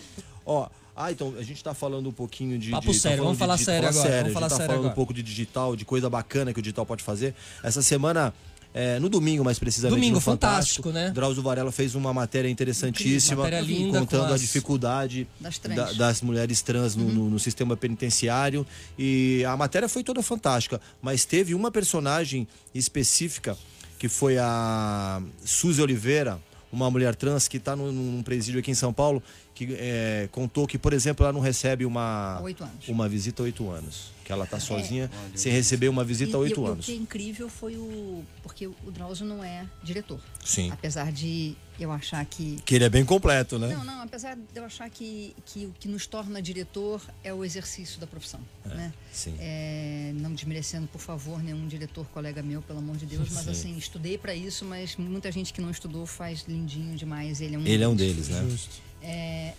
Ó, 0.44 0.68
ah, 0.94 1.10
então 1.10 1.34
a 1.38 1.42
gente 1.42 1.62
tá 1.64 1.72
falando 1.74 2.08
um 2.08 2.12
pouquinho 2.12 2.58
de. 2.58 2.70
Papo 2.70 2.88
de- 2.92 2.96
tá 2.98 3.02
sério, 3.02 3.18
falando 3.18 3.24
vamos 3.24 3.36
de 3.36 3.38
falar 3.38 3.54
digi- 3.54 3.64
sério 3.64 3.88
agora, 3.88 4.02
vamos 4.02 4.14
a 4.20 4.24
gente 4.24 4.32
falar 4.34 4.48
tá 4.48 4.56
sério 4.56 4.66
falando 4.68 4.80
agora. 4.80 4.92
um 4.92 4.94
pouco 4.94 5.14
de 5.14 5.22
digital, 5.22 5.74
de 5.76 5.84
coisa 5.84 6.10
bacana 6.10 6.52
que 6.52 6.58
o 6.60 6.62
digital 6.62 6.84
pode 6.86 7.02
fazer. 7.02 7.34
Essa 7.62 7.80
semana. 7.82 8.32
é, 8.74 8.98
no 8.98 9.08
domingo, 9.10 9.44
mais 9.44 9.58
precisamente. 9.58 9.96
Domingo, 9.98 10.14
no 10.14 10.20
fantástico, 10.20 10.90
né? 10.90 11.10
Drauzio 11.10 11.42
Varela 11.42 11.70
fez 11.70 11.94
uma 11.94 12.10
matéria 12.14 12.48
interessantíssima, 12.48 13.42
Matéria 13.42 13.60
linda 13.60 13.98
contando 14.00 14.26
com 14.26 14.32
a 14.32 14.34
as- 14.34 14.40
dificuldade 14.40 15.26
Das 15.38 15.58
da- 15.58 15.92
das 15.92 16.22
mulheres 16.22 16.62
trans 16.62 16.96
no, 16.96 17.04
no- 17.04 17.28
no 17.30 17.38
sistema 17.38 17.76
penitenciário. 17.76 18.66
E 18.98 19.44
a 19.46 19.54
matéria 19.58 19.88
foi 19.90 20.02
toda 20.02 20.22
fantástica, 20.22 20.80
mas 21.02 21.26
teve 21.26 21.54
uma 21.54 21.70
personagem 21.70 22.48
específica 22.74 23.58
que 24.02 24.08
foi 24.08 24.36
a 24.36 25.22
Suzy 25.44 25.80
Oliveira, 25.80 26.40
uma 26.72 26.90
mulher 26.90 27.14
trans 27.14 27.46
que 27.46 27.56
está 27.56 27.76
num, 27.76 28.20
presídio 28.24 28.58
aqui 28.58 28.68
em 28.68 28.74
São 28.74 28.92
Paulo, 28.92 29.22
que 29.54 29.74
é, 29.78 30.28
contou 30.32 30.66
que, 30.66 30.78
por 30.78 30.92
exemplo, 30.92 31.24
ela 31.24 31.32
não 31.32 31.40
recebe 31.40 31.84
uma, 31.84 32.36
Há 32.38 32.42
oito 32.42 32.64
anos. 32.64 32.88
uma 32.88 33.08
visita 33.08 33.42
há 33.42 33.44
oito 33.44 33.70
anos. 33.70 34.10
Que 34.24 34.30
ela 34.32 34.44
está 34.44 34.60
sozinha 34.60 35.10
sem 35.34 35.52
receber 35.52 35.88
uma 35.88 36.04
visita 36.04 36.36
há 36.36 36.40
oito 36.40 36.62
e, 36.62 36.64
anos. 36.64 36.84
O 36.84 36.86
que 36.86 36.92
é 36.92 36.94
incrível 36.96 37.48
foi 37.48 37.76
o. 37.76 38.22
Porque 38.44 38.68
o 38.68 38.90
Drauzio 38.92 39.26
não 39.26 39.42
é 39.42 39.66
diretor. 39.82 40.20
Sim. 40.44 40.70
Apesar 40.70 41.10
de 41.10 41.56
eu 41.78 41.90
achar 41.90 42.24
que. 42.24 42.62
Que 42.64 42.76
ele 42.76 42.84
é 42.84 42.88
bem 42.88 43.04
completo, 43.04 43.58
né? 43.58 43.74
Não, 43.74 43.82
não, 43.84 44.00
apesar 44.02 44.36
de 44.36 44.42
eu 44.54 44.64
achar 44.64 44.88
que, 44.88 45.34
que 45.44 45.66
o 45.66 45.74
que 45.78 45.88
nos 45.88 46.06
torna 46.06 46.40
diretor 46.40 47.02
é 47.24 47.34
o 47.34 47.44
exercício 47.44 47.98
da 47.98 48.06
profissão. 48.06 48.38
né? 48.64 48.92
Sim. 49.12 49.34
É, 49.40 50.12
não 50.14 50.32
desmerecendo, 50.32 50.86
por 50.86 51.00
favor, 51.00 51.42
nenhum 51.42 51.66
diretor 51.66 52.06
colega 52.14 52.44
meu, 52.44 52.62
pelo 52.62 52.78
amor 52.78 52.96
de 52.96 53.06
Deus, 53.06 53.28
mas 53.34 53.48
assim, 53.48 53.76
estudei 53.76 54.16
para 54.16 54.36
isso, 54.36 54.64
mas 54.64 54.96
muita 54.96 55.32
gente 55.32 55.52
que 55.52 55.60
não 55.60 55.70
estudou 55.70 56.06
faz 56.06 56.44
lindinho 56.46 56.94
demais. 56.96 57.40
Ele 57.40 57.56
é 57.56 57.58
um, 57.58 57.66
Ele 57.66 57.82
é 57.82 57.88
um 57.88 57.96
deles, 57.96 58.28
né? 58.28 58.56
É, 59.02 59.54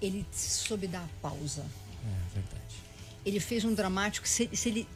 ele 0.00 0.26
soube 0.32 0.86
dar 0.86 1.00
a 1.02 1.08
pausa. 1.20 1.64
É 2.04 2.34
verdade. 2.34 2.74
Ele 3.24 3.40
fez 3.40 3.64
um 3.64 3.74
dramático. 3.74 4.26
Se, 4.28 4.48
se 4.52 4.68
ele, 4.68 4.88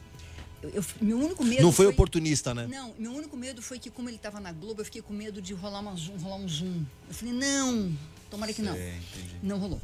eu, 0.61 0.69
eu- 0.69 0.85
meu 1.01 1.17
único 1.17 1.43
medo 1.43 1.61
Não 1.61 1.71
foi 1.71 1.87
oportunista, 1.87 2.53
né? 2.53 2.67
Não, 2.67 2.93
meu 2.99 3.13
único 3.13 3.37
medo 3.37 3.61
foi 3.61 3.79
que, 3.79 3.89
como 3.89 4.09
ele 4.09 4.17
estava 4.17 4.39
na 4.39 4.51
Globo, 4.51 4.81
eu 4.81 4.85
fiquei 4.85 5.01
com 5.01 5.13
medo 5.13 5.41
de 5.41 5.53
rolar, 5.53 5.79
uma 5.79 5.95
zoom, 5.95 6.17
rolar 6.17 6.35
um 6.37 6.47
zoom. 6.47 6.85
Eu 7.07 7.13
falei, 7.13 7.33
não, 7.33 7.97
tomara 8.29 8.53
que 8.53 8.61
não. 8.61 8.75
Não 9.41 9.57
rolou. 9.57 9.81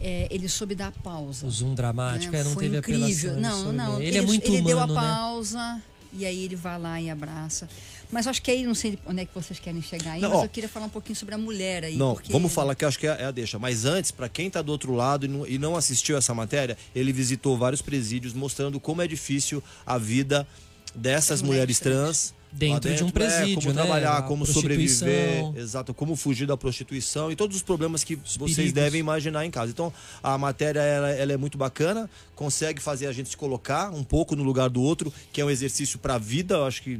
É, 0.00 0.28
ele 0.30 0.48
soube 0.48 0.74
dar 0.74 0.88
a 0.88 0.92
pausa. 0.92 1.46
O 1.46 1.50
zoom 1.50 1.74
dramático, 1.74 2.32
né? 2.32 2.40
é, 2.40 2.44
não 2.44 2.52
foi 2.52 2.64
teve 2.64 2.78
incrível. 2.78 3.32
apelação. 3.32 3.40
Não, 3.40 3.70
aí, 3.70 3.76
não. 3.76 3.98
né? 3.98 4.04
Ele, 4.04 4.18
é 4.18 4.22
muito 4.22 4.46
ele 4.52 4.62
deu 4.62 4.78
a 4.78 4.84
humano, 4.84 5.00
né? 5.00 5.06
pausa 5.16 5.82
e 6.12 6.24
aí 6.24 6.44
ele 6.44 6.56
vai 6.56 6.78
lá 6.78 7.00
e 7.00 7.10
abraça. 7.10 7.68
Mas 8.10 8.26
acho 8.26 8.40
que 8.42 8.50
aí, 8.50 8.64
não 8.64 8.74
sei 8.74 8.98
onde 9.06 9.22
é 9.22 9.24
que 9.24 9.34
vocês 9.34 9.58
querem 9.58 9.82
chegar 9.82 10.12
aí, 10.12 10.20
Não, 10.20 10.30
mas 10.30 10.38
ó. 10.40 10.44
eu 10.44 10.48
queria 10.48 10.68
falar 10.68 10.86
um 10.86 10.90
pouquinho 10.90 11.16
sobre 11.16 11.34
a 11.34 11.38
mulher 11.38 11.84
aí. 11.84 11.96
Não, 11.96 12.14
porque... 12.14 12.32
vamos 12.32 12.52
falar 12.52 12.74
que 12.74 12.84
eu 12.84 12.88
acho 12.88 12.98
que 12.98 13.06
é, 13.06 13.22
é 13.22 13.24
a 13.24 13.30
deixa. 13.30 13.58
Mas 13.58 13.84
antes, 13.84 14.10
pra 14.10 14.28
quem 14.28 14.48
tá 14.48 14.62
do 14.62 14.72
outro 14.72 14.94
lado 14.94 15.26
e 15.26 15.28
não, 15.28 15.46
e 15.46 15.58
não 15.58 15.76
assistiu 15.76 16.16
essa 16.16 16.34
matéria, 16.34 16.76
ele 16.94 17.12
visitou 17.12 17.56
vários 17.56 17.82
presídios 17.82 18.32
mostrando 18.32 18.78
como 18.78 19.02
é 19.02 19.06
difícil 19.06 19.62
a 19.84 19.98
vida 19.98 20.46
dessas 20.94 21.42
mulheres 21.42 21.56
mulheres 21.56 21.80
trans. 21.80 22.36
Dentro 22.52 22.88
lá 22.88 22.96
de 22.96 23.04
um 23.04 23.08
é, 23.08 23.12
presídio, 23.12 23.56
como 23.56 23.74
né? 23.74 23.82
trabalhar, 23.82 24.16
A 24.16 24.22
como 24.22 24.46
sobreviver, 24.46 25.52
exato, 25.56 25.92
como 25.92 26.16
fugir 26.16 26.46
da 26.46 26.56
prostituição 26.56 27.30
e 27.30 27.36
todos 27.36 27.56
os 27.56 27.62
problemas 27.62 28.02
que 28.02 28.16
vocês 28.16 28.56
perigos. 28.56 28.72
devem 28.72 29.00
imaginar 29.00 29.44
em 29.44 29.50
casa. 29.50 29.72
Então, 29.72 29.92
a 30.22 30.38
matéria 30.38 30.80
ela, 30.80 31.10
ela 31.10 31.32
é 31.32 31.36
muito 31.36 31.58
bacana, 31.58 32.08
consegue 32.34 32.80
fazer 32.80 33.08
a 33.08 33.12
gente 33.12 33.28
se 33.28 33.36
colocar 33.36 33.90
um 33.90 34.02
pouco 34.02 34.34
no 34.34 34.42
lugar 34.42 34.70
do 34.70 34.80
outro, 34.80 35.12
que 35.32 35.40
é 35.40 35.44
um 35.44 35.50
exercício 35.50 35.98
para 35.98 36.14
a 36.14 36.18
vida, 36.18 36.54
eu 36.54 36.64
acho 36.64 36.82
que 36.82 36.98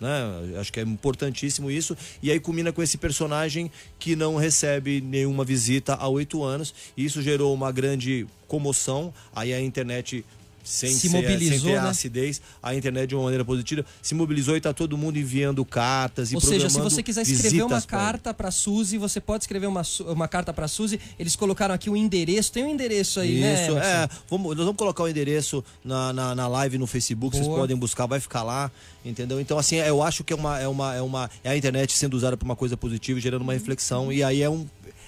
né? 0.00 0.56
Acho 0.58 0.72
que 0.72 0.80
é 0.80 0.82
importantíssimo 0.82 1.70
isso. 1.70 1.96
E 2.22 2.30
aí 2.30 2.40
culmina 2.40 2.72
com 2.72 2.82
esse 2.82 2.98
personagem 2.98 3.70
que 3.98 4.14
não 4.16 4.36
recebe 4.36 5.00
nenhuma 5.00 5.44
visita 5.44 5.94
há 5.94 6.08
oito 6.08 6.42
anos. 6.42 6.74
E 6.96 7.04
isso 7.04 7.22
gerou 7.22 7.54
uma 7.54 7.72
grande 7.72 8.26
comoção. 8.46 9.12
Aí 9.34 9.52
a 9.52 9.60
internet. 9.60 10.24
Sem, 10.66 10.90
Se 10.90 11.08
ser- 11.08 11.08
mobilizou, 11.10 11.58
sem 11.58 11.60
ter 11.60 11.72
né? 11.74 11.78
a 11.78 11.90
acidez, 11.90 12.42
a 12.60 12.74
internet 12.74 13.08
de 13.10 13.14
uma 13.14 13.22
maneira 13.24 13.44
positiva 13.44 13.84
se 14.02 14.14
mobilizou 14.14 14.54
e 14.54 14.58
está 14.58 14.72
todo 14.74 14.98
mundo 14.98 15.16
enviando 15.16 15.64
cartas 15.64 16.32
e 16.32 16.34
Ou 16.34 16.40
seja, 16.40 16.68
se 16.68 16.80
você 16.80 17.02
quiser 17.02 17.22
escrever 17.22 17.62
uma 17.62 17.80
carta 17.80 18.34
para 18.34 18.50
Suzy, 18.50 18.98
você 18.98 19.20
pode 19.20 19.44
escrever 19.44 19.66
uma, 19.68 19.82
uma 20.06 20.26
carta 20.26 20.52
para 20.52 20.66
Suzy. 20.66 20.98
Eles 21.18 21.36
colocaram 21.36 21.72
aqui 21.74 21.88
o 21.88 21.96
endereço. 21.96 22.50
Tem 22.50 22.64
um 22.64 22.68
endereço 22.68 23.20
aí, 23.20 23.38
né? 23.40 23.62
Isso, 23.62 23.78
é. 23.78 24.08
Vamos, 24.28 24.48
nós 24.56 24.64
vamos 24.66 24.76
colocar 24.76 25.04
o 25.04 25.08
endereço 25.08 25.64
na, 25.84 26.12
na, 26.12 26.34
na 26.34 26.48
live 26.48 26.78
no 26.78 26.86
Facebook, 26.86 27.36
vocês 27.36 27.46
Boa. 27.46 27.60
podem 27.60 27.76
buscar, 27.76 28.06
vai 28.06 28.18
ficar 28.18 28.42
lá, 28.42 28.70
entendeu? 29.04 29.40
Então, 29.40 29.58
assim, 29.58 29.76
eu 29.76 30.02
acho 30.02 30.24
que 30.24 30.32
é 30.32 30.36
uma, 30.36 30.58
é 30.58 30.66
uma, 30.66 30.94
é 30.96 31.02
uma. 31.02 31.30
É 31.44 31.50
a 31.50 31.56
internet 31.56 31.92
sendo 31.92 32.14
usada 32.14 32.36
para 32.36 32.44
uma 32.44 32.56
coisa 32.56 32.76
positiva, 32.76 33.20
gerando 33.20 33.42
uma 33.42 33.52
reflexão. 33.52 34.12
E 34.12 34.22
aí 34.24 34.42
é 34.42 34.50
um. 34.50 34.66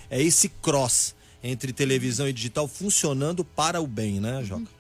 É 0.09 0.23
esse 0.23 0.49
cross 0.49 1.15
entre 1.43 1.73
televisão 1.73 2.29
e 2.29 2.33
digital 2.33 2.67
funcionando 2.67 3.45
para 3.45 3.81
o 3.81 3.87
bem, 3.87 4.21
né, 4.21 4.43
Joca? 4.45 4.78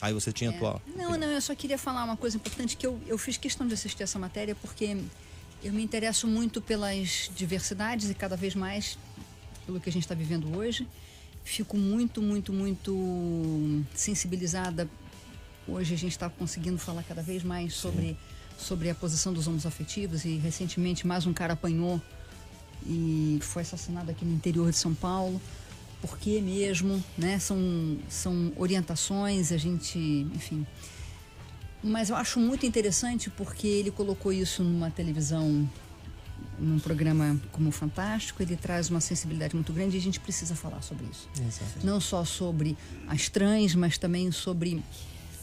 Aí 0.00 0.12
você 0.12 0.32
tinha 0.32 0.50
a 0.50 0.52
tua. 0.52 0.82
Não, 0.96 1.16
não, 1.16 1.26
eu 1.26 1.40
só 1.40 1.54
queria 1.54 1.78
falar 1.78 2.04
uma 2.04 2.16
coisa 2.16 2.36
importante 2.36 2.76
que 2.76 2.86
eu, 2.86 3.00
eu 3.06 3.18
fiz 3.18 3.36
questão 3.36 3.66
de 3.66 3.74
assistir 3.74 4.02
essa 4.02 4.18
matéria 4.18 4.54
porque 4.54 4.96
eu 5.62 5.72
me 5.72 5.82
interesso 5.82 6.26
muito 6.26 6.60
pelas 6.60 7.30
diversidades 7.34 8.08
e 8.10 8.14
cada 8.14 8.36
vez 8.36 8.54
mais 8.54 8.96
pelo 9.66 9.80
que 9.80 9.88
a 9.88 9.92
gente 9.92 10.04
está 10.04 10.14
vivendo 10.14 10.56
hoje. 10.56 10.86
Fico 11.44 11.76
muito, 11.76 12.22
muito, 12.22 12.52
muito 12.52 13.84
sensibilizada. 13.94 14.88
Hoje 15.66 15.94
a 15.94 15.98
gente 15.98 16.12
está 16.12 16.30
conseguindo 16.30 16.78
falar 16.78 17.02
cada 17.02 17.22
vez 17.22 17.42
mais 17.42 17.74
sobre, 17.74 18.16
sobre 18.58 18.88
a 18.88 18.94
posição 18.94 19.32
dos 19.32 19.46
homoafetivos 19.46 20.24
e 20.24 20.36
recentemente 20.36 21.06
mais 21.06 21.26
um 21.26 21.32
cara 21.32 21.54
apanhou 21.54 22.00
e 22.86 23.38
foi 23.42 23.62
assassinado 23.62 24.10
aqui 24.10 24.24
no 24.24 24.34
interior 24.34 24.70
de 24.70 24.76
São 24.76 24.94
Paulo. 24.94 25.40
Por 26.00 26.18
que 26.18 26.40
mesmo, 26.40 27.02
né? 27.16 27.38
São, 27.38 27.98
são 28.08 28.52
orientações, 28.56 29.50
a 29.50 29.56
gente, 29.56 29.98
enfim. 30.34 30.66
Mas 31.82 32.10
eu 32.10 32.16
acho 32.16 32.38
muito 32.40 32.66
interessante 32.66 33.30
porque 33.30 33.66
ele 33.66 33.90
colocou 33.90 34.32
isso 34.32 34.62
numa 34.62 34.90
televisão, 34.90 35.68
num 36.58 36.78
programa 36.78 37.40
como 37.52 37.70
Fantástico, 37.70 38.42
ele 38.42 38.56
traz 38.56 38.90
uma 38.90 39.00
sensibilidade 39.00 39.54
muito 39.54 39.72
grande 39.72 39.96
e 39.96 40.00
a 40.00 40.02
gente 40.02 40.20
precisa 40.20 40.54
falar 40.54 40.82
sobre 40.82 41.06
isso. 41.06 41.28
Exato. 41.36 41.84
Não 41.86 42.00
só 42.00 42.24
sobre 42.24 42.76
as 43.06 43.28
trans, 43.28 43.74
mas 43.74 43.98
também 43.98 44.30
sobre 44.32 44.82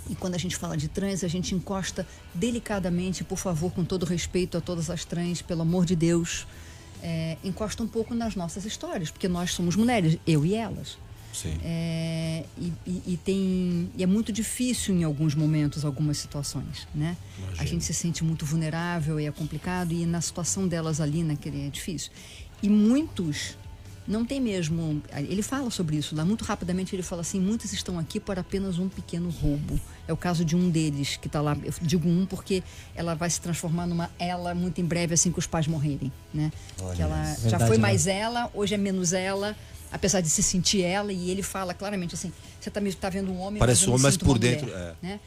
e 0.09 0.15
quando 0.15 0.35
a 0.35 0.37
gente 0.37 0.55
fala 0.55 0.77
de 0.77 0.87
trans, 0.87 1.23
a 1.23 1.27
gente 1.27 1.55
encosta 1.55 2.07
delicadamente, 2.33 3.23
por 3.23 3.37
favor, 3.37 3.71
com 3.71 3.83
todo 3.83 4.05
respeito 4.05 4.57
a 4.57 4.61
todas 4.61 4.89
as 4.89 5.03
trans, 5.03 5.41
pelo 5.41 5.63
amor 5.63 5.85
de 5.85 5.95
Deus, 5.95 6.45
é, 7.07 7.37
encosta 7.43 7.83
um 7.83 7.87
pouco 7.87 8.15
nas 8.15 8.35
nossas 8.35 8.65
histórias, 8.65 9.11
porque 9.11 9.27
nós 9.27 9.51
somos 9.51 9.75
mulheres, 9.75 10.17
eu 10.25 10.43
e 10.43 10.55
elas. 10.55 10.97
Sim. 11.31 11.53
É, 11.63 12.45
e, 12.57 12.71
e- 12.87 13.03
e 13.13 13.17
tem 13.23 13.89
e 13.95 14.01
é 14.01 14.07
muito 14.07 14.31
difícil 14.31 14.95
em 14.95 15.03
alguns 15.03 15.35
momentos, 15.35 15.83
algumas 15.85 16.17
situações, 16.17 16.87
né? 16.95 17.15
A 17.59 17.65
gente 17.65 17.83
se 17.83 17.93
sente 17.93 18.23
muito 18.23 18.45
vulnerável 18.45 19.19
e 19.19 19.25
é 19.25 19.31
complicado 19.31 19.91
e 19.91 20.05
na 20.05 20.21
situação 20.21 20.65
delas 20.67 20.99
ali, 21.01 21.23
naquele 21.23 21.67
é 21.67 21.69
difícil. 21.69 22.09
E 22.63 22.69
muitos 22.69 23.57
não 24.07 24.23
tem 24.23 24.39
mesmo. 24.39 25.01
Ele 25.13 25.41
fala 25.41 25.69
sobre 25.71 25.97
isso 25.97 26.15
lá 26.15 26.23
muito 26.23 26.43
rapidamente. 26.43 26.95
Ele 26.95 27.03
fala 27.03 27.21
assim: 27.21 27.39
muitos 27.39 27.73
estão 27.73 27.97
aqui 27.97 28.19
por 28.19 28.37
apenas 28.37 28.77
um 28.77 28.87
pequeno 28.87 29.29
roubo. 29.29 29.79
É 30.07 30.13
o 30.13 30.17
caso 30.17 30.45
de 30.45 30.55
um 30.55 30.69
deles 30.69 31.17
que 31.17 31.27
está 31.27 31.41
lá. 31.41 31.57
Eu 31.63 31.73
digo 31.81 32.07
um 32.07 32.25
porque 32.25 32.63
ela 32.95 33.15
vai 33.15 33.29
se 33.29 33.41
transformar 33.41 33.87
numa 33.87 34.09
ela 34.19 34.53
muito 34.53 34.79
em 34.79 34.85
breve 34.85 35.13
assim 35.13 35.31
que 35.31 35.39
os 35.39 35.47
pais 35.47 35.67
morrerem, 35.67 36.11
né? 36.33 36.51
que 36.95 37.01
ela 37.01 37.23
já 37.25 37.41
Verdade, 37.41 37.67
foi 37.67 37.77
né? 37.77 37.81
mais 37.81 38.05
ela, 38.05 38.49
hoje 38.53 38.75
é 38.75 38.77
menos 38.77 39.13
ela, 39.13 39.55
apesar 39.91 40.21
de 40.21 40.29
se 40.29 40.43
sentir 40.43 40.83
ela, 40.83 41.11
e 41.11 41.31
ele 41.31 41.41
fala 41.41 41.73
claramente 41.73 42.13
assim: 42.13 42.31
você 42.59 42.69
está 42.69 42.81
tá 43.01 43.09
vendo 43.09 43.31
um 43.31 43.39
homem, 43.39 43.59
Parece 43.59 43.81
mas 43.81 43.87
um 43.87 43.91
me 43.91 43.95
homem, 43.95 44.03
mas 44.03 44.17
por 44.17 44.27
uma 44.29 44.39
dentro, 44.39 44.67
mulher", 44.67 44.95
né? 45.01 45.19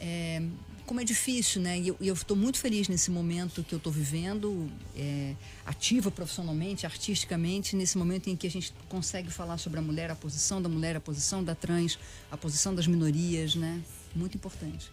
É, 0.00 0.42
como 0.88 1.00
é 1.02 1.04
difícil, 1.04 1.60
né? 1.60 1.78
E 1.78 1.88
eu- 1.88 2.14
estou 2.14 2.34
muito 2.34 2.58
feliz 2.58 2.88
nesse 2.88 3.10
momento 3.10 3.62
que 3.62 3.74
eu 3.74 3.76
estou 3.76 3.92
vivendo, 3.92 4.70
é, 4.96 5.34
ativa 5.66 6.10
profissionalmente, 6.10 6.86
artisticamente, 6.86 7.76
nesse 7.76 7.98
momento 7.98 8.28
em 8.30 8.34
que 8.34 8.46
a 8.46 8.50
gente 8.50 8.72
consegue 8.88 9.30
falar 9.30 9.58
sobre 9.58 9.78
a 9.78 9.82
mulher, 9.82 10.10
a 10.10 10.16
posição 10.16 10.62
da 10.62 10.68
mulher, 10.68 10.96
a 10.96 11.00
posição 11.00 11.44
da 11.44 11.54
trans, 11.54 11.98
a 12.30 12.38
posição 12.38 12.74
das 12.74 12.86
minorias, 12.86 13.54
né? 13.54 13.82
Muito 14.16 14.34
importante. 14.36 14.90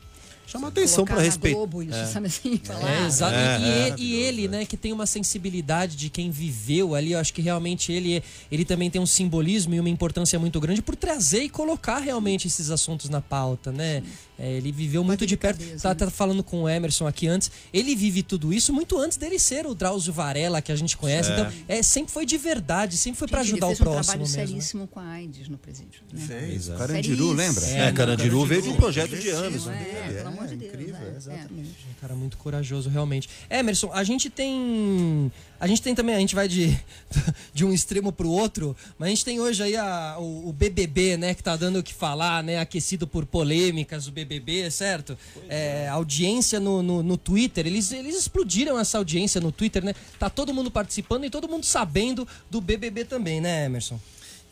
Chama 0.48 0.68
atenção 0.68 1.06
para 1.06 1.16
na 1.16 1.22
respeitar. 1.22 1.58
Globo 1.58 1.82
isso, 1.84 2.06
sabe 2.14 2.28
assim? 2.28 2.58
Falar, 2.64 2.90
É, 3.04 3.06
exato. 3.06 3.34
É, 3.36 3.60
e, 3.60 3.64
é, 3.64 3.96
e- 3.98 4.04
e 4.04 4.14
ele, 4.16 4.46
é. 4.46 4.48
né, 4.48 4.66
que 4.66 4.78
tem 4.78 4.94
uma 4.94 5.06
sensibilidade 5.06 5.96
de 5.96 6.10
quem 6.10 6.30
viveu 6.32 6.94
ali, 6.96 7.12
eu 7.14 7.20
acho 7.20 7.34
que 7.34 7.42
realmente 7.42 7.92
ele, 7.92 8.24
ele 8.52 8.64
também 8.64 8.90
tem 8.90 9.02
um 9.02 9.06
simbolismo 9.06 9.74
e 9.74 9.80
uma 9.80 9.90
importância 9.90 10.38
muito 10.40 10.60
grande 10.60 10.82
por 10.82 10.96
trazer 10.96 11.44
e 11.44 11.50
colocar 11.50 11.98
realmente 12.00 12.48
esses 12.48 12.70
assuntos 12.70 13.10
na 13.10 13.22
pauta, 13.22 13.72
né? 13.72 14.04
É, 14.38 14.52
ele 14.52 14.70
viveu 14.72 15.02
muito 15.04 15.26
de 15.26 15.38
perto. 15.38 15.60
Tá, 15.82 15.90
né? 15.90 15.96
tá 15.96 16.10
falando 16.12 16.44
com 16.44 16.64
o 16.64 16.70
Emerson 16.70 17.08
aqui 17.08 17.26
antes. 17.26 17.50
Ele 17.74 17.96
vive 17.96 18.22
tudo 18.22 18.52
isso 18.52 18.74
muito 18.74 18.98
antes 19.00 19.18
dele 19.18 19.40
ser 19.40 19.66
o 19.66 19.74
Drauzio 19.74 20.12
Varela 20.12 20.62
que 20.62 20.72
a 20.74 20.76
gente 20.76 20.98
conhece. 20.98 21.32
Então, 21.32 21.50
é, 21.70 21.82
sempre 21.82 22.12
foi 22.12 22.26
de 22.26 22.38
verdade, 22.38 22.98
sempre 22.98 23.18
foi 23.18 23.30
para 23.30 23.40
ajudar 23.42 23.68
ele 23.68 23.74
o 23.74 23.78
fez 23.78 23.82
um 23.82 23.84
próximo 23.92 24.04
trabalho 24.04 24.22
mesmo. 24.22 24.38
né? 24.42 24.48
seríssimo 24.48 24.88
com 24.88 25.00
a 25.00 25.08
AIDS 25.08 25.48
no 25.48 25.58
presídio. 25.58 26.02
Né? 26.12 26.22
Fez. 26.28 26.70
é. 26.70 26.76
Carandiru, 26.76 27.32
lembra? 27.32 27.66
É, 27.66 27.92
Carandiru 27.94 28.46
veio 28.46 28.62
de 28.62 28.70
um 28.70 28.76
projeto 28.76 29.16
de 29.16 29.30
anos. 29.30 29.68
É, 29.68 29.70
né? 29.72 30.35
Amor 30.38 30.48
de 30.48 30.56
Deus. 30.56 30.74
incrível, 30.74 30.96
é, 31.02 31.14
é. 31.14 31.18
exatamente. 31.18 31.70
Um 31.90 32.02
cara 32.02 32.16
muito 32.16 32.38
corajoso, 32.38 32.90
realmente. 32.90 33.30
Emerson, 33.50 33.92
a 33.94 34.04
gente 34.04 34.30
tem. 34.30 35.32
A 35.60 35.68
gente 35.68 35.82
tem 35.82 35.96
também, 35.96 36.14
a 36.16 36.20
gente 36.20 36.36
vai 36.36 36.48
de, 36.48 36.78
de 37.54 37.64
um 37.66 37.72
extremo 37.74 38.12
pro 38.12 38.30
outro, 38.30 38.76
mas 39.00 39.08
a 39.08 39.10
gente 39.10 39.24
tem 39.26 39.40
hoje 39.40 39.64
aí 39.64 39.76
a- 39.76 40.18
o, 40.20 40.50
o 40.50 40.54
BBB, 40.54 41.16
né, 41.18 41.34
que 41.34 41.42
tá 41.42 41.56
dando 41.56 41.80
o 41.80 41.84
que 41.84 41.94
falar, 41.94 42.44
né, 42.44 42.60
aquecido 42.60 43.08
por 43.08 43.26
polêmicas, 43.26 44.08
o 44.08 44.12
BBB, 44.12 44.70
certo? 44.70 45.18
É, 45.48 45.88
audiência 45.88 46.60
no, 46.60 46.84
no, 46.84 47.02
no 47.02 47.18
Twitter, 47.18 47.66
eles, 47.66 47.92
eles 47.94 48.16
explodiram 48.18 48.78
essa 48.78 48.98
audiência 48.98 49.40
no 49.40 49.52
Twitter, 49.52 49.84
né? 49.84 49.96
Tá 50.20 50.30
todo 50.30 50.54
mundo 50.54 50.70
participando 50.70 51.24
e 51.26 51.30
todo 51.30 51.48
mundo 51.48 51.64
sabendo 51.66 52.28
do 52.52 52.60
BBB 52.60 53.06
também, 53.06 53.40
né, 53.40 53.66
Emerson? 53.66 54.00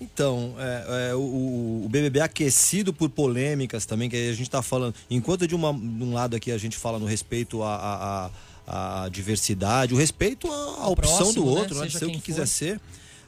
Então, 0.04 0.56
é, 0.58 1.10
é, 1.12 1.16
o, 1.16 1.84
o 1.86 1.88
BBB 1.90 2.20
aquecido 2.20 2.94
por 2.94 3.10
polêmicas 3.10 3.86
também, 3.86 4.10
que 4.10 4.16
a 4.16 4.32
gente 4.34 4.42
está 4.44 4.62
falando. 4.62 4.94
Enquanto 5.10 5.48
de, 5.48 5.56
uma, 5.56 5.74
de 5.74 6.04
um 6.04 6.14
lado 6.14 6.36
aqui 6.36 6.52
a 6.52 6.58
gente 6.58 6.78
fala 6.78 7.00
no 7.00 7.06
respeito 7.06 7.64
à, 7.64 7.76
à, 7.76 8.26
à- 8.68 9.04
à 9.06 9.10
diversidade, 9.10 9.94
o 9.94 9.98
respeito 9.98 10.52
à, 10.52 10.56
à 10.84 10.88
opção 10.88 11.18
próximo, 11.18 11.46
do 11.46 11.52
né? 11.54 11.60
outro, 11.60 11.76
né? 11.80 11.84
Seja 11.86 12.00
ser 12.00 12.06
o 12.06 12.12
que 12.12 12.20
quiser 12.20 12.46
for. 12.46 12.48
ser. 12.48 12.82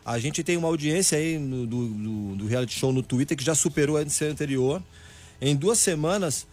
A 0.06 0.20
gente 0.20 0.44
tem 0.44 0.56
uma 0.58 0.68
audiência 0.68 1.18
aí 1.18 1.38
no- 1.40 1.66
do, 1.66 1.88
do, 1.88 2.36
do 2.38 2.48
reality 2.48 2.78
show 2.78 2.92
no 2.94 3.02
Twitter 3.02 3.36
que 3.36 3.44
já 3.44 3.56
superou 3.56 3.98
a 3.98 4.02
edição 4.02 4.28
anterior. 4.30 4.82
Em 5.42 5.56
duas 5.56 5.80
semanas, 5.80 6.46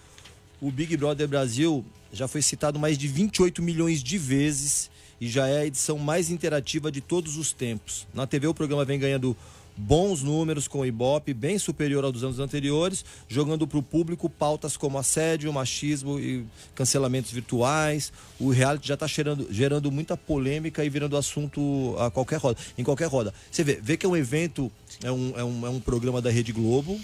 o 0.60 0.70
Big 0.70 0.96
Brother 0.96 1.28
Brasil 1.28 1.84
já 2.12 2.26
foi 2.28 2.42
citado 2.42 2.78
mais 2.78 2.96
de 2.98 3.06
28 3.08 3.62
milhões 3.62 4.02
de 4.02 4.18
vezes 4.18 4.90
e 5.20 5.28
já 5.28 5.46
é 5.46 5.60
a 5.60 5.66
edição 5.66 5.98
mais 5.98 6.30
interativa 6.30 6.90
de 6.90 7.00
todos 7.00 7.36
os 7.36 7.52
tempos. 7.52 8.06
Na 8.12 8.26
TV 8.26 8.46
o 8.48 8.54
programa 8.54 8.84
vem 8.84 8.98
ganhando 8.98 9.36
bons 9.76 10.22
números 10.22 10.68
com 10.68 10.80
o 10.80 10.86
Ibope, 10.86 11.32
bem 11.32 11.58
superior 11.58 12.04
ao 12.04 12.12
dos 12.12 12.24
anos 12.24 12.38
anteriores, 12.38 13.04
jogando 13.28 13.66
para 13.66 13.78
o 13.78 13.82
público 13.82 14.28
pautas 14.28 14.76
como 14.76 14.98
assédio, 14.98 15.52
machismo 15.52 16.18
e 16.18 16.44
cancelamentos 16.74 17.30
virtuais. 17.30 18.12
O 18.38 18.50
reality 18.50 18.88
já 18.88 18.94
está 18.94 19.06
gerando, 19.06 19.48
gerando 19.50 19.90
muita 19.90 20.16
polêmica 20.16 20.84
e 20.84 20.88
virando 20.88 21.16
assunto 21.16 21.94
a 21.98 22.10
qualquer 22.10 22.38
roda, 22.38 22.58
em 22.76 22.84
qualquer 22.84 23.08
roda. 23.08 23.32
Você 23.50 23.64
vê, 23.64 23.80
vê 23.82 23.96
que 23.96 24.06
é 24.06 24.08
um 24.08 24.16
evento, 24.16 24.70
é 25.02 25.10
um, 25.10 25.32
é 25.36 25.44
um, 25.44 25.66
é 25.66 25.70
um 25.70 25.80
programa 25.80 26.20
da 26.20 26.30
Rede 26.30 26.52
Globo, 26.52 27.00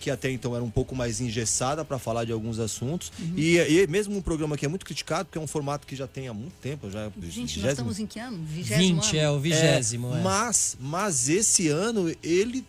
que 0.00 0.10
até 0.10 0.30
então 0.30 0.54
era 0.54 0.62
um 0.62 0.70
pouco 0.70 0.94
mais 0.94 1.20
engessada 1.20 1.84
para 1.84 1.98
falar 1.98 2.24
de 2.24 2.32
alguns 2.32 2.58
assuntos. 2.58 3.10
E, 3.36 3.56
e 3.58 3.86
mesmo 3.86 4.16
um 4.16 4.20
programa 4.22 4.56
que 4.56 4.64
é 4.64 4.68
muito 4.68 4.84
criticado, 4.86 5.24
porque 5.26 5.38
é 5.38 5.40
um 5.40 5.46
formato 5.46 5.86
que 5.86 5.96
já 5.96 6.06
tem 6.06 6.28
há 6.28 6.34
muito 6.34 6.54
tempo. 6.60 6.90
Já, 6.90 7.04
Gente, 7.18 7.18
nós 7.20 7.34
vigésimo- 7.34 7.68
estamos 7.70 7.98
em 7.98 8.06
que 8.06 8.18
ano? 8.18 8.38
Vigésimo 8.44 9.00
20 9.02 9.16
ano? 9.16 9.26
é 9.26 9.30
o 9.30 9.40
vigésimo. 9.40 10.14
é, 10.14 10.18
é. 10.18 10.22
Mas, 10.22 10.76
mas 10.80 11.28
esse 11.28 11.68
ano 11.68 12.14
ele 12.22 12.64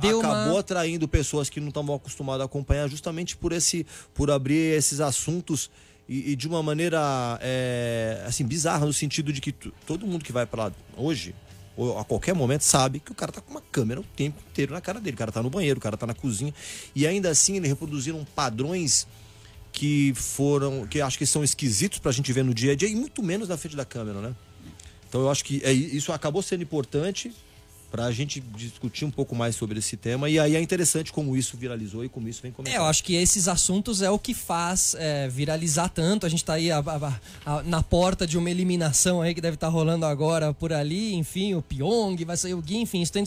Deu 0.00 0.18
acabou 0.20 0.52
uma- 0.52 0.60
atraindo 0.60 1.08
pessoas 1.08 1.48
que 1.48 1.58
não 1.60 1.68
estavam 1.68 1.94
acostumadas 1.94 2.42
a 2.42 2.44
acompanhar 2.44 2.88
justamente 2.88 3.36
por 3.36 3.52
esse 3.52 3.86
por 4.12 4.30
abrir 4.30 4.76
esses 4.76 5.00
assuntos 5.00 5.70
e, 6.08 6.32
e 6.32 6.36
de 6.36 6.46
uma 6.46 6.62
maneira 6.62 7.00
é, 7.40 8.22
assim 8.26 8.44
bizarra 8.44 8.84
no 8.84 8.92
sentido 8.92 9.32
de 9.32 9.40
que 9.40 9.52
todo 9.52 10.06
mundo 10.06 10.22
que 10.24 10.32
vai 10.32 10.44
para 10.44 10.64
lá 10.64 10.72
hoje 10.96 11.34
ou 11.76 11.98
a 11.98 12.04
qualquer 12.04 12.34
momento 12.34 12.62
sabe 12.62 13.00
que 13.00 13.12
o 13.12 13.14
cara 13.14 13.30
tá 13.30 13.40
com 13.40 13.50
uma 13.50 13.60
câmera 13.60 14.00
o 14.00 14.04
tempo 14.04 14.40
inteiro 14.50 14.72
na 14.72 14.80
cara 14.80 15.00
dele, 15.00 15.14
o 15.14 15.18
cara 15.18 15.30
tá 15.30 15.42
no 15.42 15.50
banheiro, 15.50 15.78
o 15.78 15.82
cara 15.82 15.96
tá 15.96 16.06
na 16.06 16.14
cozinha. 16.14 16.52
E 16.94 17.06
ainda 17.06 17.28
assim 17.28 17.56
eles 17.56 17.68
reproduziram 17.68 18.24
padrões 18.34 19.06
que 19.72 20.14
foram 20.14 20.86
que 20.86 21.00
acho 21.00 21.18
que 21.18 21.26
são 21.26 21.44
esquisitos 21.44 21.98
pra 21.98 22.10
gente 22.10 22.32
ver 22.32 22.42
no 22.42 22.54
dia 22.54 22.72
a 22.72 22.74
dia 22.74 22.88
e 22.88 22.96
muito 22.96 23.22
menos 23.22 23.48
na 23.48 23.56
frente 23.56 23.76
da 23.76 23.84
câmera, 23.84 24.20
né? 24.20 24.34
Então 25.08 25.20
eu 25.20 25.30
acho 25.30 25.44
que 25.44 25.60
é, 25.62 25.72
isso 25.72 26.12
acabou 26.12 26.42
sendo 26.42 26.62
importante 26.62 27.32
para 27.90 28.04
a 28.06 28.12
gente 28.12 28.40
discutir 28.40 29.04
um 29.04 29.10
pouco 29.10 29.34
mais 29.34 29.54
sobre 29.56 29.78
esse 29.78 29.96
tema. 29.96 30.28
E 30.28 30.38
aí 30.38 30.56
é 30.56 30.60
interessante 30.60 31.12
como 31.12 31.36
isso 31.36 31.56
viralizou 31.56 32.04
e 32.04 32.08
como 32.08 32.28
isso 32.28 32.42
vem 32.42 32.50
É, 32.50 32.54
começando. 32.54 32.76
eu 32.76 32.84
acho 32.84 33.02
que 33.04 33.14
esses 33.14 33.48
assuntos 33.48 34.02
é 34.02 34.10
o 34.10 34.18
que 34.18 34.34
faz 34.34 34.94
é, 34.98 35.28
viralizar 35.28 35.88
tanto. 35.88 36.26
A 36.26 36.28
gente 36.28 36.44
tá 36.44 36.54
aí 36.54 36.70
a- 36.70 36.78
a- 36.78 37.20
a- 37.46 37.62
na 37.62 37.82
porta 37.82 38.26
de 38.26 38.36
uma 38.36 38.50
eliminação 38.50 39.22
aí 39.22 39.34
que 39.34 39.40
deve 39.40 39.54
estar 39.54 39.68
rolando 39.68 40.04
agora 40.04 40.52
por 40.52 40.72
ali. 40.72 41.14
Enfim, 41.14 41.54
o 41.54 41.62
Pyong, 41.62 42.16
vai 42.24 42.36
sair 42.36 42.54
o 42.54 42.60
Gui, 42.62 42.76
enfim, 42.78 43.02
isso 43.02 43.12
tem 43.12 43.24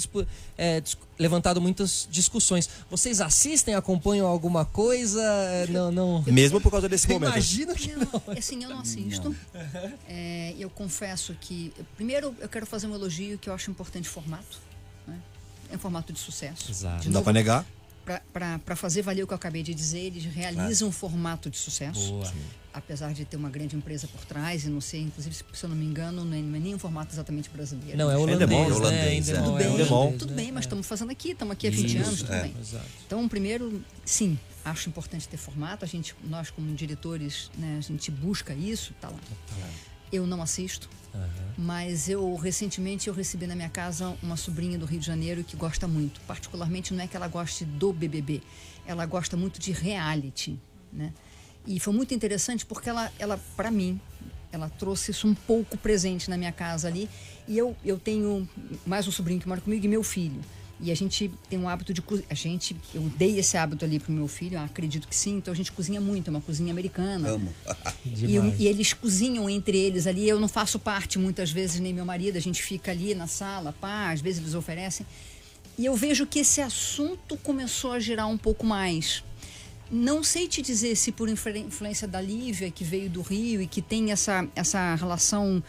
é, 0.57 0.81
levantado 1.19 1.59
muitas 1.59 2.07
discussões. 2.09 2.69
Vocês 2.89 3.19
assistem, 3.19 3.75
acompanham 3.75 4.25
alguma 4.25 4.63
coisa? 4.65 5.21
É, 5.21 5.67
Não, 5.67 5.91
não. 5.91 6.23
Mesmo 6.23 6.61
por 6.61 6.71
causa 6.71 6.87
desse 6.87 7.07
Eu 7.09 7.15
momento. 7.15 7.31
imagino 7.33 7.75
que 7.75 7.91
não. 7.93 8.07
Não, 8.25 8.37
assim, 8.37 8.63
eu 8.63 8.69
não 8.69 8.79
assisto. 8.79 9.35
É, 10.07 10.55
eu 10.57 10.69
confesso 10.69 11.35
que. 11.41 11.73
Primeiro, 11.95 12.33
eu 12.39 12.47
quero 12.47 12.65
fazer 12.65 12.87
um 12.87 12.95
elogio 12.95 13.37
que 13.37 13.49
eu 13.49 13.53
acho 13.53 13.69
importante 13.69 14.07
formato. 14.07 14.57
Né? 15.05 15.17
É 15.71 15.75
um 15.75 15.79
formato 15.79 16.13
de 16.13 16.19
sucesso. 16.19 16.71
Exato. 16.71 17.01
De 17.01 17.07
Não 17.09 17.15
dá 17.15 17.21
para 17.21 17.33
negar. 17.33 17.65
Para 18.33 18.75
fazer 18.75 19.01
valer 19.01 19.23
o 19.23 19.27
que 19.27 19.33
eu 19.33 19.35
acabei 19.35 19.61
de 19.63 19.73
dizer, 19.73 19.99
eles 19.99 20.23
realizam 20.25 20.87
um 20.87 20.91
formato 20.91 21.49
de 21.49 21.57
sucesso. 21.57 22.09
Boa. 22.11 22.33
Apesar 22.71 23.13
de 23.13 23.25
ter 23.25 23.35
uma 23.35 23.49
grande 23.49 23.75
empresa 23.75 24.07
por 24.07 24.23
trás 24.25 24.63
e 24.63 24.69
não 24.69 24.79
ser, 24.79 24.99
inclusive, 24.99 25.35
se 25.35 25.63
eu 25.63 25.69
não 25.69 25.75
me 25.75 25.85
engano, 25.85 26.23
não 26.23 26.33
é, 26.33 26.39
é 26.39 26.41
nem 26.59 26.75
um 26.75 26.79
formato 26.79 27.13
exatamente 27.13 27.49
brasileiro. 27.49 27.97
Não, 27.97 28.09
é 28.11 28.15
holandês, 28.15 28.41
Endemol, 28.41 28.69
né? 28.69 28.75
holandês, 28.75 29.29
é. 29.29 29.31
Endemol, 29.33 29.43
Tudo 29.51 29.61
é 29.61 29.67
bem, 30.09 30.17
tudo 30.17 30.33
bem, 30.35 30.51
mas 30.51 30.63
É. 30.63 30.65
estamos 30.67 30.87
fazendo 30.87 31.11
aqui, 31.11 31.31
estamos 31.31 31.51
aqui 31.51 31.67
há 31.67 31.71
20 31.71 31.85
Isso, 31.97 32.07
anos, 32.07 32.19
tudo 32.21 32.33
é. 32.33 32.41
bem. 32.43 32.55
Exato. 32.59 32.85
Então, 33.05 33.27
primeiro, 33.27 33.83
sim, 34.05 34.37
acho 34.63 34.87
importante 34.87 35.27
ter 35.27 35.37
formato. 35.37 35.83
A 35.83 35.87
gente, 35.87 36.15
nós 36.23 36.51
como 36.51 36.73
diretores, 36.75 37.49
né, 37.57 37.77
a 37.79 37.81
gente 37.81 38.11
busca 38.11 38.53
isso, 38.53 38.93
tá 39.01 39.09
lá. 39.09 39.19
Eu 40.11 40.25
não 40.25 40.41
assisto, 40.41 40.89
mas 41.57 42.09
eu 42.09 42.35
recentemente 42.35 43.07
eu 43.07 43.13
recebi 43.13 43.45
na 43.45 43.55
minha 43.55 43.69
casa 43.69 44.15
uma 44.23 44.37
sobrinha 44.37 44.77
do 44.77 44.85
Rio 44.85 44.99
de 44.99 45.05
Janeiro 45.05 45.43
que 45.43 45.55
gosta 45.55 45.87
muito. 45.87 46.19
Particularmente 46.21 46.93
não 46.93 47.03
é 47.03 47.07
que 47.07 47.15
ela 47.15 47.27
goste 47.27 47.65
do 47.65 47.93
BBB, 47.93 48.41
ela 48.85 49.05
gosta 49.05 49.37
muito 49.37 49.59
de 49.59 49.71
reality, 49.71 50.57
né? 50.91 51.13
E 51.67 51.79
foi 51.79 51.93
muito 51.93 52.13
interessante 52.13 52.65
porque 52.65 52.89
ela, 52.89 53.11
ela 53.19 53.39
para 53.55 53.69
mim, 53.69 53.99
ela 54.51 54.69
trouxe 54.69 55.11
isso 55.11 55.27
um 55.27 55.35
pouco 55.35 55.77
presente 55.77 56.29
na 56.29 56.37
minha 56.37 56.51
casa 56.51 56.87
ali. 56.87 57.09
E 57.47 57.57
eu, 57.57 57.75
eu 57.83 57.99
tenho 57.99 58.47
mais 58.85 59.07
um 59.07 59.11
sobrinho 59.11 59.39
que 59.39 59.47
mora 59.47 59.61
comigo 59.61 59.85
e 59.85 59.87
meu 59.87 60.03
filho. 60.03 60.41
E 60.81 60.91
a 60.91 60.95
gente 60.95 61.29
tem 61.49 61.59
um 61.59 61.67
hábito 61.67 61.93
de 61.93 62.01
cozinhar. 62.01 62.27
A 62.31 62.33
gente, 62.33 62.75
eu 62.93 63.01
dei 63.17 63.37
esse 63.37 63.57
hábito 63.57 63.83
ali 63.83 63.99
pro 63.99 64.11
meu 64.13 64.27
filho, 64.27 64.57
acredito 64.59 65.07
que 65.07 65.15
sim. 65.15 65.37
Então 65.37 65.53
a 65.53 65.55
gente 65.55 65.71
cozinha 65.71 65.99
muito, 65.99 66.27
é 66.27 66.31
uma 66.31 66.41
cozinha 66.41 66.71
americana. 66.71 67.29
Amo. 67.29 67.53
E, 68.05 68.35
eu- 68.35 68.53
e 68.57 68.65
eles 68.67 68.93
cozinham 68.93 69.49
entre 69.49 69.77
eles 69.77 70.07
ali. 70.07 70.27
Eu 70.27 70.39
não 70.39 70.47
faço 70.47 70.79
parte 70.79 71.19
muitas 71.19 71.51
vezes, 71.51 71.79
nem 71.79 71.93
meu 71.93 72.05
marido. 72.05 72.37
A 72.37 72.41
gente 72.41 72.61
fica 72.63 72.91
ali 72.91 73.13
na 73.13 73.27
sala, 73.27 73.73
pá, 73.79 74.11
às 74.11 74.21
vezes 74.21 74.41
eles 74.41 74.53
oferecem. 74.55 75.05
E 75.77 75.85
eu 75.85 75.95
vejo 75.95 76.25
que 76.25 76.39
esse 76.39 76.59
assunto 76.61 77.37
começou 77.37 77.91
a 77.91 77.99
girar 77.99 78.27
um 78.27 78.37
pouco 78.37 78.65
mais. 78.65 79.23
Não 79.91 80.23
sei 80.23 80.47
te 80.47 80.61
dizer 80.61 80.95
se 80.95 81.11
por 81.11 81.27
influ- 81.29 81.55
influência 81.57 82.07
da 82.07 82.21
Lívia, 82.21 82.69
que 82.69 82.83
veio 82.83 83.09
do 83.09 83.21
Rio 83.21 83.61
e 83.61 83.67
que 83.67 83.81
tem 83.81 84.11
essa, 84.11 84.47
essa 84.55 84.93
relação 84.95 85.63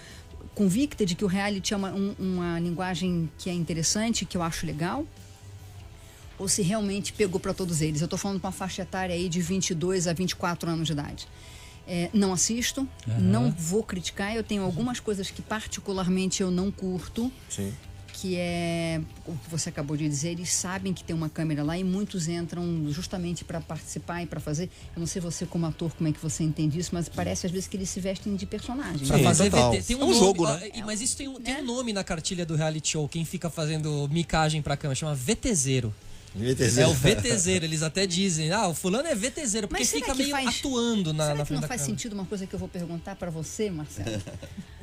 convicta 0.65 1.07
de 1.07 1.15
que 1.15 1.25
o 1.25 1.27
reality 1.27 1.73
é 1.73 1.77
uma, 1.79 1.91
um- 1.91 2.15
uma 2.19 2.61
linguagem 2.61 3.31
que 3.39 3.49
é 3.49 3.53
interessante, 3.55 4.27
que 4.27 4.37
eu 4.37 4.43
acho 4.43 4.67
legal, 4.67 5.07
ou 6.39 6.47
se 6.49 6.61
realmente 6.61 7.15
pegou 7.15 7.41
para 7.41 7.55
todos 7.55 7.81
eles. 7.81 8.03
Eu 8.03 8.05
estou 8.05 8.19
falando 8.19 8.39
com 8.39 8.47
uma 8.47 8.53
faixa 8.53 8.83
etária 8.83 9.15
aí 9.15 9.27
de 9.27 9.41
22 9.41 10.07
a 10.07 10.13
24 10.13 10.69
anos 10.69 10.87
de 10.87 10.93
idade. 10.93 11.27
É, 11.89 12.11
não 12.13 12.35
assisto, 12.35 12.87
não 13.19 13.51
vou 13.51 13.83
criticar. 13.83 14.37
Eu 14.37 14.45
tenho 14.45 14.63
algumas 14.63 15.01
coisas 15.01 15.31
que 15.31 15.41
particularmente 15.41 16.43
eu 16.43 16.51
não 16.51 16.71
curto, 16.71 17.33
Sim. 17.49 17.73
Que 18.21 18.37
é 18.37 19.01
o 19.27 19.33
que 19.33 19.51
você 19.51 19.71
acabou 19.71 19.97
de 19.97 20.07
dizer, 20.07 20.31
eles 20.33 20.53
sabem 20.53 20.93
que 20.93 21.03
tem 21.03 21.17
uma 21.17 21.31
câmera 21.31 21.63
lá 21.63 21.79
e 21.79 21.83
muitos 21.83 22.29
entram 22.29 22.87
justamente 22.91 23.45
para 23.45 23.61
participar 23.63 24.23
e 24.23 24.27
para 24.27 24.39
fazer. 24.39 24.69
Eu 24.95 25.01
não 25.01 25.07
sei 25.07 25.23
você 25.23 25.47
como 25.47 25.65
ator 25.65 25.91
como 25.95 26.09
é 26.09 26.13
que 26.13 26.21
você 26.21 26.45
entende 26.45 26.79
isso, 26.79 26.91
mas 26.93 27.09
parece 27.09 27.47
às 27.47 27.53
vezes 27.53 27.67
que 27.67 27.77
eles 27.79 27.89
se 27.89 27.99
vestem 27.99 28.37
de 28.37 28.45
personagem. 28.45 29.07
Pra 29.07 29.17
Sim, 29.17 29.25
fazer 29.25 29.51
total. 29.51 29.73
VT. 29.73 29.83
Tem 29.87 29.97
um, 29.97 30.01
É 30.01 30.05
um 30.05 30.09
nome, 30.09 30.19
jogo, 30.21 30.47
né? 30.47 30.71
Mas 30.85 31.01
isso 31.01 31.17
tem 31.17 31.29
um, 31.29 31.41
tem 31.41 31.55
Né? 31.55 31.61
um 31.63 31.65
nome 31.65 31.93
na 31.95 32.05
cartilha 32.05 32.45
do 32.45 32.55
reality 32.57 32.91
show. 32.91 33.09
Quem 33.09 33.25
fica 33.25 33.49
fazendo 33.49 34.07
micagem 34.11 34.61
pra 34.61 34.77
câmera 34.77 34.95
chama 34.95 35.15
VTZero. 35.15 35.95
É 36.79 36.87
o 36.87 36.95
VTZero. 36.95 37.65
Eles 37.65 37.83
até 37.83 38.07
dizem, 38.07 38.53
ah, 38.53 38.69
o 38.69 38.75
fulano 38.75 39.09
é 39.09 39.15
VTZero, 39.15 39.67
porque 39.67 39.85
fica 39.85 40.13
que 40.13 40.19
meio 40.19 40.31
faz- 40.31 40.59
atuando 40.59 41.13
na, 41.13 41.25
Será 41.25 41.35
na 41.35 41.41
que 41.43 41.47
frente 41.49 41.55
não 41.57 41.61
da 41.63 41.69
faz 41.69 41.81
câmera. 41.81 41.99
sentido 41.99 42.13
uma 42.13 42.25
coisa 42.25 42.47
que 42.47 42.55
eu 42.55 42.59
vou 42.59 42.69
perguntar 42.69 43.17
para 43.17 43.31
você, 43.31 43.69
Marcelo? 43.71 44.23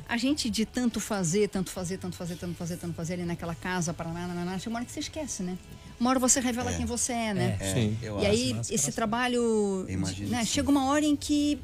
A 0.06 0.16
gente 0.16 0.48
de 0.48 0.64
tanto 0.64 1.00
fazer, 1.00 1.48
tanto 1.48 1.70
fazer, 1.70 1.98
tanto 1.98 2.16
fazer, 2.16 2.36
tanto 2.36 2.54
fazer, 2.54 2.76
tanto 2.76 2.94
fazer 2.94 3.14
ali 3.14 3.24
naquela 3.24 3.54
casa, 3.54 3.92
paraná, 3.94 4.26
nananá, 4.26 4.58
chega 4.58 4.70
uma 4.70 4.78
hora 4.78 4.86
que 4.86 4.92
você 4.92 5.00
esquece, 5.00 5.42
né? 5.42 5.56
Uma 6.00 6.10
hora 6.10 6.18
você 6.18 6.40
revela 6.40 6.72
quem 6.72 6.86
você 6.86 7.12
é, 7.12 7.34
né? 7.34 7.58
Sim. 7.74 7.96
Eu 8.02 8.20
E 8.20 8.26
aí, 8.26 8.44
máscaras 8.54 8.70
esse 8.70 8.92
trabalho. 8.92 9.86
Né, 10.28 10.40
que 10.40 10.46
chega 10.46 10.70
uma 10.70 10.86
hora 10.86 11.04
em 11.04 11.16
que, 11.16 11.58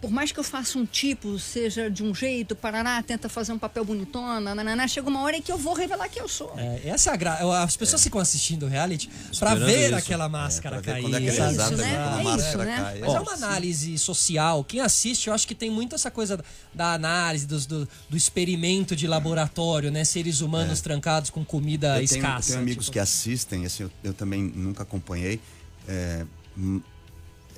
por 0.00 0.10
mais 0.10 0.32
que 0.32 0.40
eu 0.40 0.44
faça 0.44 0.78
um 0.78 0.86
tipo, 0.86 1.38
seja 1.38 1.90
de 1.90 2.02
um 2.02 2.14
jeito, 2.14 2.56
parará, 2.56 3.02
tenta 3.02 3.28
fazer 3.28 3.52
um 3.52 3.58
papel 3.58 3.84
bonitona, 3.84 4.54
nananá, 4.54 4.88
chega 4.88 5.08
uma 5.08 5.20
hora 5.22 5.36
em 5.36 5.42
que 5.42 5.52
eu 5.52 5.58
vou 5.58 5.74
revelar 5.74 6.08
quem 6.08 6.22
eu 6.22 6.28
sou. 6.28 6.54
É, 6.56 6.88
essa 6.88 7.10
é 7.10 7.12
a 7.12 7.16
gra... 7.16 7.62
As 7.62 7.76
pessoas 7.76 8.02
ficam 8.02 8.20
assistindo 8.20 8.64
o 8.64 8.68
reality 8.68 9.08
pra 9.08 9.52
Esperando 9.52 9.66
ver 9.66 9.86
isso. 9.88 9.94
aquela 9.96 10.28
máscara 10.28 10.76
É, 10.76 10.80
pra 10.80 10.92
ver 10.94 11.00
cair. 11.00 11.02
quando 11.02 11.16
é 11.16 11.22
isso, 11.26 11.76
né? 11.76 11.92
É 11.94 12.22
máscara 12.24 12.48
isso, 12.48 12.58
né? 12.58 12.98
Mas 13.00 13.14
é 13.14 13.20
uma 13.20 13.32
análise 13.34 13.98
social. 13.98 14.64
Quem 14.64 14.80
assiste, 14.80 15.28
eu 15.28 15.34
acho 15.34 15.46
que 15.46 15.54
tem 15.54 15.70
muito 15.70 15.94
essa 15.94 16.10
coisa 16.10 16.42
da- 16.74 16.94
análise, 16.94 17.46
dos- 17.46 17.66
do, 17.66 17.86
do 18.08 18.16
experimento 18.16 18.96
de 18.96 19.06
laboratório, 19.06 19.90
né? 19.90 20.02
Seres 20.04 20.40
humanos 20.40 20.80
trancados 20.80 21.28
com 21.30 21.44
comida 21.44 22.00
eu 22.00 22.08
tenho, 22.08 22.20
escassa. 22.20 22.48
eu 22.50 22.52
tenho 22.54 22.58
amigos 22.62 22.84
tipo. 22.86 22.92
que 22.94 22.98
assistem, 22.98 23.66
assim, 23.66 23.82
eu, 23.82 23.90
eu 24.02 24.14
também 24.14 24.42
nunca 24.42 24.82
acompanhei. 24.82 25.38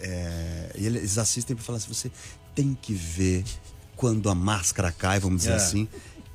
É, 0.02 0.70
eles 0.74 1.16
assistem 1.16 1.56
para 1.56 1.64
falar 1.64 1.78
assim: 1.78 1.88
você 1.92 2.10
tem 2.54 2.76
que 2.80 2.92
ver 2.92 3.44
quando 3.96 4.28
a 4.28 4.34
máscara 4.34 4.90
cai, 4.92 5.18
vamos 5.20 5.38
dizer 5.42 5.52
É. 5.52 5.56
assim, 5.56 5.88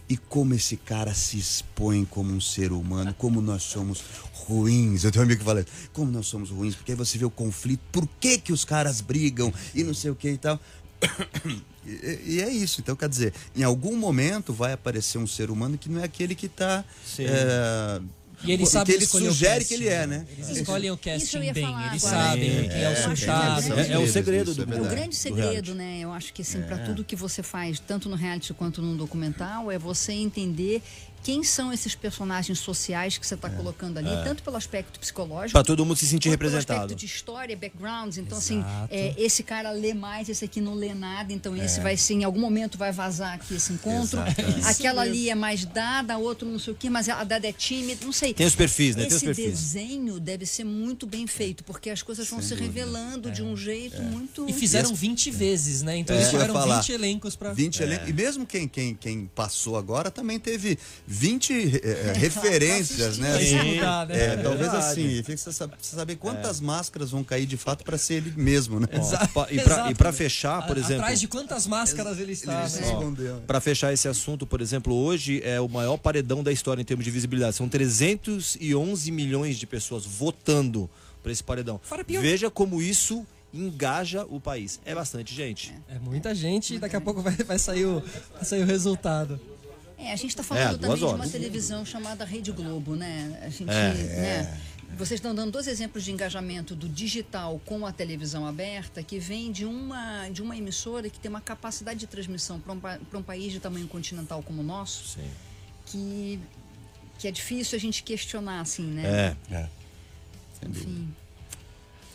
e 0.10 0.16
como 0.16 0.54
esse 0.54 0.78
cara 0.78 1.14
se 1.14 1.38
expõe 1.38 2.06
como 2.06 2.32
um 2.32 2.40
ser 2.40 2.72
humano, 2.72 3.14
como 3.18 3.42
nós 3.42 3.64
somos 3.64 4.02
ruins. 4.32 5.04
Eu 5.04 5.12
tenho 5.12 5.24
um 5.24 5.26
amigo 5.26 5.40
que 5.40 5.46
fala, 5.46 5.66
como 5.92 6.10
nós 6.10 6.28
somos 6.28 6.50
ruins, 6.50 6.76
porque 6.76 6.94
aí 6.94 6.98
você 6.98 7.18
vê 7.18 7.26
o 7.26 7.30
conflito, 7.30 7.82
por 7.92 8.08
que, 8.20 8.38
que 8.38 8.54
os 8.54 8.64
caras 8.64 9.02
brigam 9.02 9.54
e 9.76 9.84
não 9.84 9.94
sei 9.94 10.10
o 10.10 10.16
que 10.16 10.30
e 10.32 10.38
tal. 10.38 10.60
E, 11.90 12.34
e 12.36 12.42
é 12.42 12.50
isso. 12.50 12.82
Então, 12.82 12.98
quer 12.98 13.08
dizer, 13.08 13.34
em 13.56 13.64
algum 13.64 13.96
momento 13.96 14.52
vai 14.52 14.74
aparecer 14.74 15.18
um 15.20 15.26
ser 15.26 15.50
humano 15.50 15.78
que 15.78 15.88
não 15.88 16.02
é 16.02 16.04
aquele 16.04 16.36
que 16.36 16.48
está. 16.48 16.84
E 18.44 18.52
ele 18.52 18.66
sabe 18.66 18.92
que 18.92 18.98
ele 18.98 19.06
sugere 19.08 19.66
que 19.66 19.74
ele 19.74 19.88
é, 19.88 20.06
né? 20.06 20.26
Eles 20.30 20.50
escolhem 20.50 20.92
o 20.92 20.94
Isso 20.94 21.10
eu 21.10 21.14
casting 21.20 21.40
ia 21.44 21.54
bem. 21.54 21.66
falar 21.66 21.88
Eles 21.88 22.06
agora. 22.06 22.24
sabem 22.28 22.70
quem 22.70 22.84
é 22.84 22.90
o 22.90 22.92
é, 22.92 22.96
sultado. 22.96 23.74
é 23.74 23.82
É, 23.82 23.92
é 23.94 23.98
o 24.00 24.08
segredo 24.08 24.52
isso 24.52 24.62
é 24.62 24.66
do 24.66 24.74
É 24.76 24.82
o 24.82 24.86
grande 24.86 25.10
do 25.10 25.16
segredo, 25.16 25.74
né? 25.76 26.00
Eu 26.02 26.12
acho 26.12 26.34
que 26.34 26.42
assim, 26.44 26.62
para 26.62 26.78
tudo 26.78 27.04
que 27.04 27.16
você 27.16 27.42
faz, 27.42 27.80
tanto 27.80 28.08
no 28.10 28.16
reality 28.16 28.54
quanto 28.54 28.82
no 28.82 28.96
documental, 28.96 29.72
é 29.72 29.80
você 29.80 30.14
entender 30.14 30.82
quem 31.24 31.44
são 31.44 31.72
esses 31.74 31.94
personagens 31.96 32.60
sociais 32.60 33.18
que 33.18 33.26
você 33.28 33.36
está 33.36 33.50
colocando 33.50 33.98
ali, 33.98 34.10
tanto 34.24 34.42
pelo 34.44 34.56
aspecto 34.56 35.00
psicológico, 35.00 35.52
Pra 35.52 35.64
todo 35.64 35.86
mundo 35.86 35.98
se 35.98 36.06
sentir 36.08 36.30
quanto 36.30 36.40
pelo 36.40 36.50
representado. 36.52 36.80
aspecto 36.86 37.00
de 37.00 37.06
história, 37.06 37.56
backgrounds. 37.58 38.18
Então, 38.18 38.38
assim, 38.38 38.60
Exato. 38.60 38.88
é, 38.94 39.14
esse 39.18 39.44
cara 39.44 39.72
lê 39.72 39.94
mais, 39.94 40.30
esse 40.30 40.46
aqui 40.46 40.62
não 40.62 40.74
lê 40.74 40.94
nada, 40.94 41.34
então 41.34 41.56
esse 41.58 41.80
vai 41.82 41.98
ser, 41.98 42.14
em 42.14 42.24
algum 42.24 42.40
momento 42.40 42.78
vai 42.78 42.92
vazar 42.92 43.34
aqui 43.34 43.56
esse 43.56 43.74
encontro. 43.74 44.20
Exatamente. 44.22 44.66
Aquela 44.68 45.02
ali 45.02 45.30
é 45.30 45.36
mais 45.36 45.66
dada, 45.66 46.14
a 46.14 46.18
outra 46.18 46.48
não 46.48 46.60
sei 46.60 46.74
o 46.74 46.76
quê, 46.76 46.90
mas 46.90 47.10
a 47.10 47.24
dada 47.24 47.48
é 47.48 47.52
tímida, 47.54 48.06
não 48.06 48.12
sei. 48.14 48.34
Tem 48.34 48.46
os 48.48 48.56
perfis, 48.56 48.96
né? 48.96 49.02
Tem 49.04 49.10
os 49.10 49.16
Esse 49.18 49.26
perfis. 49.26 49.46
desenho 49.46 50.20
deve 50.20 50.46
ser 50.46 50.64
muito 50.64 51.06
bem 51.06 51.28
feito, 51.28 51.64
porque 51.64 51.90
as 51.90 52.02
coisas 52.02 52.28
vão 52.30 52.42
se 52.42 52.54
revelando 52.56 53.30
de 53.32 53.42
um 53.44 53.56
jeito 53.58 54.02
muito. 54.02 54.48
E 54.50 54.54
fizeram 54.54 54.94
20 54.96 55.30
vezes, 55.32 55.82
né? 55.82 55.98
Então 55.98 56.16
É, 56.16 56.20
eles 56.20 56.30
tiveram 56.30 56.54
falar. 56.54 56.80
20 56.82 56.92
elencos 56.92 57.36
pra. 57.36 57.54
20 57.54 57.80
elencos. 57.82 58.10
E 58.10 58.14
mesmo 58.14 58.46
quem, 58.46 58.68
quem, 58.68 58.96
quem 58.96 59.26
passou 59.36 59.78
agora 59.78 60.10
também 60.12 60.40
teve 60.40 60.78
20 61.18 61.82
eh, 61.84 62.14
referências, 62.16 63.18
né? 63.18 63.36
Assim, 63.36 63.58
escutar, 63.70 64.08
né? 64.08 64.20
é, 64.20 64.26
É 64.34 64.38
talvez 64.38 64.74
assim, 64.74 65.24
fica 65.24 65.38
você 65.38 65.52
saber, 65.82 66.16
quantas 66.16 66.60
máscaras 66.60 67.12
vão 67.12 67.24
cair 67.24 67.46
de 67.46 67.58
fato 67.58 67.84
para 67.84 67.98
ser 67.98 68.16
ele 68.16 68.34
mesmo, 68.38 68.80
né? 68.80 68.88
Exato. 68.92 69.32
E 69.90 69.96
pra 69.96 70.12
fechar, 70.14 70.66
por 70.68 70.78
A- 70.78 70.80
exemplo. 70.80 71.02
Atrás 71.04 71.20
de 71.20 71.28
quantas 71.28 71.66
máscaras 71.68 72.20
ele 72.20 72.36
se 72.36 72.46
né? 72.48 72.66
escondeu. 72.66 73.42
Para 73.48 73.60
fechar 73.60 73.92
esse 73.94 74.08
assunto, 74.08 74.46
por 74.46 74.62
exemplo, 74.62 74.94
hoje 74.94 75.42
é 75.44 75.60
o 75.60 75.68
maior 75.68 75.98
paredão 75.98 76.44
da 76.44 76.52
história 76.52 76.82
em 76.82 76.86
termos 76.86 77.04
de 77.06 77.12
visibilidade. 77.12 77.56
São 77.56 77.68
311 77.68 79.12
milhões 79.12 79.58
de 79.58 79.66
pessoas 79.66 80.06
votando 80.06 80.90
para 81.24 81.32
esse 81.32 81.44
paredão. 81.44 81.80
Fora 81.84 82.04
pior. 82.04 82.22
Veja 82.22 82.50
como 82.50 82.82
isso 82.82 83.26
engaja 83.54 84.26
o 84.30 84.40
país. 84.40 84.80
É 84.86 84.94
bastante 84.94 85.34
gente. 85.34 85.74
É 85.90 85.98
muita 86.00 86.36
gente 86.36 86.76
e 86.76 86.80
daqui 86.80 86.96
a 86.96 87.02
pouco 87.02 87.22
vai, 87.22 87.34
vai, 87.36 87.58
sair, 87.58 87.86
o, 87.86 88.04
vai 88.34 88.44
sair 88.44 88.62
o 88.62 88.66
resultado. 88.66 89.40
É, 89.98 90.12
a 90.12 90.16
gente 90.16 90.30
está 90.30 90.42
É, 90.42 90.46
falando 90.46 90.70
duas 90.78 90.80
também 90.82 90.96
de 90.98 91.04
uma 91.06 91.14
horas. 91.14 91.32
televisão 91.32 91.86
chamada 91.86 92.24
Rede 92.24 92.52
Globo, 92.52 92.96
né? 92.96 93.40
A 93.42 93.50
gente, 93.50 93.70
É, 93.72 93.94
né? 94.44 94.62
Vocês 94.98 95.18
estão 95.18 95.36
dando 95.36 95.52
dois 95.52 95.68
exemplos 95.68 96.04
de 96.06 96.12
engajamento 96.12 96.74
do 96.74 96.88
digital 96.88 97.60
com 97.66 97.86
a 97.86 97.92
televisão 97.92 98.46
aberta, 98.48 99.04
que 99.04 99.20
vem 99.20 99.52
de 99.52 99.66
uma, 99.66 100.30
de 100.30 100.42
uma 100.42 100.56
emissora 100.56 101.10
que 101.10 101.20
tem 101.20 101.30
uma 101.30 101.42
capacidade 101.42 102.00
de 102.00 102.08
transmissão 102.08 102.60
para 102.60 102.74
um, 102.74 102.80
pra 102.80 103.20
um 103.20 103.24
país 103.24 103.52
de 103.52 103.60
tamanho 103.60 103.88
continental 103.88 104.42
como 104.42 104.62
o 104.62 104.64
nosso, 104.64 105.10
Sim. 105.20 105.30
que, 105.88 106.40
que 107.20 107.28
é 107.28 107.32
difícil 107.32 107.76
a 107.76 107.80
gente 107.80 108.02
questionar, 108.02 108.62
assim, 108.62 108.84
né? 108.84 109.36
É. 109.52 109.70
Dúvida. 110.62 110.80
Enfim. 110.80 111.14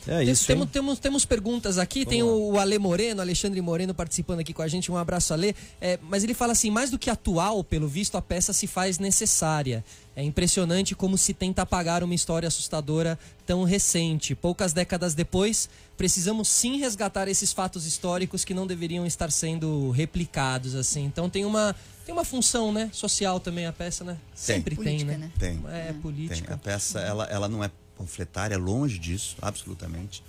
É 0.07 0.19
Tem- 0.19 0.31
isso. 0.31 0.47
temos, 0.47 0.71
temos, 0.71 0.99
temos 0.99 1.25
perguntas 1.25 1.79
aqui, 1.79 2.05
tem 2.05 2.23
o, 2.23 2.53
o 2.53 2.59
Ale 2.59 2.79
Moreno, 2.79 3.21
Alexandre 3.21 3.61
Moreno 3.61 3.95
participando 3.95 4.41
aqui 4.41 4.53
com 4.53 4.63
a 4.63 4.69
gente, 4.69 4.91
um 4.91 4.97
abraço 4.97 5.33
Ale. 5.33 5.55
É, 5.81 5.99
mas 6.03 6.25
ele 6.25 6.35
fala 6.35 6.53
assim, 6.53 6.71
mais 6.71 6.91
do 6.91 6.99
que 6.99 7.09
atual, 7.09 7.63
pelo 7.63 7.87
visto, 7.87 8.17
a 8.17 8.23
peça 8.23 8.53
se 8.53 8.67
faz 8.67 8.99
necessária. 8.99 9.85
É 10.15 10.23
impressionante 10.23 10.95
como 10.95 11.17
se 11.17 11.33
tenta 11.33 11.63
apagar 11.63 12.03
uma 12.05 12.15
história 12.15 12.47
assustadora 12.47 13.19
tão 13.47 13.65
recente. 13.65 14.35
Poucas 14.35 14.73
décadas 14.73 15.15
depois, 15.15 15.69
precisamos 15.97 16.49
sim 16.49 16.79
resgatar 16.79 17.29
esses 17.29 17.53
fatos 17.53 17.87
históricos 17.87 18.45
que 18.45 18.53
não 18.53 18.67
deveriam 18.67 19.07
estar 19.07 19.31
sendo 19.33 19.91
replicados, 19.91 20.75
assim. 20.75 21.05
Então 21.05 21.31
tem 21.31 21.45
uma, 21.47 21.75
tem 22.05 22.13
uma 22.13 22.25
função, 22.25 22.73
né, 22.73 22.91
social 22.93 23.41
também 23.41 23.65
a 23.67 23.73
peça, 23.73 24.05
né? 24.05 24.19
Sempre 24.35 24.77
tem, 24.77 24.85
Política, 24.85 25.13
né? 25.13 25.19
né? 25.19 25.33
Tem. 25.39 25.61
É, 25.71 25.93
Tem. 25.93 26.01
política. 26.01 26.55
A 26.55 26.59
peça, 26.59 27.01
ela, 27.01 27.25
ela 27.25 27.49
não 27.49 27.65
é 27.65 27.71
panfletária, 27.97 28.57
longe 28.59 28.99
disso, 28.99 29.37
absolutamente. 29.41 30.23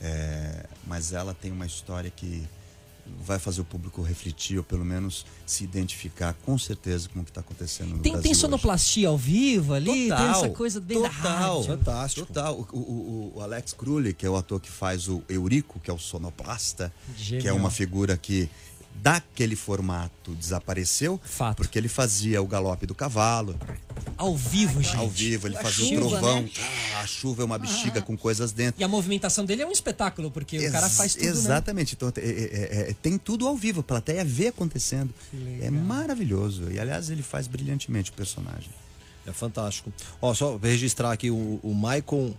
É, 0.00 0.66
mas 0.86 1.12
ela 1.12 1.32
tem 1.34 1.50
uma 1.50 1.66
história 1.66 2.10
que 2.10 2.46
vai 3.24 3.38
fazer 3.38 3.60
o 3.60 3.64
público 3.64 4.02
refletir, 4.02 4.58
ou 4.58 4.64
pelo 4.64 4.84
menos 4.84 5.24
se 5.46 5.62
identificar 5.62 6.34
com 6.44 6.58
certeza 6.58 7.08
com 7.08 7.20
o 7.20 7.24
que 7.24 7.30
está 7.30 7.40
acontecendo 7.40 7.90
no 7.90 7.98
Tem, 8.00 8.10
Brasil 8.12 8.22
tem 8.22 8.32
hoje. 8.32 8.40
sonoplastia 8.40 9.06
ao 9.08 9.16
vivo 9.16 9.74
ali, 9.74 9.92
tem 9.92 10.08
Total, 10.08 10.30
essa 10.44 10.48
coisa 10.50 10.80
bem 10.80 11.00
da 11.00 11.08
total, 11.08 11.60
rádio. 11.60 11.76
Fantástico. 11.78 12.26
Total. 12.26 12.54
O, 12.72 12.76
o- 12.76 13.32
o 13.36 13.40
Alex 13.40 13.72
Crowley, 13.74 14.12
que 14.12 14.26
é 14.26 14.28
o 14.30 14.34
ator 14.36 14.60
que 14.60 14.68
faz 14.70 15.06
o 15.08 15.22
Eurico, 15.28 15.78
que 15.78 15.88
é 15.88 15.94
o 15.94 15.98
sonoplasta, 15.98 16.92
que 17.16 17.34
é 17.36 17.40
Genial. 17.42 17.56
uma 17.56 17.70
figura 17.70 18.16
que 18.16 18.50
daquele 19.02 19.54
formato 19.56 20.34
desapareceu, 20.34 21.20
Fato. 21.24 21.56
porque 21.56 21.78
ele 21.78 21.88
fazia 21.88 22.42
o 22.42 22.46
galope 22.46 22.86
do 22.86 22.94
cavalo, 22.94 23.56
Ao 24.16 24.36
vivo, 24.36 24.82
gente. 24.82 24.96
ao 24.96 25.08
vivo, 25.08 25.46
ele 25.46 25.56
A 25.56 25.62
fazia 25.62 25.88
chuva, 25.98 26.06
o 26.06 26.10
trovão, 26.10 26.42
né? 26.42 26.50
ah, 26.96 27.00
a 27.02 27.06
chuva 27.06 27.42
é 27.42 27.44
uma 27.44 27.58
bexiga 27.58 28.00
com 28.02 28.16
coisas 28.16 28.52
dentro. 28.52 28.80
E 28.80 28.84
a 28.84 28.88
movimentação 28.88 29.44
dele 29.44 29.62
é 29.62 29.66
um 29.66 29.70
espetáculo, 29.72 30.30
porque 30.30 30.58
o 30.68 30.72
cara 30.72 30.86
Ex- 30.86 30.96
faz 30.96 31.14
tudo, 31.14 31.24
né? 31.24 31.30
Exatamente. 31.30 31.94
Então, 31.94 32.12
é- 32.16 32.20
é- 32.20 32.90
é- 32.90 32.94
tem 33.02 33.18
tudo 33.18 33.46
ao 33.46 33.56
vivo, 33.56 33.80
a 33.80 33.82
plateia 33.82 34.24
vê 34.24 34.48
acontecendo. 34.48 35.12
É 35.60 35.70
maravilhoso. 35.70 36.70
E, 36.70 36.78
aliás, 36.78 37.10
ele 37.10 37.22
faz 37.22 37.46
brilhantemente 37.46 38.10
o 38.10 38.14
personagem. 38.14 38.70
É 39.26 39.32
fantástico. 39.32 39.92
Ó, 40.22 40.32
só 40.34 40.56
registrar 40.56 41.12
aqui 41.12 41.30
o, 41.30 41.58
o 41.62 41.74
Michael. 41.74 42.34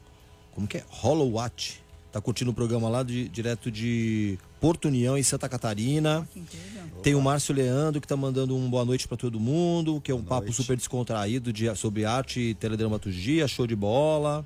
Como 0.53 0.65
que 0.67 0.77
é? 0.77 0.83
Hollowat. 0.89 1.83
Tá 2.11 2.21
curtindo 2.21 2.51
o 2.51 2.53
programa 2.53 2.87
lá 2.89 3.03
de- 3.03 3.27
direto 3.29 3.69
de 3.69 4.39
Porto 4.59 4.87
União, 4.87 5.17
em 5.17 5.23
Santa 5.23 5.47
Catarina. 5.47 6.27
Incrível. 6.35 6.83
Tem 7.03 7.15
o 7.15 7.21
Márcio 7.21 7.53
Leandro, 7.53 8.01
que 8.01 8.07
tá 8.07 8.17
mandando 8.17 8.55
um 8.55 8.69
boa 8.69 8.83
noite 8.83 9.07
pra 9.07 9.15
todo 9.15 9.39
mundo, 9.39 10.01
que 10.01 10.11
é 10.11 10.15
um 10.15 10.17
Boa 10.17 10.29
papo 10.29 10.45
noite. 10.47 10.55
super 10.55 10.75
descontraído 10.75 11.53
de, 11.53 11.73
sobre 11.75 12.05
arte 12.05 12.39
e 12.39 12.53
teledramaturgia, 12.55 13.47
show 13.47 13.67
de 13.67 13.75
bola. 13.75 14.45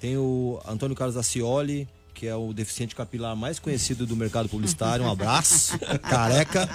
Tem 0.00 0.16
o 0.16 0.60
Antônio 0.66 0.96
Carlos 0.96 1.16
Acioli, 1.16 1.88
que 2.16 2.26
é 2.26 2.34
o 2.34 2.54
deficiente 2.54 2.96
capilar 2.96 3.36
mais 3.36 3.58
conhecido 3.58 4.06
do 4.06 4.16
mercado 4.16 4.48
publicitário. 4.48 5.04
Um 5.04 5.10
abraço, 5.10 5.78
careca. 6.00 6.66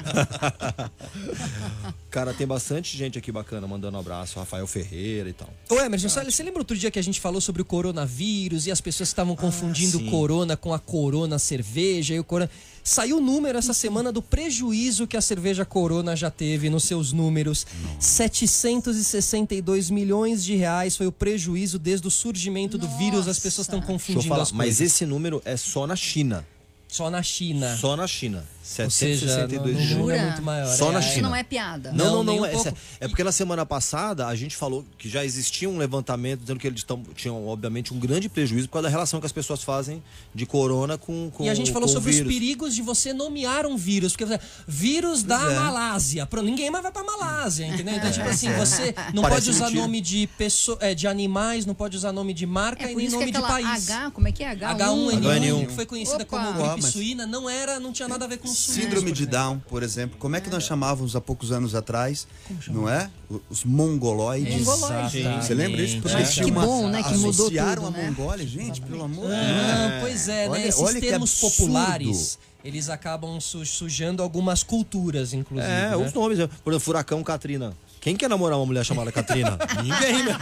Cara, 2.12 2.32
tem 2.32 2.46
bastante 2.46 2.96
gente 2.96 3.18
aqui 3.18 3.32
bacana 3.32 3.66
mandando 3.68 3.98
um 3.98 4.00
abraço. 4.00 4.38
Rafael 4.38 4.68
Ferreira 4.68 5.30
e 5.30 5.34
tal. 5.34 5.50
Ô 5.68 5.80
Emerson, 5.80 6.10
sabe- 6.10 6.32
você 6.32 6.44
lembra 6.44 6.60
outro 6.60 6.78
dia 6.78 6.92
que 6.92 7.00
a 7.00 7.02
gente 7.02 7.20
falou 7.20 7.42
sobre 7.42 7.64
o 7.64 7.66
coronavírus 7.66 8.68
e 8.68 8.72
as 8.72 8.80
pessoas 8.80 9.10
estavam 9.10 9.36
confundindo 9.36 9.98
sim. 9.98 10.12
corona 10.12 10.56
com 10.56 10.76
a 10.76 10.80
corona 10.80 11.40
cerveja 11.40 12.14
e 12.14 12.20
o 12.20 12.24
corona... 12.24 12.50
Saiu 12.84 13.18
o 13.18 13.22
número 13.22 13.58
essa 13.58 13.74
semana 13.74 14.12
do 14.12 14.22
prejuízo 14.22 15.06
que 15.06 15.16
a 15.16 15.22
cerveja 15.22 15.64
Corona 15.64 16.16
já 16.16 16.32
teve 16.32 16.70
nos 16.70 16.84
seus 16.84 17.14
números. 17.14 17.66
762 17.99 19.90
milhões 19.90 20.44
de 20.44 20.56
reais 20.56 20.98
foi 20.98 21.06
o 21.08 21.12
prejuízo 21.12 21.78
desde 21.78 22.08
o 22.08 22.12
surgimento 22.12 22.78
do 22.78 22.88
vírus. 22.98 23.28
As 23.28 23.40
pessoas 23.40 23.66
estão 23.68 23.80
Deixa 23.80 23.91
eu 23.91 23.98
confundindo 23.98 24.28
falar, 24.30 24.44
as 24.44 24.52
mas 24.52 24.66
coisas. 24.78 24.82
esse 24.94 25.06
número 25.06 25.41
é 25.45 25.56
só 25.56 25.86
na 25.86 25.95
China. 25.95 26.45
Só 26.88 27.10
na 27.10 27.24
China. 27.24 27.78
Só 27.78 27.95
na 27.95 28.08
China. 28.08 28.44
Ou 28.84 28.89
seja, 28.89 29.26
no, 29.26 29.31
762 29.31 29.76
no 29.76 29.80
milhões. 29.81 29.98
mundo 29.98 30.11
é 30.11 30.15
Jura? 30.18 30.27
muito 30.27 30.41
maior. 30.41 30.68
Só 30.76 30.89
é, 30.89 30.91
na 30.93 30.99
é. 30.99 31.02
Isso 31.02 31.14
China. 31.14 31.30
não 31.30 31.35
é 31.35 31.43
piada. 31.43 31.91
Não, 31.91 32.06
Não, 32.06 32.11
não, 32.15 32.23
não. 32.35 32.41
um 32.41 32.45
é, 32.45 32.52
pouco. 32.52 32.77
é 32.99 33.07
porque 33.07 33.23
na 33.23 33.31
semana 33.31 33.65
passada 33.65 34.27
a 34.27 34.35
gente 34.35 34.56
falou 34.56 34.85
que 34.98 35.10
já 35.10 35.23
existia 35.26 35.69
um 35.69 35.77
levantamento 35.77 36.41
dizendo 36.41 36.60
que 36.60 36.68
eles 36.68 36.84
tão, 36.84 37.02
tinham, 37.15 37.45
obviamente, 37.48 37.93
um 37.93 37.99
grande 37.99 38.30
prejuízo 38.30 38.68
por 38.68 38.73
causa 38.73 38.84
da 38.88 38.89
relação 38.89 39.19
que 39.19 39.26
as 39.26 39.31
pessoas 39.31 39.64
fazem 39.64 40.02
de 40.34 40.45
corona 40.45 40.98
com, 40.98 41.30
com 41.31 41.43
E 41.43 41.49
a 41.49 41.53
gente 41.53 41.72
falou 41.72 41.88
sobre 41.88 42.10
os 42.11 42.15
vírus. 42.18 42.31
perigos 42.34 42.76
de 42.76 42.81
você 42.81 43.14
nomear 43.14 43.65
um 43.65 43.76
vírus. 43.77 44.15
Porque 44.15 44.39
vírus 44.68 45.23
da 45.23 45.52
é. 45.52 45.56
Malásia. 45.56 46.26
Pronto, 46.26 46.45
ninguém 46.45 46.69
mais 46.69 46.84
vai 46.84 46.91
pra 46.91 47.03
Malásia, 47.03 47.65
entendeu? 47.68 47.95
Então, 47.95 48.11
tipo 48.11 48.27
assim, 48.30 48.52
você 48.53 48.93
não 49.14 49.22
Parece 49.23 49.41
pode 49.41 49.49
usar 49.52 49.65
mentira. 49.65 49.81
nome 49.81 50.02
de 50.02 50.27
pessoa, 50.38 50.77
é, 50.81 50.93
de 50.95 51.07
animais, 51.07 51.65
não 51.65 51.73
pode 51.73 51.98
usar 51.98 52.11
nome 52.11 52.34
de 52.34 52.45
marca 52.45 52.84
É 52.85 52.91
e 52.91 52.95
nem 52.95 53.06
isso 53.06 53.18
que 53.18 53.26
nome 53.26 53.31
de 53.31 53.41
país. 53.41 53.89
H, 53.89 54.11
como 54.11 54.27
é 54.27 54.31
que 54.31 54.43
é? 54.43 54.56
H1? 54.56 54.77
H1N1, 54.77 55.22
H1N1, 55.22 55.68
que 55.68 55.73
foi 55.73 55.85
conhecida 55.85 56.23
Opa. 56.23 56.38
como 56.53 56.53
gripe 56.73 56.81
suína, 56.88 57.26
não 57.26 57.49
era, 57.49 57.80
não 57.80 57.91
tinha 57.91 58.07
nada 58.07 58.26
a 58.26 58.27
ver 58.27 58.38
com 58.38 58.48
suína. 58.62 58.84
Síndrome 58.84 59.12
de 59.12 59.26
Down, 59.26 59.60
por 59.68 59.84
exemplo. 59.84 60.18
Como 60.20 60.36
é 60.36 60.42
que 60.42 60.50
nós 60.50 60.64
chamávamos 60.64 61.16
há 61.16 61.22
poucos 61.22 61.52
anos 61.52 61.76
atrás? 61.76 62.28
Não 62.68 62.88
é? 62.90 63.10
Os 63.50 63.64
mongoloides. 63.64 64.64
Mongoloide. 64.66 65.24
Você 65.42 65.54
lembra 65.54 65.82
isso? 65.82 66.02
Porque 66.02 66.18
É. 66.18 66.24
tinha 66.24 66.46
Que 66.46 66.52
uma- 66.52 66.66
bom, 66.66 66.88
né, 66.90 67.04
que 67.04 67.14
mudou 67.18 67.30
associaram 67.48 67.84
tudo, 67.86 67.96
a 67.96 67.98
né? 67.98 68.10
Mongólia, 68.10 68.48
gente, 68.48 68.82
pelo 68.82 69.04
amor 69.04 69.30
de 69.30 69.36
Deus. 69.36 69.42
Ah, 69.42 69.98
pois 70.02 70.28
é, 70.28 70.44
né? 70.46 70.50
Olha- 70.50 70.68
Esses 70.68 70.82
olha 70.82 71.00
que 71.02 71.08
termos 71.08 71.40
populares, 71.40 72.40
eles 72.64 72.90
acabam 72.90 73.40
su- 73.40 73.66
sujando 73.66 74.22
algumas 74.22 74.64
culturas, 74.64 75.34
inclusive. 75.34 75.68
É, 75.72 75.90
né? 75.90 75.96
os 75.98 76.14
nomes. 76.14 76.38
né? 76.38 76.48
Por 76.64 76.72
exemplo, 76.74 76.80
Furacão 76.80 77.24
Katrina. 77.24 77.74
Quem 78.02 78.15
quer 78.15 78.28
namorar 78.28 78.57
uma 78.57 78.65
mulher 78.65 78.84
chamada 78.84 79.11
Katrina? 79.11 79.57
Ninguém, 79.82 80.23
né? 80.26 80.36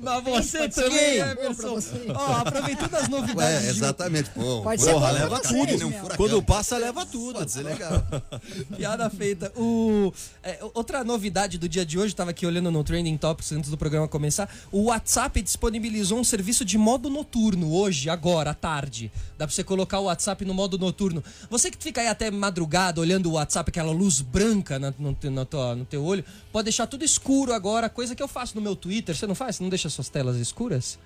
Mas 0.00 0.24
você 0.24 0.70
ser. 0.70 0.82
também, 0.82 1.18
Emerson. 1.18 1.78
Ó, 2.14 2.32
aproveitando 2.36 2.94
as 2.94 3.06
novidades. 3.08 3.36
Ué, 3.54 3.60
de- 3.60 3.66
exatamente. 3.68 4.30
Pô, 4.30 4.62
Pode 4.62 4.80
ser 4.82 4.92
porra, 4.92 5.10
leva 5.10 5.36
vocês, 5.42 5.78
tudo. 5.80 5.92
Quando 6.16 6.42
passa, 6.42 6.78
leva 6.78 7.04
tudo. 7.04 7.38
Pode 7.40 7.52
ser 7.52 7.62
legal. 7.64 8.02
Piada 8.76 9.10
feita. 9.10 9.52
O, 9.56 10.10
é, 10.42 10.58
outra 10.74 11.04
novidade 11.04 11.58
do 11.58 11.68
dia 11.68 11.84
de 11.84 11.98
hoje, 11.98 12.14
estava 12.14 12.30
aqui 12.30 12.46
olhando 12.46 12.70
no 12.70 12.82
Trending 12.82 13.18
Topics 13.18 13.52
antes 13.52 13.68
do 13.70 13.76
programa 13.76 14.08
começar. 14.08 14.48
O 14.72 14.84
WhatsApp 14.84 15.42
disponibilizou 15.42 16.18
um 16.18 16.24
serviço 16.24 16.64
de 16.64 16.78
modo 16.78 17.10
noturno 17.10 17.72
hoje, 17.74 18.08
agora, 18.08 18.52
à 18.52 18.54
tarde. 18.54 19.12
Dá 19.36 19.46
pra 19.46 19.54
você 19.54 19.62
colocar 19.62 20.00
o 20.00 20.04
WhatsApp 20.04 20.44
no 20.46 20.54
modo 20.54 20.78
noturno. 20.78 21.22
Você 21.50 21.70
que 21.70 21.76
fica 21.82 22.00
aí 22.00 22.08
até 22.08 22.30
madrugada 22.30 23.00
olhando 23.02 23.28
o 23.28 23.32
WhatsApp, 23.32 23.68
aquela 23.68 23.92
luz 23.92 24.22
branca 24.22 24.78
na- 24.78 24.94
no, 24.98 25.16
na 25.30 25.44
tua- 25.44 25.74
no 25.76 25.84
teu 25.84 26.02
olho, 26.02 26.24
pode 26.52 26.64
deixar 26.64 26.86
tudo 26.86 27.04
escuro 27.04 27.52
agora, 27.52 27.88
coisa 27.88 28.14
que 28.14 28.22
eu 28.22 28.28
faço 28.28 28.54
no 28.54 28.60
meu 28.60 28.76
Twitter. 28.76 29.16
Você 29.16 29.26
não 29.26 29.34
faz? 29.34 29.56
Você 29.56 29.62
não 29.62 29.70
deixa 29.70 29.88
suas 29.88 30.08
telas 30.08 30.36
escuras? 30.36 30.98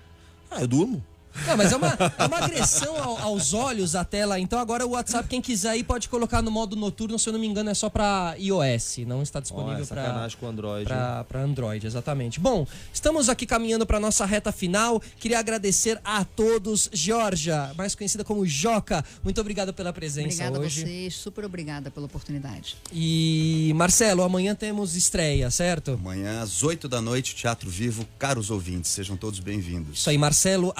Ah, 0.49 0.61
eu 0.61 0.67
durmo. 0.67 1.03
Não, 1.47 1.57
mas 1.57 1.71
é 1.71 1.75
uma, 1.75 1.87
é 2.17 2.25
uma 2.25 2.37
agressão 2.37 2.95
ao- 3.01 3.17
aos 3.19 3.53
olhos 3.53 3.95
a 3.95 4.03
tela. 4.05 4.39
Então 4.39 4.59
agora 4.59 4.85
o 4.85 4.91
WhatsApp, 4.91 5.27
quem 5.27 5.41
quiser 5.41 5.69
aí, 5.71 5.83
pode 5.83 6.07
colocar 6.09 6.41
no 6.41 6.51
modo 6.51 6.75
noturno. 6.75 7.17
Se 7.17 7.29
eu 7.29 7.33
não 7.33 7.39
me 7.39 7.47
engano, 7.47 7.69
é 7.69 7.73
só 7.73 7.89
pra 7.89 8.35
iOS. 8.37 8.99
Não 9.07 9.21
está 9.21 9.39
disponível 9.39 9.83
é 9.83 9.85
pra, 9.85 10.03
sacanagem 10.03 10.37
com 10.39 10.45
o 10.45 10.49
Android. 10.49 10.85
pra, 10.85 11.23
pra 11.23 11.41
Android, 11.41 11.85
exatamente. 11.87 12.39
Bom, 12.39 12.65
estamos 12.93 13.29
aqui 13.29 13.45
caminhando 13.45 13.85
pra 13.85 13.99
nossa 13.99 14.25
reta 14.25 14.51
final. 14.51 15.01
Queria 15.19 15.39
agradecer 15.39 15.99
a 16.03 16.23
todos. 16.23 16.89
Georgia, 16.93 17.71
mais 17.77 17.95
conhecida 17.95 18.23
como 18.23 18.45
Joca, 18.45 19.03
muito 19.23 19.39
obrigado 19.41 19.73
pela 19.73 19.91
presença 19.91 20.27
Obrigada 20.27 20.57
a 20.57 20.61
hoje. 20.61 20.81
vocês, 20.81 21.15
super 21.15 21.45
obrigada 21.45 21.89
pela 21.91 22.05
oportunidade. 22.05 22.75
E 22.91 23.71
Marcelo, 23.75 24.23
amanhã 24.23 24.55
temos 24.55 24.95
estreia, 24.95 25.49
certo? 25.51 25.91
Amanhã, 25.93 26.41
às 26.41 26.63
8 26.63 26.87
da 26.87 27.01
noite, 27.01 27.35
Teatro 27.35 27.69
Vivo. 27.69 28.05
Caros 28.17 28.49
ouvintes, 28.49 28.91
sejam 28.91 29.17
todos 29.17 29.39
bem-vindos. 29.39 29.99
Isso 29.99 30.09
aí, 30.09 30.17
Marcelo 30.17 30.73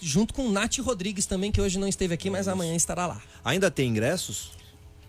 Junto 0.00 0.34
com 0.34 0.50
Nath 0.50 0.78
Rodrigues 0.78 1.26
também, 1.26 1.50
que 1.50 1.60
hoje 1.60 1.78
não 1.78 1.88
esteve 1.88 2.14
aqui, 2.14 2.28
mas 2.28 2.48
amanhã 2.48 2.74
estará 2.74 3.06
lá. 3.06 3.20
Ainda 3.44 3.70
tem 3.70 3.88
ingressos? 3.88 4.52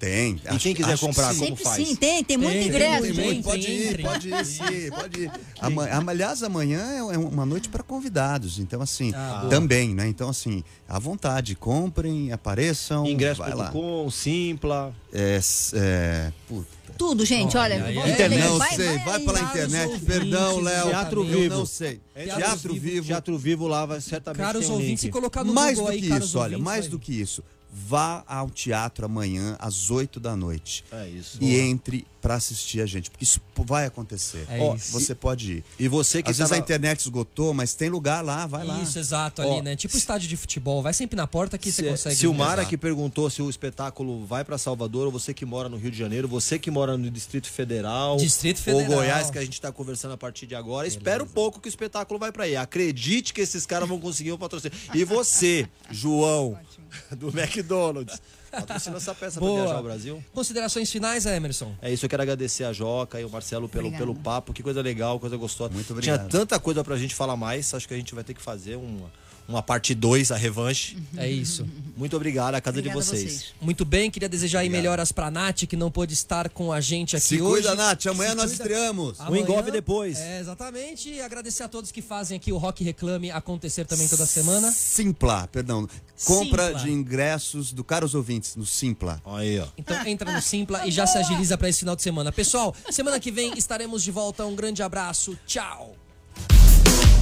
Tem. 0.02 0.42
E 0.52 0.58
quem 0.58 0.74
quiser 0.74 0.98
comprar, 0.98 1.32
sim. 1.32 1.36
como 1.36 1.48
Sempre 1.50 1.64
faz? 1.64 1.88
sim, 1.88 1.96
tem, 1.96 2.24
tem 2.24 2.36
muito 2.36 2.54
Tem, 2.54 2.68
ingresso, 2.70 3.04
tem 3.04 3.14
gente. 3.14 3.24
muito. 3.26 3.44
Pode 3.44 3.72
ir, 3.72 4.02
pode 4.02 4.30
ir, 4.34 4.46
sim, 4.46 4.90
pode 4.90 5.20
ir. 5.22 5.32
Ama- 5.62 6.10
aliás, 6.10 6.42
amanhã 6.42 6.82
é 7.12 7.18
uma 7.20 7.46
noite 7.46 7.70
para 7.70 7.84
convidados, 7.84 8.58
então 8.58 8.82
assim, 8.82 9.12
Ah, 9.14 9.46
também, 9.48 9.94
né? 9.94 10.08
Então 10.08 10.28
assim, 10.28 10.64
à 10.90 10.98
vontade, 10.98 11.54
comprem, 11.54 12.32
apareçam, 12.32 13.04
vai 13.04 13.12
lá. 13.54 13.68
Ingresso.com, 13.68 14.10
Simpla. 14.10 14.92
É, 15.14 15.40
é, 15.76 16.32
puta. 16.48 16.82
Tudo, 16.98 17.24
gente, 17.24 17.56
olha. 17.56 17.84
aí, 17.86 17.98
aí, 18.00 18.12
ver, 18.14 18.24
aí, 18.24 18.40
não 18.40 18.58
vai- 18.58 18.76
sei, 18.76 18.88
vai, 18.88 18.98
vai 19.06 19.16
aí. 19.18 19.26
pela 19.26 19.40
internet. 19.40 19.86
ouvintes, 19.88 20.08
Perdão, 20.08 20.60
Léo. 20.62 20.88
Teatro 20.88 21.22
eu 21.24 21.40
Vivo. 21.42 21.56
não 21.58 21.66
sei. 21.68 22.02
Teatro 22.16 22.36
Teatro, 22.42 22.74
Vivo. 22.74 23.06
Teatro 23.08 23.38
Vivo 23.38 23.68
lá 23.68 23.86
vai 23.86 24.02
certamente 24.02 24.44
Caros 24.46 24.66
tem 24.66 24.72
ouvintes, 24.74 25.02
se 25.02 25.10
colocar 25.10 25.44
no 25.44 25.54
mais 25.54 25.78
Google 25.78 25.92
do 25.92 25.96
aí, 25.96 26.02
que 26.02 26.10
caros 26.10 26.28
isso, 26.30 26.38
olha, 26.40 26.46
ouvintes, 26.58 26.64
mais 26.66 26.88
do 26.88 26.98
que 27.00 27.14
isso. 27.22 27.44
Vá 27.74 28.24
ao 28.28 28.50
teatro 28.50 29.06
amanhã 29.06 29.56
às 29.60 29.90
8 29.90 30.20
da 30.20 30.36
noite 30.36 30.84
É 30.92 31.08
isso. 31.08 31.38
e 31.40 31.58
entre 31.58 32.06
para 32.22 32.36
assistir 32.36 32.82
a 32.82 32.86
gente, 32.86 33.10
porque 33.10 33.24
isso 33.24 33.40
vai 33.66 33.86
acontecer. 33.86 34.46
É 34.50 34.76
isso. 34.76 34.92
Você 34.92 35.16
pode 35.16 35.54
ir. 35.54 35.64
E 35.80 35.88
você 35.88 36.22
que 36.22 36.30
Às 36.30 36.38
vezes 36.38 36.50
tá 36.50 36.56
a 36.56 36.60
na- 36.60 36.64
internet 36.64 37.00
esgotou, 37.00 37.52
mas 37.54 37.74
tem 37.74 37.90
lugar 37.90 38.24
lá, 38.24 38.46
vai 38.46 38.64
lá. 38.64 38.80
Isso, 38.80 39.00
exato, 39.00 39.42
ali, 39.42 39.50
Ó, 39.52 39.62
né? 39.64 39.76
Tipo 39.76 39.98
estádio 39.98 40.28
de 40.30 40.38
futebol. 40.38 40.84
Vai 40.84 40.94
sempre 40.94 41.16
na 41.16 41.26
porta 41.26 41.58
que 41.58 41.72
você 41.72 41.82
Se, 41.82 41.90
consegue. 41.90 42.16
se 42.16 42.28
o 42.28 42.34
Mara 42.34 42.62
Exato. 42.62 42.70
que 42.70 42.78
perguntou 42.78 43.28
se 43.30 43.42
o 43.42 43.50
espetáculo 43.50 44.24
vai 44.26 44.44
pra 44.44 44.58
Salvador, 44.60 45.06
ou 45.08 45.12
você 45.12 45.34
que 45.34 45.46
mora 45.46 45.68
no 45.70 45.78
Rio 45.78 45.90
de 45.90 45.98
Janeiro, 45.98 46.28
você 46.28 46.60
que 46.60 46.70
mora 46.70 46.96
no 46.98 47.10
Distrito 47.10 47.48
Federal, 47.50 48.18
Distrito 48.18 48.60
Federal. 48.62 48.90
ou 48.92 48.96
Goiás, 48.98 49.32
que 49.32 49.40
a 49.40 49.44
gente 49.44 49.60
tá 49.60 49.72
conversando 49.72 50.14
a 50.14 50.18
partir 50.18 50.46
de 50.46 50.54
agora, 50.54 50.88
espera 50.88 51.24
um 51.24 51.28
pouco 51.28 51.60
que 51.60 51.68
o 51.68 51.70
espetáculo 51.70 52.20
vai 52.20 52.32
pra 52.32 52.44
aí. 52.44 52.56
Acredite 52.56 53.34
que 53.34 53.42
esses 53.42 53.66
caras 53.66 53.90
vão 53.90 54.00
conseguir 54.00 54.32
o 54.34 54.38
patrocínio. 54.38 54.78
E 54.94 55.04
você, 55.04 55.68
João, 55.90 56.56
do 57.16 57.30
McDonald's, 57.30 58.22
patrocina 58.52 58.98
essa 58.98 59.16
peça 59.16 59.40
Boa. 59.40 59.54
pra 59.54 59.62
viajar 59.64 59.78
ao 59.78 59.84
Brasil. 59.84 60.24
Considerações 60.34 60.92
finais, 60.92 61.26
Emerson? 61.26 61.74
É 61.82 61.92
isso, 61.92 62.06
eu 62.06 62.10
quero 62.10 62.22
agradecer 62.22 62.64
a 62.64 62.74
Joca 62.74 63.20
e 63.20 63.26
o 63.26 63.30
Marcelo 63.30 63.70
pelo, 63.70 63.92
pelo 63.92 64.16
papo. 64.16 64.54
Que 64.54 64.62
coisa 64.64 64.82
legal, 64.82 65.20
coisa 65.20 65.38
gostosa. 65.38 65.74
Muito 65.74 65.88
Tinha 65.88 66.16
obrigado. 66.16 66.30
tanta 66.30 66.60
coisa 66.60 66.84
pra 66.84 66.98
gente 66.98 67.16
falar 67.16 67.36
mais. 67.36 67.74
Acho 67.74 67.88
que 67.88 67.94
a 67.94 67.98
gente 67.98 68.14
vai 68.14 68.24
ter 68.24 68.34
que 68.34 68.42
fazer 68.42 68.76
uma, 68.76 69.12
uma 69.48 69.62
parte 69.62 69.94
2, 69.94 70.32
a 70.32 70.36
revanche. 70.38 70.98
É 71.18 71.30
isso. 71.30 71.68
Muito 71.98 72.16
obrigado, 72.16 72.56
a 72.56 72.62
casa 72.62 72.80
Obrigada 72.80 73.00
de 73.00 73.06
vocês. 73.06 73.24
vocês. 73.24 73.54
Muito 73.62 73.84
bem, 73.86 74.10
queria 74.10 74.30
desejar 74.30 74.60
aí 74.60 74.70
melhoras 74.70 75.12
pra 75.12 75.30
Nath, 75.30 75.66
que 75.68 75.76
não 75.76 75.92
pôde 75.92 76.14
estar 76.14 76.50
com 76.50 76.72
a 76.72 76.80
gente 76.82 77.16
aqui 77.16 77.26
Se 77.26 77.42
hoje. 77.42 77.64
cuida, 77.64 77.76
Nath. 77.76 78.06
Amanhã 78.08 78.32
Se 78.32 78.36
nós 78.38 78.50
cuida. 78.52 78.64
estreamos. 78.64 79.20
Um 79.20 79.36
engolfe 79.36 79.70
depois. 79.72 80.18
É, 80.18 80.40
exatamente. 80.40 81.10
E 81.10 81.22
agradecer 81.22 81.64
a 81.64 81.68
todos 81.68 81.92
que 81.92 82.02
fazem 82.02 82.38
aqui 82.38 82.52
o 82.52 82.58
Rock 82.58 82.84
Reclame 82.84 83.30
acontecer 83.32 83.86
também 83.86 84.08
toda 84.08 84.26
semana. 84.26 84.72
Simpla, 84.72 85.48
perdão. 85.48 85.88
Compra 86.26 86.68
Simpla. 86.68 86.80
de 86.82 86.92
ingressos 86.92 87.72
do 87.72 87.84
Caros 87.84 88.16
Ouvintes 88.16 88.56
no 88.56 88.66
Simpla. 88.66 89.22
Aí, 89.26 89.60
ó. 89.60 89.68
Então 89.78 89.96
entra 90.08 90.32
no 90.32 90.42
Simpla 90.42 90.88
e 90.88 90.92
já 90.92 91.06
se 91.06 91.18
agiliza 91.18 91.58
pra 91.58 91.68
esse 91.70 91.80
final 91.80 91.96
de 91.96 92.02
semana. 92.04 92.32
Pessoal, 92.32 92.76
semana 92.90 93.20
que 93.20 93.32
vem 93.32 93.54
estaremos 93.58 94.02
de 94.04 94.12
volta. 94.12 94.46
Um 94.46 94.56
grande 94.56 94.82
abraço. 94.82 95.38
Tchau. 95.46 95.96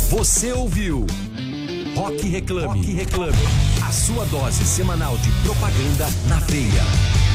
Você 0.10 0.52
ouviu 0.52 1.06
Rock 1.96 2.28
Reclame. 2.28 2.80
Rock 2.80 2.94
Reclame. 2.94 3.38
A 3.88 3.92
sua 3.92 4.26
dose 4.26 4.66
semanal 4.66 5.16
de 5.20 5.30
propaganda 5.44 6.08
na 6.28 6.40
veia. 6.40 7.29